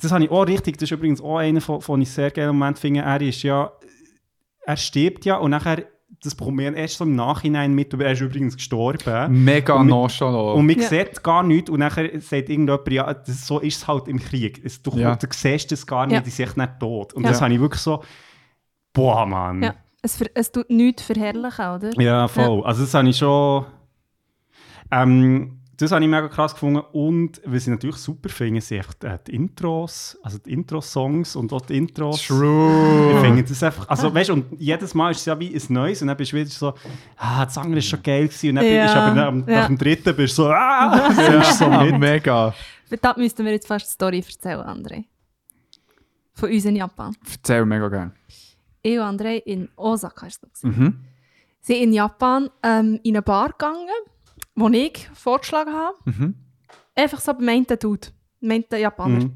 [0.01, 2.51] das habe ich auch richtig, das ist übrigens auch einer, von, von ich sehr gerne
[2.51, 3.71] im Moment finde, er ist ja,
[4.63, 5.85] er stirbt ja und nachher,
[6.23, 9.45] das bekommt man erst so im Nachhinein mit, er ist übrigens gestorben.
[9.45, 10.59] mega Und mit- nonchalant.
[10.59, 10.89] Und man Ja.
[10.89, 14.61] sieht gar nichts und nachher sagt irgendjemand, ja, das, so ist es halt im Krieg.
[14.65, 15.17] Es, du, Ja.
[15.17, 16.21] du siehst das gar nicht, Ja.
[16.21, 17.15] die sind echt nicht tot.
[17.15, 17.31] Und Ja.
[17.31, 18.03] das habe ich wirklich so,
[18.93, 19.63] boah, Mann.
[19.63, 19.75] Ja.
[20.03, 21.91] Es, ver es tut nichts verherrlichen, oder?
[22.01, 22.65] Ja, voll.
[22.65, 23.65] Also das habe ich schon...
[24.91, 26.83] Ähm, das habe ich mega krass gefunden.
[26.93, 31.53] Und was ich natürlich super finde, sind echt äh, die Intros, also die Intro-Songs und
[31.53, 32.21] auch die Intros.
[32.21, 33.21] Ich True.
[33.21, 33.89] finde das einfach...
[33.89, 36.33] Also weißt du, und jedes Mal ist es ja wie ein Neues und dann bist
[36.33, 36.75] du wieder so,
[37.17, 38.51] ah, das andere ist schon geil gewesen.
[38.51, 39.67] Und dann Ja, bist du aber nach, dem- ja.
[39.67, 41.99] dem dritten bist du so, ah, das ist so mit.
[41.99, 42.55] mega.
[43.01, 45.05] Da müssten wir jetzt fast die Story erzählen, André.
[46.35, 47.15] Von uns in Japan.
[47.31, 48.13] Erzähl mega gerne.
[48.83, 50.63] Ich und André in Osaka ist das.
[50.63, 51.01] Mhm.
[51.61, 53.87] Sie sind in Japan ähm, in eine Bar gegangen,
[54.61, 55.97] den ich vorgeschlagen habe.
[56.05, 56.35] Mhm.
[56.95, 58.09] Einfach so einen Dude,
[58.43, 59.33] einen Japaner, Mhm.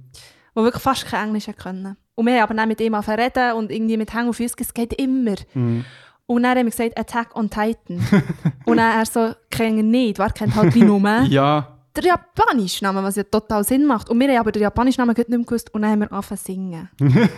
[0.54, 1.96] der wirklich fast kein Englisch können.
[2.14, 4.72] Und wir haben aber dann mit ihm reden und irgendwie mit Hängen und Füßen, es
[4.74, 5.34] geht immer.
[5.54, 5.84] Mhm.
[6.26, 8.00] Und dann haben wir gesagt, Attack on Titan.
[8.66, 12.84] und dann er so, kennt er nicht, wer kennt halt wie nur Ja, der japanische
[12.84, 14.10] Name, was ja total Sinn macht.
[14.10, 16.38] Und wir haben aber den japanischen Namen nicht mehr gewusst und dann haben wir angefangen
[16.38, 16.90] zu singen.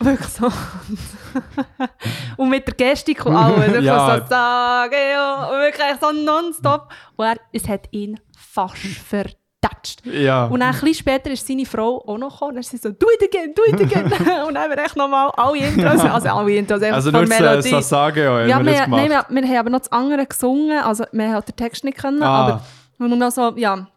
[0.00, 0.50] Wirklich so.
[2.36, 3.34] und mit der Gestik und.
[3.56, 4.18] Wirklich Ja.
[4.20, 5.44] so, sage ja.
[5.46, 6.88] Und wirklich so nonstop.
[7.16, 10.04] Und er, es hat ihn fast verdatscht.
[10.04, 10.44] ja.
[10.46, 12.48] Und dann ein bisschen später ist seine Frau auch noch gekommen.
[12.50, 14.04] Und dann ist sie so, do it again, do it again.
[14.46, 17.28] und dann haben wir echt nochmal alle Intros, also alle Intros, einfach also von nur
[17.28, 17.70] das äh, Melodie.
[17.70, 19.26] Sasage ja, wir das nein, gemacht.
[19.30, 20.78] wir, wir haben aber noch das andere gesungen.
[20.82, 22.46] Also, wir haben den Text nicht können, Ah.
[22.46, 22.62] aber
[23.00, 23.88] wir haben noch so, ja,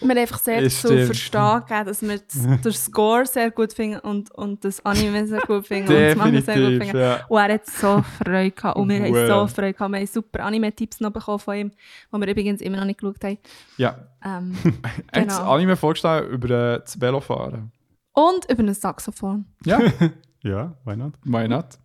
[0.00, 1.06] wir haben einfach sehr Es zu stimmt.
[1.06, 5.40] verstehen gegeben, dass wir das, den Score sehr gut finden und, und das Anime sehr
[5.40, 6.98] gut finden und das Manga sehr gut finden.
[6.98, 7.24] ja.
[7.28, 8.76] Und er hat so Freude gehabt.
[8.76, 9.26] Und wir haben Well.
[9.28, 9.90] so Freude gehabt.
[9.92, 11.70] Wir haben super Anime-Tipps noch bekommen von ihm,
[12.12, 13.38] die wir übrigens immer noch nicht geschaut haben.
[13.78, 13.96] Ja.
[14.22, 14.54] Ähm,
[15.12, 15.52] Er hat das Genau.
[15.54, 17.72] Anime vorgestellt über äh, das Velofahren.
[18.12, 19.46] und über ein Saxophon.
[19.64, 19.78] Ja,
[20.42, 21.14] Ja, why not?
[21.24, 21.78] why not?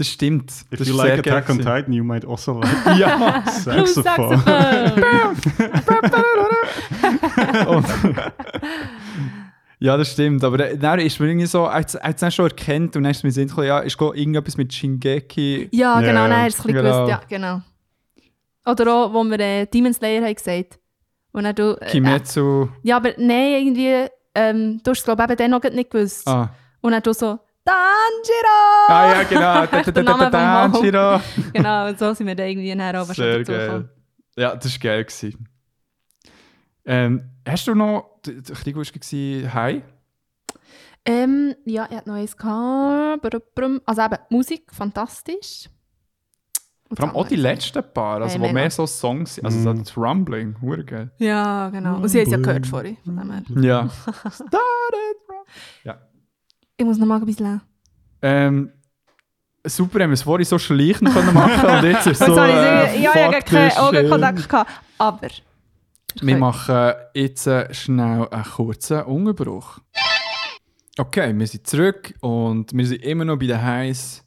[0.00, 0.50] Das stimmt.
[0.72, 1.58] If das you ist like Attack on.
[1.58, 4.42] Titan, you might also like Ja, Saxophone.
[7.68, 7.86] und,
[9.78, 10.42] ja, das stimmt.
[10.42, 13.22] Aber äh, dann ist mir irgendwie so, er hat es schon erkannt und dann ist
[13.24, 15.68] mir Sinn gekommen, ja, ist go- irgendetwas mit Shingeki.
[15.72, 17.06] Ja, Ja, genau, dann hast du es ein bisschen genau.
[17.06, 17.10] gewusst.
[17.10, 17.60] Ja, genau.
[18.66, 20.78] Oder auch, wo wir äh, Demon Slayer haben gesagt.
[21.32, 22.68] Und dann du, äh, Kimetsu.
[22.82, 26.26] Ja, aber nein, irgendwie, ähm, du hast es glaube ich eben dann noch nicht gewusst.
[26.26, 26.50] Ah.
[26.80, 28.88] Und dann du so, Tanjiro!
[28.88, 29.66] ah, ja, genau.
[29.66, 30.68] Da, da, Der da, Name da.
[30.68, 31.20] Tanjiro.
[31.52, 33.88] Genau, und so sind wir dann irgendwie nachher schon Sehr geil.
[34.36, 35.04] Ja, das war geil.
[35.04, 35.48] Gewesen.
[36.84, 39.82] Ähm, hast du noch, du warst Hi?
[41.04, 43.24] Ähm, ja, ich hatte noch eins gehabt.
[43.86, 45.68] Also eben, Musik, fantastisch.
[46.88, 48.54] Und Vor allem auch die letzten paar, also Hey, wo mega.
[48.54, 49.44] mehr so Songs sind.
[49.44, 51.10] Also so das Rumbling, hure geil.
[51.18, 51.96] Ja, genau.
[51.96, 52.96] Und sie haben es ja gehört vorhin.
[53.04, 53.42] Von dem her.
[53.62, 53.88] Ja.
[54.28, 54.50] Started
[55.84, 55.98] Ja.
[56.80, 57.60] Ich muss noch mal ein bisschen lernen.
[58.22, 58.72] Ähm,
[59.66, 62.34] super, haben wir es vorhin so schleichend können machen und jetzt ist es So, so.
[62.36, 64.48] Sorry, äh, ich, hatte keinen faktisch, Augenkontakt.
[64.48, 64.70] gehabt.
[64.96, 65.28] Aber.
[66.22, 69.78] Wir machen jetzt äh, schnell einen kurzen Unterbruch.
[70.96, 74.24] Okay, wir sind zurück und wir sind immer noch bei den Highs.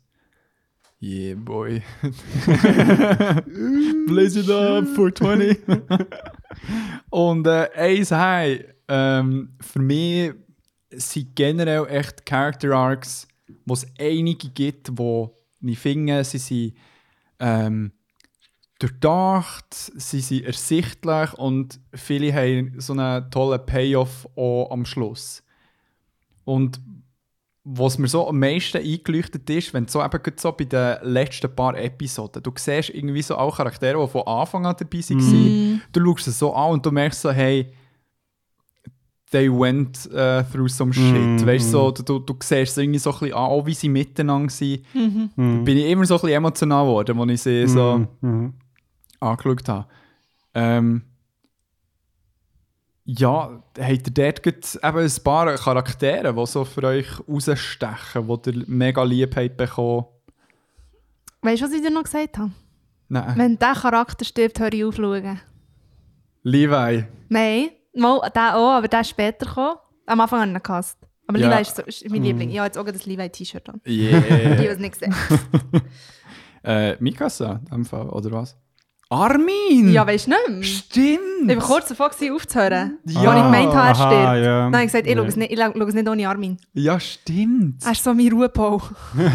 [1.02, 1.82] Yeah, boy.
[4.06, 5.58] Blaze it up for 20.
[7.10, 10.34] und äh, eins High, ähm, für mich
[10.96, 13.28] sind generell echt Character Arcs,
[13.66, 16.74] wo es einige gibt, wo ich finde, sie sind
[17.40, 17.92] ähm,
[18.80, 25.44] durchdacht, sie sind ersichtlich und viele haben so einen tollen Payoff auch am Schluss.
[26.44, 26.82] Und
[27.64, 31.78] was mir so am meisten eingeleuchtet ist, wenn so eben so bei den letzten paar
[31.78, 36.28] Episoden, du siehst irgendwie so auch Charaktere, die von Anfang an dabei waren, du schaust
[36.28, 37.74] es so an und du merkst so, hey,
[39.34, 41.04] they went äh, through some shit.
[41.42, 41.46] Mhm.
[41.46, 43.74] Weißt du, so, du, du, du siehst es irgendwie so ein bisschen an, auch wie
[43.74, 44.86] sie miteinander sind.
[44.94, 45.64] Mhm.
[45.66, 48.08] Bin ich immer so ein bisschen emotional geworden, als ich sie so Mhm.
[48.22, 48.54] Mhm.
[49.20, 49.88] angeschaut habe.
[50.54, 51.02] Ähm,
[53.06, 58.64] ja, habt ihr dort eben ein paar Charaktere, die so für euch rausstechen, die ihr
[58.68, 60.06] mega lieb habt bekommen?
[61.42, 62.52] Weißt du, was ich dir noch gesagt habe?
[63.10, 63.38] Nein.
[63.38, 65.40] Wenn dieser Charakter stirbt, höre ich auf schauen.
[66.44, 67.06] Levi.
[67.30, 69.78] Nein, mal, der auch, aber der ist später gekommen.
[70.06, 70.98] Am Anfang ich ihn gehasst.
[71.28, 71.50] Aber Ja.
[71.50, 72.50] Levi ist, so, ist mein Liebling.
[72.50, 73.82] Ich habe jetzt auch das Levi-T-Shirt an.
[73.86, 74.56] Die, Yeah.
[74.56, 75.16] die es nicht gesehen
[76.64, 78.58] äh, Mikasa, in dem Fall, oder was?
[79.14, 79.92] Armin!
[79.92, 80.64] Ja, weißt du nicht mehr?
[80.64, 81.20] Stimmt!
[81.52, 82.98] Ich war kurz davor, gewesen, aufzuhören.
[83.06, 83.20] Ja.
[83.32, 84.46] Als ich gemeint habe, er Aha, stirbt.
[84.46, 84.70] ja.
[84.70, 85.18] Nein, ich gesagt, ich Ja.
[85.18, 86.58] schaue es nicht, ich schaue es nicht ohne Armin.
[86.74, 87.84] Ja, stimmt.
[87.86, 88.82] Er ist so mein Ruhepol.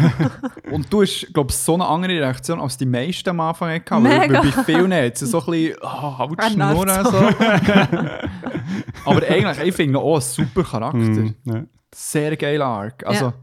[0.71, 4.03] Und du hast, glaube ich, so eine andere Reaktion als die meisten am Anfang hatten.
[4.03, 4.41] Weil, weil Mega.
[4.41, 7.17] bei vielen jetzt so ein bisschen, oh, halt die Schnur nervt so.
[9.05, 10.97] Aber eigentlich, ich finde ihn auch ein super Charakter.
[10.97, 11.35] Mhm.
[11.45, 11.63] Ja.
[11.93, 13.05] Sehr geiler Arc.
[13.05, 13.33] Also, Ja.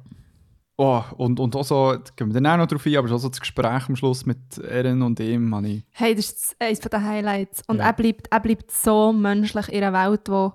[0.76, 3.18] Oh, und, und auch so, da gehen wir dann auch noch drauf ein, aber auch
[3.18, 5.84] so das Gespräch am Schluss mit Eren und ihm, habe ich.
[5.92, 7.62] Hey, das ist eines der Highlights.
[7.66, 7.86] Und Ja.
[7.86, 10.48] er, bleibt, er bleibt so menschlich in einer Welt, die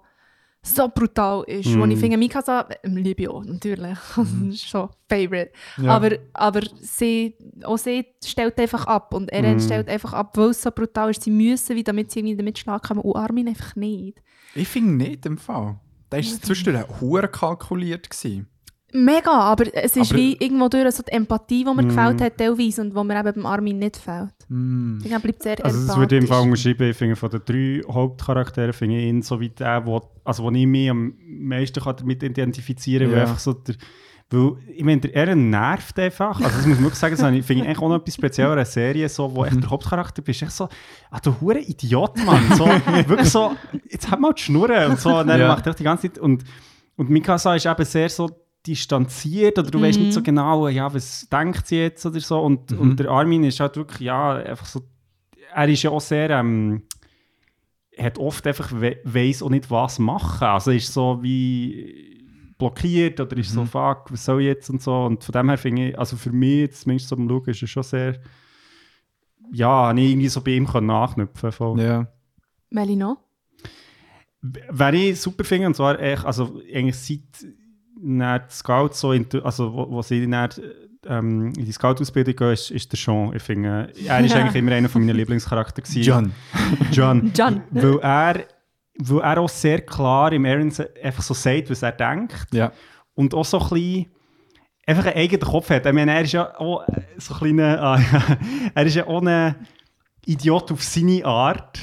[0.64, 1.66] so brutal ist.
[1.70, 1.90] Mm.
[1.90, 3.98] ich finde, Mikasa, ähm, liebe ich auch, natürlich.
[4.16, 5.52] Das ist schon Favorite.
[5.78, 5.90] Ja.
[5.96, 9.14] Aber, aber sie, auch sie stellt einfach ab.
[9.16, 9.60] Und Eren Mm.
[9.60, 11.24] stellt einfach ab, weil es so brutal ist.
[11.24, 13.00] Sie müssen, wie damit sie irgendwie damit schlagen können.
[13.00, 14.22] Und Armin einfach nicht.
[14.54, 15.80] Ich finde nicht im Fall.
[16.12, 18.08] Der war zwischendurch hure kalkuliert.
[18.10, 18.48] Gewesen.
[18.94, 21.88] Mega, aber es ist Aber- wie irgendwo durch so die Empathie, die mir Mm.
[21.88, 24.34] gefällt hat, teilweise, und wo mir eben beim Armin nicht fehlt.
[24.50, 24.98] Mm.
[25.00, 26.66] Ich glaube, er bleibt sehr Also das würde ich im Fall empathisch.
[26.66, 26.90] unterschreiben.
[26.92, 30.52] Ich finde, von den drei Hauptcharakteren finde ich ihn so wie der, wo, also wo
[30.52, 33.16] ich mich am meisten kann damit identifizieren kann, Ja.
[33.18, 33.76] weil einfach so der,
[34.34, 36.38] Weil, ich meine, der Eren nervt einfach.
[36.40, 38.54] Also, das muss man wirklich sagen, das finde ich eigentlich auch noch etwas speziell an
[38.54, 40.42] einer Serie, so, wo echt der Hauptcharakter bist.
[40.42, 40.70] Echt so,
[41.10, 42.42] ah, du hure Idiot, Mann.
[42.56, 42.66] So,
[43.10, 43.52] wirklich so,
[43.90, 45.18] jetzt hat mal die Schnurren und so.
[45.20, 45.50] Und dann Ja.
[45.50, 46.18] macht er die ganze Zeit.
[46.20, 46.46] Und,
[46.96, 48.30] und Mikasa ist eben sehr so
[48.66, 52.40] distanziert oder du weißt nicht so genau, ja, was denkt sie jetzt oder so.
[52.42, 54.82] Und, und der Armin ist halt wirklich, ja, einfach so,
[55.54, 56.84] er ist ja auch sehr, ähm,
[57.98, 60.48] hat oft einfach we weiss auch nicht, was machen.
[60.48, 62.12] Also ist so wie
[62.58, 65.06] blockiert oder ist so, fuck, was soll ich jetzt und so.
[65.06, 67.70] Und von dem her finde ich, also für mich, zumindest so beim Schauen, ist es
[67.70, 68.20] schon sehr,
[69.52, 71.80] ja, habe ich irgendwie so bei ihm können nachknüpfen voll.
[71.80, 72.08] Ja.
[72.70, 73.18] Melino?
[74.42, 77.52] Wer ich super finde, und zwar echt, also eigentlich seit
[78.02, 80.50] dann die Scouts so, in, also wo, wo sie dann,
[81.08, 83.36] ähm, in die Scout-Ausbildung gehen, ist, ist der Sean.
[83.36, 86.04] Ich finde, er ist eigentlich immer einer von meinen Lieblingscharakter gewesen.
[86.04, 86.32] John.
[86.92, 87.32] John.
[87.34, 87.64] John.
[87.72, 88.46] Weil er,
[88.98, 90.72] weil er auch sehr klar im Aaron
[91.04, 92.48] einfach so sagt, was er denkt.
[92.54, 92.72] Ja.
[93.16, 94.06] Und auch so ein bisschen
[94.86, 95.86] einfach einen eigenen Kopf hat.
[95.86, 96.86] Ich meine, er ist ja auch
[97.18, 98.38] so ein kleiner, ah, ja,
[98.76, 99.56] er ist ja auch ein
[100.26, 101.80] Idiot auf seine Art.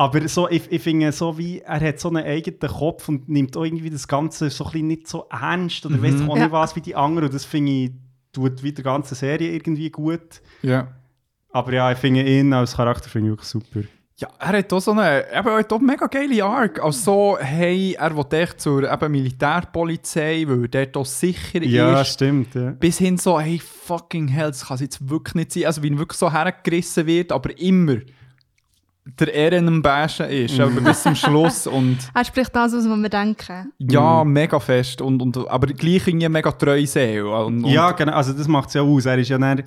[0.00, 3.54] Aber so, ich, ich finde, so wie, er hat so einen eigenen Kopf und nimmt
[3.56, 6.44] auch irgendwie das Ganze so ein bisschen nicht so ernst oder weiss auch Ja.
[6.44, 7.26] nicht was wie die anderen.
[7.26, 7.90] Und das finde ich,
[8.32, 10.40] tut wie die ganze Serie irgendwie gut.
[10.62, 10.88] Ja.
[11.52, 13.80] Aber ja, ich finde ihn als Charakter finde ich wirklich super.
[14.16, 16.82] Ja, er hat auch so eine, eben, er hat auch mega geile Arc.
[16.82, 22.00] Also so, hey, er will echt zur eben, Militärpolizei, weil er dort auch sicher Ja,
[22.00, 22.12] ist.
[22.14, 22.54] stimmt.
[22.54, 22.70] Ja.
[22.70, 25.64] Bis hin so, hey, fucking hell, das kann es jetzt wirklich nicht sein.
[25.66, 27.96] Also wie er wirklich so hergerissen wird, aber immer
[29.04, 31.66] der Ehren am Bashen ist, aber bis zum Schluss.
[31.66, 33.72] Und Er spricht das aus, was wir denken.
[33.78, 35.00] ja, mega fest.
[35.00, 36.78] Und, und, aber gleich irgendwie mega treu.
[37.46, 38.12] Und, und, Ja, genau.
[38.12, 39.06] Also das macht es ja aus.
[39.06, 39.62] Er ist ja dann,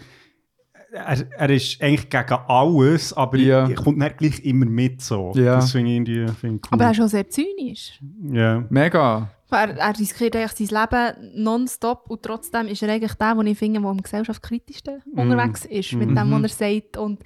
[0.93, 3.67] er, er ist eigentlich gegen alles, aber Ja.
[3.67, 5.31] er kommt dann gleich immer mit so.
[5.35, 5.55] Ja.
[5.55, 6.69] Das finde ich irgendwie finde ich cool.
[6.71, 7.99] Aber er ist auch sehr zynisch.
[8.31, 8.63] ja.
[8.69, 9.29] Mega.
[9.49, 13.57] Er, er riskiert eigentlich sein Leben nonstop und trotzdem ist er eigentlich der, den ich
[13.57, 16.97] finde, der am gesellschaftskritischsten unterwegs ist, mit dem, was er sagt.
[16.97, 17.19] Und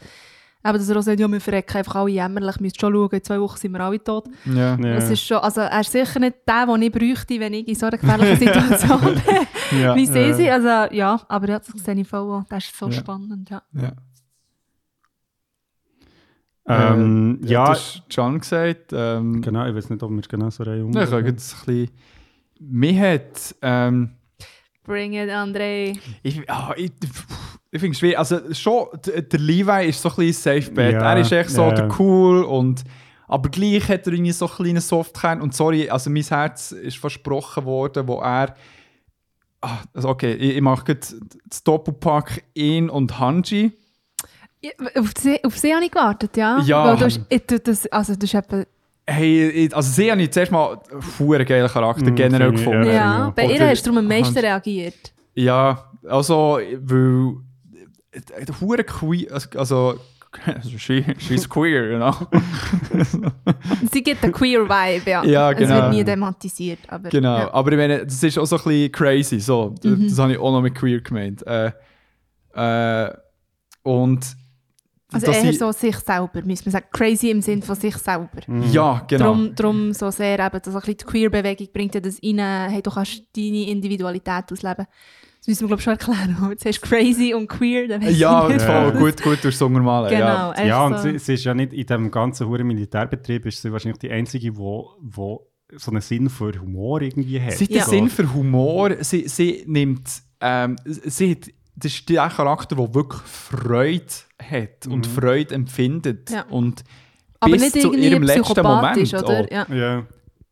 [0.67, 3.23] eben, dass er auch sagt, ja, wir verrecken einfach alle jämmerlich, müsst schon schauen, in
[3.23, 4.25] zwei Wochen sind wir alle tot.
[4.45, 4.75] Ja.
[4.77, 4.95] Ja.
[4.95, 7.75] Das ist schon, also er ist sicher nicht der, den ich bräuchte, wenn ich in
[7.75, 9.95] so einer gefährlichen Situation bin, Ja.
[9.95, 10.33] wie sie Ja.
[10.33, 10.49] sind.
[10.49, 12.43] Also ja, aber ja, das sehe ich voll auch.
[12.49, 12.91] Das ist so Ja.
[12.93, 13.61] spannend, ja.
[13.73, 13.91] ja.
[16.69, 18.91] Ähm, Äh, ja, Das ist John gesagt.
[18.93, 19.65] Ähm, genau.
[19.67, 21.89] Ich weiß nicht, ob wir es genau so rein Ja, ich kann jetzt ein bisschen...
[22.59, 23.55] Mir hat...
[23.61, 24.11] Ähm,
[24.83, 25.97] Bring it, André.
[26.23, 26.91] ich ah, ich,
[27.71, 28.17] ich finde es schwierig.
[28.17, 30.93] Also schon, der Levi ist so ein bisschen Safe Bet.
[30.93, 31.71] Ja, er ist echt so ja.
[31.73, 32.83] der cool und...
[33.29, 35.41] Aber gleich hat er irgendwie so einen kleinen Softkern.
[35.41, 38.55] Und sorry, also mein Herz ist versprochen worden, wo er...
[39.59, 41.15] Ah, also okay, ich, ich mache jetzt
[41.45, 43.73] das Doppelpack ihn und Hanji.
[44.61, 46.61] Ja, Auf sie, auf sie habe ich gewartet, ja.
[46.61, 46.85] Ja.
[46.85, 48.63] Weil du hast, ich, das, also das ist etwa,
[49.09, 50.79] Hey, also sie habe ich zuerst mal
[51.19, 52.87] einen geilen Charakter Mm, generell gefunden.
[52.87, 55.13] Ja, ja, bei ihr hast du darum am meisten reagiert.
[55.33, 57.37] Ja, also, weil
[58.61, 59.99] hure queer, also, also
[60.77, 62.13] she, she's queer, you know.
[63.91, 65.23] Sie gibt einen queer Vibe, ja.
[65.23, 65.75] Ja, Es genau.
[65.75, 67.53] wird nie thematisiert, aber genau, ja.
[67.53, 69.73] aber ich meine, das ist auch so ein bisschen crazy, so.
[69.81, 70.07] Das, Mhm.
[70.09, 71.45] das habe ich auch noch mit queer gemeint.
[71.47, 71.71] Äh,
[72.53, 73.13] äh,
[73.83, 74.25] und
[75.13, 76.87] Also dass eher ich- so sich selber, müsste man sagen.
[76.91, 78.29] Crazy im Sinn von sich selber.
[78.71, 79.23] Ja, genau.
[79.25, 82.39] Darum, darum so sehr eben, so ein bisschen die Queer-Bewegung bringt ja das rein,
[82.69, 84.85] hey, du kannst deine Individualität ausleben.
[85.47, 86.49] Das müssen wir, glaube ich, schon erklären.
[86.51, 88.65] Jetzt hast du crazy und queer, dann ja, ich nicht.
[88.65, 90.09] voll, gut, gut, du hast es untermalen.
[90.09, 90.63] Genau, Ja.
[90.65, 91.03] Ja, und so.
[91.03, 94.57] sie, sie ist ja nicht in diesem ganzen hohen Militärbetrieb, ist sie wahrscheinlich die einzige,
[94.57, 95.47] wo, wo
[95.77, 97.53] so einen Sinn für Humor irgendwie hat.
[97.53, 97.83] Sie hat Ja.
[97.85, 98.91] den Sinn für Humor.
[98.99, 100.09] Sie, sie nimmt.
[100.41, 104.03] Ähm, sie hat, das ist der Charakter, der wirklich Freude
[104.43, 106.29] hat und Freude empfindet.
[106.29, 106.43] Ja.
[106.49, 106.83] Und
[107.39, 109.13] aber bis nicht zu irgendwie ihrem letzten Moment.
[109.13, 109.41] oder?
[109.41, 109.49] auch.
[109.49, 109.65] Ja.
[109.73, 110.03] Ja.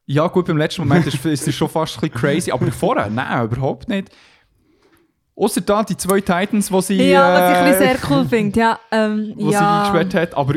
[0.07, 3.09] Ja, gut, beim letzten Moment ist, ist es schon fast ein bisschen crazy, aber vorher,
[3.09, 4.09] nein, überhaupt nicht.
[5.35, 8.25] Außer da die zwei Titans, die sie, ja, was ich ein äh, bisschen sehr cool
[8.25, 8.59] finde.
[8.59, 9.59] Ja, ähm, wo ja.
[9.59, 10.55] sie eingesperrt hat, aber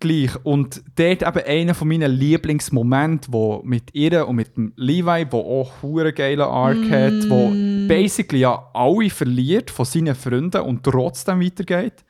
[0.00, 0.30] gleich.
[0.44, 5.38] Und dort eben einer von meinen Lieblingsmomente, wo mit ihr und mit dem Levi, der
[5.38, 7.88] auch einen geilen Arc hat, wo Mm.
[7.88, 12.04] basically ja alle verliert von seinen Freunden und trotzdem weitergeht.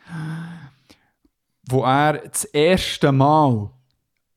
[1.69, 3.71] Wo er das erste Mal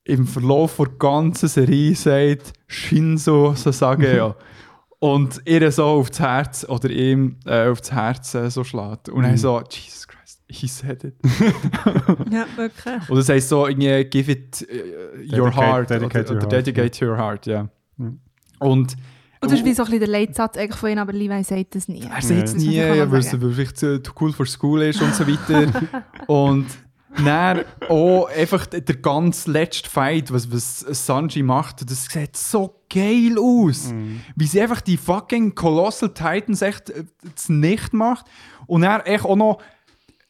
[0.04, 4.36] im Verlauf der ganzen Serie sagt, Shinzo Sasageo.
[5.00, 9.10] und ihr so aufs Herz oder ihm äh, aufs Herz äh, so schlägt.
[9.10, 11.16] Und er so, Jesus Christ, he said it.
[12.32, 13.10] ja, wirklich.
[13.10, 15.90] Oder es heißt so, irgendwie, give it äh, your Dedicate- heart.
[15.90, 17.70] dedicate oder, your oder heart, dedicate your heart, ja.
[17.98, 18.20] Mhm.
[18.60, 18.96] Und
[19.40, 21.76] Und das ist wie so ein bisschen der Leitsatz eigentlich von ihm, aber Levi sagt
[21.76, 22.02] das nie.
[22.02, 25.28] er sagt es nie, weil es vielleicht zu zu cool für School ist und so
[25.28, 25.72] weiter.
[26.28, 26.66] und
[27.26, 33.38] dann auch einfach der ganz letzte Fight, was, was Sanji macht, das sieht so geil
[33.40, 33.94] aus.
[34.36, 37.04] Wie sie einfach die fucking Colossal Titans echt äh,
[37.48, 38.26] nicht macht
[38.66, 39.62] und er echt auch noch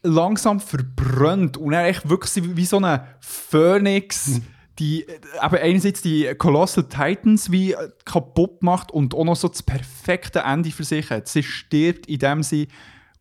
[0.04, 4.42] langsam verbrennt und er echt wirklich wie so eine Phönix,
[4.80, 9.48] die äh, aber einerseits die Colossal Titans wie äh, kaputt macht und auch noch so
[9.48, 11.28] das perfekte Ende für sich hat.
[11.28, 12.68] Sie stirbt, indem sie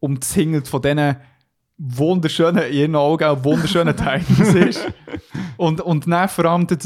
[0.00, 1.16] umzingelt von diesen
[1.78, 4.86] wunderschönen, in ihren Augen auch wunderschönen Titans ist.
[5.58, 6.78] Und, und dann vor allem, das,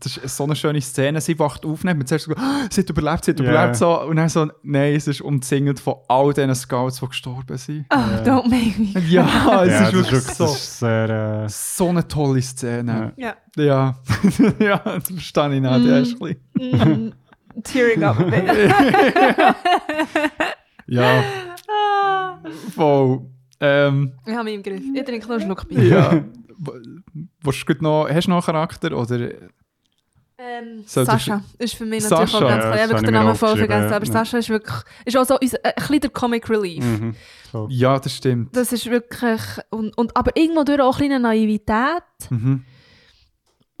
[0.00, 2.80] das ist so eine schöne Szene, sie wacht auf, und hat zuerst so, «Ah, sie
[2.82, 3.50] hat überlebt, sie hat Ja.
[3.50, 7.56] überlebt, so, und dann so, nein, es ist umzingelt von all diesen Scouts, die gestorben
[7.58, 7.86] sind.
[7.90, 8.88] Oh, don't make me.
[9.08, 13.12] Ja, es ja, ist wirklich so, ist sehr, äh, so eine tolle Szene.
[13.16, 13.34] Ja.
[13.56, 13.96] Ja,
[14.58, 15.92] ja, das verstehe ich nicht, Mm.
[15.92, 16.36] Ashley.
[16.54, 17.12] Mm,
[17.64, 18.44] tearing up a bit.
[20.86, 21.22] Ja,
[21.68, 22.38] Ah.
[22.74, 23.26] voll.
[23.60, 24.82] Ähm, Ich habe mich im Griff.
[24.94, 25.84] Ich trinke noch einen Schluck Bier.
[25.84, 26.24] ja.
[27.42, 28.96] Willst du noch, hast du noch einen Charakter?
[28.96, 29.30] Oder?
[30.40, 32.74] Ähm, der Sascha ist für mich natürlich Sascha, auch ganz ja, klar.
[32.74, 33.92] Ich das habe den ich Namen voll vergessen.
[33.92, 34.12] Aber ja.
[34.12, 36.84] Sascha ist wirklich ist auch so ein bisschen der Comic Relief.
[36.84, 37.14] mhm.
[37.50, 37.66] so.
[37.70, 38.56] Ja, das stimmt.
[38.56, 39.40] Das ist wirklich.
[39.70, 42.02] Und, und, aber irgendwo durch auch ein bisschen Naivität.
[42.30, 42.64] Mhm.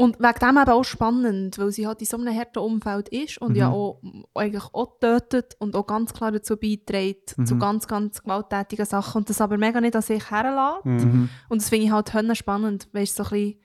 [0.00, 3.38] Und wegen dem eben auch spannend, weil sie halt in so einem harten Umfeld ist
[3.38, 3.74] und ja Mhm.
[3.74, 4.00] auch
[4.34, 7.58] eigentlich auch tötet und auch ganz klar dazu beiträgt, zu Mhm.
[7.58, 10.84] ganz, ganz gewalttätigen Sachen und das aber mega nicht an sich herlässt.
[11.04, 11.28] Mhm.
[11.48, 13.60] Und das finde ich halt spannend, weißt du, so ein bisschen,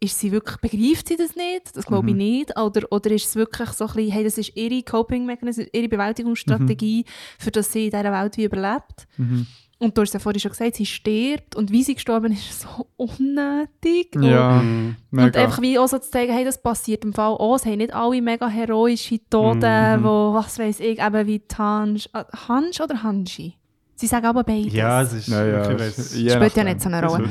[0.00, 1.74] ist sie wirklich, begreift sie das nicht?
[1.74, 2.18] Das glaube ich Mhm.
[2.18, 2.58] nicht.
[2.58, 7.06] Oder, oder ist es wirklich so ein bisschen, hey, das ist ihre Coping-Mechanismus, ihre Bewältigungsstrategie,
[7.38, 9.06] für das sie in dieser Welt wie überlebt?
[9.16, 9.46] Mhm.
[9.82, 12.60] Und du hast ja vorhin schon gesagt, sie stirbt und wie sie gestorben ist, ist
[12.62, 14.14] so unnötig.
[14.14, 14.96] Und- Ja, Mhm.
[15.10, 15.42] und mega.
[15.42, 17.56] einfach wie auch so zu zeigen, hey, das passiert im Fall auch.
[17.56, 19.66] Es haben nicht alle mega heroische Tode,
[19.98, 20.04] Mhm.
[20.04, 22.06] wo, was weiß ich, eben wie Tanj.
[22.14, 23.54] äh, Hansch oder Hanji?
[23.96, 24.72] Sie sagen aber beides.
[24.72, 27.28] Ja, es ist Ja, ja, wirklich, es- Spielt ja nicht so eine Rolle.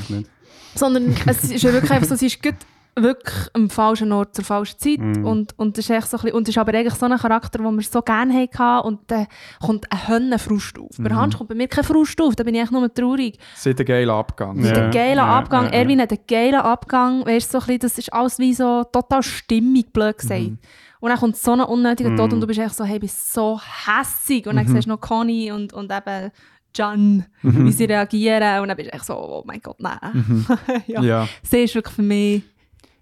[0.76, 2.56] Sondern es ist ja wirklich einfach so, sie ist gut
[2.95, 4.99] wirklich am falschen Ort zur falschen Zeit.
[4.99, 5.26] Mhm.
[5.26, 7.18] Und, und, das ist echt so ein bisschen, und das ist aber eigentlich so ein
[7.18, 8.85] Charakter, den wir so gerne hatten.
[8.88, 9.27] Und dann
[9.61, 10.97] kommt ein Höllenfrust auf.
[10.97, 11.15] Bei Mhm.
[11.15, 13.38] Hansch kommt bei mir kein Frust auf, da bin ich echt nur traurig.
[13.55, 14.59] Sie hat einen geilen Abgang.
[14.65, 14.84] Hat Ja.
[14.84, 15.65] einen geilen Abgang.
[15.65, 15.72] ja.
[15.72, 17.26] Erwin hat einen geilen Abgang.
[17.26, 20.41] Weißt, so ein bisschen, das ist alles wie so total stimmig, blöd gesagt.
[20.41, 20.57] Mhm.
[20.99, 22.34] Und dann kommt so ein unnötiger Tod Mhm.
[22.35, 24.45] und du bist echt so, hey, bist so hässig.
[24.47, 24.73] Und dann Mhm.
[24.76, 26.31] siehst du noch Conny und, und eben
[26.76, 27.65] Jan, Mhm.
[27.65, 28.61] wie sie reagieren.
[28.61, 29.97] Und dann bist du echt so, oh mein Gott, nein.
[30.13, 30.45] Mhm.
[30.88, 31.01] ja.
[31.01, 31.27] Ja.
[31.41, 32.43] Sie ist wirklich für mich...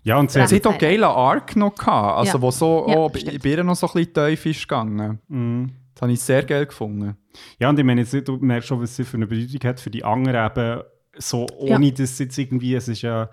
[0.04, 0.44] Ja, und sie Ja.
[0.44, 2.42] hat Sie hat auch geilen Arc noch gehabt, also Ja.
[2.42, 3.20] wo so Ja, auch bei
[3.50, 5.20] ihr noch so ein bisschen tief ist gegangen.
[5.28, 5.72] Mhm.
[5.94, 7.18] Das habe ich sehr geil gefunden.
[7.60, 9.90] Ja, und ich meine, jetzt, du merkst schon, was sie für eine Bedeutung hat für
[9.90, 10.82] die anderen eben,
[11.18, 13.30] so ohne dass jetzt irgendwie, es ist ja,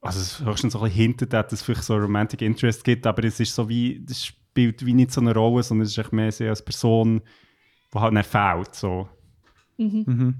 [0.00, 3.06] also es ist höchstens so ein bisschen hintet, dass es vielleicht so Romantic Interest gibt,
[3.06, 5.98] aber es ist so wie, das spielt wie nicht so eine Rolle, sondern es ist
[5.98, 7.20] echt mehr sie als Person,
[7.92, 9.08] die halt nicht fehlt, so.
[9.76, 10.04] Mhm.
[10.06, 10.34] Mhm.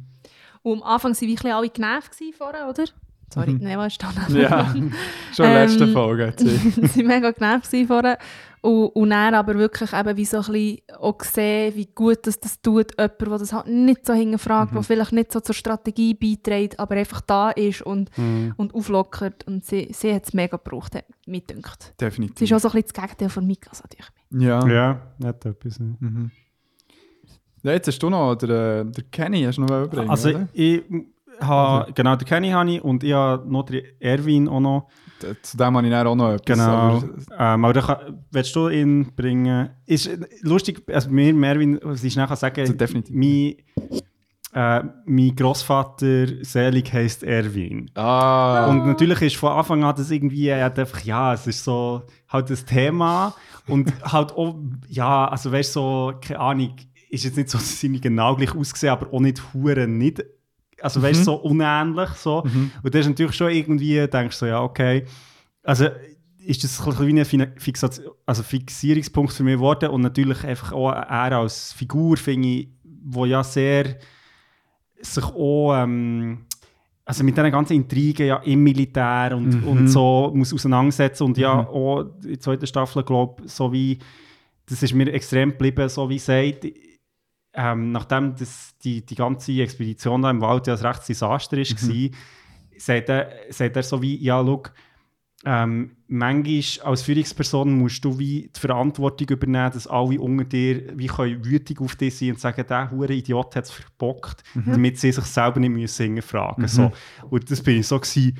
[0.63, 2.85] Und am Anfang waren wir ein bisschen alle genervt gewesen vorher, oder?
[3.33, 3.61] Sorry, Mhm.
[3.63, 4.11] nein, was ist da?
[4.29, 4.67] Ja,
[5.35, 6.33] schon in der letzten Ähm, Folge.
[6.37, 6.47] sie.
[6.97, 8.19] waren mega genervt vorher.
[8.63, 12.41] Und, und dann aber wirklich eben wie so ein bisschen auch gesehen, wie gut das,
[12.41, 16.15] das tut, jemand, der das halt nicht so hinterfragt, der vielleicht nicht so zur Strategie
[16.15, 18.55] beiträgt, aber einfach da ist und, Mhm.
[18.57, 19.47] und auflockert.
[19.47, 21.95] Und sie, sie hat es mega gebraucht, hat mir gedacht.
[22.01, 22.39] Definitiv.
[22.39, 24.47] Sie ist auch so ein bisschen das Gegenteil von Mika, sag ich mir.
[24.49, 24.67] ja.
[24.69, 25.79] Ja, nicht etwas.
[25.79, 25.85] Ja.
[26.01, 26.31] Mhm.
[27.63, 27.73] ja.
[27.73, 30.49] Jetzt hast du noch, der, der Kenny hast du noch überbringen, Also oder?
[30.53, 30.83] ich
[31.41, 34.89] habe, genau, den Kenny habe ich und ich habe noch den Erwin auch noch.
[35.43, 36.59] Zu dem habe ich auch noch etwas.
[36.59, 36.71] Genau.
[36.73, 37.05] aber-
[37.39, 39.71] Ähm, aber kann, willst du ihn bringen?
[39.87, 40.11] Ist
[40.43, 43.15] lustig, also mir, Merwin, was ich kann sagen Also definitiv.
[43.15, 43.57] Mein,
[44.53, 47.91] äh, mein Großvater selig heisst Erwin.
[47.95, 51.63] Ah, Und natürlich ist von Anfang an das irgendwie, er hat einfach, ja, es ist
[51.65, 53.35] so halt das Thema
[53.69, 54.57] und halt auch,
[54.89, 56.77] ja, also weißt du, so, keine Ahnung,
[57.11, 60.25] ist jetzt nicht so, dass sie genau gleich aussehen, aber auch nicht hure nicht,
[60.87, 61.25] also weißt du, Mhm.
[61.25, 62.43] so unähnlich so.
[62.45, 62.71] Mhm.
[62.83, 65.05] Und das ist natürlich schon irgendwie, denkst du so, ja, okay.
[65.63, 65.87] Also
[66.39, 70.73] ist das ein bisschen wie ein Fixation, also Fixierungspunkt für mich geworden und natürlich einfach
[70.73, 72.69] auch er als Figur, finde ich,
[73.05, 73.97] wo ja sehr
[75.01, 76.47] sich auch ähm,
[77.05, 79.65] also mit diesen ganzen Intrigen ja im Militär und, Mhm.
[79.69, 81.69] und so muss auseinandersetzen und ja Mhm.
[81.69, 83.99] auch in der zweiten Staffel, glaube so wie,
[84.69, 86.67] das ist mir extrem geblieben, so wie sagt,
[87.57, 91.83] ähm, nachdem das, die, die ganze Expedition da im Wald ja ein rechtes Desaster ist,
[91.83, 91.89] Mhm.
[91.93, 92.11] war,
[92.79, 94.63] sagt er, sagt er so wie, ja, schau,
[95.45, 101.07] ähm, manchmal als Führungsperson musst du wie die Verantwortung übernehmen, dass alle unter dir wie
[101.07, 105.13] können wütig auf dich sein und sagen, der hure Idiot hat es verbockt, damit sie
[105.13, 106.63] sich selber nicht müssen hinterfragen Mhm.
[106.63, 106.91] müssen.
[107.21, 107.27] So.
[107.29, 108.39] Und das bin ich so gewesen,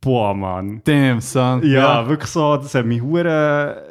[0.00, 0.80] boah, Mann.
[0.84, 1.62] damn, son.
[1.66, 3.84] Ja, wirklich so, das hat mich hure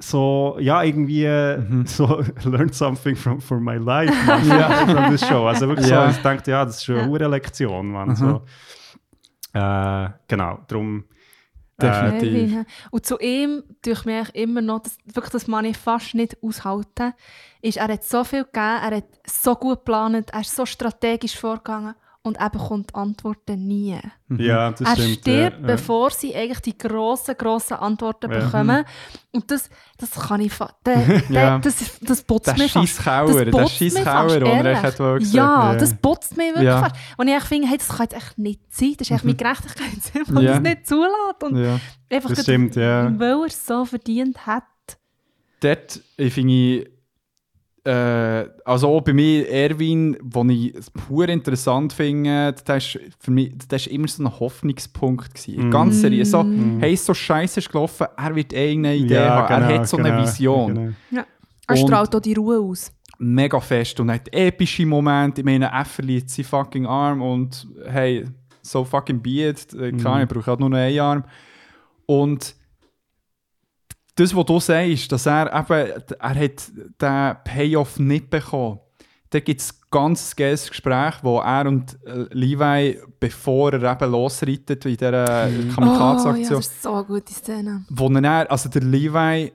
[0.00, 1.86] so, ja, irgendwie Mhm.
[1.86, 4.42] so learn something from, from my life man,
[4.96, 5.46] from this show.
[5.46, 6.04] Also wirklich Ja.
[6.10, 7.26] so, ich dachte, ja, das ist schon eine Ja.
[7.28, 8.08] Lektion, man.
[8.10, 8.16] Mhm.
[8.16, 8.42] So.
[9.54, 11.04] Äh, genau, darum.
[11.80, 12.32] Äh, Definitiv.
[12.52, 15.76] Erwin, Und zu ihm tue ich mir eigentlich immer noch, das, wirklich, das kann ich
[15.76, 17.12] fast nicht aushalten,
[17.62, 21.36] ist, er hat so viel gegeben, er hat so gut geplant, er ist so strategisch
[21.38, 23.98] vorgegangen und er bekommt Antworten nie.
[24.28, 25.18] ja, das er stimmt.
[25.20, 25.66] stirbt, ja, ja.
[25.66, 28.40] bevor sie eigentlich die grossen, grossen Antworten Ja.
[28.40, 28.84] bekommen.
[29.32, 31.58] Und das, das kann ich fa- der, der, Ja.
[31.58, 32.74] das, das putzt Der mir fast.
[32.96, 34.84] Scheisskauer, der putzt mich Scheisskauer, fast, den er ehrlich.
[34.84, 35.36] echt wollte sagen.
[35.36, 35.78] Ja, Ja.
[35.78, 36.80] das putzt mich wirklich Ja.
[36.82, 36.96] fast.
[37.16, 38.94] Und ich finde, hey, das kann jetzt echt nicht sein.
[38.98, 40.50] Das ist echt mein Gerechtigkeitssinn, der Ja.
[40.54, 41.42] das nicht zulässt.
[41.42, 41.72] Und Ja.
[42.10, 43.18] einfach Das gerade, stimmt, ja.
[43.18, 44.64] Weil er es so verdient hat.
[45.60, 46.90] dort ich finde ich,
[47.90, 53.54] also auch bei mir Erwin, den ich es pur interessant finde, das ist für mich
[53.68, 55.68] das ist immer so ein Hoffnungspunkt gewesen.
[55.68, 55.70] Mm.
[55.70, 56.30] Ganz seriös.
[56.30, 56.44] So,
[56.80, 60.22] hey, so scheiße ist gelaufen, er wird irgendeine Idee haben, er hat so eine genau,
[60.22, 60.74] Vision.
[60.74, 60.92] genau.
[61.10, 61.26] Ja.
[61.66, 62.92] Er strahlt auch die Ruhe aus.
[63.18, 65.40] Mega fest und hat epische Momente.
[65.40, 68.26] Ich meine, er verliert seinen fucking Arm und hey,
[68.62, 69.72] so fucking be it.
[69.74, 71.24] Äh, Keine Ahnung, ich brauche halt nur noch einen Arm.
[72.06, 72.54] Und
[74.18, 76.70] das, was du sagst, dass er eben, er hat
[77.00, 78.80] den Payoff nicht bekommen.
[79.30, 84.10] Da gibt es ein ganz geiles Gespräch, wo er und äh, Levi, bevor er eben
[84.10, 87.84] losreitet in dieser Oh, ja, Kamikaze-Aktion, das ist so eine gute Szene.
[87.90, 89.52] wo er, also der Levi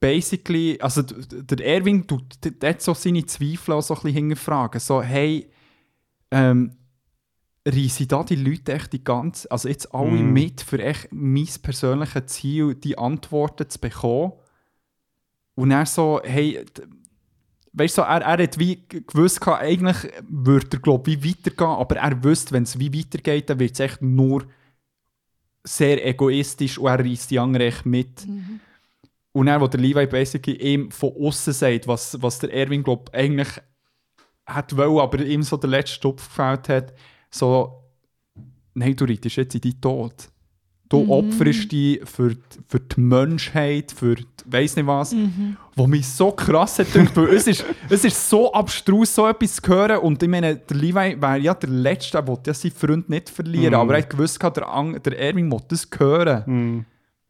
[0.00, 4.14] basically, also der Erwin tut d- der hat so seine Zweifel auch so ein bisschen
[4.16, 4.80] hinterfragen.
[4.80, 5.50] So, hey,
[6.30, 6.72] ähm,
[7.68, 10.32] reisen da die Leute echt die ganze, also jetzt alle Mm.
[10.32, 14.32] mit, für echt mein persönliches Ziel, die Antworten zu bekommen?
[15.54, 16.64] Und er so, hey,
[17.72, 21.68] weißt du, so, er, er hat wie gewusst, eigentlich würde er, glaube ich, wie weitergehen,
[21.68, 24.44] aber er wüsste, wenn es wie weitergeht, dann wird es echt nur
[25.64, 28.26] sehr egoistisch und er reißt die anderen echt mit.
[29.32, 33.12] Und dann, wo der Levi basically ihm von außen sagt, was, was der Erwin, glaube
[33.12, 33.60] eigentlich
[34.46, 36.94] hat wollen, aber ihm so der letzte Stopf gefällt hat,
[37.30, 37.82] so,
[38.74, 40.14] nein, du reitest jetzt in deinen Tod.
[40.90, 45.14] Du opferst dich für, die- für die Menschheit, für die, weiss nicht was,
[45.76, 49.56] wo mich so krass hat gedacht, weil es ist, es ist so abstrus, so etwas
[49.56, 52.72] zu hören und ich meine, der Levi wäre ja der Letzte, der will ja seinen
[52.72, 56.84] Freund nicht verlieren, aber er hat gewusst, der, Ang- der Erwin will das hören, Mhm.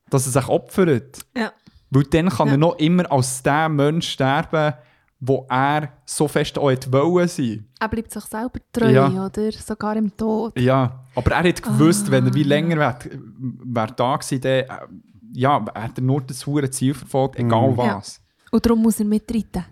[0.08, 1.18] dass er sich opfert.
[1.36, 1.52] Ja.
[1.90, 2.54] Weil dann kann Ja.
[2.54, 4.74] er noch immer als der Mensch sterben,
[5.20, 7.66] wo er so fest auch wollen sein.
[7.80, 9.08] Er bleibt sich selber treu, Ja.
[9.26, 9.50] oder?
[9.52, 10.58] Sogar im Tod.
[10.58, 12.34] Ja, aber er hat gewusst, wenn er Ah.
[12.34, 12.98] wie länger wär,
[13.64, 14.66] wär da gewesen, dann äh,
[15.32, 17.78] ja, hat er nur das hure Ziel verfolgt, egal Mhm.
[17.78, 17.96] Ja.
[17.96, 18.20] was.
[18.50, 19.64] Und darum muss er mitreiten.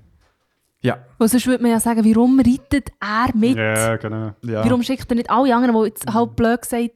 [0.83, 0.99] Ja.
[1.19, 3.57] Weil sonst würde man ja sagen, warum reitet er mit?
[3.57, 4.33] Ja, genau.
[4.43, 4.65] ja.
[4.65, 6.91] Warum schickt er nicht alle anderen, die jetzt halt blöd gesagt,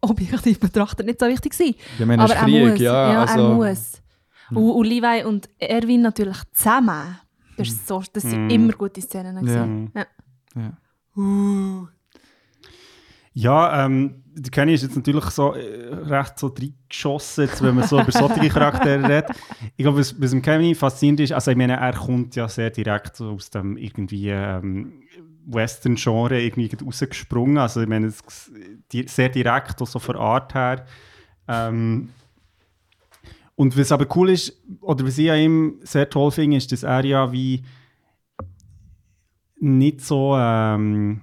[0.00, 1.76] objektiv betrachtet nicht so wichtig sind?
[1.98, 2.80] Ja, meine, Aber er Krieg, muss.
[2.80, 4.02] ja, Ja, also, er muss.
[4.50, 7.18] Und, und Levi und Erwin natürlich zusammen.
[7.56, 8.50] Das, ist so, das sind Mhm.
[8.50, 9.36] immer gute Szenen.
[9.36, 9.90] gewesen.
[9.94, 10.06] Ja.
[10.56, 11.88] Ja.
[13.32, 17.86] Ja, ähm, die Kenny ist jetzt natürlich so äh, recht so reingeschossen, jetzt, wenn man
[17.86, 19.30] so über solche Charaktere redet.
[19.76, 22.70] Ich glaube, was, was im Kenny faszinierend ist, also ich meine, er kommt ja sehr
[22.70, 25.02] direkt so aus dem irgendwie ähm,
[25.46, 27.58] Western-Genre irgendwie rausgesprungen.
[27.58, 28.22] Also ich meine, es,
[28.92, 30.86] die, sehr direkt, auch so von Art her.
[31.46, 32.08] Ähm,
[33.56, 36.82] und was aber cool ist, oder was ich an ihm sehr toll finde, ist, dass
[36.84, 37.62] er ja wie
[39.58, 40.34] nicht so...
[40.36, 41.22] Ähm,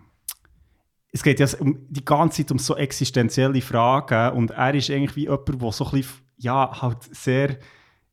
[1.16, 5.16] es geht ja um, die ganze Zeit um so existenzielle Fragen und er ist eigentlich
[5.16, 7.58] wie jemand, der so ein bisschen, ja, halt sehr,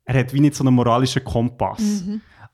[0.05, 2.05] er hat wie nicht so einen moralischen Kompass.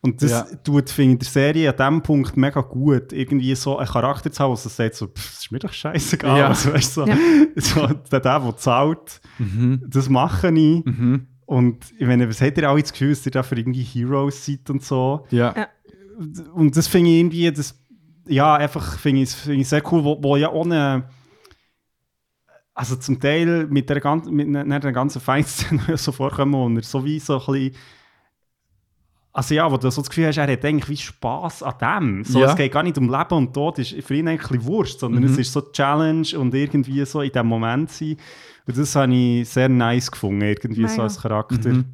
[0.02, 0.42] Und das Ja.
[0.62, 4.44] tut, finde ich, der Serie an diesem Punkt mega gut, irgendwie so einen Charakter zu
[4.44, 6.38] haben, der so sagt, so, pff, das ist mir doch scheißegal.
[6.38, 6.48] Ja.
[6.48, 7.16] Also, weißt, du, so, Ja.
[7.56, 9.82] so, der, der, der zahlt, Mhm.
[9.88, 10.84] das mache ich.
[10.84, 11.26] Mhm.
[11.46, 14.44] Und ich meine, was habt ihr auch das Gefühl, dass ihr da für irgendwie Heroes
[14.44, 15.26] seid und so?
[15.30, 15.54] Ja.
[15.56, 15.68] Ja.
[16.54, 17.78] Und das finde ich irgendwie, das,
[18.26, 21.08] ja, einfach finde ich, find ich sehr cool, wo, wo ja ohne,
[22.74, 27.04] also zum Teil mit der, gan- mit einer, ganzen Feindszene so vorkommen, wo er so
[27.04, 27.74] wie so ein bisschen,
[29.36, 32.24] also ja, wo du so das Gefühl hast, er hat eigentlich wie Spass an dem.
[32.24, 32.46] So, Ja.
[32.50, 34.98] Es geht gar nicht um Leben und Tod, ist für ihn eigentlich ein bisschen Wurscht,
[35.00, 38.16] sondern es ist so eine Challenge und irgendwie so in dem Moment sein.
[38.66, 41.02] Und das habe ich sehr nice gefunden, irgendwie so Mega.
[41.04, 41.68] als Charakter.
[41.68, 41.84] Mhm.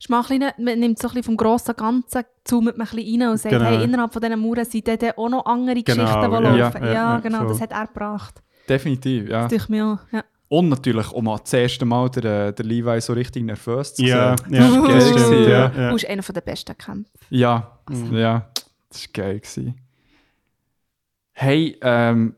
[0.00, 3.20] Ist mal bisschen, man nimmt so ein bisschen vom grossen Ganzen, zoomt man ein bisschen
[3.22, 3.66] rein und sagt, Genau.
[3.66, 6.40] hey, innerhalb von diesen Mauern sind dann auch noch andere Genau, Geschichten, die ja.
[6.56, 6.82] laufen.
[6.82, 7.48] Ja, Ja, ja, genau, voll.
[7.48, 8.42] das hat er gebracht.
[8.68, 9.42] Definitiv, ja.
[9.42, 9.98] Das tue ich mir auch.
[10.12, 10.24] Ja.
[10.48, 14.54] Und natürlich, um das erste Mal der, der Levi so richtig nervös zu Ja, sehen.
[14.54, 15.42] ja, Das war geil.
[15.42, 15.72] ja, ja.
[15.76, 15.88] ja.
[15.88, 17.10] Du bist einer der besten Kämpfer.
[17.30, 18.16] Ja, Mhm.
[18.16, 18.48] ja,
[18.88, 19.40] das war geil.
[19.40, 19.74] Gewesen.
[21.32, 22.34] Hey, ähm,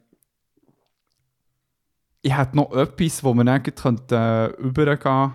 [2.22, 5.32] ich hätte noch etwas, wo wir dann könnte, äh, übergehen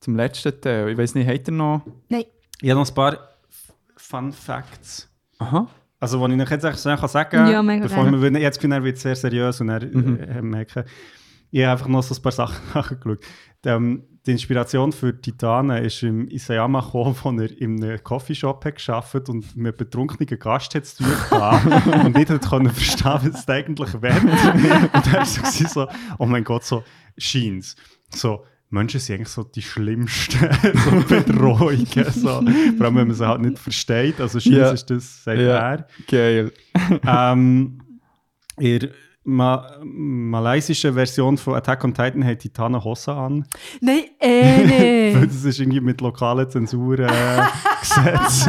[0.00, 0.88] zum letzten Teil.
[0.90, 1.82] Ich weiß nicht, habt ihr noch?
[2.08, 2.24] Nein.
[2.60, 3.18] Ich habe noch ein paar
[3.96, 5.08] Fun Facts.
[5.38, 5.66] Aha.
[5.98, 8.22] Also, die ich euch jetzt schnell sagen kann, Ja, mega bevor gerne.
[8.22, 10.18] wir, jetzt bin ich, er wird sehr seriös und er Mhm.
[10.20, 10.84] äh, merken.
[11.50, 13.24] Ich habe einfach noch so ein paar Sachen nachgeschaut.
[13.64, 18.84] Ähm, die Inspiration für Titanen ist im Isayama gekommen, wo er in einem Coffeeshop hat
[18.84, 20.94] gearbeitet und mit betrunkenen Gast hat
[22.04, 24.22] und nicht hat können verstehen, was es eigentlich wird.
[24.94, 26.84] Und er war so, so, oh mein Gott, so
[27.16, 27.76] Scheins.
[28.14, 31.86] So, Menschen sind eigentlich so die schlimmsten so Bedrohungen.
[32.12, 32.28] So.
[32.28, 34.20] Vor allem, wenn man sie halt nicht versteht.
[34.20, 34.70] Also Scheins Ja.
[34.72, 35.72] ist das, sagt Ja.
[35.72, 35.86] er.
[36.08, 36.52] Geil.
[37.06, 37.80] ähm,
[38.60, 38.90] der
[39.22, 43.44] Ma malaysischen Version von Attack on Titan hat Titana Hossa an.
[43.82, 45.30] Nein, eh Weil nicht.
[45.34, 47.06] das ist irgendwie mit lokalen Zensur äh,
[47.80, 48.48] gesetzt.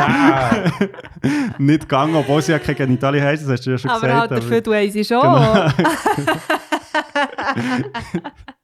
[1.57, 4.31] nicht gegangen, obwohl sie ja keine Genitalien haben, das hast du ja schon aber gesagt.
[4.31, 5.19] halt dafür du ich schon.
[5.21, 5.53] Genau.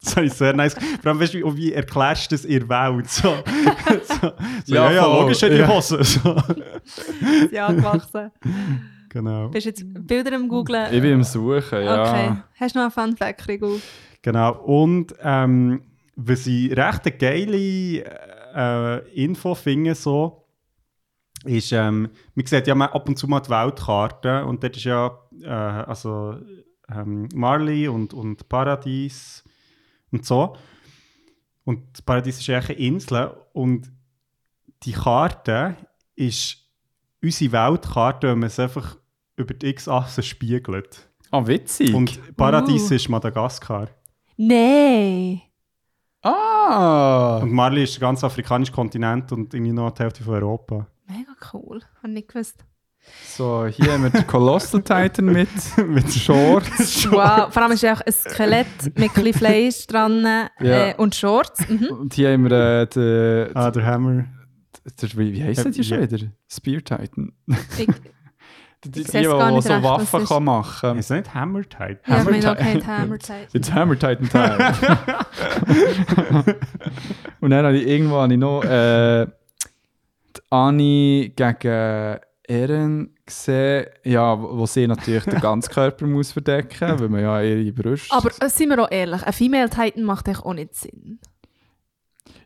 [0.02, 0.76] das habe ich sehr nice.
[1.02, 3.10] Vor allem, weißt du, wie, erklärst du das der Welt?
[3.10, 3.36] So,
[4.04, 5.68] so, so, ja, Ja, ja, logisch hat die Ja.
[5.68, 6.04] Hose.
[6.04, 6.36] So.
[7.52, 8.32] ja, gewachsen.
[9.10, 9.50] Genau.
[9.50, 10.94] Bist du jetzt Bilder im Googlen?
[10.94, 12.02] Ich bin am Suchen, ja.
[12.02, 12.38] Okay.
[12.60, 13.80] Hast du noch einen Fun Fact, Rigo?
[14.22, 14.54] Genau.
[14.64, 15.82] Und ähm,
[16.16, 18.04] was ich recht eine geile
[18.56, 20.46] äh, Info finde, so,
[21.46, 24.84] ist, ähm, man sieht ja mal ab und zu mal die Weltkarte und dort ist
[24.84, 26.36] ja äh, also,
[26.90, 29.44] ähm, Marley und, und Paradies
[30.12, 30.56] und so.
[31.64, 33.92] Und Paradies ist eigentlich eine Insel und
[34.84, 35.76] die Karte
[36.16, 36.67] ist
[37.24, 38.98] unsere Weltkarte, wenn man es einfach
[39.36, 41.08] über die X-Achse spiegelt.
[41.32, 41.94] Ah, witzig.
[41.94, 42.96] Und Paradies Uh.
[42.96, 43.90] ist Madagaskar.
[44.38, 45.42] Nein.
[46.24, 47.40] ah!
[47.42, 50.88] Und Mali ist der ganze afrikanische Kontinent und irgendwie noch die Hälfte von Europa.
[51.08, 51.82] Mega cool.
[52.02, 52.64] Hab nicht gewusst.
[53.26, 55.48] So, hier haben wir den Colossal Titan mit,
[55.88, 57.10] mit Shorts.
[57.10, 57.54] Wow.
[57.54, 58.68] Vor allem ist auch ein Skelett
[58.98, 60.50] mit ein Fleisch dran Ja.
[60.90, 61.68] äh, und Shorts.
[61.70, 61.88] Mhm.
[62.02, 64.26] Und hier haben wir äh, den, Ah, der Hammer.
[65.02, 66.28] Der, wie, wie heisst der die schon wieder?
[66.50, 67.34] Spear Titan.
[67.78, 67.88] Ich,
[68.84, 69.38] Die, die, Ich die, die nicht so
[69.74, 70.30] recht, Waffen ist.
[70.30, 72.00] kann machen Ist das nicht Hammer Tide?
[72.06, 72.80] ja, ich Hammer meine auch Titan.
[72.82, 73.48] kein Hammer Zeit.
[73.52, 74.58] Jetzt Hammer Titan Teil.
[77.42, 84.40] Und dann habe ich irgendwo habe ich noch äh, die Annie gegen Ehren gesehen, ja,
[84.40, 88.16] wo sie natürlich den ganzen Körper muss verdecken, weil man ja ihre Brüste...
[88.16, 91.20] Aber äh, sind wir auch ehrlich, ein Female Titan macht echt auch nicht Sinn.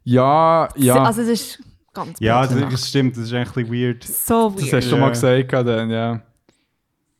[0.03, 1.63] ja, ja, Also es ist
[1.93, 4.03] ganz Ja, das, das stimmt, das ist eigentlich ein bisschen weird.
[4.03, 4.73] so das weird.
[4.73, 6.21] hast du schon mal gesagt, dann, ja.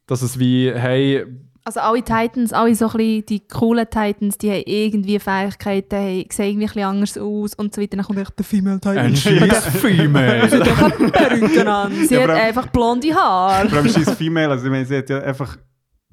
[0.07, 1.25] Dass es wie, hey,
[1.63, 6.25] Also alle Titans, alle so ein bisschen die coolen Titans, die haben irgendwie Fähigkeiten, haben,
[6.31, 7.97] sehen irgendwie ein bisschen anders aus und so weiter.
[7.97, 8.97] Dann kommt echt der Female Titan.
[8.97, 10.49] ein scheiß Female.
[10.49, 10.67] Sie hat
[10.97, 11.93] keine Perücke an.
[12.07, 13.69] Sie Ja, hat einfach blonde Haare.
[13.69, 15.57] Vor allem ist Female, also ich meine, sie hat ja einfach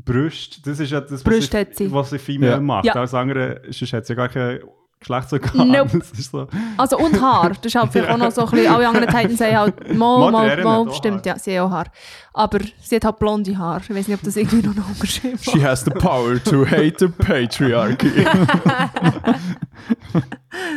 [0.05, 0.61] Brüste.
[0.63, 1.93] Das ist ja das, was, Brüste sie, hat sie.
[1.93, 2.61] was sie Female Ja.
[2.61, 2.85] macht.
[2.85, 2.93] Ja.
[2.95, 4.61] Alles andere, sonst hat sie ja gar kein
[5.01, 5.69] Geschlechtsorgan.
[5.69, 5.99] Nope.
[5.99, 6.49] Das ist so.
[6.77, 7.51] Also und Haar.
[7.51, 10.31] Das ist halt vielleicht auch noch so ein bisschen, alle anderen Titans haben halt, mal,
[10.31, 11.87] Mal, mal, hat stimmt, ja, sie haben auch Haar.
[12.33, 13.81] Aber sie hat halt blonde Haare.
[13.83, 15.45] Ich weiß nicht, ob das irgendwie noch ein Unterschied macht.
[15.45, 18.25] She has the power to hate the patriarchy.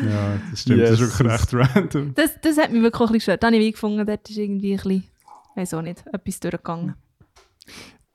[0.03, 0.81] Ja, das stimmt.
[0.81, 2.13] Das ist wirklich recht random.
[2.13, 3.43] Das, das hat mich wirklich ein bisschen gestört.
[3.43, 5.03] Da habe ich gefunden, dort ist irgendwie ein bisschen,
[5.55, 6.95] weiß auch nicht, etwas durchgegangen.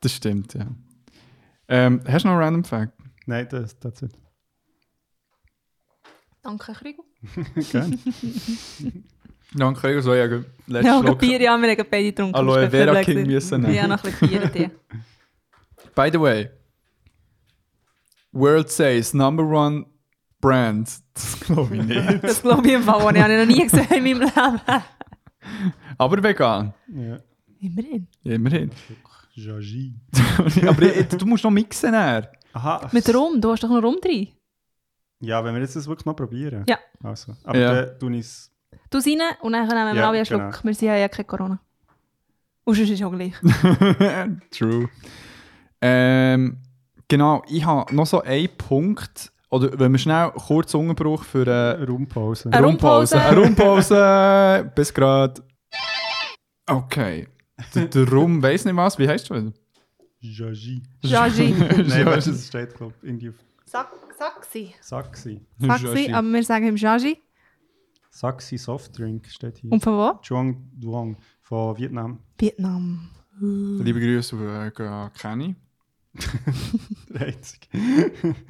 [0.00, 0.66] Das stimmt, ja.
[1.68, 2.92] Ähm, hast du noch einen Random Fact?
[3.26, 4.14] Nein, das, das ist
[6.47, 7.05] Danke, Krigo.
[7.73, 7.98] Gerne.
[9.52, 10.44] Danke, ich so, ja, letztes
[10.85, 11.18] Ja, Schluck.
[11.18, 12.36] Bier, ja, wir haben beide getrunken.
[12.36, 13.74] Aloe Vera King müssen nehmen.
[13.74, 14.70] Ja, noch ein bisschen.
[15.94, 16.48] By the way,
[18.31, 19.86] World Says Number One
[20.40, 20.89] Brand.
[21.14, 22.23] Das glaube ich nicht.
[22.23, 24.60] Das glaube ich im Fall, das habe ich noch nie gesehen in meinem Leben.
[25.98, 26.74] Aber vegan.
[26.94, 27.18] Ja.
[27.59, 28.06] Immerhin.
[28.23, 28.70] Immerhin.
[29.35, 29.94] Jaji.
[30.66, 30.86] Aber
[31.18, 31.93] du musst noch mixen.
[31.93, 32.27] Dann.
[32.52, 32.89] Aha.
[32.93, 34.28] Mit Rum, du hast doch noch Rum drin.
[35.20, 36.64] Ja, wenn wir jetzt das wirklich noch probieren.
[36.68, 36.78] Ja.
[37.02, 37.34] Also.
[37.44, 37.82] Aber Ja.
[37.84, 38.52] dann tue ich es.
[38.90, 40.51] Du rein und dann nehmen wir Ja, alle einen genau.
[40.52, 40.64] Schluck.
[40.64, 41.59] Wir sind ja kein Corona.
[42.64, 43.32] Und sonst ist es auch gleich.
[44.51, 44.88] True.
[45.80, 46.59] Ähm,
[47.09, 49.32] genau, ich habe noch so einen Punkt.
[49.51, 52.51] Oder wenn wir schnell kurz Unterbruch für äh, Rumpause.
[52.52, 53.20] Eine Rumpause.
[53.20, 54.70] Eine Rumpause.
[54.74, 55.40] Bis grad.
[56.66, 57.28] Okay.
[57.74, 58.98] Der, der Rum weiss nicht was.
[58.98, 59.52] Wie heißt du wieder?
[60.18, 60.82] Jaji.
[61.02, 61.55] Jaji.
[61.86, 63.34] Nein, weißt du, das steht, glaube ich, irgendwie auf
[63.68, 64.74] Sag, Saxi.
[64.80, 65.40] Saxi.
[65.59, 66.12] Saxi, Jaji.
[66.12, 67.18] aber wir sagen im Jaji.
[68.10, 69.72] Saxi Softdrink steht hier.
[69.72, 70.18] Und von wo?
[70.22, 72.20] Chuang Duong von Vietnam.
[72.38, 73.10] Vietnam.
[73.40, 75.56] Liebe Grüße auf äh, Kenny.
[77.10, 77.66] Der einzige.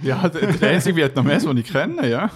[0.02, 2.30] Ja, der, der einzige Vietnames, den ich kenne, ja.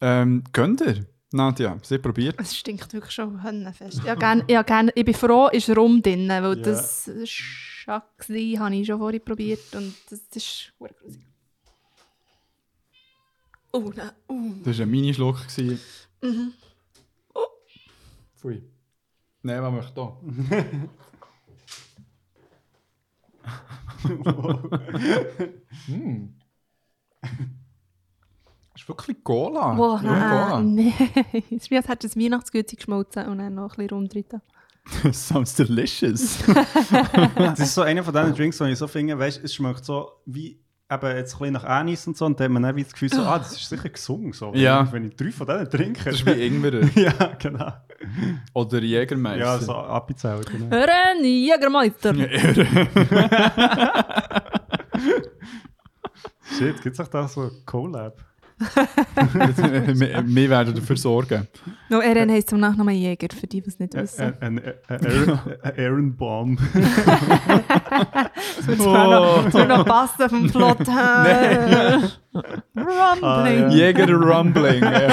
[0.00, 1.04] Ähm, könnt ihr?
[1.32, 2.36] Nadja, sie probiert.
[2.38, 4.02] Es stinkt wirklich schon höllenfest.
[4.04, 6.62] Ja, gern, ja, gern, ich bin froh, ist Rum drin, weil Ja.
[6.62, 7.10] das
[7.84, 11.26] Saxi habe ich schon vorher probiert und das, das ist verdammt grusig.
[13.72, 14.10] Oh, nein.
[14.28, 14.52] Uh.
[14.64, 15.46] Das war ein Minischluck.
[15.48, 15.80] gewesen.
[18.36, 18.62] Pfui.
[19.42, 20.16] Nein, was möchte da?
[28.72, 29.74] Das ist wirklich Cola.
[29.74, 30.60] Boah, Nur Cola.
[30.60, 30.92] nein, nein.
[31.50, 34.42] Es ist wie als hättest du ein Weihnachtsgüte geschmolzen und dann noch ein bisschen rumdritten.
[35.12, 36.38] Sounds delicious.
[37.36, 40.10] Das ist so einer von diesen Drinks, wo ich so finde, weißt, es schmeckt so
[40.26, 42.84] wie eben jetzt ein bisschen nach Anis und so und dann hat man dann wie
[42.84, 44.32] das Gefühl so, ah, das ist sicher gesungen.
[44.34, 44.52] So.
[44.52, 44.82] Wenn Ja.
[44.84, 46.04] ich- Wenn ich drei von denen trinke.
[46.04, 46.84] Das ist wie Ingwer.
[46.94, 47.72] ja, genau.
[48.52, 49.40] Oder Jägermeister.
[49.44, 50.76] Ja, so Appenzell, genau.
[50.76, 52.14] René Jägermeister!
[56.58, 58.18] Shit, gibt es auch da so ein Collab?
[59.94, 61.46] Wir, wir werden dafür sorgen.
[61.88, 64.34] No, RN heisst zum Nachnamen Jäger, für die, die es nicht wissen.
[64.40, 66.60] Ein ein- ein Aaron- ein Aaron Bomb.
[68.56, 70.78] Das wird zwar noch, das wird noch passen vom Plot.
[72.76, 73.70] Ah, Rumbling.
[73.70, 74.82] Jäger Rumbling.
[74.82, 75.08] ja.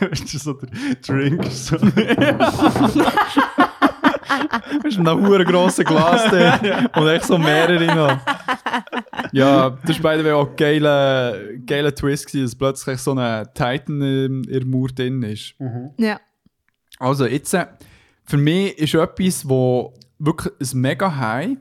[0.00, 0.68] Weißt du, so der
[1.06, 1.44] Drink.
[1.52, 1.76] So.
[4.38, 6.90] Das ist ein hure grosses Glas da.
[7.00, 8.18] Und echt so mehrere noch.
[9.32, 14.02] Ja, das war beide auch ein geiler, geiler Twist, gewesen, dass plötzlich so ein Titan
[14.02, 15.54] in in der Mauer drin ist.
[15.96, 16.20] Ja.
[16.98, 17.66] Also jetzt, äh,
[18.24, 21.56] für mich ist etwas, wo wirklich ein mega High,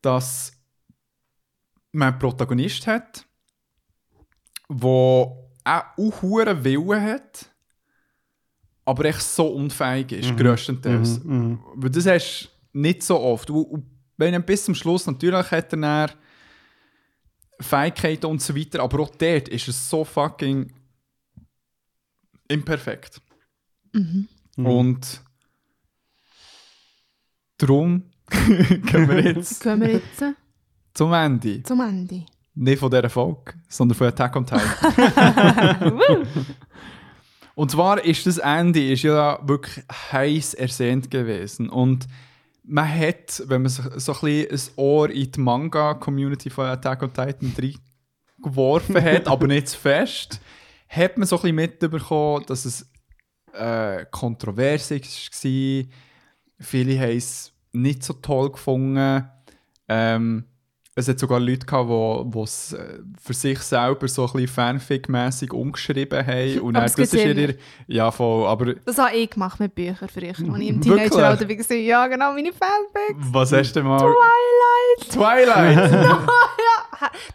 [0.00, 0.52] dass
[1.92, 3.26] man einen Protagonist hat,
[4.68, 7.50] der auch hohen Willen hat,
[8.84, 11.22] aber echt so unfähig ist, grösstenteils.
[11.24, 11.58] Mhm.
[11.74, 13.50] Weil das hast du nicht so oft.
[13.50, 13.84] Und, und
[14.16, 16.10] wenn er bis zum Schluss natürlich hat er dann
[17.60, 20.72] Fähigkeiten und so weiter, aber auch dort ist es so fucking
[22.48, 23.20] imperfekt.
[24.56, 25.20] Und
[27.58, 30.18] darum gehen wir jetzt Gehen wir jetzt
[30.94, 31.62] zum Ende.
[31.62, 32.26] zum Ende.
[32.56, 36.00] Nicht von dieser Folge, sondern von Attack on Titan.
[37.54, 41.68] Und zwar ist das Ende ist ja wirklich heiß ersehnt gewesen.
[41.68, 42.08] Und
[42.64, 47.02] man hat, wenn man sich so ein bisschen ein Ohr in die Manga-Community von Attack
[47.02, 47.54] on Titan
[48.42, 50.40] geworfen hat, aber nicht zu fest,
[50.88, 52.90] hat man so ein bisschen mitbekommen, dass es
[53.52, 55.84] äh, kontrovers war.
[56.60, 59.28] Viele haben es nicht so toll gefunden.
[59.88, 60.44] Ähm,
[60.96, 65.52] es hat sogar Leute gehabt, die es äh, für sich selber so ein bisschen Fanfic-mässig
[65.52, 66.60] umgeschrieben haben.
[66.60, 67.56] Und Aber dann, das ist ihre,
[67.88, 70.80] ja, voll, aber Das habe ich gemacht mit Büchern früher, als ich im?
[70.80, 71.76] Teenageralter war.
[71.76, 73.32] Ja, genau, meine Fanfics.
[73.32, 73.98] was hast du denn mal?
[75.10, 75.10] Twilight.
[75.10, 76.28] Twilight!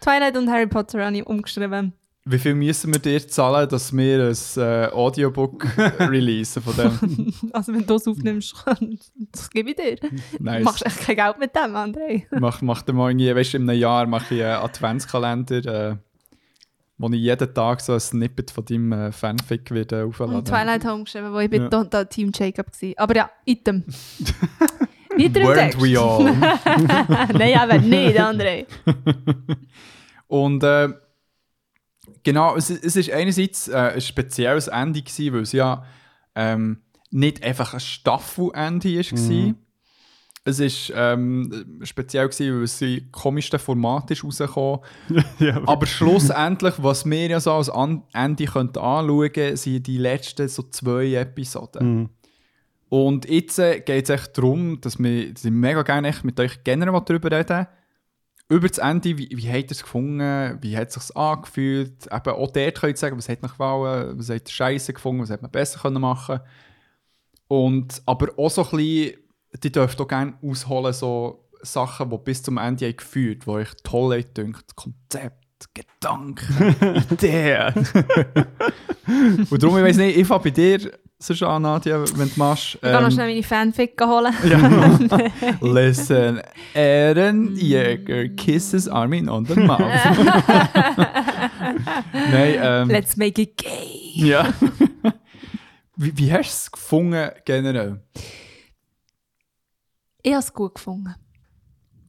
[0.00, 1.92] Twilight und Harry Potter habe ich umgeschrieben.
[2.26, 5.66] Wie viel müssen wir dir zahlen, dass wir ein äh, Audiobook
[5.98, 7.34] releasen von dem?
[7.52, 8.54] Also wenn du es aufnimmst,
[9.32, 9.96] das gebe ich dir.
[10.38, 10.58] Nice.
[10.58, 12.24] Du machst echt kein Geld mit dem, André.
[12.38, 15.96] Mach, mach dir mal irgendwie, weißt du, in einem Jahr mache ich einen Adventskalender, äh,
[16.98, 20.36] wo ich jeden Tag so ein Snippet von deinem äh, Fanfic wieder aufladen.
[20.36, 21.68] Und Twilight habe ich umgeschrieben, wo ich bin Ja.
[21.70, 22.92] da, da Team Jacob war.
[22.98, 23.84] Aber ja, Item.
[25.16, 25.80] Weiter Weren't Text.
[25.82, 26.24] we all?
[27.32, 28.66] Nein, aber nicht, André.
[30.28, 30.88] Und äh,
[32.22, 35.84] genau, es, es ist einerseits äh, ein spezielles Ende gewesen, weil es ja
[36.34, 36.78] ähm,
[37.10, 39.54] nicht einfach ein Staffelende war.
[40.42, 44.80] Es ist ähm, speziell gewesen, weil es in komischsten Format ist rausgekommen.
[45.38, 49.98] ja, Aber schlussendlich, was wir ja so als An Ende könnten anschauen könnten, sind die
[49.98, 51.86] letzten so zwei Episoden.
[51.86, 52.08] Mhm.
[52.88, 56.40] Und jetzt äh, geht es echt darum, dass wir, dass ich mega gerne echt mit
[56.40, 57.66] euch generell darüber reden
[58.50, 62.34] über das Ende, wie, wie habt ihr es gefunden, wie hat es sich angefühlt, eben
[62.34, 65.30] auch dort könnt ihr sagen, was hat euch gefallen, was habt ihr scheiße gefunden, was
[65.30, 66.40] hätte man besser können machen?
[67.46, 69.18] Und aber auch so ein bisschen,
[69.62, 73.70] die dürft auch gerne ausholen, so Sachen, die bis zum Ende haben geführt, die euch
[73.84, 77.74] toll haben gedacht, Konzept, Gedanken, Ideen.
[79.48, 80.90] und darum, ich weiß nicht, ich fange bei dir
[81.20, 82.74] sonst an, Nadja, wenn du machst.
[82.74, 84.34] Ich kann noch ähm, schnell meine Fanfic holen.
[84.48, 84.98] ja.
[85.60, 86.40] Listen,
[86.74, 89.80] Eren Jäger kisses Armin on the mouth.
[92.12, 94.12] Nein, ähm, Let's make it gay.
[94.14, 94.52] ja.
[95.96, 98.00] wie, wie hast du es gefunden generell?
[100.22, 101.14] Ich habe es gut gefunden.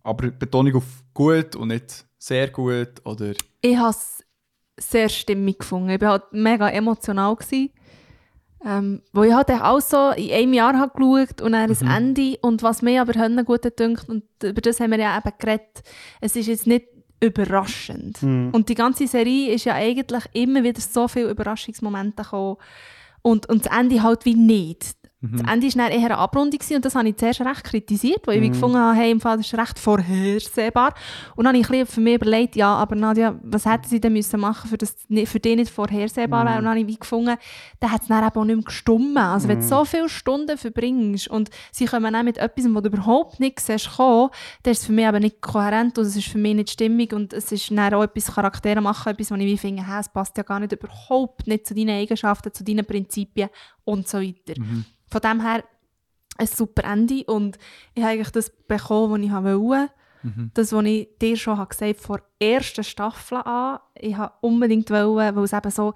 [0.04, 4.24] Aber Betonung auf gut und nicht sehr gut oder Ich habe es
[4.78, 5.90] sehr stimmig gefunden.
[5.90, 7.36] Ich war halt mega emotional.
[7.36, 7.70] Gewesen.
[8.64, 12.38] Ähm, wo ich halt auch so in einem Jahr habe geschaut und dann das Ende.
[12.42, 15.84] Und was mir aber Hönne gut dünkt, und über das haben wir ja eben geredet,
[16.20, 16.86] es ist jetzt nicht
[17.20, 18.22] überraschend.
[18.52, 22.58] Und die ganze Serie ist ja eigentlich immer wieder so viele Überraschungsmomente gekommen.
[23.22, 24.96] Und, und das Ende halt wie nicht.
[25.24, 28.42] Das Ende war eher eine Abrundung und das habe ich zuerst recht kritisiert, weil ich
[28.42, 30.94] wie gefunden habe, hey, im Fall, das ist recht vorhersehbar.
[31.36, 34.00] Und dann habe ich ein bisschen für mich überlegt, ja, aber Nadja, was hätten sie
[34.02, 36.58] denn müssen machen, für das nicht- für dich nicht vorhersehbar wäre?
[36.58, 37.36] Und dann habe ich gefunden,
[37.80, 39.18] dann hat es dann eben auch nicht mehr gestummen.
[39.18, 42.90] Also wenn du so viele Stunden verbringst und sie kommen dann mit etwas, wo du
[42.90, 44.30] überhaupt nicht siehst, kommen,
[44.64, 47.14] dann ist es für mich aber nicht kohärent und es ist für mich nicht stimmig
[47.14, 50.36] und es ist dann auch etwas Charaktere machen, etwas, wo ich finde, hä, es passt
[50.38, 53.50] ja gar nicht überhaupt nicht zu deinen Eigenschaften, zu deinen Prinzipien
[53.86, 54.54] und so weiter.
[55.10, 55.64] Von dem her
[56.38, 57.58] ein super Ende und
[57.94, 59.94] ich habe eigentlich das bekommen, was ich wollte.
[60.54, 63.80] Das, was ich dir schon habe gesagt vor der ersten Staffel an.
[63.96, 65.94] Ich habe unbedingt wollen, weil es eben so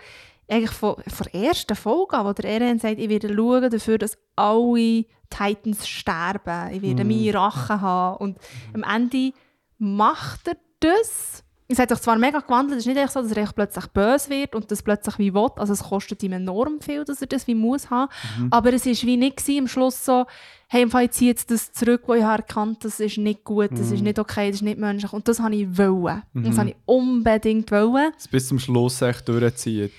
[0.49, 3.97] eigentlich von, von der ersten Folge an, wo der Eren sagt, ich werde schauen dafür,
[3.97, 6.73] dass alle Titans sterben.
[6.73, 8.17] Ich werde meine Rache haben.
[8.17, 8.37] Und
[8.73, 9.31] am Ende
[9.77, 11.43] macht er das.
[11.67, 13.87] Es hat sich zwar mega gewandelt, es ist nicht echt so, dass er echt plötzlich
[13.87, 15.49] böse wird und das plötzlich wie will.
[15.55, 18.11] Also es kostet ihm enorm viel, dass er das wie muss haben.
[18.51, 20.25] Aber es ist wie nicht gewesen, am Schluss so,
[20.67, 23.43] hey, im Fall, ich ziehe jetzt das zurück, was ich habe erkannt das ist nicht
[23.43, 25.11] gut, das ist nicht okay, das ist nicht menschlich.
[25.11, 26.21] Und das habe ich wollen.
[26.35, 28.11] Das habe ich unbedingt wollen.
[28.15, 29.91] Es bis zum Schluss echt durchzieht.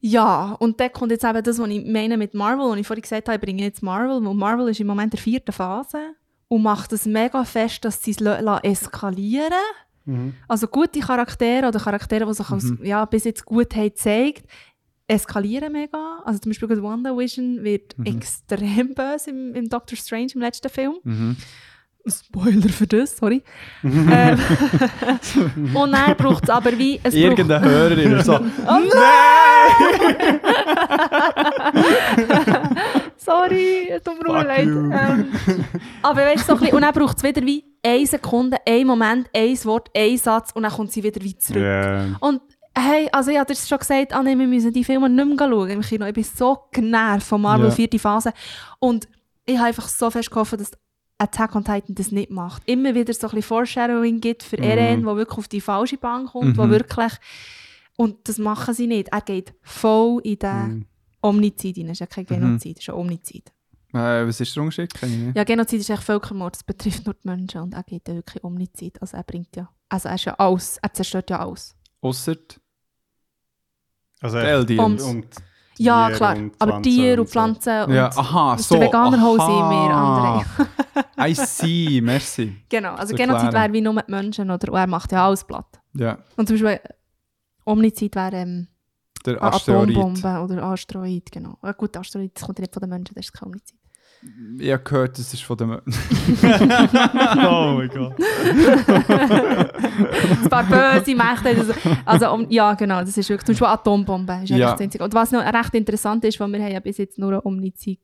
[0.00, 3.00] Ja, und dann kommt jetzt eben das, was ich meine mit Marvel, und ich vorhin
[3.00, 5.98] gesagt habe, ich bringe jetzt Marvel, weil Marvel ist im Moment in der vierten Phase
[6.48, 8.60] und macht es mega fest, dass sie es la- la-
[10.06, 14.44] eskalieren Also gute Charaktere oder Charaktere, die sich als, ja, bis jetzt gut haben gezeigt,
[15.06, 16.20] eskalieren mega.
[16.24, 20.94] Also zum Beispiel WandaVision wird extrem böse im, im Doctor Strange im letzten Film.
[21.04, 21.36] Mhm.
[22.06, 23.42] Spoiler für das, sorry.
[23.82, 24.38] ähm,
[25.74, 26.96] und dann braucht es aber wie...
[27.02, 28.34] Es braucht- Irgendein Hörerin ist so,
[33.16, 34.66] Sorry, es tut mir leid.
[34.66, 35.26] Ähm,
[36.02, 38.86] aber weißt du, so ein bisschen, und dann braucht es wieder wie eine Sekunde, ein
[38.86, 41.62] Moment, ein Wort, ein Satz und dann kommt sie wieder wie zurück.
[41.62, 42.16] Ja.
[42.20, 42.40] Und
[42.76, 45.70] hey, also ich habe dir schon gesagt, Anne, wir müssen die Filme nicht mehr schauen
[45.70, 46.06] im Kino.
[46.06, 47.74] Ich bin so genervt von Marvel Ja.
[47.74, 48.32] vierte Phase.
[48.78, 49.06] Und
[49.46, 50.72] ich habe einfach so fest gehofft, dass
[51.18, 52.62] Attack on Titan das nicht macht.
[52.66, 56.26] Immer wieder so ein bisschen Foreshadowing gibt für Eren, wo wirklich auf die falsche Bahn
[56.26, 56.70] kommt, wo Mhm.
[56.70, 57.12] wirklich...
[57.96, 59.10] Und das machen sie nicht.
[59.12, 60.86] Er geht voll in den
[61.22, 61.86] Omnizid rein.
[61.86, 63.52] Das ist ja kein Genozid, das ist ein Omnizid.
[63.94, 64.92] Äh, was ist der Unterschied?
[65.34, 68.42] Ja, Genozid ist echt Völkermord, das betrifft nur die Menschen und er geht ja wirklich
[68.44, 69.00] Omnizid.
[69.00, 69.68] Also er bringt ja...
[69.88, 71.74] Also er ist ja alles, er zerstört ja alles.
[72.00, 72.34] Ausser
[74.20, 75.02] Also, die Eldians.
[75.02, 75.26] Und- und
[75.78, 76.36] Ja, klar.
[76.36, 77.28] und Aber Tiere und.
[77.28, 77.94] Pflanzen und...
[77.94, 78.76] Ja, aha, ist so.
[78.76, 80.66] der Veganerhose mir, André.
[81.28, 82.56] I see, merci.
[82.68, 84.72] Genau, also Genozid wäre wie nur die Menschen, oder?
[84.72, 85.80] Und er macht ja alles platt.
[85.94, 86.80] Ja, Und zum Beispiel
[87.64, 88.68] Omnizid wäre ähm,
[89.24, 89.90] der eine Asteroid.
[89.90, 91.56] Atombombe oder Asteroid, genau.
[91.62, 93.78] Ja, gut, Asteroid, das kommt ja nicht von den Menschen, das ist kein Omnizid.
[94.58, 95.70] Ich habe gehört, das ist von dem...
[95.72, 95.78] oh
[97.76, 98.14] mein Gott.
[100.42, 101.48] Ein paar böse Mächte.
[101.48, 101.72] Also,
[102.04, 104.72] also um, ja, genau, das ist wirklich, zum Beispiel Atombombe ist Ja.
[104.72, 105.02] das Einzige.
[105.04, 108.00] Und was noch recht interessant ist, weil wir haben ja bis jetzt nur eine Omnizid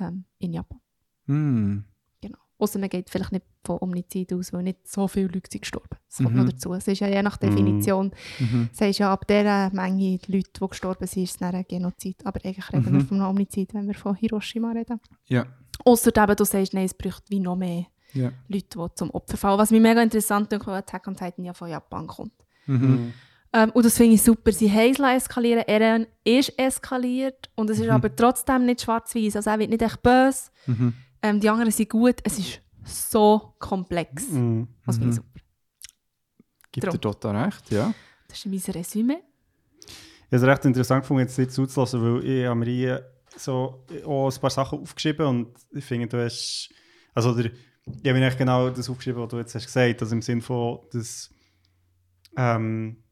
[0.00, 0.80] ähm, in Japan.
[1.26, 1.84] Hm.
[2.64, 5.96] Außer man geht vielleicht nicht von Omnizid aus, weil nicht so viele Leute sind gestorben.
[6.08, 6.36] Das kommt Mhm.
[6.44, 6.72] noch dazu.
[6.74, 8.10] Es ist ja je nach Definition,
[8.40, 8.68] Mhm.
[8.72, 12.24] sagst ja, ab dieser Menge Leute, die gestorben sind, ist es dann ein Genozid.
[12.24, 12.98] Aber eigentlich reden Mhm.
[12.98, 15.00] wir von einem Omnizid, wenn wir von Hiroshima reden.
[15.26, 15.46] Ja,
[15.84, 18.30] Außer du sagst, nein, es braucht wie noch mehr ja.
[18.48, 19.58] Leute, die zum Opfer fallen.
[19.58, 22.32] Was mich mega interessant ist, weil Attack on Titan ja von Japan kommt.
[22.66, 23.12] Mhm.
[23.52, 24.50] Ähm, und das finde ich super.
[24.52, 29.36] Sie haben es eskalieren, Eren ist eskaliert und es ist aber trotzdem nicht schwarz-weiß.
[29.36, 30.50] Also er wird nicht echt böse.
[30.66, 30.94] Mhm.
[31.24, 32.16] Ähm, die anderen sind gut.
[32.22, 34.28] Es ist so komplex.
[34.28, 34.68] Mhm.
[34.84, 35.40] Das finde ich super.
[36.70, 36.92] Gibt Drum.
[36.92, 37.94] dir total recht, ja.
[38.28, 39.22] Das ist mein Resümee.
[39.80, 44.34] Ich habe es recht interessant gefunden, jetzt nicht zuzulassen, weil ich habe mir so auch
[44.34, 46.68] ein paar Sachen aufgeschrieben und ich finde, du hast,
[47.14, 50.14] also der, ich habe mir eigentlich genau das aufgeschrieben, was du jetzt hast gesagt, also
[50.14, 51.30] im Sinne von, dass
[52.36, 53.02] ähm,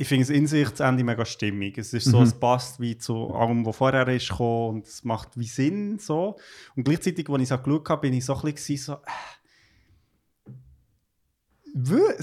[0.00, 1.76] ich finde es in sich das Ende mega stimmig.
[1.76, 2.22] Es ist so, Mhm.
[2.24, 6.36] es passt wie zu allem, was vorher ist gekommen und es macht wie Sinn so.
[6.74, 8.96] Und gleichzeitig, als ich so geschaut habe, bin ich so ein bisschen so, äh,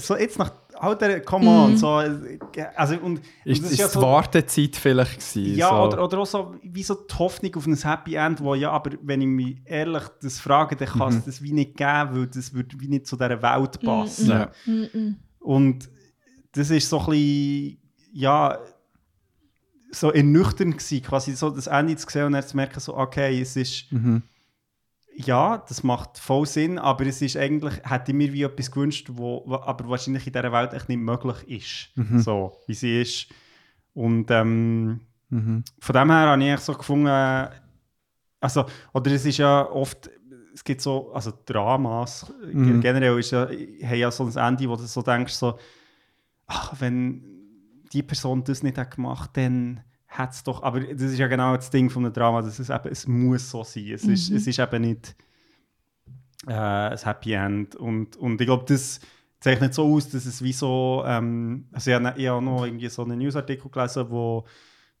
[0.00, 1.76] so jetzt nach all der, come on, Mhm.
[1.76, 5.56] so, also und, Ist, und das ist ja die so- Wartezeit vielleicht gewesen?
[5.56, 5.74] ja, so.
[5.76, 8.92] oder, oder auch so, wie so die Hoffnung auf ein Happy End, wo ja, aber
[9.02, 11.22] wenn ich mich ehrlich das frage, dann kann es Mhm.
[11.26, 14.28] das wie nicht geben, weil das würde wie nicht zu dieser Welt passen.
[14.28, 14.50] Ja.
[15.40, 15.88] Und
[16.58, 17.78] das ist so ein bisschen,
[18.12, 18.58] ja,
[19.90, 23.40] so ernüchternd gewesen, quasi so das Ende zu sehen und dann zu merken, so, okay,
[23.40, 24.22] es ist, Mhm.
[25.16, 29.08] ja, das macht voll Sinn, aber es ist eigentlich, hätte ich mir wie etwas gewünscht,
[29.12, 32.18] wo, aber wahrscheinlich in dieser Welt echt nicht möglich ist, Mhm.
[32.20, 33.28] so, wie sie ist.
[33.94, 35.64] Und ähm, Mhm.
[35.80, 37.08] von dem her habe ich so gefunden,
[38.40, 40.10] also, oder es ist ja oft,
[40.54, 42.80] es gibt so, also Dramas, Mhm.
[42.80, 45.58] generell ist ja, haben ja so ein Ende, wo du so denkst, so,
[46.48, 47.22] ach, wenn
[47.92, 51.54] die Person das nicht hat gemacht, dann hat es doch, aber das ist ja genau
[51.54, 53.88] das Ding von einem Drama, dass es eben, es muss so sein.
[53.92, 55.14] Es, ist, es ist eben nicht
[56.46, 57.76] äh, ein Happy End.
[57.76, 59.00] Und, und ich glaube, das
[59.38, 63.04] zeichnet so aus, dass es wie so, ähm, also ich habe habe noch irgendwie so
[63.04, 64.46] einen Newsartikel gelesen, wo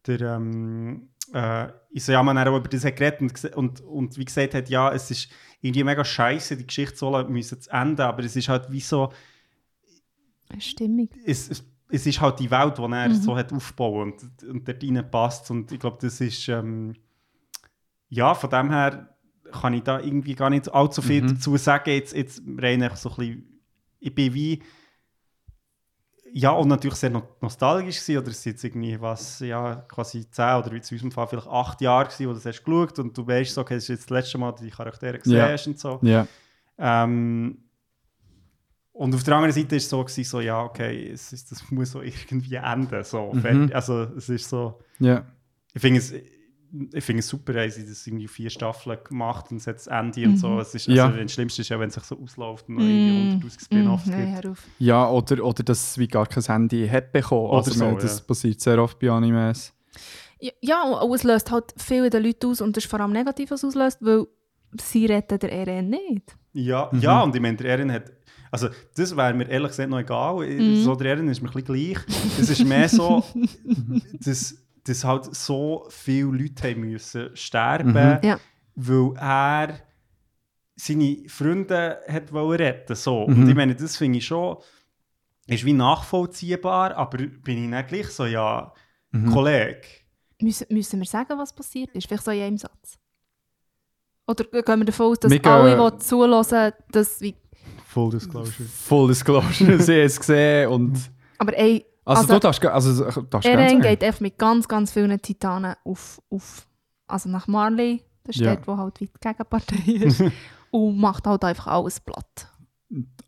[0.06, 4.68] der ähm, äh, Isayama dann über das hat geredet und, und, und wie gesagt hat,
[4.68, 5.30] ja, es ist
[5.60, 9.10] irgendwie mega scheiße, die Geschichte soll müssen zu enden, aber es ist halt wie so,
[10.58, 11.10] Stimmig.
[11.24, 14.82] es, es, es ist halt die Welt, die er so hat aufgebaut und, und dort
[14.82, 15.50] rein passt.
[15.50, 16.94] Und ich glaube, das ist, ähm,
[18.08, 19.14] ja, von dem her
[19.52, 21.90] kann ich da irgendwie gar nicht allzu viel dazu sagen.
[21.90, 23.60] Jetzt, jetzt rein einfach so ein bisschen,
[24.00, 24.62] ich bin wie,
[26.32, 30.30] ja, und natürlich sehr no nostalgisch gewesen, oder es sind jetzt irgendwie was, ja, quasi
[30.30, 32.98] zehn oder wie zu unserem Fall vielleicht acht Jahre gewesen, wo du das hast geschaut
[32.98, 35.18] und du weißt so, okay, das ist jetzt das letzte Mal, dass du die Charaktere
[35.18, 35.48] gesehen Ja.
[35.48, 35.98] hast und so.
[36.02, 36.26] Ja.
[36.76, 37.64] Ähm,
[38.98, 41.62] und auf der anderen Seite war es so, gewesen, so ja, okay, es ist, das
[41.70, 43.02] muss so irgendwie enden.
[43.04, 43.32] So.
[43.32, 43.70] Mhm.
[43.72, 45.24] Also es ist so, Ja.
[45.74, 46.12] ich finde es,
[46.92, 49.86] ich finde es super, haben sie das irgendwie vier Staffeln gemacht und es hat das
[49.86, 50.58] Ende und so.
[50.60, 51.08] Es ist, also, Ja.
[51.10, 54.10] Das Schlimmste ist ja, wenn es sich so ausläuft und noch irgendwie 100'000 Spin-Offs Mm,
[54.10, 54.58] nein, gibt.
[54.78, 57.46] Ja, oder, oder dass es wie gar kein Handy hat bekommen.
[57.48, 58.24] Oder also, so, man, das ja.
[58.26, 59.72] passiert sehr oft bei Animes.
[60.40, 63.12] Ja, Ja, und es löst halt viele der Leute aus und das ist vor allem
[63.12, 64.26] negativ, was es auslöst, weil
[64.78, 66.36] sie retten der RN nicht.
[66.52, 67.00] Ja, Mhm.
[67.00, 68.12] ja, und ich meine, der Erin hat.
[68.50, 70.46] Also, das wäre mir ehrlich gesagt noch egal.
[70.46, 70.82] Mhm.
[70.82, 71.98] So, der Erin ist mir ein bisschen gleich.
[72.40, 73.22] Es ist mehr so,
[74.24, 78.18] dass, dass halt so viele Leute haben müssen sterben Mhm.
[78.22, 78.40] Ja.
[78.74, 79.78] weil er
[80.76, 83.26] seine Freunde hat wollen retten so.
[83.26, 83.42] Mhm.
[83.42, 84.56] Und ich meine, das finde ich schon,
[85.46, 88.72] ist wie nachvollziehbar, aber bin ich nicht gleich so, ja,
[89.10, 89.30] Mhm.
[89.32, 89.80] Kollege.
[90.40, 92.06] Müssen, müssen wir sagen, was passiert ist?
[92.06, 92.98] Vielleicht so in einem Satz.
[94.26, 97.34] Oder gehen wir davon aus, dass Wir gehen- alle, die zulassen, das wie...
[97.98, 98.64] Full Disclosure.
[98.68, 101.10] Full Disclosure, sie haben es gesehen und...
[101.38, 103.80] Aber ey, Also, Also- du darfst, also, darfst sagen.
[103.80, 106.66] geht einfach mit ganz, ganz vielen Titanen auf, auf
[107.08, 108.54] also nach Marley, das ist Ja.
[108.54, 110.22] dort, wo halt wie die Gegenpartei ist,
[110.70, 112.48] und macht halt einfach alles platt.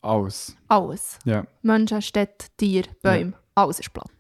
[0.03, 0.57] Alles.
[0.69, 1.19] Alles.
[1.25, 1.45] Ja.
[1.63, 4.11] Menschen, Städte, Tiere, Bäume, alles ist platt.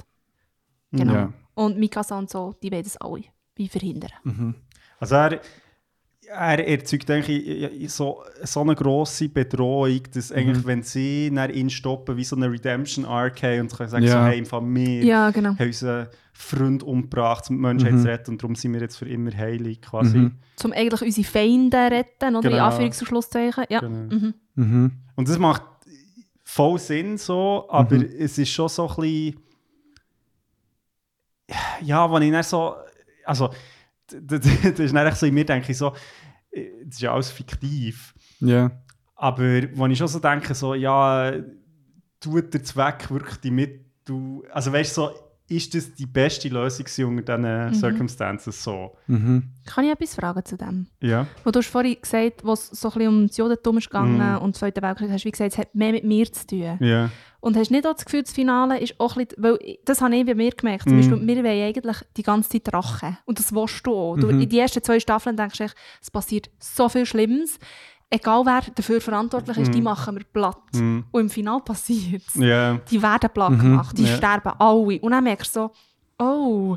[0.92, 1.12] Genau.
[1.14, 1.32] Ja.
[1.54, 3.22] Und Mikasa und so, die wollen das alle
[3.56, 4.54] wie verhindern.
[4.98, 5.40] Also er,
[6.32, 12.16] er erzeugt eigentlich so, so eine grosse Bedrohung, dass eigentlich, wenn sie dann ihn stoppen,
[12.16, 14.12] wie so eine Redemption-Arc haben und können sagen, Ja.
[14.12, 15.50] so, hey, im Fall wir Ja, genau.
[15.58, 18.02] haben unseren Freund umgebracht, um die Menschheit Mhm.
[18.02, 20.18] zu retten und darum sind wir jetzt für immer heilig quasi.
[20.18, 20.32] Mhm.
[20.64, 22.68] Um eigentlich unsere Feinde retten, oder in Genau.
[22.68, 23.64] Anführungs- und Schlusszeichen.
[23.68, 23.80] Ja.
[23.80, 24.14] Genau.
[24.14, 24.34] Mhm.
[24.54, 24.92] Mhm.
[25.16, 25.62] Und das macht
[26.44, 28.08] voll Sinn so, aber Mhm.
[28.18, 29.40] es ist schon so ein bisschen...
[31.82, 32.74] Ja, wenn ich dann so...
[33.24, 33.50] Also,
[34.22, 35.92] das ist dann echt so, in mir denke ich so,
[36.52, 38.14] äh, das ist ja alles fiktiv.
[38.40, 38.70] Ja.
[39.16, 41.32] Aber wenn ich schon so denke, so, ja,
[42.20, 45.10] tut der Zweck wirklich die mit, du, also weißt du, so,
[45.48, 46.86] ist das die beste Lösung
[47.16, 48.96] unter diesen Circumstances so?
[49.08, 49.50] Mhm.
[49.66, 50.86] Kann ich etwas fragen zu dem?
[51.00, 51.26] Ja.
[51.44, 54.16] Wo du hast vorhin gesagt, wo es so ein bisschen um das Judentum ist gegangen
[54.18, 54.38] Mhm.
[54.38, 56.78] und den Zweiten Weltkrieg, hast du wie gesagt, es hat mehr mit mir zu tun.
[56.80, 57.10] Ja.
[57.40, 60.14] Und hast nicht auch das Gefühl, das Finale ist auch ein bisschen, weil das habe
[60.14, 61.00] ich bei mir gemerkt, zum Mhm.
[61.00, 63.16] Beispiel, wir wollen eigentlich die ganze Zeit Rache.
[63.24, 64.16] Und das willst du auch.
[64.16, 64.40] Du, Mhm.
[64.42, 65.64] In den ersten zwei Staffeln denkst du
[66.02, 67.58] es passiert so viel Schlimmes.
[68.10, 70.58] Egal wer dafür verantwortlich ist, die machen wir platt.
[70.74, 71.04] Mhm.
[71.12, 72.34] Und im Finale passiert es.
[72.34, 72.74] Ja.
[72.90, 74.16] Die werden platt gemacht, die Ja.
[74.16, 74.98] sterben alle.
[75.00, 75.70] Und dann merkst du so,
[76.24, 76.76] oh,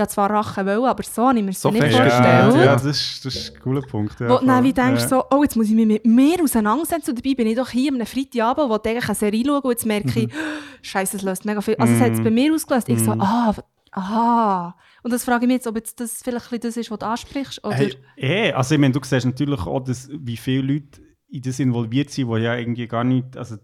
[0.00, 2.08] habe zwar Rache wollen, aber so habe ich mir das So nicht vorgestellt.
[2.50, 4.18] gestellt, ja, das ist, das ist ein cooler Punkt.
[4.20, 4.64] Ja, Wo du dann voll.
[4.64, 5.08] wie denkst, ja.
[5.08, 7.10] so, oh, jetzt muss ich mich mit mir auseinandersetzen.
[7.10, 9.70] Und dabei bin ich doch hier am Freitagabend, wo ich eigentlich eine Serie schaue und
[9.70, 10.30] jetzt merke Mhm.
[10.82, 11.76] ich, Scheiße, es löst mega viel.
[11.76, 12.88] Also es hat es bei mir ausgelöst.
[12.88, 13.04] Ich Mhm.
[13.04, 13.54] so, ah,
[13.92, 14.76] aha.
[15.02, 17.64] Und das frage ich mich jetzt, ob jetzt das vielleicht das ist, was du ansprichst.
[17.64, 21.42] Oder, Hey, eh, also ich meine, du siehst natürlich auch, dass, wie viele Leute in
[21.42, 23.56] das involviert sind, die ja irgendwie gar nicht, also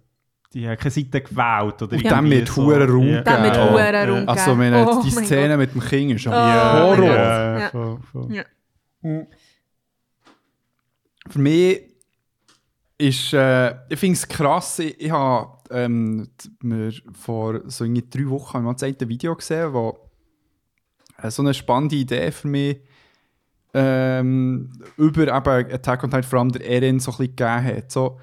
[0.54, 1.82] die haben keine Seite gewählt.
[1.82, 2.16] Oder Und Ja.
[2.16, 3.22] dem irgendwie mit hohen Raum Ja.
[3.22, 4.04] Dem hohen Ja.
[4.04, 7.04] Raum Also, meine, Oh die Szene mit dem Kind ist schon Ja, Horror.
[7.04, 7.68] ja, Ja.
[7.70, 8.34] voll, voll.
[8.34, 8.44] Ja.
[11.30, 11.82] Für mich
[12.96, 16.28] ist, äh, ich finde es krass, ich, ich habe ähm,
[16.62, 19.98] mir vor so irgendwie drei Wochen habe ich mal das eine Video gesehen, wo
[21.22, 22.78] äh, so eine spannende Idee für mich
[23.74, 27.92] ähm, über eben Attack on Titan, vor allem der Eren, so ein bisschen gegeben hat.
[27.92, 28.18] So,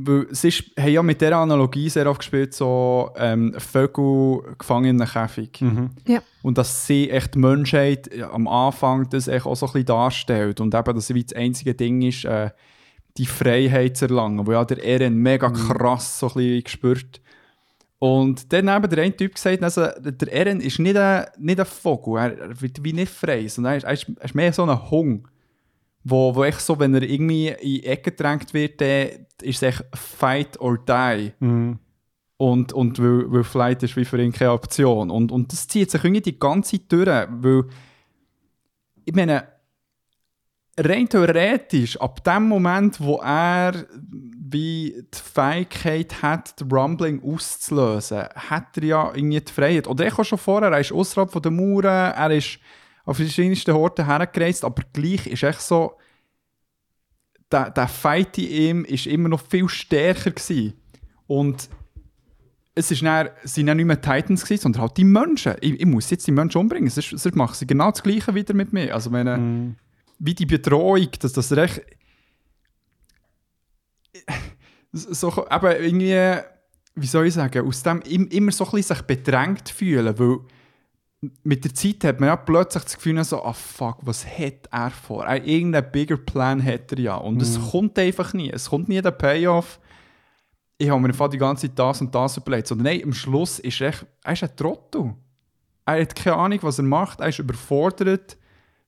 [0.00, 4.84] weil es ist, haben ja mit dieser Analogie sehr oft gespielt, so ähm, Vögel gefangen
[4.86, 5.60] in einem Käfig.
[5.60, 5.90] Mhm.
[6.42, 9.86] Und dass sie echt die Menschheit ja, am Anfang das echt auch so ein bisschen
[9.86, 10.60] darstellt.
[10.60, 12.50] Und eben, dass sie wie das einzige Ding ist, äh,
[13.16, 17.20] die Freiheit zu erlangen, wo ja der Eren mega krass so ein bisschen gespürt.
[17.98, 21.66] Und dann eben der eine Typ gesagt, also, der Eren ist nicht ein, nicht ein
[21.66, 24.90] Vogel, er, wird wie nicht frei, sondern er ist, er ist, ist mehr so ein
[24.90, 25.26] Hung.
[26.10, 29.62] Wo, wo echt so, wenn er irgendwie in die Ecke gedrängt wird, dann ist es
[29.62, 31.32] echt Fight or Die.
[31.38, 31.78] Mhm.
[32.38, 35.10] Und, und weil, weil Flight ist wie für ihn keine Option.
[35.10, 37.64] Und, und das zieht sich irgendwie die ganze Zeit durch, weil
[39.04, 39.48] ich meine,
[40.78, 43.86] rein theoretisch, ab dem Moment, wo er
[44.50, 49.88] wie die Fähigkeit hat, das Rumbling auszulösen, hat er ja irgendwie die Freiheit.
[49.88, 52.58] Oder ich auch schon vorher, er ist außerhalb der Mauern, er ist
[53.08, 55.96] auf verschiedensten Orten hergereist, aber gleich ist echt so,
[57.50, 60.74] der, der Fight in ihm ist immer noch viel stärker gewesen.
[61.26, 61.70] Und
[62.74, 65.54] es ist dann, sind dann nicht mehr Titans gewesen, sondern halt die Menschen.
[65.62, 68.52] Ich, ich muss jetzt die Menschen umbringen, sonst, sonst machen sie genau das Gleiche wieder
[68.52, 68.92] mit mir.
[68.92, 69.74] Also meine,
[70.18, 71.80] wie die Bedrohung, dass das recht
[74.92, 76.42] so eben irgendwie,
[76.94, 80.40] wie soll ich sagen, aus dem im, immer so ein bisschen sich bedrängt fühlen, weil
[81.20, 84.90] mit der Zeit hat man ja plötzlich das Gefühl, so, ah fuck, was hat er
[84.90, 85.26] vor?
[85.26, 87.16] Äh, Irgendeinen bigger Plan hat er ja.
[87.16, 88.50] Und es kommt einfach nie.
[88.50, 89.80] Es kommt nie der Payoff.
[90.76, 92.68] Ich habe mir einfach die ganze Zeit das und das überlegt.
[92.68, 95.14] Sondern nein, am Schluss ist er, echt, er ist ein Trottel.
[95.84, 97.20] Er hat keine Ahnung, was er macht.
[97.20, 98.36] Er ist überfordert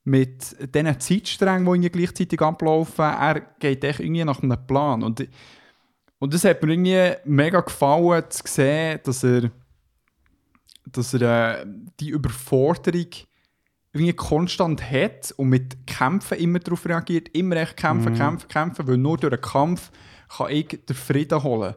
[0.04, 3.04] mit diesen Zeitsträngen, die irgendwie gleichzeitig ablaufen.
[3.04, 5.02] Er geht echt irgendwie nach einem Plan.
[5.02, 5.26] Und,
[6.20, 9.50] und das hat mir irgendwie mega gefallen, zu sehen, dass er
[10.86, 11.66] dass er äh,
[12.00, 13.06] die Überforderung
[13.92, 18.96] irgendwie konstant hat und mit Kämpfen immer darauf reagiert, immer echt kämpfen, kämpfen, kämpfen, weil
[18.96, 19.90] nur durch einen Kampf
[20.28, 21.74] kann ich den Frieden holen.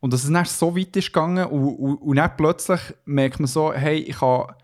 [0.00, 3.46] Und dass es dann so weit ist gegangen und, und, und dann plötzlich merkt man
[3.46, 4.54] so, hey, ich habe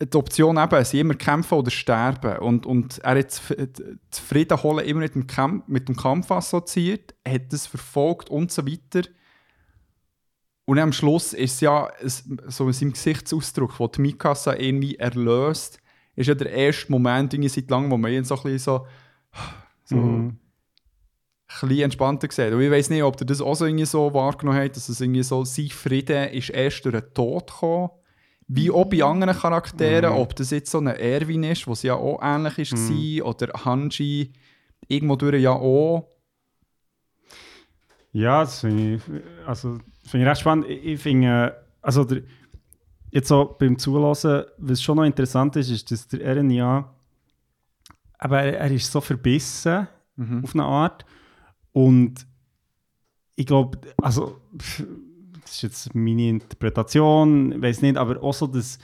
[0.00, 2.38] die Option eben, sie immer kämpfen oder sterben.
[2.38, 3.40] Und, und er hat
[4.10, 8.52] das Frieden holen immer mit dem, Kampf, mit dem Kampf assoziiert, hat das verfolgt und
[8.52, 9.08] so weiter.
[10.66, 11.88] Und am Schluss ist es ja
[12.48, 15.78] so in seinem Gesichtsausdruck, wo die Mikasa irgendwie erlöst,
[16.16, 18.86] ist ja der erste Moment irgendwie seit langem, wo man ihn so ein bisschen so,
[19.84, 20.40] so ein
[21.46, 22.52] bisschen entspannter sieht.
[22.52, 25.00] Und ich weiß nicht, ob ihr das auch so, irgendwie so wahrgenommen habt, dass es
[25.00, 27.90] irgendwie so, sein Frieden ist erst durch den Tod gekommen.
[28.48, 32.20] Wie auch bei anderen Charakteren, ob das jetzt so ein Erwin ist, was ja auch
[32.22, 34.32] ähnlich ist, war, oder Hanji
[34.88, 36.08] irgendwo durch ja auch.
[38.12, 39.02] Ja, das finde ich,
[39.46, 40.66] also, finde ich recht spannend.
[40.68, 42.22] Ich, ich finde, also der,
[43.10, 46.92] jetzt so beim Zulassen, was schon noch interessant ist, ist, dass der Eren ja,
[48.18, 49.86] aber er, er ist so verbissen
[50.42, 51.04] auf eine Art
[51.72, 52.26] und
[53.34, 58.78] ich glaube, also das ist jetzt meine Interpretation, ich weiß nicht, aber auch so, dass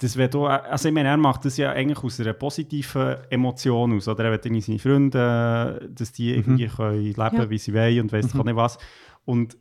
[0.00, 3.96] das wenn du, also ich meine, er macht das ja eigentlich aus einer positiven Emotion
[3.96, 7.50] aus, oder er will irgendwie seine Freunde, dass die irgendwie können leben Ja.
[7.50, 8.78] wie sie wollen und weiss ich auch nicht was.
[9.24, 9.56] Und,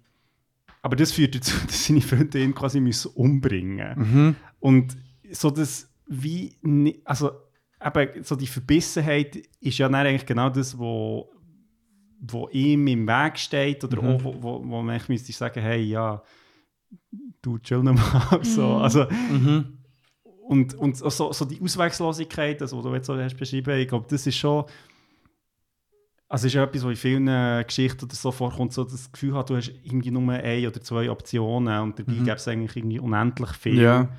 [0.88, 4.96] aber das führt dazu, dass seine Freunde ihn quasi müssen umbringen Und
[5.32, 6.56] so das, wie,
[7.04, 7.32] also
[7.86, 11.30] eben so die Verbissenheit ist ja dann eigentlich genau das, wo,
[12.22, 16.24] wo ihm im Weg steht oder auch, wo, wo, wo man müsste sagen, hey, ja,
[17.42, 18.40] du chill noch mal.
[18.44, 19.08] so, also,
[20.48, 24.08] und, und so, so die Ausweglosigkeit, das, was du jetzt so hast beschrieben, ich glaube,
[24.10, 24.64] das ist schon.
[26.30, 29.12] Also, es ist ja etwas, was in vielen äh, Geschichten oder so vorkommt, so das
[29.12, 32.76] Gefühl hat, du hast irgendwie nur eine oder zwei Optionen und dabei gäbe es eigentlich
[32.76, 33.82] irgendwie unendlich viel.
[33.82, 34.10] Ja.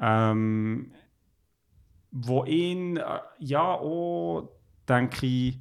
[0.00, 0.92] Ähm,
[2.10, 3.02] wo ihn, äh,
[3.38, 4.48] ja, auch,
[4.88, 5.58] denke ich,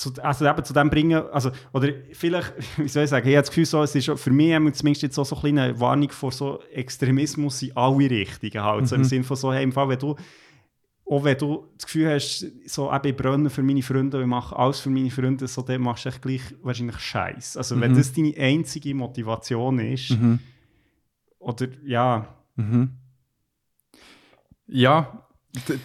[0.00, 3.42] zu, also eben zu dem bringen, also, oder vielleicht, wie soll ich sagen, ich habe
[3.42, 6.32] das Gefühl, so, es ist für mich zumindest jetzt so, so eine kleine Warnung vor
[6.32, 9.98] so Extremismus in alle Richtungen halt, so im Sinne von so, hey, im Fall, wenn
[9.98, 10.16] du
[11.10, 14.54] auch wenn du das Gefühl hast, so eben ich brenne für meine Freunde, ich mache
[14.56, 17.56] alles für meine Freunde, so, dann machst du echt gleich wahrscheinlich Scheiß.
[17.56, 20.16] Also wenn das deine einzige Motivation ist,
[21.40, 22.26] oder ja,
[24.66, 25.26] Ja,
[25.68, 25.78] d-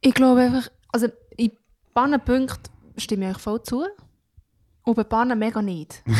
[0.00, 1.56] Ich glaube einfach, also in ein
[1.92, 3.84] paar Punkten stimme ich euch voll zu.
[4.90, 6.02] Und bei paar mega nicht.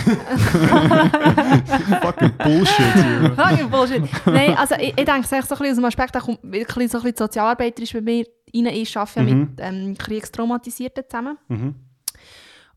[2.03, 3.35] fucking Bullshit.
[3.35, 4.05] Fucking Bullshit.
[4.27, 6.39] Nein, also ich, ich denke es ist so ein bisschen aus dem Aspekt, da kommt
[6.43, 8.25] wirklich so ein bisschen Sozialarbeiterisch bei mir
[8.55, 8.67] rein.
[8.67, 11.37] Ich arbeite ja mit ähm, Kriegstraumatisierten zusammen.
[11.49, 11.75] Mhm.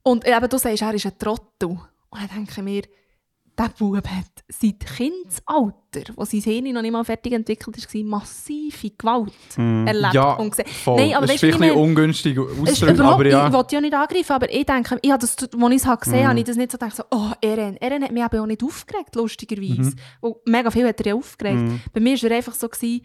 [0.02, 1.70] Und eben, du sagst, er ist ein Trottel.
[1.70, 1.80] Und
[2.11, 2.82] dann denke ich mir,
[3.58, 8.90] der Bub hat seit Kindesalter, wo sein Hirn noch nicht mal fertig entwickelt war, massive
[8.98, 10.68] Gewalt erlebt ja, und gesehen.
[10.68, 10.96] voll.
[10.96, 13.48] Nein, aber das weißt ist vielleicht ungünstig ausgedrückt, aber ja.
[13.48, 16.20] ich wollte ja nicht angreifen, aber ich denke, ich habe das, als ich es gesehen
[16.20, 17.78] habe, habe ich das nicht so gedacht, so, oh, Eren.
[17.78, 19.94] Eren hat mich eben auch nicht aufgeregt, lustigerweise.
[20.20, 21.60] Und mega viel hat er ja aufgeregt.
[21.94, 23.02] Bei mir war er einfach so, gewesen,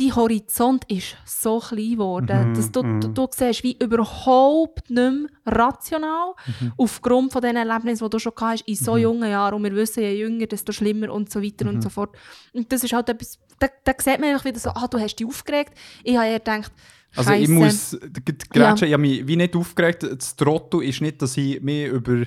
[0.00, 5.28] dein Horizont ist so klein geworden, dass du, du, du siehst wie überhaupt nicht mehr
[5.46, 6.34] rational
[6.76, 9.54] aufgrund von den Erlebnissen, die du schon hast in so jungen Jahren.
[9.54, 12.16] Und wir wissen, je jünger, desto schlimmer und so weiter und so fort.
[12.52, 15.16] Und das ist halt etwas, da, da sieht man einfach wieder so, ah, du hast
[15.16, 15.74] dich aufgeregt.
[16.02, 16.72] Ich habe eher gedacht,
[17.16, 17.52] Also ich Scheisse.
[17.52, 20.02] muss d- g- grätschen, ich habe mich wie nicht aufgeregt.
[20.04, 22.24] Das Trotto ist nicht, dass ich mich über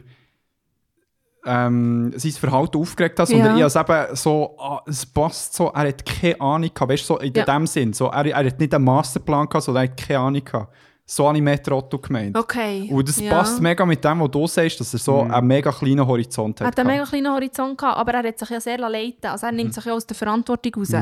[1.45, 3.67] ähm, sein Verhalten aufgeregt habe, sondern Ja.
[3.67, 7.03] ich habe es eben so, ah, es passt so, er hat keine Ahnung gehabt, weißt
[7.09, 7.43] du, so in Ja.
[7.45, 10.43] dem Sinn, so, er, er hat nicht einen Masterplan gehabt, sondern er hat keine Ahnung
[10.43, 10.73] gehabt.
[11.05, 12.37] So habe ich mehr Trotto gemeint.
[12.37, 12.87] Okay.
[12.89, 13.29] Und das ja.
[13.29, 16.67] passt mega mit dem, was du sagst, dass er so einen mega kleinen Horizont Er
[16.67, 16.71] hat.
[16.73, 19.51] hat einen mega kleinen Horizont gehabt, aber er hat sich ja sehr leiten Also er
[19.51, 19.73] nimmt Mhm.
[19.73, 20.93] sich ja aus der Verantwortung raus.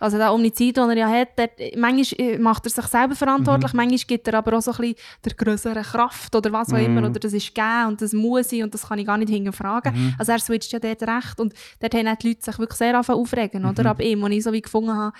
[0.00, 2.84] Also da um die Zeit, die er ja hat, dort, manchmal äh, macht er sich
[2.86, 3.76] selber verantwortlich, Mhm.
[3.76, 6.84] manchmal gibt er aber auch so ein bisschen der größere Kraft oder was auch Mhm.
[6.84, 7.08] immer.
[7.08, 9.94] Oder das ist gegeben und das muss ich und das kann ich gar nicht hinterfragen.
[9.94, 10.14] Mhm.
[10.18, 12.98] Also er switcht ja dort recht und dort haben auch die Leute sich wirklich sehr
[13.00, 13.68] aufregen, Mhm.
[13.68, 13.86] oder?
[13.86, 15.16] Ab ihm, wo ich so wie gefunden habe,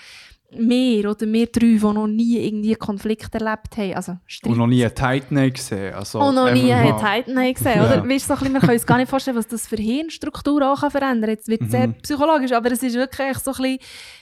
[0.57, 4.67] wir oder wir drei, die noch nie irgendwie Konflikt erlebt haben, also Streit Und noch
[4.67, 5.93] nie einen Titan gesehen.
[5.93, 7.85] Also, und noch nie einen Titan gesehen, Ja.
[7.85, 8.09] oder?
[8.09, 10.63] Weißt, du, so ein bisschen, wir können uns gar nicht vorstellen, was das für Hirnstrukturen
[10.63, 11.29] auch kann verändern kann.
[11.29, 13.79] Jetzt wird es sehr psychologisch, aber es ist wirklich so ein bisschen,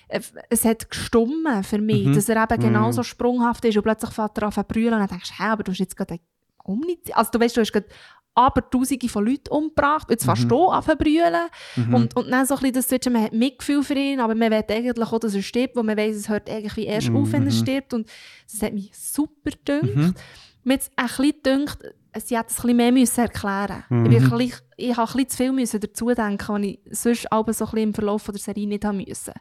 [0.08, 0.20] äh,
[0.50, 4.44] es hat gestummen für mich, dass er eben genauso sprunghaft ist und plötzlich fährt er
[4.44, 6.20] an zu brüllen und dann denkst du, hä, aber du hast jetzt gerade
[6.66, 6.82] um
[7.12, 7.88] also du weißt, du hast gerade
[8.36, 11.48] aber Tausende von Leuten umgebracht, jetzt fährst du an brüllen
[11.92, 14.50] und, und dann so ein bisschen das Switchen, man hat Mitgefühl für ihn, aber man
[14.52, 17.46] will eigentlich auch, dass er stirbt, weil man weiss, es hört irgendwie erst auf, wenn
[17.46, 17.94] er stirbt.
[17.94, 18.10] Und
[18.52, 20.20] das hat mich super gedünkt.
[20.64, 21.78] Mir hat es ein bisschen gedünkt,
[22.19, 24.11] sie hätte es ein bisschen mehr müssen erklären müssen.
[24.11, 27.53] Ich, bisschen- ich habe ein bisschen zu viel müssen dazu denken, was ich sonst aber
[27.53, 29.34] so ein bisschen im Verlauf der Serie nicht haben müssen.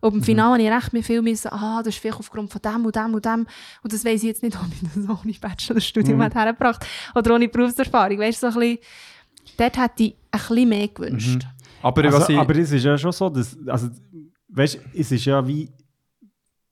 [0.00, 2.60] Und im Finale habe ich recht mir viel müssen, ah, das ist vielleicht aufgrund von
[2.60, 3.46] dem und dem und dem.
[3.82, 6.32] Und das weiss ich jetzt nicht, ob ich das ohne Bachelorstudium mhm.
[6.32, 6.84] hergebracht
[7.14, 8.18] oder ohne Berufserfahrung.
[8.18, 8.78] Weißt du, so ein bisschen,
[9.56, 11.46] dort hätte ich ein bisschen mehr gewünscht.
[11.82, 13.88] Aber Also, ich, aber es ist ja schon so, dass, also,
[14.48, 15.68] weißt, es ist ja wie,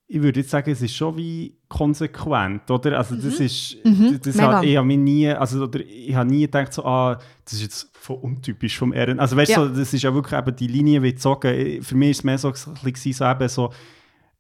[0.09, 2.97] ich würde jetzt sagen, es ist schon wie konsequent, oder?
[2.99, 4.21] Also das ist, Mhm.
[4.23, 4.59] das Mega.
[4.59, 7.63] hat, ich habe mir nie, also oder ich habe nie gedacht so, ah, das ist
[7.63, 9.19] jetzt voll untypisch vom Ehren.
[9.19, 9.67] Also weißt du, Ja.
[9.69, 11.83] so, das ist ja wirklich eben die Linie wie gezogen.
[11.83, 12.53] Für mich ist es mehr so,
[12.85, 13.73] bisschen so eben so,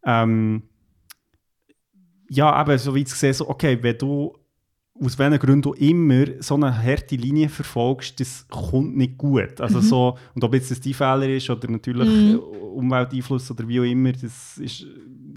[0.04, 0.62] ähm,
[2.28, 4.36] ja, eben so wie zu sehen, so, okay, wenn du
[5.00, 9.60] aus welchen Gründen du immer so eine harte Linie verfolgst, das kommt nicht gut.
[9.60, 13.80] Also so, und ob jetzt das dein Fehler ist oder natürlich äh, Umwelteinfluss oder wie
[13.80, 14.86] auch immer, das ist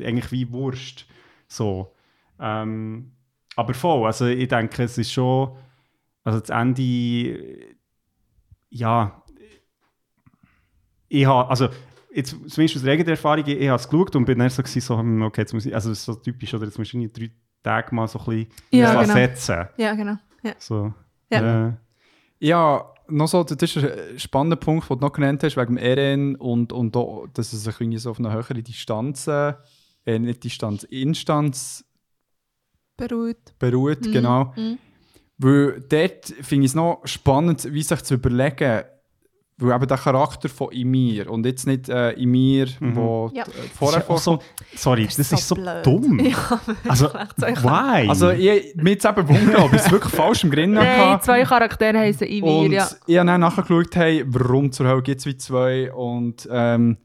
[0.01, 1.05] eigentlich wie Wurst.
[1.47, 1.93] So.
[2.39, 3.11] Ähm,
[3.55, 5.49] aber voll, also ich denke, es ist schon,
[6.23, 7.75] also das Ende,
[8.69, 9.23] ja,
[11.09, 11.69] ich habe, also
[12.13, 14.61] jetzt zumindest aus der eigenen Erfahrung, ich, ich habe es geschaut und bin dann so,
[14.61, 16.97] gewesen, so hm, okay, jetzt muss ich, also ist so typisch, oder jetzt musst du
[16.97, 17.31] irgendwie drei
[17.63, 19.13] Tage mal so ein bisschen Ja, genau.
[19.13, 19.67] setzen.
[19.77, 20.15] Ja, genau.
[20.43, 20.53] Ja.
[20.59, 20.93] So.
[21.31, 21.67] Ja.
[21.69, 21.73] Äh,
[22.39, 25.83] Ja, noch so, das ist ein spannender Punkt, den du noch genannt hast, wegen dem
[25.83, 29.53] RN und, und auch, dass es sich irgendwie so auf eine höhere Distanz, äh,
[30.05, 31.83] nicht Distanz, Instanz
[32.97, 33.53] Beruhigt.
[33.59, 34.11] beruht, Mhm.
[34.11, 34.53] genau.
[34.55, 34.77] Mhm.
[35.37, 38.83] Weil dort finde ich es noch spannend, wie sich zu überlegen,
[39.59, 43.43] weil eben der Charakter von Imir und jetzt nicht äh, Imir, wo Ja.
[43.43, 44.39] äh, vorher das ist ja so,
[44.75, 45.85] sorry, Das das, ist ist so so blöd.
[45.85, 46.19] dumm.
[46.25, 47.45] Ja, Also, so.
[47.47, 48.07] Why?
[48.09, 51.25] Also ich, mir jetzt eben wundern, ob ich es wirklich falsch im Grinnen Nein, hatte.
[51.25, 52.87] zwei Charaktere heißen Ivir, Und ja.
[53.07, 55.91] ich habe dann nachgeschaut, hey, warum zur Hölle gibt es wie zwei?
[55.93, 56.97] Und ähm,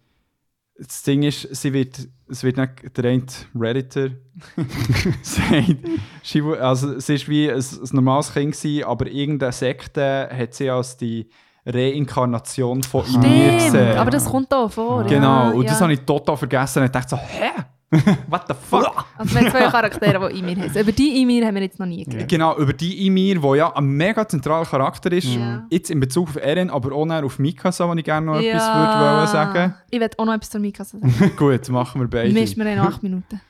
[0.78, 3.24] das Ding ist, sie wird, es wird nicht der eine
[3.55, 4.09] Redditor
[5.22, 10.70] sagt, also sie ist wie ein, ein normales Kind gewesen, aber irgendeine Sekte hat sie
[10.70, 11.28] als die
[11.66, 13.97] Reinkarnation von Stimmt, gesehen.
[13.97, 15.05] aber das kommt auch vor.
[15.05, 15.85] Genau, ja, und das ja.
[15.85, 17.51] habe ich total vergessen und ich dachte so, hä?
[18.28, 19.05] What the fuck?
[19.16, 20.81] Also wir haben zwei Charaktere, die Imir heißen.
[20.81, 22.28] Über die Imir haben wir jetzt noch nie geredet.
[22.28, 25.65] Genau, über die Imir, die ja ein mega zentraler Charakter ist, Ja.
[25.70, 29.27] jetzt in Bezug auf Eren, aber auch auf Mikasa, wo ich gerne noch etwas würde
[29.29, 31.13] sagen Ich will auch noch etwas zur Mika sagen.
[31.37, 32.32] Gut, machen wir beide.
[32.32, 33.40] Mist mir in acht Minuten.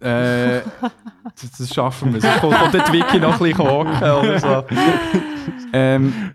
[0.00, 0.60] Äh,
[1.40, 2.20] das, das schaffen wir.
[2.20, 4.64] Sonst kommt dort Wiki noch ein bisschen hocken oder so.
[5.72, 6.32] ähm,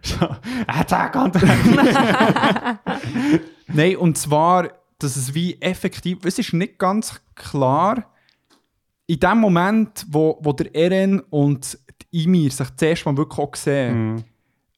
[0.67, 2.79] Attack on Titan.
[3.67, 8.05] Nein, und zwar, dass es wie effektiv, es ist nicht ganz klar,
[9.07, 11.77] in dem Moment, wo, wo der Eren und
[12.13, 14.23] die Ymir sich zuerst mal wirklich auch sehen, Mhm.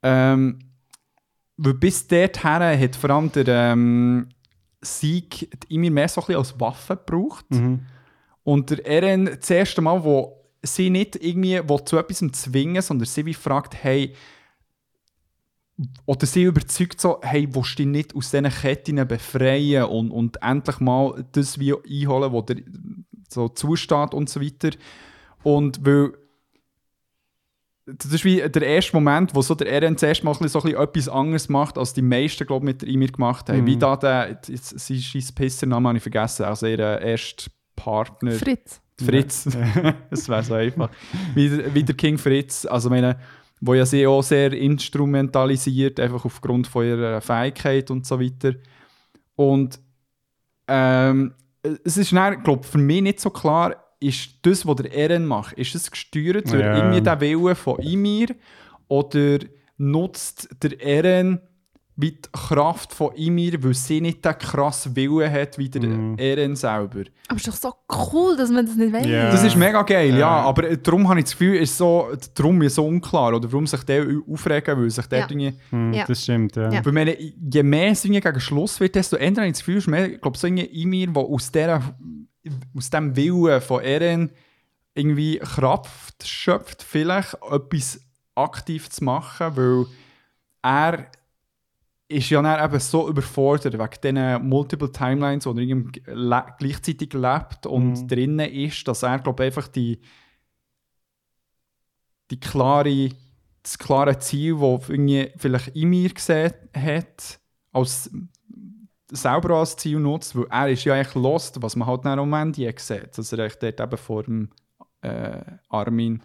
[0.04, 0.60] ähm,
[1.58, 4.28] weil bis dorthin hat vor allem der ähm,
[4.82, 7.46] Sieg die Ymir mehr so ein bisschen als Waffe gebraucht.
[7.50, 7.86] Mhm.
[8.44, 13.06] Und der Eren, das erste Mal, wo sie nicht irgendwie will zu etwas zwingen, sondern
[13.06, 14.14] sie wie fragt, hey,
[16.06, 20.42] oder sie überzeugt so, hey, willst du dich nicht aus diesen Ketten befreien und, und
[20.42, 22.64] endlich mal das wie einholen, was dir
[23.28, 24.70] so zusteht und so weiter.
[25.42, 26.14] Und weil
[27.86, 31.10] das ist wie der erste Moment, wo so der Eren zuerst mal so ein etwas
[31.10, 33.62] anderes macht, als die meisten, glaube ich, mit Imir gemacht haben.
[33.62, 33.66] Mhm.
[33.66, 38.32] Wie da der, jetzt, sein Pissernamen habe ich vergessen, also ihr erster Partner.
[38.32, 38.82] Fritz.
[39.04, 39.48] Fritz.
[40.10, 40.90] das wäre so einfach.
[41.34, 43.18] Wie, der- wie der King Fritz, also meine,
[43.62, 48.54] wo ja sie auch sehr instrumentalisiert, einfach aufgrund von ihrer Fähigkeit und so weiter.
[49.36, 49.80] Und
[50.68, 51.34] ähm,
[51.84, 52.12] es ist
[52.44, 56.52] glaube für mich nicht so klar, ist das, was der Eren macht, ist es gesteuert
[56.52, 56.78] durch Ja.
[56.78, 58.36] irgendwie den Willen von Ymir
[58.90, 59.40] oder
[59.78, 61.40] nutzt der Eren
[61.96, 66.18] wie die Kraft von Ymir, weil sie nicht den krassen Willen hat wie der Mhm.
[66.18, 67.04] Eren selber.
[67.28, 69.06] Aber es ist doch so cool, dass man das nicht weiß.
[69.06, 69.30] Ja.
[69.30, 70.18] Das ist mega geil, ja.
[70.20, 70.28] Ja.
[70.42, 73.36] Aber darum habe ich das Gefühl, ist so, darum ist so unklar.
[73.36, 75.28] Oder warum sich der aufregen, weil sich der Ja.
[75.28, 75.54] Dinge...
[75.70, 76.06] Hm, Ja.
[76.06, 76.72] Das stimmt, ja.
[76.72, 76.84] Ja.
[76.86, 79.88] Weil meine, je mehr es gegen Schluss wird, desto eher habe ich das Gefühl, ist
[79.88, 81.52] mehr, ich glaube, so Ymir, der aus,
[82.76, 84.32] aus dem Willen von Eren
[84.96, 88.00] irgendwie Kraft schöpft, vielleicht etwas
[88.36, 89.86] aktiv zu machen, weil
[90.64, 91.06] er
[92.14, 98.02] ist ja dann eben so überfordert wegen diesen Multiple Timelines, wo er gleichzeitig lebt und
[98.02, 98.08] Mhm.
[98.08, 100.00] drinnen ist, dass er, glaube einfach die,
[102.32, 103.10] die klare,
[103.62, 107.40] das klare Ziel, das irgendwie vielleicht in mir gesehen hat,
[107.72, 108.10] als
[109.12, 112.34] selber als Ziel nutzt, weil er ist ja eigentlich lost, was man halt dann am
[112.34, 114.50] Ende sieht, dass er dort eben vor dem
[115.02, 116.24] äh, Armin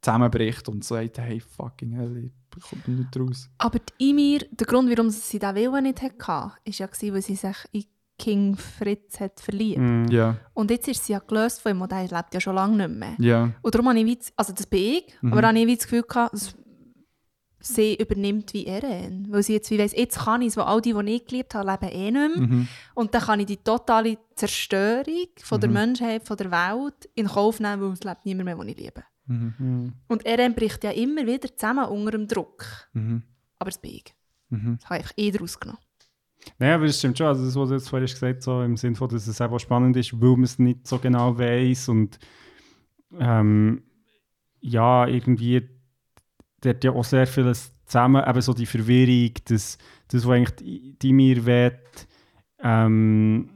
[0.00, 3.48] zusammenbricht und sagt, hey, fucking hell, ich komme nicht raus.
[3.58, 7.36] Aber die Ymir, der Grund, warum sie diesen Willen nicht hatte, war ja, weil sie
[7.36, 7.84] sich in
[8.18, 9.78] King Fritz hat verliebt.
[9.78, 10.06] Hm.
[10.08, 12.86] Ja, Und jetzt ist sie ja gelöst von ihm und er lebt ja schon lange
[12.88, 13.14] nicht mehr.
[13.18, 13.50] ja.
[13.62, 15.32] Und darum habe ich also das bin ich, Mhm.
[15.32, 16.54] aber habe ich das Gefühl gehabt, dass
[17.60, 19.26] sie übernimmt wie Eren.
[19.30, 21.54] Weil sie jetzt wie weiss, jetzt kann ich es, weil all die, die ich geliebt
[21.54, 22.46] habe, leben eh nicht mehr.
[22.46, 22.68] Mhm.
[22.94, 25.74] Und dann kann ich die totale Zerstörung von der Mhm.
[25.74, 29.02] Menschheit, von der Welt in Kauf nehmen, weil es lebt niemand mehr, den ich liebe.
[29.26, 29.54] Mhm.
[29.58, 29.92] Hm.
[30.08, 32.66] Und Eren bricht ja immer wieder zusammen unter dem Druck.
[32.92, 33.22] Mhm.
[33.58, 34.14] Aber das bin ich.
[34.48, 34.78] Mhm.
[34.80, 35.80] Das habe ich einfach eh daraus genommen.
[36.58, 37.28] Nein, aber das stimmt schon.
[37.28, 39.60] Also das, was du jetzt vorhin gesagt hast, so im Sinne von, dass es einfach
[39.60, 42.18] spannend ist, weil man es nicht so genau weiß und
[43.18, 43.82] ähm,
[44.60, 45.68] ja, irgendwie
[46.60, 49.78] dort ja auch sehr vieles zusammen, eben so die Verwirrung, das,
[50.08, 51.78] das was eigentlich die, die mir will,
[52.60, 53.50] ähm,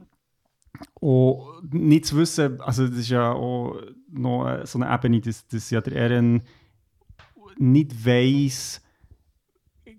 [1.01, 3.81] auch nicht zu wissen, also das ist ja auch
[4.17, 6.41] noch äh, so eine Ebene, dass, dass ja der Eren
[7.57, 8.81] nicht weiß,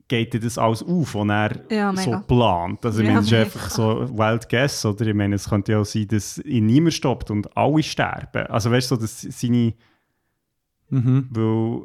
[0.06, 2.84] geht dir das alles auf, was er Ja, so plant.
[2.84, 5.06] Also, ich Ja, meine, es ist einfach so Wild Guess, oder?
[5.06, 8.46] Ich meine, es könnte ja auch sein, dass ihn niemand stoppt und alle sterben.
[8.46, 9.74] Also, weißt du, so, dass seine,
[10.90, 11.28] Mhm.
[11.30, 11.82] weil,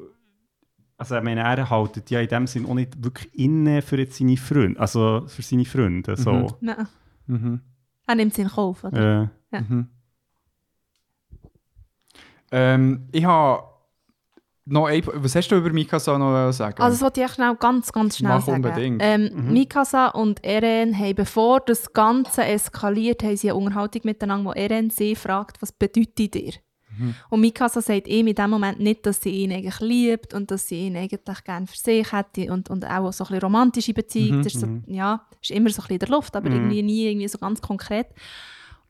[0.98, 4.18] also, ich meine, er haltet ja in dem Sinn auch nicht wirklich inne für jetzt
[4.18, 6.32] seine Freunde, also für seine Freunde, so.
[6.32, 6.48] Mhm.
[6.62, 6.88] Nein.
[7.28, 7.62] Mhm.
[8.08, 9.32] Er nimmt es in Kauf, oder?
[9.52, 9.88] Äh, Mhm.
[12.54, 13.64] Ähm, ich habe
[14.66, 16.82] noch ein, was hast du über Mikasa noch sagen?
[16.82, 18.64] Also das wollte ich schnell, ganz, ganz schnell Mach sagen.
[18.64, 19.02] unbedingt.
[19.04, 19.52] Ähm, Mhm.
[19.54, 24.90] Mikasa und Eren haben, bevor das Ganze eskaliert, haben sie eine Unterhaltung miteinander, wo Eren
[24.90, 26.54] sie fragt, was bedeutet dir?
[26.98, 27.16] Mhm.
[27.30, 30.68] Und Mikasa sagt ihm in dem Moment nicht, dass sie ihn eigentlich liebt und dass
[30.68, 34.38] sie ihn eigentlich gerne für sich hätte und, und auch so ein bisschen romantische Beziehung.
[34.38, 36.56] Mhm, Das ist, so, ja, ist immer so ein bisschen in der Luft, aber Mhm.
[36.56, 38.08] irgendwie nie irgendwie so ganz konkret.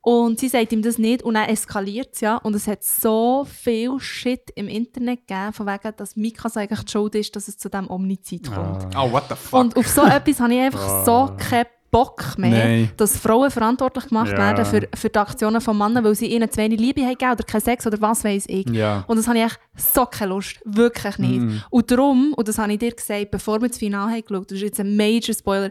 [0.05, 2.35] Und sie sagt ihm das nicht und dann eskaliert es ja.
[2.35, 6.91] Und es hat so viel Shit im Internet gegeben, von wegen, dass Mikasa eigentlich die
[6.91, 8.93] Schuld ist, dass es zu diesem Omnizid kommt.
[8.95, 9.03] ah.
[9.05, 9.59] oh, what the fuck?
[9.61, 12.91] Und auf so etwas habe ich einfach so keinen Bock mehr, Nein.
[12.97, 14.37] dass Frauen verantwortlich gemacht Ja.
[14.39, 17.43] werden für, für die Aktionen von Männern, weil sie ihnen zu wenig Liebe haben oder
[17.45, 18.67] keinen Sex oder was weiß ich.
[18.71, 19.05] ja.
[19.07, 20.59] Und das habe ich echt so keine Lust.
[20.65, 21.39] Wirklich nicht.
[21.39, 21.61] Mhm.
[21.69, 24.57] Und darum, und das habe ich dir gesagt, bevor wir das Finale haben geschaut, das
[24.57, 25.69] ist jetzt ein Major Spoiler,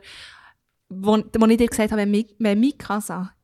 [0.94, 2.26] wo, wo ich dir gesagt habe, wenn, Mi-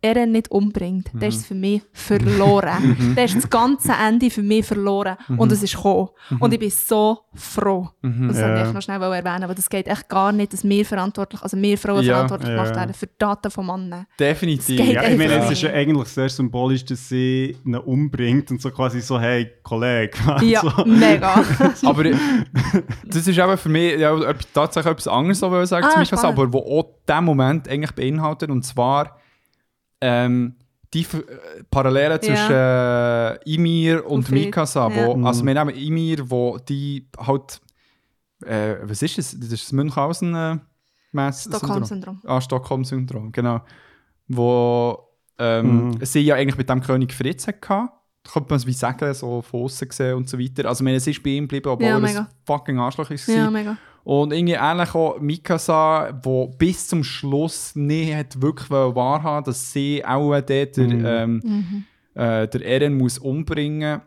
[0.01, 2.97] Mikasa Eren nicht umbringt, dann ist es für mich verloren.
[3.17, 5.17] dann ist das ganze Ende für mich verloren.
[5.37, 6.09] Und es ist gekommen.
[6.39, 7.89] Und ich bin so froh.
[8.03, 8.49] Und das Ja.
[8.49, 11.57] wollte ich noch schnell erwähnen, aber das geht echt gar nicht, dass wir verantwortlich, also
[11.57, 12.55] wir Frauen Ja, verantwortlich ja.
[12.57, 14.07] gemacht werden für die Daten von Männern.
[14.19, 14.79] Definitiv.
[14.81, 18.71] Ja, ich meine, es ist ja eigentlich sehr symbolisch, dass sie ihn umbringt und so
[18.71, 20.17] quasi so, hey, Kollege.
[20.43, 20.85] Ja, so.
[20.85, 21.43] mega.
[21.85, 22.15] Aber äh,
[23.05, 24.17] das ist eben für mich ja,
[24.55, 26.39] tatsächlich etwas anderes, was ich sagen Ah, zu Mikasa, spannend.
[26.39, 29.17] aber wo auch diesen Moment eigentlich beinhaltet, und zwar
[30.01, 30.55] ähm,
[30.95, 34.31] die äh, Parallelen zwischen äh, Ymir und, Und.
[34.31, 34.89] Mikasa.
[34.91, 35.07] Ja.
[35.07, 37.61] Wo, also wir nehmen Ymir, wo die halt,
[38.45, 39.39] äh, was ist es?
[39.39, 40.57] Das ist das Münchhausen äh,
[41.13, 42.21] Mess- Stockholm-Syndrom.
[42.25, 43.61] Ah, Stockholm-Syndrom, genau.
[44.29, 44.99] Wo
[45.39, 45.99] ähm, Mhm.
[46.05, 47.61] sie ja eigentlich mit dem König Fritz hatte.
[47.61, 47.89] Da
[48.33, 50.69] könnte man es wie sagen, so von außen gesehen und so weiter.
[50.69, 53.29] Also, ich meine, es ist bei ihm geblieben, obwohl Ja, er ein fucking Arschloch ist.
[53.29, 53.77] Ja, Ja, mega.
[54.09, 60.03] Und irgendwie ähnlich auch Mikasa, wo bis zum Schluss nicht hat wirklich wahrhaben dass sie
[60.05, 61.05] auch dort der, Mhm.
[61.07, 61.85] ähm, Mhm.
[62.15, 64.01] äh, der Eren muss umbringen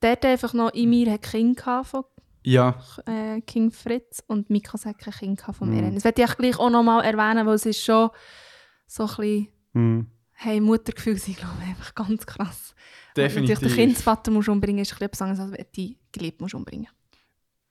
[0.00, 2.04] Dort einfach noch, Ymir hat Kind gehabt von
[2.44, 2.74] Ja,
[3.06, 5.76] äh, King Fritz und Mikasa hat kein Kind gehabt von Mhm.
[5.76, 5.94] Eren.
[5.94, 8.08] Das werde ich gleich auch noch mal erwähnen, weil es ist schon
[8.86, 10.06] so ein bisschen, Hm.
[10.32, 12.74] hey, Muttergefühl sind, glaube ich, einfach ganz krass.
[13.16, 13.60] definitiv.
[13.60, 15.70] Wenn du den Kindsvater musst umbringen musst, ist ein bisschen etwas anderes, als wenn du
[15.76, 16.88] die Geliebte musst umbringen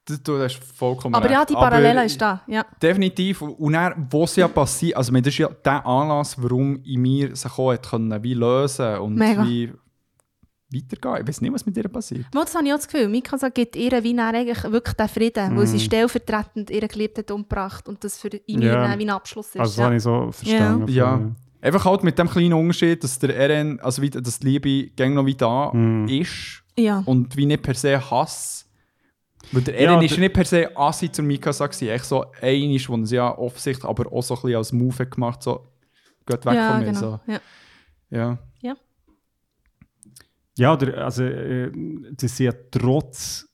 [0.06, 1.34] Das, du hast vollkommen Aber recht.
[1.36, 2.66] ja, die Parallele ist da, ja.
[2.82, 3.42] Definitiv.
[3.42, 7.36] Und dann, wo es ja passiert, also das ist ja der Anlass, warum in mir
[7.36, 9.46] sich auch hat können, wie lösen und Mega.
[9.46, 9.72] wie
[10.74, 11.18] weitergehen.
[11.22, 12.26] Ich weiß nicht, was mit ihr passiert.
[12.34, 13.08] Mal, das habe ich auch das Gefühl.
[13.10, 18.04] Mikasa gibt ihr wie eigentlich wirklich den Frieden, weil sie stellvertretend ihren Geliebten umgebracht und
[18.04, 18.98] das für ihn Ja.
[18.98, 19.60] wie ein Abschluss ist.
[19.60, 20.92] Also, das habe ich so verstanden.
[20.92, 21.22] Ja.
[21.62, 25.14] Einfach halt mit dem kleinen Unterschied, dass der RN, also wie, dass die Liebe gäng
[25.14, 26.08] noch wie da Mhm.
[26.08, 27.04] ist ja.
[27.06, 28.66] und wie nicht per se Hass.
[29.52, 31.90] Weil der Ja, RN ist der- nicht per se Assi zur Mikasa gewesen.
[31.90, 34.98] Echt so einisch, wo er sie ja offensichtlich aber auch so ein bisschen als Move
[35.00, 35.68] hat gemacht, so,
[36.26, 36.86] geht weg ja, von mir.
[36.86, 37.00] genau.
[37.00, 37.20] So.
[37.28, 38.38] Ja.
[38.62, 38.76] Ja.
[40.58, 41.72] Ja, oder, also, äh,
[42.12, 43.48] dass sie ja trotz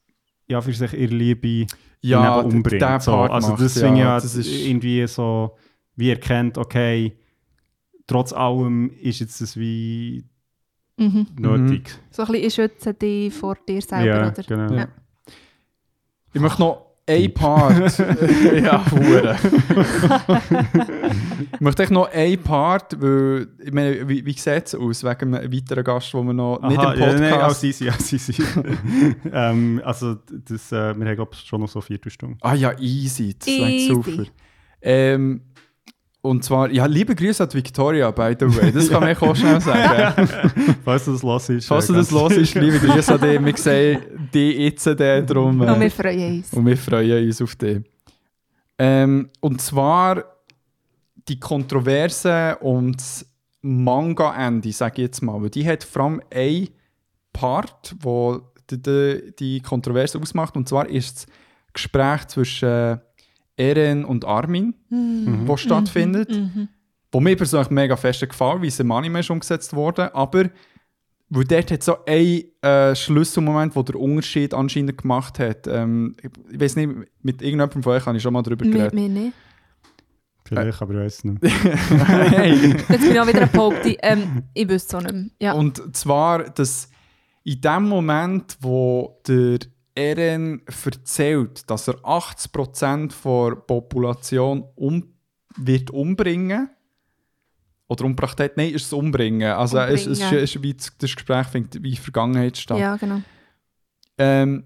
[0.47, 1.67] ja, für sich ihre Liebe
[2.01, 2.81] Ja, umbringt.
[2.81, 3.11] der so.
[3.11, 5.57] Part Also das finde ich ja, ja das ist- irgendwie so,
[5.95, 7.17] wie erkennt, okay,
[8.07, 10.25] trotz allem ist jetzt das wie
[10.97, 11.27] Mhm.
[11.37, 11.89] nötig.
[12.11, 14.43] So ein bisschen, ich schütze dich vor dir selber, Ja, oder?
[14.43, 14.73] genau.
[14.73, 14.87] Ja.
[16.37, 17.97] Ich möchte noch ein Part.
[18.63, 19.35] ja, Hure.
[21.51, 25.33] ich möchte echt noch ein Part, weil, ich meine, wie, wie sieht es aus, wegen
[25.33, 27.19] einem weiteren Gast, den wir noch nicht im Aha, Podcast...
[27.19, 28.35] Ja, nein, als easy, als easy.
[29.33, 32.37] ähm, also, das, äh, wir haben glaub, ich, schon noch so vier Stunden.
[32.41, 33.35] Ah ja, easy.
[33.39, 33.87] Das ist Easy.
[33.87, 34.23] super.
[34.79, 35.41] Ähm,
[36.27, 38.71] und zwar, ja, liebe Grüße an die Victoria, by the way.
[38.71, 40.27] Das kann man auch schnell sagen.
[40.85, 41.67] Falls du das los ist.
[41.67, 43.45] Falls äh, du das los ist, liebe Grüße an dich.
[43.45, 45.61] Wir sehen dich jetzt dann drum.
[45.61, 46.53] Und wir Äh, freuen uns.
[46.53, 47.81] und wir freuen uns auf dich.
[48.77, 50.23] Ähm, und zwar
[51.27, 53.25] die Kontroverse und das
[53.61, 55.41] Manga-Ende, sage ich jetzt mal.
[55.41, 56.69] Weil die hat vor allem ein
[57.33, 60.55] Part, wo die, die, die Kontroverse ausmacht.
[60.55, 61.27] Und zwar ist das
[61.73, 62.97] Gespräch zwischen äh,
[63.57, 65.45] Eren und Armin, Mhm.
[65.47, 66.39] das stattfindet.
[67.11, 70.13] Wo mir persönlich mega fest gefallen, wie es im Anime ist umgesetzt wurde.
[70.13, 70.49] Aber
[71.29, 75.67] weil dort hat so ein äh, Schlüsselmoment, wo der Unterschied anscheinend gemacht hat.
[75.67, 76.89] Ähm, ich ich weiß nicht,
[77.21, 78.93] mit irgendjemandem von euch habe ich schon mal darüber Mit geredet.
[78.93, 79.33] mir nicht.
[80.45, 81.41] Vielleicht, aber ich weiß nicht.
[82.07, 82.69] hey.
[82.77, 83.97] Jetzt bin ich auch wieder ein Popti.
[84.01, 85.29] Ähm, ich wüsste es auch nicht mehr.
[85.41, 85.51] Ja.
[85.53, 86.89] Und zwar, dass
[87.43, 89.59] in dem Moment, wo der
[89.97, 95.13] Eren erzählt, dass er 80% der Population um,
[95.57, 96.69] wird umbringen
[97.87, 99.51] oder umgebracht hat, nein, ist es umbringen.
[99.53, 100.43] Also es, es, ist, Umbringen.
[100.43, 102.79] es ist wie das, Gespräch findet wie Vergangenheit statt.
[102.79, 103.21] ja, genau.
[104.19, 104.65] ähm,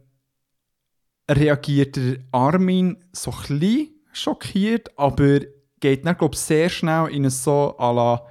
[1.29, 5.39] reagiert der Armin so ein bisschen schockiert, aber
[5.79, 8.21] geht dann, glaube ich, sehr schnell in so à la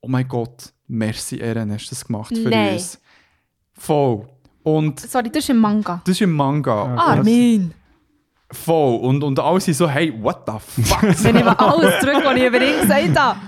[0.00, 2.74] «Oh mein Gott, merci Eren, hast du das gemacht für Nein.
[2.74, 2.98] uns?»
[3.74, 4.31] Voll.
[4.62, 6.00] Und Sorry, das ist im Manga.
[6.04, 6.94] das ist im Manga.
[6.96, 7.74] Ah, Armin!
[8.52, 9.00] Voll.
[9.00, 12.36] Und, und alle sind so «Hey, what the fuck?» Wenn ich mal alles zurück, was
[12.36, 13.38] ich über ihn gesagt habe.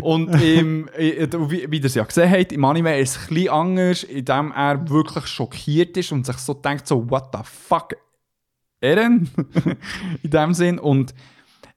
[0.00, 3.50] Und im, wie, wie ihr es ja gesehen habt, im Anime ist es ein bisschen
[3.50, 7.94] anders, indem er wirklich schockiert ist und sich so denkt, so, what the fuck,
[8.80, 9.28] Eren?
[10.22, 10.78] in dem Sinn.
[10.78, 11.14] Und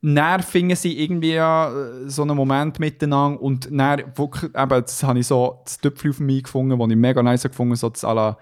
[0.01, 5.03] dann fingen sie irgendwie ja äh, so einen Moment miteinander und dann wirklich, eben, das
[5.03, 7.89] habe ich so das Töpfchen auf mich gefunden, das ich mega nice gefunden habe, so
[7.89, 8.37] das à la,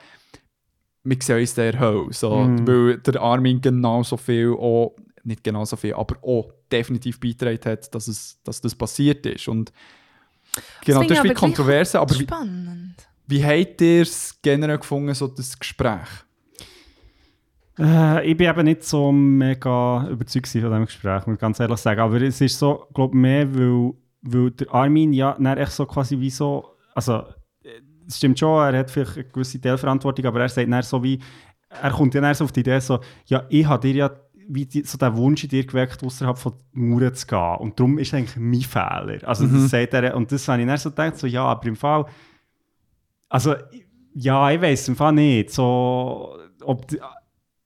[1.06, 2.68] wir sehen uns der Ho, so, Mhm.
[2.68, 8.08] weil der Armin genauso viel auch, nicht genauso viel, aber auch definitiv beigetragen hat, dass,
[8.08, 9.48] es, dass das passiert ist.
[9.48, 9.72] Und
[10.84, 12.96] genau, finde das, ist wie Kontroverse, aber wie, Spannend.
[13.28, 16.08] wie habt ihr es generell gefunden, so das Gespräch?
[17.78, 21.78] Äh, ich bin eben nicht so mega überzeugt von diesem Gespräch, muss ich ganz ehrlich
[21.80, 22.00] sagen.
[22.00, 26.20] Aber es ist so, glaube mehr, weil, weil der Armin ja dann echt so quasi
[26.20, 27.24] wie so, also
[28.08, 31.20] es stimmt schon, er hat vielleicht eine gewisse Teilverantwortung, aber er sagt dann so wie,
[31.70, 34.12] er kommt ja dann so auf die Idee so, ja, ich habe dir ja
[34.48, 37.56] wie die, so den Wunsch in dir geweckt, außerhalb von Mauern zu gehen.
[37.60, 39.28] Und darum ist eigentlich mein Fehler.
[39.28, 41.76] Also das sagt er, und das habe ich dann so gedacht, so, ja, aber im
[41.76, 42.06] Fall,
[43.30, 43.56] also
[44.14, 46.86] ja, ich weiß im Fall nicht, so, ob,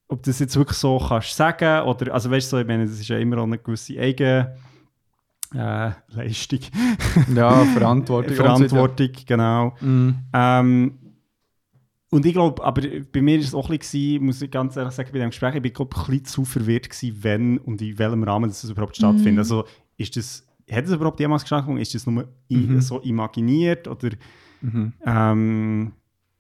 [0.08, 2.86] ob du das jetzt wirklich so kannst sagen oder, also weißt du, so, ich meine,
[2.86, 4.48] das ist ja immer auch eine gewisse Eigen
[5.54, 6.60] äh, Leistung,
[7.36, 8.34] Ja, Verantwortung.
[8.36, 9.76] Verantwortung, genau.
[9.82, 10.16] Mhm.
[10.34, 10.94] Ähm,
[12.12, 14.94] und ich glaube, aber bei mir war es auch ein bisschen, muss ich ganz ehrlich
[14.94, 17.98] sagen, bei dem Gespräch, ich bin glaub, ein bisschen zu verwirrt gewesen, wenn und in
[18.00, 19.40] welchem Rahmen das überhaupt stattfindet.
[19.40, 19.66] Also
[19.98, 21.82] ist das, hat es überhaupt jemals stattgefunden?
[21.82, 22.82] Ist das nur Mhm.
[22.82, 24.10] so imaginiert oder
[24.62, 24.94] Mhm.
[25.06, 25.92] ähm,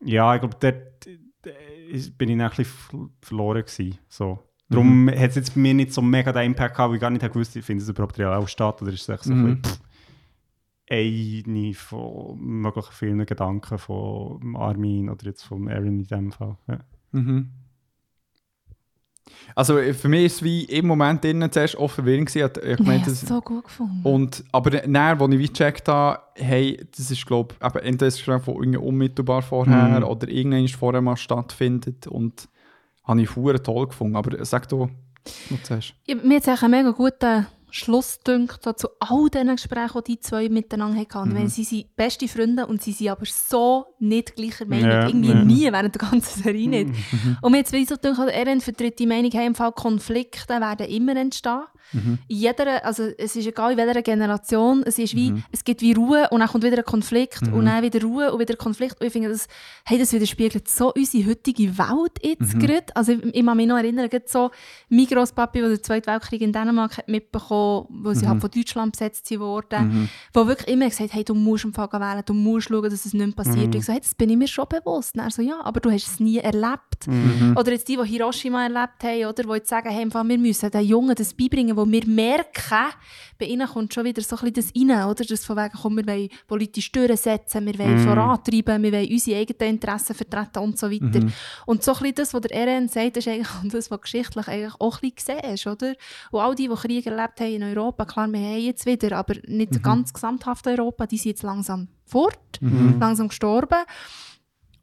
[0.04, 3.98] ja, ich glaube, dort äh, bin ich ein bisschen verloren gewesen.
[4.08, 4.40] So.
[4.70, 5.10] Darum Mhm.
[5.10, 7.22] hat es jetzt bei mir nicht so mega den Impact gehabt, weil ich gar nicht
[7.34, 9.46] gewusst habe, findet es überhaupt real auch statt oder ist es echt so Mhm.
[9.48, 16.32] ein bisschen, eine von möglichen vielen Gedanken von Armin oder jetzt von Aaron in dem
[16.32, 16.56] Fall.
[16.68, 16.80] Ja.
[17.12, 17.50] Mhm.
[19.56, 22.52] Also äh, für mich ist es wie im Moment innen zuerst auch verwirrend gewesen.
[22.64, 24.02] Ich habe es das, so gut gefunden.
[24.04, 28.16] und, aber dann, als ich wie gecheckt habe, hey, das ist glaube ich, entweder das
[28.18, 30.06] Gespräch, das irgendwie unmittelbar vorher Mhm.
[30.06, 32.48] oder irgendwann vorher mal stattfindet und
[33.03, 33.30] habe ich
[33.64, 34.16] toll gefunden.
[34.16, 34.90] Aber sag du
[35.50, 35.94] noch zuerst.
[36.08, 40.20] Ja, mir hat es einen mega guten Schluss dünkt, zu all diesen Gesprächen, die die
[40.20, 41.18] zwei miteinander hatten.
[41.20, 41.36] Und Mhm.
[41.36, 45.30] wenn sie sind beste Freunde und sie sind aber so nicht gleicher Meinung, Ja, irgendwie
[45.30, 45.36] ja.
[45.36, 45.48] Mhm.
[45.48, 46.90] nie während der ganzen Serie nicht.
[47.42, 50.88] Und mir jetzt wie so gedacht, Eren vertritt die Meinung, hey, im Fall Konflikte werden
[50.88, 51.62] immer entstehen.
[51.92, 52.20] Mhm.
[52.28, 55.18] In jeder, also es ist egal in welcher Generation, es ist Mhm.
[55.18, 58.32] wie, es gibt wie Ruhe und dann kommt wieder ein Konflikt und dann wieder Ruhe
[58.32, 59.00] und wieder Konflikt.
[59.02, 59.48] Und ich finde, das,
[59.86, 62.60] hey, das widerspiegelt so unsere heutige Welt jetzt Mhm.
[62.60, 62.86] gerade.
[62.96, 64.52] Also ich, ich kann mich noch erinnern, so
[64.90, 67.59] mein Grosspapi, der den Zweiten Weltkrieg in Dänemark hat mitbekommen,
[67.90, 68.30] wo sie Mhm.
[68.30, 72.24] halt von Deutschland besetzt wurden, wo wirklich immer gesagt hey, du musst im Fall wählen,
[72.26, 73.68] du musst schauen, dass es nicht mehr passiert.
[73.68, 73.74] Mhm.
[73.80, 75.16] Ich so, hey, das bin ich mir schon bewusst.
[75.16, 77.08] Und er so, ja, aber du hast es nie erlebt.
[77.08, 77.56] Mhm.
[77.58, 80.38] Oder jetzt die, die Hiroshima erlebt haben, oder, die jetzt sagen, hey, im Fall, wir
[80.38, 82.94] müssen den Jungen das beibringen, wo wir merken,
[83.38, 85.24] bei ihnen kommt schon wieder so ein bisschen das rein, oder?
[85.24, 88.06] Das von wegen, komm, wir wollen politisch durchsetzen, wir wollen Mhm.
[88.08, 91.26] vorantreiben, wir wollen unsere eigenen Interessen vertreten und so weiter.
[91.66, 94.74] Und so ein bisschen das, was der RN sagt, ist eigentlich das, was geschichtlich eigentlich
[94.80, 95.94] auch ein bisschen gesehen ist, oder?
[96.32, 99.36] Und all die, die Krieg erlebt haben in Europa, klar, wir haben jetzt wieder, aber
[99.48, 102.60] nicht ganz gesamthaft Europa, die sind jetzt langsam fort,
[103.00, 103.80] langsam gestorben.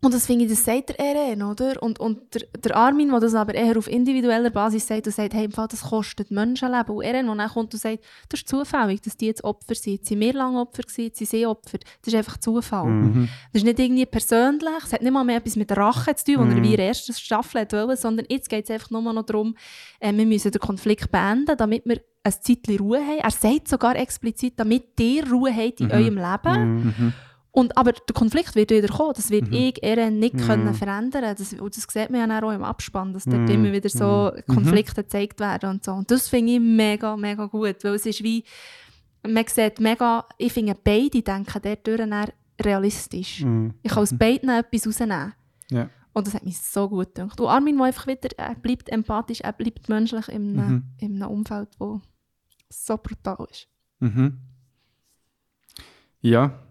[0.06, 1.82] Und das finde ich, das sagt der RN, oder?
[1.82, 5.34] Und, und der, der Armin, der das aber eher auf individueller Basis sagt und sagt,
[5.34, 6.94] hey, im Fall, das kostet Menschenleben.
[6.94, 9.94] Und RN, der dann kommt und sagt, das ist zufällig, dass die jetzt Opfer sind.
[9.94, 11.78] Jetzt sind wir lange Opfer gewesen, jetzt sind sie Opfer.
[12.02, 12.86] Das ist einfach Zufall.
[12.86, 13.28] Mhm.
[13.52, 16.50] Das ist nicht irgendwie persönlich, es hat nicht mal mehr etwas mit Rache zu tun,
[16.50, 16.62] mhm.
[16.62, 19.56] wie in der ersten Staffel hat wollen, sondern jetzt geht es einfach nur noch darum,
[19.98, 23.18] äh, wir müssen den Konflikt beenden, damit wir ein Zeitchen Ruhe haben.
[23.18, 26.84] Er sagt sogar explizit, damit ihr Ruhe habt in eurem Leben.
[26.84, 27.12] Mhm.
[27.56, 29.14] Und, aber der Konflikt wird wieder kommen.
[29.16, 32.62] Das wird ich eher nicht können verändern Das, und das sieht man ja auch im
[32.62, 35.92] Abspann, dass dort immer wieder so Konflikte gezeigt werden und so.
[35.92, 38.44] Und das finde ich mega, mega gut, weil es ist wie,
[39.26, 43.40] man sieht mega, ich finde beide denken dort realistisch.
[43.40, 43.72] Mhm.
[43.82, 45.32] Ich kann aus beiden etwas rausnehmen.
[45.70, 45.88] Ja.
[46.12, 47.40] Und das hat mich so gut gedacht.
[47.40, 51.30] Und Armin, der einfach wieder, er bleibt empathisch, er bleibt menschlich in einem, in einem
[51.30, 52.00] Umfeld, das
[52.68, 53.66] so brutal ist.
[54.00, 54.40] Mhm.
[56.20, 56.65] Ja.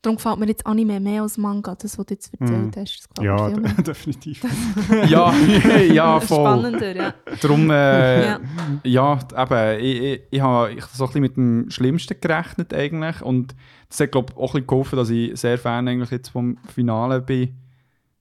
[0.00, 2.98] Darum gefällt mir jetzt Anime mehr als Manga, das, was du jetzt erzählt hast.
[3.00, 4.42] Das gefällt mir Ja, viel definitiv.
[5.08, 5.34] Ja,
[5.92, 6.36] ja, voll.
[6.38, 7.14] Spannender, ja.
[7.40, 8.40] Darum, äh, Ja.
[8.84, 9.18] ja.
[9.36, 13.56] eben, ich, ich, ich habe ich, so ein bisschen mit dem Schlimmsten gerechnet eigentlich und
[13.88, 16.58] das hat, glaube ich, auch ein bisschen geholfen, dass ich sehr Fan eigentlich jetzt vom
[16.72, 17.56] Finale bin.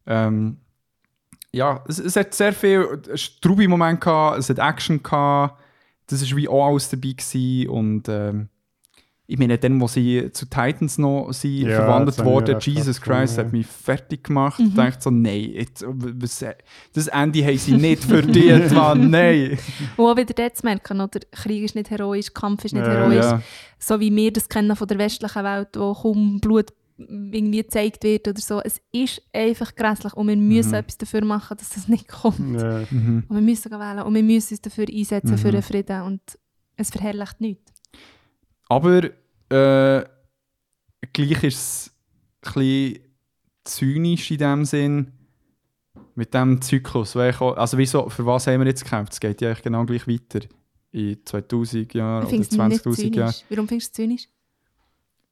[0.07, 0.57] Ähm,
[1.51, 5.61] ja, es, es hat sehr viel Strubi-Momente gehabt, es hat Action gehabt,
[6.07, 8.49] das war wie auch alles dabei gewesen und ähm,
[9.30, 13.43] ich meine, dann, wo sie zu Titans noch sind, Ja, verwandelt wurden, Jesus Christ ja.
[13.43, 14.57] hat mich fertig gemacht.
[14.59, 14.67] Mhm.
[14.67, 16.45] Ich dachte so, nein, jetzt, was,
[16.93, 19.57] das Ende haben sie nicht verdient, Mann, nein.
[19.97, 21.19] Und auch wieder dort zu merken, oder?
[21.31, 23.25] Krieg ist nicht heroisch, Kampf ist nicht Ja, heroisch.
[23.25, 23.41] Ja.
[23.80, 28.27] So wie wir das kennen von der westlichen Welt, wo kaum Blut irgendwie gezeigt wird
[28.27, 28.59] oder so.
[28.64, 32.59] Es ist einfach grässlich und wir müssen etwas dafür machen, dass das nicht kommt.
[32.59, 32.85] Ja.
[32.89, 33.23] Mhm.
[33.27, 35.51] Und wir müssen wählen und wir müssen uns dafür einsetzen, für Mhm.
[35.51, 36.01] den Frieden.
[36.03, 36.22] Und
[36.75, 37.73] es verherrlicht nichts.
[38.70, 40.06] Aber äh,
[41.14, 41.92] gleich ist es
[42.42, 43.00] ein bisschen
[43.64, 45.12] zynisch in dem Sinn,
[46.16, 47.16] mit dem Zyklus.
[47.16, 49.14] Also wieso, für was haben wir jetzt gekämpft?
[49.14, 50.46] Es geht ja eigentlich genau gleich weiter.
[50.92, 53.36] In 2000 Jahren oder finde es nicht 20'000 Jahren.
[53.50, 54.28] Warum findest du es zynisch?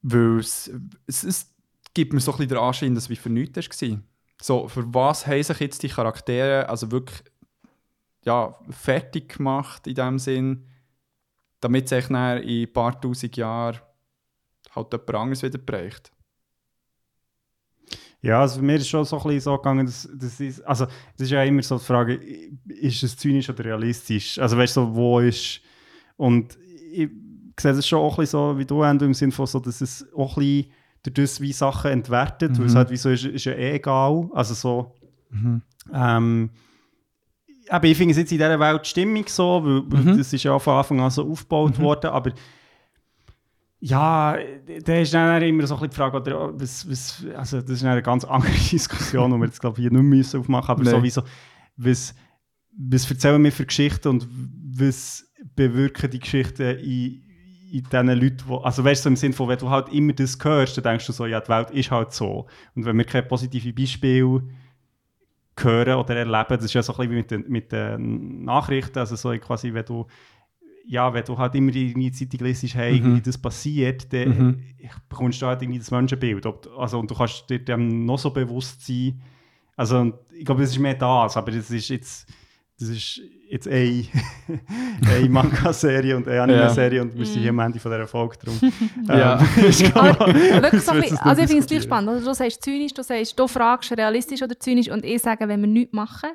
[0.01, 0.71] Weil es,
[1.07, 1.55] es, es
[1.93, 3.99] gibt mir so ein bisschen den Anschein, dass es wie für nichts war.
[4.41, 7.23] So, für was haben sich jetzt die Charaktere also wirklich
[8.25, 10.65] ja, fertig gemacht in dem Sinn,
[11.65, 13.79] damit sich in ein paar tausend Jahren
[14.75, 16.11] halt jemand anderes wieder prägt.
[18.21, 20.61] Ja, also für mich ist es schon so ein bisschen so gegangen, dass, dass ist,
[20.61, 20.85] also
[21.15, 22.19] es ist ja immer so die Frage,
[22.67, 24.39] ist es zynisch oder realistisch?
[24.39, 25.61] Also weißt du, so, wo ist
[26.17, 26.57] und
[26.91, 27.09] ich
[27.59, 29.81] sehe es schon auch ein bisschen so, wie du Endo, im Sinne von so, dass
[29.81, 30.71] es auch ein bisschen
[31.03, 34.29] durch das wie Sachen entwertet, weil es halt wie so ist, ist ja eh egal,
[34.33, 34.95] also so
[35.93, 36.49] ähm,
[37.69, 40.57] aber ich finde es jetzt in dieser Welt stimmig so, weil, weil das ist ja
[40.59, 42.31] von Anfang an so aufgebaut worden, aber
[43.79, 44.37] ja,
[44.83, 47.83] da ist dann immer so ein bisschen die Frage, oder, was, was, also das ist
[47.83, 50.71] eine ganz andere Diskussion, die wir jetzt glaube ich hier nicht mehr müssen aufmachen.
[50.71, 51.21] Aber sowieso,
[51.77, 52.15] was,
[52.77, 54.27] was erzählen wir für Geschichten und
[54.77, 57.21] was bewirken die Geschichten in,
[57.71, 60.13] in diesen Leuten, wo, also weißt du, so im Sinne von, wenn du halt immer
[60.13, 62.47] das hörst, dann denkst du so, ja, die Welt ist halt so.
[62.73, 64.41] Und wenn wir keine positiven Beispiele
[65.59, 68.99] hören oder erleben, das ist ja so ein bisschen wie mit den, mit den Nachrichten,
[68.99, 70.05] also so quasi, wenn du
[70.87, 74.63] ja, wenn du halt immer in die Zeitung liest, hey, irgendwie das passiert, dann Mhm.
[75.09, 76.45] bekommst du halt irgendwie das Menschenbild.
[76.77, 79.19] Also, und du kannst dir dem noch so bewusst sein.
[79.75, 82.31] Also, ich glaube, es ist mehr das, aber das ist jetzt,
[82.79, 84.05] das ist jetzt eine,
[85.15, 88.59] eine Manga-Serie und eine Anime-Serie und wir sind hier am Ende von dieser Folge drum.
[89.07, 89.39] Ja.
[89.39, 92.09] Ähm, ich glaube, Aber wirklich so ein bisschen, also ich finde es gleich spannend.
[92.09, 92.21] Oder?
[92.21, 95.67] Du sagst zynisch, du sagst, du fragst realistisch oder zynisch und ich sage, wenn wir
[95.67, 96.31] nichts machen,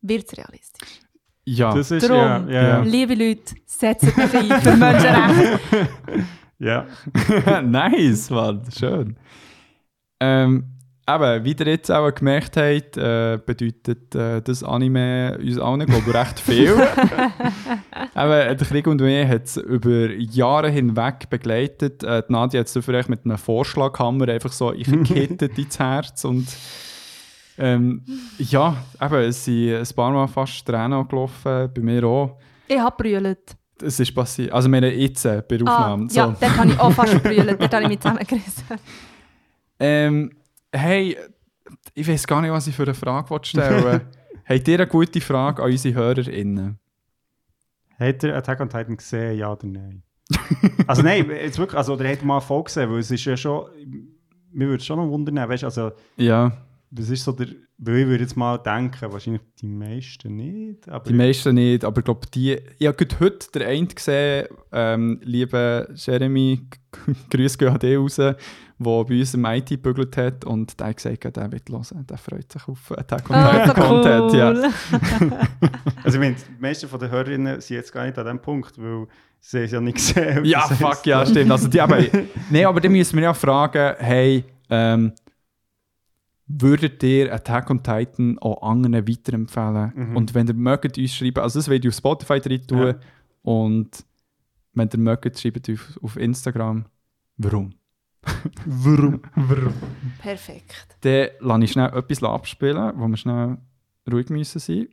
[0.00, 1.00] wird es realistisch.
[1.44, 2.16] Ja, Das ist, Drum.
[2.16, 5.60] ja, ja, Liebe Leute, setzt euch ein für Menschenrechte.
[6.58, 6.86] ja.
[7.62, 9.16] nice, Mann, schön.
[10.20, 10.75] Ähm,
[11.06, 16.02] aber wie ihr jetzt auch gemerkt habt, äh, bedeutet äh, das Anime uns allen, glaube
[16.08, 16.74] ich, recht viel.
[18.14, 22.02] aber der Krieg und mich hat es über Jahre hinweg begleitet.
[22.02, 26.48] Äh, die Nadia hat es vielleicht mit einem Vorschlaghammer einfach so eingekittet ins Herz und
[27.58, 28.02] ähm,
[28.38, 32.36] ja, eben, es sind ein paar Mal fast Tränen gelaufen, bei mir auch.
[32.68, 33.56] Ich habe brüllt.
[33.82, 36.08] Es ist passiert, also wir haben jetzt bei der Ah, Aufnahme.
[36.10, 37.60] ja, dort habe ich auch fast brüllt.
[37.60, 38.64] Dort habe ich mich zusammengerissen.
[39.78, 40.30] Ähm,
[40.76, 41.16] hey,
[41.94, 44.02] ich weiß gar nicht, was ich für eine Frage wollte stellen
[44.48, 46.78] Habt ihr eine gute Frage an unsere HörerInnen?
[47.98, 50.02] Hat er Attack on Titan gesehen, ja oder nein?
[50.86, 53.36] also nein, jetzt wirklich, also, oder hat er mal voll gesehen, weil es ist ja
[53.36, 53.68] schon,
[54.52, 56.52] mir würde es schon noch wundern, weißt du, also, Ja,
[56.90, 57.48] das ist so der,
[57.78, 62.04] weil ich würde jetzt mal denken, wahrscheinlich die meisten nicht, die meisten nicht, aber ich
[62.04, 62.58] glaube, die.
[62.78, 66.68] Ich habe heute den einen gesehen, ähm, lieber Jeremy,
[67.30, 68.20] Grüße gehen an dich raus,
[68.78, 72.18] der bei uns im IT gebügelt hat und der hat gesagt, der wird hören, der
[72.18, 74.32] freut sich auf Attack on Titan Content.
[74.34, 74.48] Ja.
[76.04, 78.76] also ich meine, die meisten von den Hörerinnen sind jetzt gar nicht an dem Punkt,
[78.78, 79.06] weil
[79.40, 81.50] sie es ja nicht gesehen Ja, fuck, ja, stimmt.
[81.50, 81.98] Also die, aber,
[82.50, 85.12] nee, aber dann müssen wir ja fragen, hey, ähm,
[86.46, 89.92] würdet ihr Attack on Titan auch anderen weiterempfehlen?
[89.94, 90.16] Mhm.
[90.16, 92.94] Und wenn ihr mögt, uns schreiben, also das werde ich auf Spotify rein tun Ja.
[93.42, 94.04] und
[94.74, 96.84] wenn ihr mögt, schreibt auf, auf Instagram,
[97.38, 97.72] warum?
[98.64, 99.20] Warum?
[100.20, 100.96] Perfekt.
[101.02, 103.58] Dann lasse ich schnell etwas abspielen, wo wir schnell
[104.10, 104.88] ruhig müssen sein.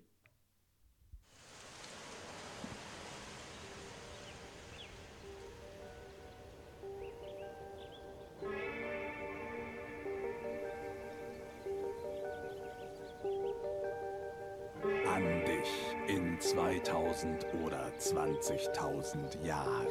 [15.08, 19.84] An dich in 2000 oder 20.000 Jahren.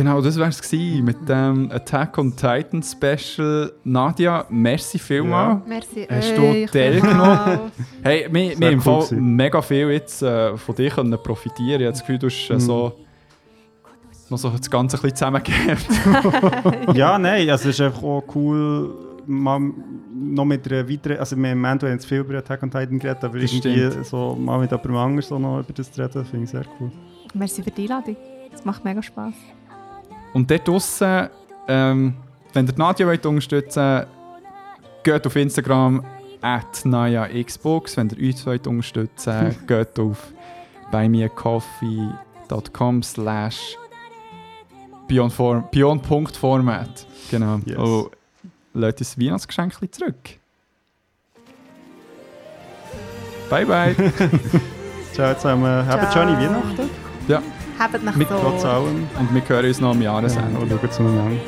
[0.00, 3.70] Genau, das wär's gewesen mit dem Attack on Titan Special.
[3.84, 5.60] Nadia, merci vielmals.
[5.66, 7.70] Merci Hast du teilgenommen?
[8.02, 11.82] Hey, wir, wir Sehr haben im cool mega viel jetzt äh, von dir können profitieren.
[11.82, 12.94] Ich habe das Gefühl, du hast äh, so,
[14.30, 15.86] noch so das Ganze ein bisschen zusammengehört.
[16.96, 18.94] ja, nein, also es ist einfach auch cool,
[19.26, 19.60] mal
[20.14, 23.22] noch mit einer weiteren, also wir haben haben jetzt viel über Attack on Titan geredet,
[23.22, 24.06] aber Das irgendwie stimmt.
[24.06, 26.90] so mal mit jemandem anderes so noch über das zu reden, finde ich sehr cool.
[27.34, 28.16] Merci für die Einladung.
[28.50, 29.34] Es macht mega Spass.
[30.32, 31.28] Und dort draussen,
[31.68, 32.14] ähm,
[32.52, 34.08] wenn ihr die Nadia wollt unterstützen wollt,
[35.02, 36.02] geht auf Instagram
[36.40, 37.96] at NayaXbox.
[37.96, 40.32] Wenn ihr uns wollt unterstützen wollt, geht auf
[40.90, 43.76] buymeacoffee.com slash
[45.08, 45.72] beyond.format.
[45.72, 46.02] Beyond
[47.30, 47.60] genau.
[47.64, 47.76] Yes.
[47.76, 48.10] Und
[48.74, 50.38] lasst uns das Weihnachtsgeschenk zurück.
[53.48, 53.96] Bye bye.
[55.12, 56.88] Ciao zusammen, habt schöne Weihnachten,
[57.26, 57.42] ja,
[57.80, 58.34] Habt nach Mit so.
[58.38, 59.08] trotz allem.
[59.18, 60.58] und wir hören uns noch am Ja, Jahresende.
[60.60, 61.40] und schaut zueinander.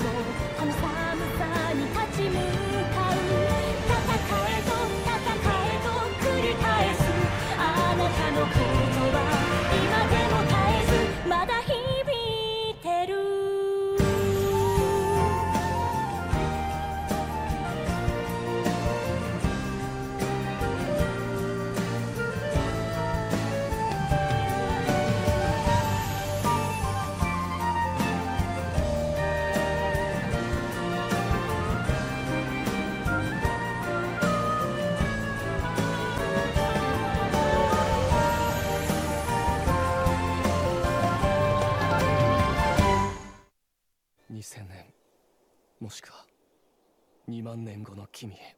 [48.23, 48.57] 君へ